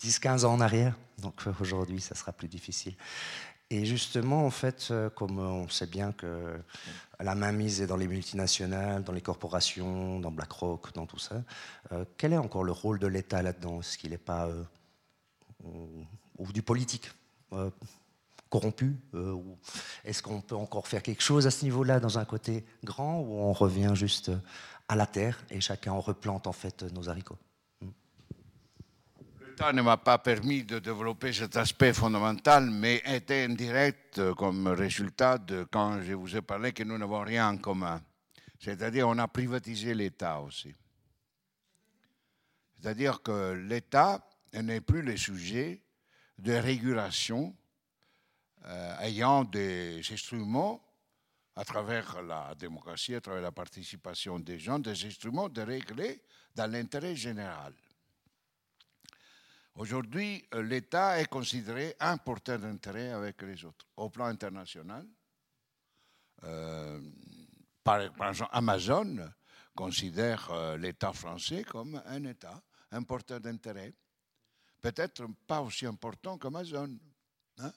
10-15 0.00 0.44
ans 0.44 0.54
en 0.54 0.60
arrière. 0.60 0.96
Donc 1.18 1.42
aujourd'hui, 1.60 2.00
ça 2.00 2.14
sera 2.14 2.32
plus 2.32 2.48
difficile. 2.48 2.94
Et 3.72 3.86
justement, 3.86 4.44
en 4.44 4.50
fait, 4.50 4.88
euh, 4.90 5.08
comme 5.08 5.38
on 5.38 5.66
sait 5.66 5.86
bien 5.86 6.12
que 6.12 6.60
la 7.18 7.34
mainmise 7.34 7.80
est 7.80 7.86
dans 7.86 7.96
les 7.96 8.06
multinationales, 8.06 9.02
dans 9.02 9.14
les 9.14 9.22
corporations, 9.22 10.20
dans 10.20 10.30
BlackRock, 10.30 10.92
dans 10.92 11.06
tout 11.06 11.18
ça, 11.18 11.42
euh, 11.92 12.04
quel 12.18 12.34
est 12.34 12.38
encore 12.38 12.64
le 12.64 12.72
rôle 12.72 12.98
de 12.98 13.06
l'État 13.06 13.40
là-dedans? 13.40 13.80
Est-ce 13.80 13.96
qu'il 13.96 14.10
n'est 14.10 14.18
pas. 14.18 14.46
Euh, 14.46 14.62
ou 16.38 16.52
du 16.52 16.60
politique 16.60 17.10
corrompu 18.50 18.96
Est-ce 20.04 20.22
qu'on 20.22 20.40
peut 20.40 20.56
encore 20.56 20.88
faire 20.88 21.02
quelque 21.02 21.22
chose 21.22 21.46
à 21.46 21.50
ce 21.50 21.64
niveau-là 21.64 22.00
dans 22.00 22.18
un 22.18 22.24
côté 22.24 22.66
grand 22.82 23.20
ou 23.20 23.38
on 23.38 23.52
revient 23.52 23.92
juste 23.94 24.32
à 24.92 24.96
la 24.96 25.06
terre 25.06 25.38
et 25.50 25.60
chacun 25.60 25.92
replante 25.92 26.46
en 26.46 26.52
fait 26.52 26.82
nos 26.92 27.08
haricots 27.08 27.38
ne 29.72 29.82
m'a 29.82 29.96
pas 29.96 30.18
permis 30.18 30.64
de 30.64 30.80
développer 30.80 31.32
cet 31.32 31.56
aspect 31.56 31.92
fondamental, 31.92 32.68
mais 32.68 33.00
était 33.06 33.44
indirect 33.44 34.32
comme 34.34 34.66
résultat 34.66 35.38
de 35.38 35.64
quand 35.70 36.02
je 36.02 36.14
vous 36.14 36.36
ai 36.36 36.42
parlé 36.42 36.72
que 36.72 36.82
nous 36.82 36.98
n'avons 36.98 37.20
rien 37.20 37.48
en 37.48 37.58
commun. 37.58 38.02
C'est-à-dire 38.58 39.08
on 39.08 39.18
a 39.18 39.28
privatisé 39.28 39.94
l'État 39.94 40.40
aussi. 40.40 40.74
C'est-à-dire 42.80 43.22
que 43.22 43.52
l'État 43.52 44.26
n'est 44.54 44.80
plus 44.80 45.02
le 45.02 45.16
sujet 45.16 45.80
de 46.38 46.54
régulation 46.54 47.54
euh, 48.64 48.98
ayant 49.00 49.44
des 49.44 50.00
instruments 50.10 50.82
à 51.54 51.64
travers 51.64 52.22
la 52.22 52.54
démocratie, 52.54 53.14
à 53.14 53.20
travers 53.20 53.42
la 53.42 53.52
participation 53.52 54.38
des 54.38 54.58
gens, 54.58 54.78
des 54.78 55.04
instruments 55.04 55.48
de 55.48 55.62
régler 55.62 56.22
dans 56.54 56.70
l'intérêt 56.70 57.14
général. 57.14 57.74
Aujourd'hui, 59.74 60.44
l'État 60.52 61.20
est 61.20 61.28
considéré 61.28 61.94
un 62.00 62.18
porteur 62.18 62.58
d'intérêt 62.58 63.10
avec 63.10 63.40
les 63.42 63.64
autres. 63.64 63.86
Au 63.96 64.10
plan 64.10 64.26
international, 64.26 65.06
euh, 66.44 67.00
par, 67.82 68.00
exemple, 68.00 68.50
Amazon 68.52 69.30
considère 69.74 70.50
euh, 70.50 70.76
l'État 70.76 71.12
français 71.12 71.64
comme 71.64 72.02
un 72.06 72.24
État, 72.24 72.62
un 72.90 73.02
porteur 73.02 73.40
d'intérêt. 73.40 73.94
Peut-être 74.80 75.26
pas 75.46 75.60
aussi 75.60 75.86
important 75.86 76.36
qu'Amazon. 76.36 76.98
Hein. 77.58 77.72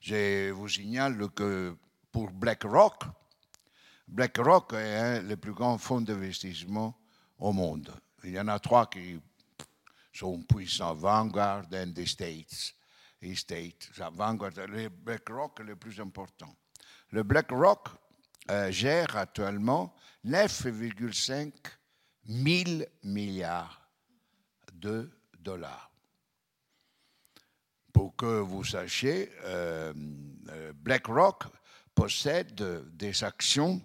Je 0.00 0.50
vous 0.50 0.68
signale 0.68 1.30
que 1.30 1.76
pour 2.14 2.30
BlackRock, 2.30 3.06
BlackRock 4.06 4.72
est 4.74 4.98
un 4.98 5.22
des 5.24 5.36
plus 5.36 5.52
grands 5.52 5.78
fonds 5.78 6.00
d'investissement 6.00 6.96
au 7.40 7.52
monde. 7.52 7.92
Il 8.22 8.30
y 8.30 8.38
en 8.38 8.46
a 8.46 8.60
trois 8.60 8.86
qui 8.86 9.20
sont 10.12 10.40
puissants, 10.42 10.94
Vanguard 10.94 11.64
et 11.72 11.92
the 11.92 12.06
States. 12.06 12.72
Et 13.20 13.34
Vanguard, 14.12 14.52
BlackRock 15.02 15.58
est 15.58 15.64
le 15.64 15.74
plus 15.74 15.98
important. 15.98 16.54
Le 17.10 17.24
BlackRock 17.24 17.88
euh, 18.48 18.70
gère 18.70 19.16
actuellement 19.16 19.92
9,5 20.24 21.52
000 22.28 22.88
milliards 23.02 23.88
de 24.72 25.10
dollars. 25.40 25.90
Pour 27.92 28.14
que 28.14 28.38
vous 28.38 28.62
sachiez, 28.62 29.32
euh, 29.46 29.92
euh, 30.50 30.72
BlackRock 30.76 31.46
possède 31.94 32.60
des 32.96 33.24
actions 33.24 33.80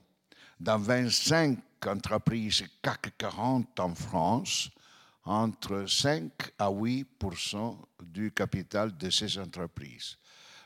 dans 0.60 0.78
25 0.78 1.58
entreprises 1.88 2.64
CAC 2.82 3.18
40 3.18 3.80
en 3.80 3.96
France, 3.96 4.70
entre 5.24 5.86
5 5.88 6.32
à 6.58 6.70
8% 6.70 7.78
du 8.04 8.32
capital 8.32 8.98
de 8.98 9.10
ces 9.10 9.38
entreprises. 9.38 10.18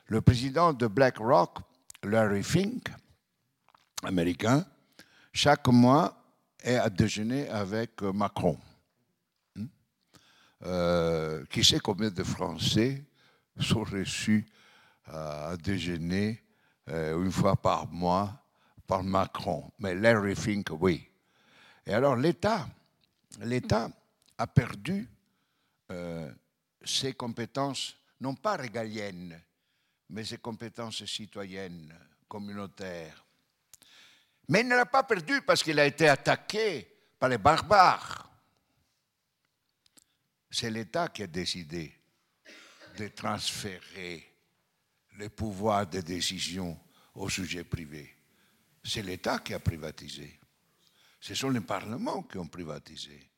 Le 0.07 0.21
président 0.21 0.73
de 0.73 0.87
BlackRock, 0.87 1.59
Larry 2.03 2.43
Fink, 2.43 2.89
américain, 4.03 4.65
chaque 5.31 5.67
mois 5.67 6.17
est 6.61 6.75
à 6.75 6.89
déjeuner 6.89 7.49
avec 7.49 8.01
Macron. 8.01 8.57
Hmm? 9.55 9.65
Euh, 10.65 11.45
qui 11.49 11.63
sait 11.63 11.79
combien 11.79 12.09
de 12.09 12.23
Français 12.23 13.03
sont 13.59 13.83
reçus 13.83 14.45
à 15.05 15.55
déjeuner 15.57 16.39
euh, 16.39 16.42
une 16.87 17.31
fois 17.31 17.55
par 17.55 17.87
mois 17.87 18.43
par 18.87 19.03
Macron 19.03 19.71
Mais 19.79 19.95
Larry 19.95 20.35
Fink, 20.35 20.69
oui. 20.79 21.09
Et 21.85 21.93
alors 21.93 22.15
l'État, 22.15 22.67
l'État 23.39 23.89
a 24.37 24.47
perdu 24.47 25.07
euh, 25.91 26.31
ses 26.83 27.13
compétences, 27.13 27.95
non 28.21 28.35
pas 28.35 28.55
régaliennes, 28.55 29.39
mais 30.09 30.23
ses 30.23 30.37
compétences 30.37 31.03
citoyennes, 31.05 31.93
communautaires. 32.27 33.25
Mais 34.49 34.61
il 34.61 34.67
ne 34.67 34.75
l'a 34.75 34.85
pas 34.85 35.03
perdu 35.03 35.41
parce 35.41 35.63
qu'il 35.63 35.79
a 35.79 35.85
été 35.85 36.07
attaqué 36.07 36.87
par 37.19 37.29
les 37.29 37.37
barbares. 37.37 38.29
C'est 40.49 40.69
l'État 40.69 41.07
qui 41.07 41.23
a 41.23 41.27
décidé 41.27 41.97
de 42.97 43.07
transférer 43.07 44.32
le 45.17 45.29
pouvoir 45.29 45.87
de 45.87 46.01
décision 46.01 46.79
au 47.15 47.29
sujet 47.29 47.63
privé. 47.63 48.15
C'est 48.83 49.01
l'État 49.01 49.39
qui 49.39 49.53
a 49.53 49.59
privatisé. 49.59 50.39
Ce 51.19 51.35
sont 51.35 51.49
les 51.49 51.61
parlements 51.61 52.23
qui 52.23 52.37
ont 52.37 52.47
privatisé. 52.47 53.29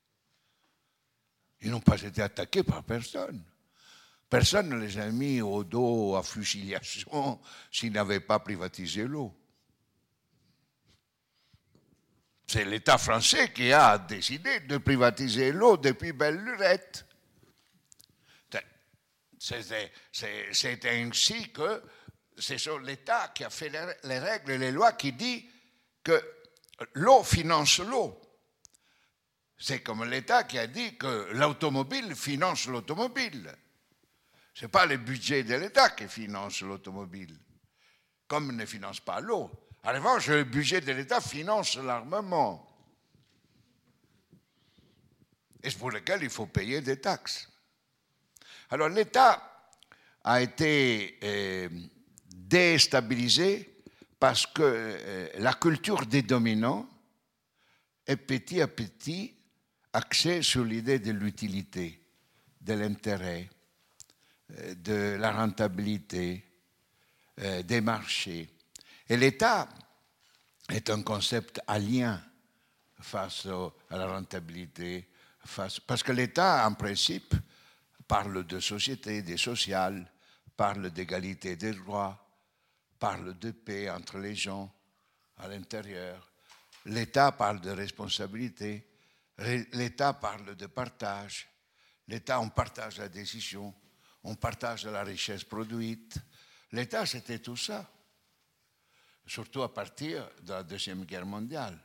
Ils 1.61 1.71
n'ont 1.71 1.81
pas 1.81 2.01
été 2.01 2.21
attaqués 2.21 2.63
par 2.63 2.83
personne. 2.83 3.43
Personne 4.29 4.69
ne 4.69 4.77
les 4.77 4.97
a 4.97 5.09
mis 5.11 5.41
au 5.41 5.63
dos 5.63 6.15
à 6.15 6.23
fusillation 6.23 7.39
s'ils 7.71 7.93
n'avaient 7.93 8.19
pas 8.19 8.39
privatisé 8.39 9.03
l'eau. 9.03 9.35
C'est 12.47 12.65
l'État 12.65 12.97
français 12.97 13.51
qui 13.51 13.71
a 13.71 13.97
décidé 13.97 14.59
de 14.61 14.77
privatiser 14.77 15.51
l'eau 15.51 15.77
depuis 15.77 16.13
belle 16.13 16.37
lurette. 16.37 17.04
C'est 20.11 20.85
ainsi 20.85 21.51
que 21.51 21.83
c'est 22.37 22.65
l'État 22.81 23.27
qui 23.29 23.43
a 23.43 23.49
fait 23.49 23.69
les 24.03 24.19
règles 24.19 24.51
et 24.51 24.57
les 24.57 24.71
lois 24.71 24.93
qui 24.93 25.13
dit 25.13 25.47
que 26.03 26.19
l'eau 26.93 27.23
finance 27.23 27.79
l'eau. 27.79 28.19
C'est 29.57 29.81
comme 29.81 30.03
l'État 30.03 30.43
qui 30.45 30.57
a 30.57 30.65
dit 30.67 30.97
que 30.97 31.29
l'automobile 31.33 32.15
finance 32.15 32.65
l'automobile. 32.67 33.55
Ce 34.53 34.65
n'est 34.65 34.71
pas 34.71 34.85
le 34.85 34.97
budget 34.97 35.43
de 35.43 35.55
l'État 35.55 35.91
qui 35.91 36.07
finance 36.07 36.61
l'automobile, 36.61 37.37
comme 38.27 38.55
ne 38.55 38.65
finance 38.65 38.99
pas 38.99 39.19
l'eau. 39.19 39.51
En 39.83 39.93
revanche, 39.93 40.27
le 40.27 40.43
budget 40.43 40.81
de 40.81 40.91
l'État 40.91 41.21
finance 41.21 41.77
l'armement. 41.77 42.67
Et 45.61 45.69
c'est 45.69 45.77
pour 45.77 45.91
lequel 45.91 46.23
il 46.23 46.29
faut 46.29 46.47
payer 46.47 46.81
des 46.81 46.99
taxes. 46.99 47.47
Alors 48.69 48.89
l'État 48.89 49.69
a 50.23 50.41
été 50.41 51.19
euh, 51.23 51.69
déstabilisé 52.35 53.83
parce 54.19 54.47
que 54.47 54.61
euh, 54.63 55.29
la 55.37 55.53
culture 55.53 56.05
des 56.05 56.23
dominants 56.23 56.89
est 58.07 58.17
petit 58.17 58.61
à 58.61 58.67
petit 58.67 59.35
axé 59.93 60.41
sur 60.41 60.63
l'idée 60.63 60.99
de 60.99 61.11
l'utilité, 61.11 62.01
de 62.59 62.73
l'intérêt, 62.73 63.49
euh, 64.51 64.75
de 64.75 65.15
la 65.19 65.31
rentabilité, 65.31 66.43
des 67.65 67.81
marchés. 67.81 68.47
Et 69.09 69.17
l'État 69.17 69.67
est 70.69 70.89
un 70.89 71.01
concept 71.01 71.59
alien 71.67 72.23
face 73.01 73.45
à 73.89 73.97
la 73.97 74.07
rentabilité, 74.07 75.09
parce 75.85 76.01
que 76.01 76.13
l'État, 76.13 76.65
en 76.65 76.75
principe, 76.75 77.35
parle 78.07 78.45
de 78.45 78.59
société, 78.59 79.21
des 79.21 79.37
sociales, 79.37 80.11
parle 80.55 80.89
d'égalité 80.91 81.55
des 81.55 81.73
droits, 81.73 82.27
parle 82.99 83.37
de 83.37 83.51
paix 83.51 83.89
entre 83.89 84.17
les 84.17 84.35
gens 84.35 84.73
à 85.37 85.47
l'intérieur. 85.47 86.31
L'État 86.85 87.31
parle 87.31 87.61
de 87.61 87.71
responsabilité, 87.71 88.87
L'État 89.37 90.13
parle 90.13 90.55
de 90.55 90.65
partage. 90.65 91.47
L'État, 92.07 92.39
on 92.39 92.49
partage 92.49 92.97
la 92.99 93.09
décision, 93.09 93.73
on 94.23 94.35
partage 94.35 94.85
la 94.85 95.03
richesse 95.03 95.43
produite. 95.43 96.17
L'État, 96.71 97.05
c'était 97.05 97.39
tout 97.39 97.57
ça. 97.57 97.91
Surtout 99.27 99.63
à 99.63 99.73
partir 99.73 100.29
de 100.43 100.53
la 100.53 100.63
Deuxième 100.63 101.03
Guerre 101.03 101.25
mondiale. 101.25 101.77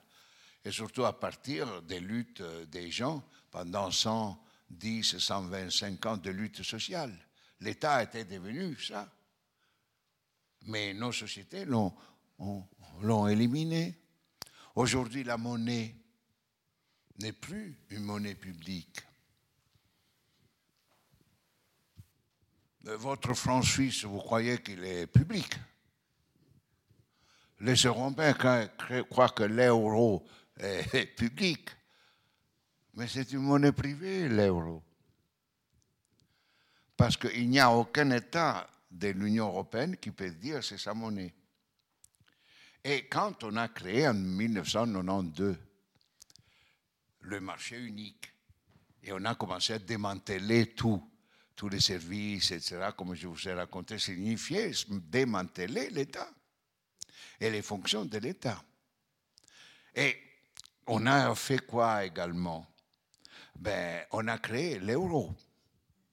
Et 0.65 0.71
surtout 0.71 1.07
à 1.07 1.19
partir 1.19 1.83
des 1.83 2.01
luttes 2.01 2.43
des 2.43 2.91
gens 2.91 3.25
pendant 3.51 3.91
110, 4.71 5.19
125 5.19 6.07
ans 6.07 6.17
de 6.17 6.31
lutte 6.31 6.63
sociale. 6.63 7.15
L'État 7.61 8.03
était 8.03 8.25
devenu 8.25 8.77
ça. 8.77 9.11
Mais 10.67 10.95
nos 10.95 11.13
sociétés 11.13 11.65
l'ont 11.65 13.29
éliminé. 13.29 13.99
Aujourd'hui, 14.75 15.25
la 15.25 15.37
monnaie 15.37 15.95
n'est 17.19 17.33
plus 17.33 17.77
une 17.91 18.05
monnaie 18.05 18.35
publique. 18.35 19.01
votre 22.83 23.35
franc 23.35 23.63
suisse, 23.63 24.05
vous 24.05 24.19
croyez 24.19 24.59
qu'il 24.63 24.83
est 24.85 25.07
public? 25.07 25.55
Les 27.61 27.75
Européens 27.75 28.33
croient 29.11 29.29
que 29.29 29.43
l'euro 29.43 30.27
est 30.57 31.15
public. 31.15 31.69
Mais 32.95 33.07
c'est 33.07 33.33
une 33.33 33.41
monnaie 33.41 33.73
privée, 33.73 34.29
l'euro. 34.29 34.83
Parce 36.97 37.17
qu'il 37.17 37.49
n'y 37.49 37.61
a 37.61 37.71
aucun 37.71 38.11
État 38.11 38.69
de 38.91 39.09
l'Union 39.09 39.47
européenne 39.49 39.97
qui 39.97 40.11
peut 40.11 40.31
dire 40.31 40.63
c'est 40.63 40.79
sa 40.79 40.93
monnaie. 40.93 41.33
Et 42.83 43.07
quand 43.09 43.45
on 43.45 43.57
a 43.57 43.69
créé 43.69 44.09
en 44.09 44.15
1992 44.15 45.57
le 47.21 47.41
marché 47.41 47.79
unique, 47.79 48.33
et 49.03 49.13
on 49.13 49.25
a 49.25 49.35
commencé 49.35 49.75
à 49.75 49.79
démanteler 49.79 50.75
tout, 50.75 51.03
tous 51.57 51.69
les 51.69 51.81
services, 51.81 52.51
etc., 52.51 52.89
comme 52.97 53.15
je 53.15 53.27
vous 53.27 53.49
ai 53.49 53.53
raconté, 53.53 53.99
signifiait 53.99 54.73
démanteler 54.89 55.91
l'État 55.91 56.31
et 57.39 57.51
les 57.51 57.63
fonctions 57.63 58.05
de 58.05 58.19
l'État. 58.19 58.63
Et 59.95 60.17
on 60.87 61.07
a 61.07 61.35
fait 61.35 61.67
quoi 61.67 62.05
également? 62.05 62.67
Ben, 63.61 64.05
On 64.13 64.27
a 64.27 64.39
créé 64.39 64.79
l'euro 64.79 65.35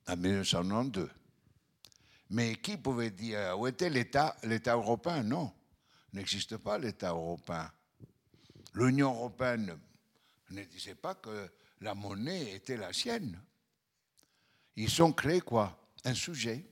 en 0.07 0.15
1992. 0.15 1.09
Mais 2.29 2.55
qui 2.57 2.75
pouvait 2.77 3.11
dire 3.11 3.57
où 3.57 3.67
était 3.67 3.89
l'État? 3.89 4.35
L'État 4.43 4.75
européen 4.75 5.23
Non, 5.23 5.51
n'existe 6.13 6.57
pas 6.57 6.77
l'État 6.77 7.09
européen. 7.09 7.71
L'Union 8.73 9.13
européenne 9.13 9.79
ne 10.49 10.63
disait 10.65 10.95
pas 10.95 11.15
que 11.15 11.49
la 11.81 11.95
monnaie 11.95 12.53
était 12.53 12.77
la 12.77 12.91
sienne. 12.91 13.39
Ils 14.75 15.01
ont 15.01 15.13
créé 15.13 15.41
quoi? 15.41 15.79
Un 16.03 16.13
sujet. 16.13 16.65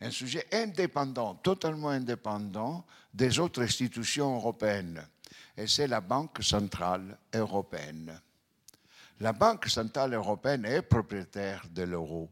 Un 0.00 0.12
sujet 0.12 0.46
indépendant, 0.52 1.34
totalement 1.34 1.88
indépendant 1.88 2.86
des 3.12 3.40
autres 3.40 3.62
institutions 3.62 4.36
européennes. 4.36 5.04
Et 5.56 5.66
c'est 5.66 5.88
la 5.88 6.00
Banque 6.00 6.42
centrale 6.42 7.18
européenne. 7.34 8.20
La 9.20 9.32
Banque 9.32 9.66
centrale 9.66 10.14
européenne 10.14 10.64
est 10.64 10.82
propriétaire 10.82 11.64
de 11.70 11.82
l'euro. 11.82 12.30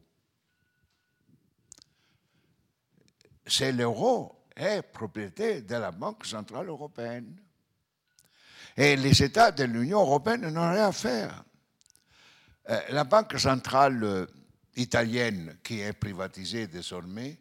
C'est 3.45 3.73
l'euro 3.73 4.47
est 4.55 4.83
propriété 4.83 5.63
de 5.63 5.75
la 5.75 5.91
Banque 5.91 6.25
centrale 6.25 6.69
européenne. 6.69 7.37
Et 8.77 8.97
les 8.97 9.23
États 9.23 9.51
de 9.51 9.65
l'Union 9.65 10.01
européenne 10.01 10.49
n'ont 10.49 10.71
rien 10.71 10.89
à 10.89 10.93
faire. 10.93 11.45
Euh, 12.69 12.81
la 12.91 13.05
Banque 13.05 13.39
centrale 13.39 14.03
euh, 14.05 14.27
italienne, 14.77 15.59
qui 15.65 15.81
est 15.81 15.93
privatisée 15.93 16.69
désormais, 16.69 17.39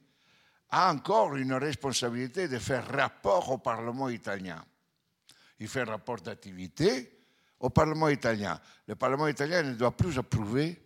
a 0.69 0.91
encore 0.91 1.35
une 1.35 1.53
responsabilité 1.53 2.47
de 2.47 2.57
faire 2.57 2.87
rapport 2.87 3.51
au 3.51 3.57
Parlement 3.59 4.09
italien. 4.09 4.63
Il 5.59 5.67
fait 5.67 5.83
rapport 5.83 6.21
d'activité 6.21 7.14
au 7.59 7.69
Parlement 7.69 8.09
italien. 8.09 8.59
Le 8.87 8.95
Parlement 8.95 9.27
italien 9.27 9.63
ne 9.63 9.73
doit 9.73 9.95
plus 9.95 10.17
approuver 10.17 10.81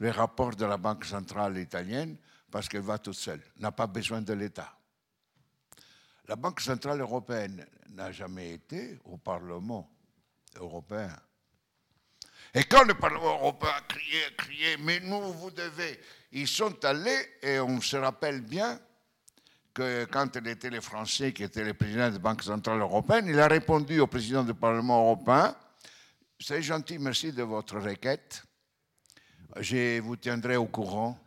les 0.00 0.10
rapports 0.10 0.54
de 0.54 0.64
la 0.64 0.76
Banque 0.76 1.04
centrale 1.04 1.58
italienne 1.58 2.16
parce 2.50 2.68
qu'elle 2.68 2.82
va 2.82 2.98
toute 2.98 3.14
seule, 3.14 3.42
n'a 3.58 3.72
pas 3.72 3.86
besoin 3.86 4.22
de 4.22 4.32
l'État. 4.32 4.72
La 6.26 6.36
Banque 6.36 6.60
centrale 6.60 7.00
européenne 7.00 7.66
n'a 7.90 8.12
jamais 8.12 8.52
été 8.52 8.98
au 9.04 9.16
Parlement 9.16 9.90
européen. 10.56 11.14
Et 12.54 12.64
quand 12.64 12.84
le 12.84 12.94
Parlement 12.94 13.34
européen 13.38 13.70
a 13.76 13.80
crié, 14.32 14.76
mais 14.80 15.00
nous, 15.00 15.32
vous 15.32 15.50
devez, 15.50 16.00
ils 16.32 16.48
sont 16.48 16.84
allés, 16.84 17.38
et 17.42 17.60
on 17.60 17.80
se 17.80 17.96
rappelle 17.96 18.40
bien 18.40 18.78
que 19.74 20.06
quand 20.06 20.34
il 20.36 20.48
était 20.48 20.70
les 20.70 20.80
Français 20.80 21.32
qui 21.32 21.44
étaient 21.44 21.64
les 21.64 21.74
présidents 21.74 22.08
de 22.08 22.14
la 22.14 22.18
Banque 22.18 22.42
centrale 22.42 22.80
européenne, 22.80 23.26
il 23.28 23.38
a 23.38 23.48
répondu 23.48 24.00
au 24.00 24.06
président 24.06 24.42
du 24.42 24.54
Parlement 24.54 25.00
européen, 25.00 25.54
c'est 26.40 26.62
gentil, 26.62 26.98
merci 26.98 27.32
de 27.32 27.42
votre 27.42 27.78
requête. 27.78 28.42
Je 29.56 30.00
vous 30.00 30.16
tiendrai 30.16 30.56
au 30.56 30.66
courant 30.66 31.18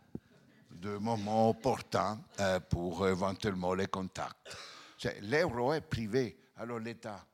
de 0.70 0.96
moments 0.96 1.50
opportuns 1.50 2.20
euh, 2.40 2.60
pour 2.60 3.06
éventuellement 3.06 3.74
les 3.74 3.86
contacts. 3.86 4.56
L'euro 5.22 5.72
est 5.74 5.80
privé, 5.80 6.38
alors 6.56 6.78
l'État. 6.78 7.26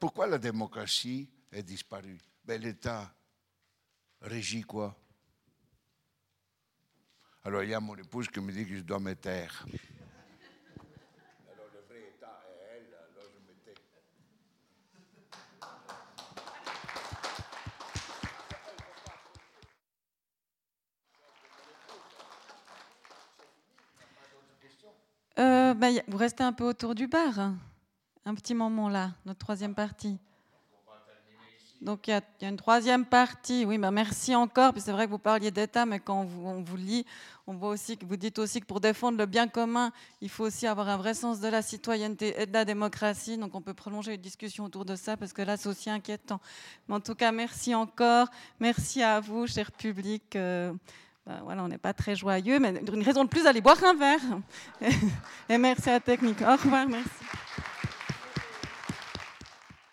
Pourquoi 0.00 0.26
la 0.26 0.38
démocratie 0.38 1.28
est 1.52 1.62
disparue? 1.62 2.18
Ben, 2.44 2.60
L'État 2.60 3.12
régit 4.22 4.62
quoi? 4.62 4.96
Alors 7.44 7.62
il 7.62 7.70
y 7.70 7.74
a 7.74 7.80
mon 7.80 7.96
épouse 7.96 8.28
qui 8.28 8.40
me 8.40 8.52
dit 8.52 8.66
que 8.66 8.76
je 8.76 8.82
dois 8.82 8.98
me 8.98 9.14
taire. 9.14 9.64
Alors 11.50 11.66
le 11.72 11.80
vrai 11.88 12.08
État 12.14 12.42
est 12.48 12.76
elle, 12.76 12.94
alors 12.94 13.30
je 13.32 13.38
me 13.40 13.54
tais. 13.64 13.74
Euh, 25.38 25.72
ben, 25.74 26.02
vous 26.08 26.16
restez 26.16 26.42
un 26.42 26.52
peu 26.52 26.64
autour 26.64 26.94
du 26.94 27.06
bar. 27.06 27.38
hein. 27.38 27.56
Un 28.24 28.34
petit 28.34 28.54
moment 28.54 28.88
là, 28.88 29.12
notre 29.24 29.38
troisième 29.38 29.74
partie. 29.74 30.18
Donc 31.80 32.08
il 32.08 32.10
y, 32.10 32.44
a, 32.44 32.48
une 32.48 32.56
troisième 32.56 33.04
partie. 33.04 33.64
Oui, 33.64 33.78
ben 33.78 33.92
merci 33.92 34.34
encore. 34.34 34.72
C'est 34.78 34.90
vrai 34.90 35.06
que 35.06 35.12
vous 35.12 35.18
parliez 35.18 35.52
d'État, 35.52 35.86
mais 35.86 36.00
quand 36.00 36.22
on 36.22 36.24
vous, 36.24 36.44
on 36.44 36.60
vous 36.60 36.76
lit, 36.76 37.06
on 37.46 37.54
voit 37.54 37.68
aussi 37.68 37.96
que 37.96 38.04
vous 38.04 38.16
dites 38.16 38.40
aussi 38.40 38.60
que 38.60 38.66
pour 38.66 38.80
défendre 38.80 39.16
le 39.16 39.26
bien 39.26 39.46
commun, 39.46 39.92
il 40.20 40.28
faut 40.28 40.44
aussi 40.44 40.66
avoir 40.66 40.88
un 40.88 40.96
vrai 40.96 41.14
sens 41.14 41.38
de 41.38 41.46
la 41.46 41.62
citoyenneté 41.62 42.34
et 42.36 42.46
de 42.46 42.52
la 42.52 42.64
démocratie. 42.64 43.38
Donc 43.38 43.54
on 43.54 43.62
peut 43.62 43.74
prolonger 43.74 44.14
une 44.14 44.20
discussion 44.20 44.64
autour 44.64 44.84
de 44.84 44.96
ça 44.96 45.16
parce 45.16 45.32
que 45.32 45.42
là 45.42 45.56
c'est 45.56 45.68
aussi 45.68 45.88
inquiétant. 45.88 46.40
Mais 46.88 46.96
en 46.96 47.00
tout 47.00 47.14
cas, 47.14 47.30
merci 47.30 47.76
encore. 47.76 48.26
Merci 48.58 49.04
à 49.04 49.20
vous, 49.20 49.46
cher 49.46 49.70
public. 49.70 50.34
Euh, 50.34 50.72
ben 51.28 51.40
voilà, 51.44 51.62
on 51.62 51.68
n'est 51.68 51.76
pas 51.76 51.92
très 51.92 52.16
joyeux, 52.16 52.58
mais 52.58 52.72
une 52.90 53.02
raison 53.02 53.22
de 53.22 53.28
plus 53.28 53.44
d'aller 53.44 53.60
boire 53.60 53.76
un 53.84 53.92
verre. 53.92 54.20
Et 55.50 55.58
merci 55.58 55.90
à 55.90 55.92
la 55.92 56.00
technique. 56.00 56.40
Au 56.40 56.52
revoir, 56.52 56.88
merci. 56.88 57.10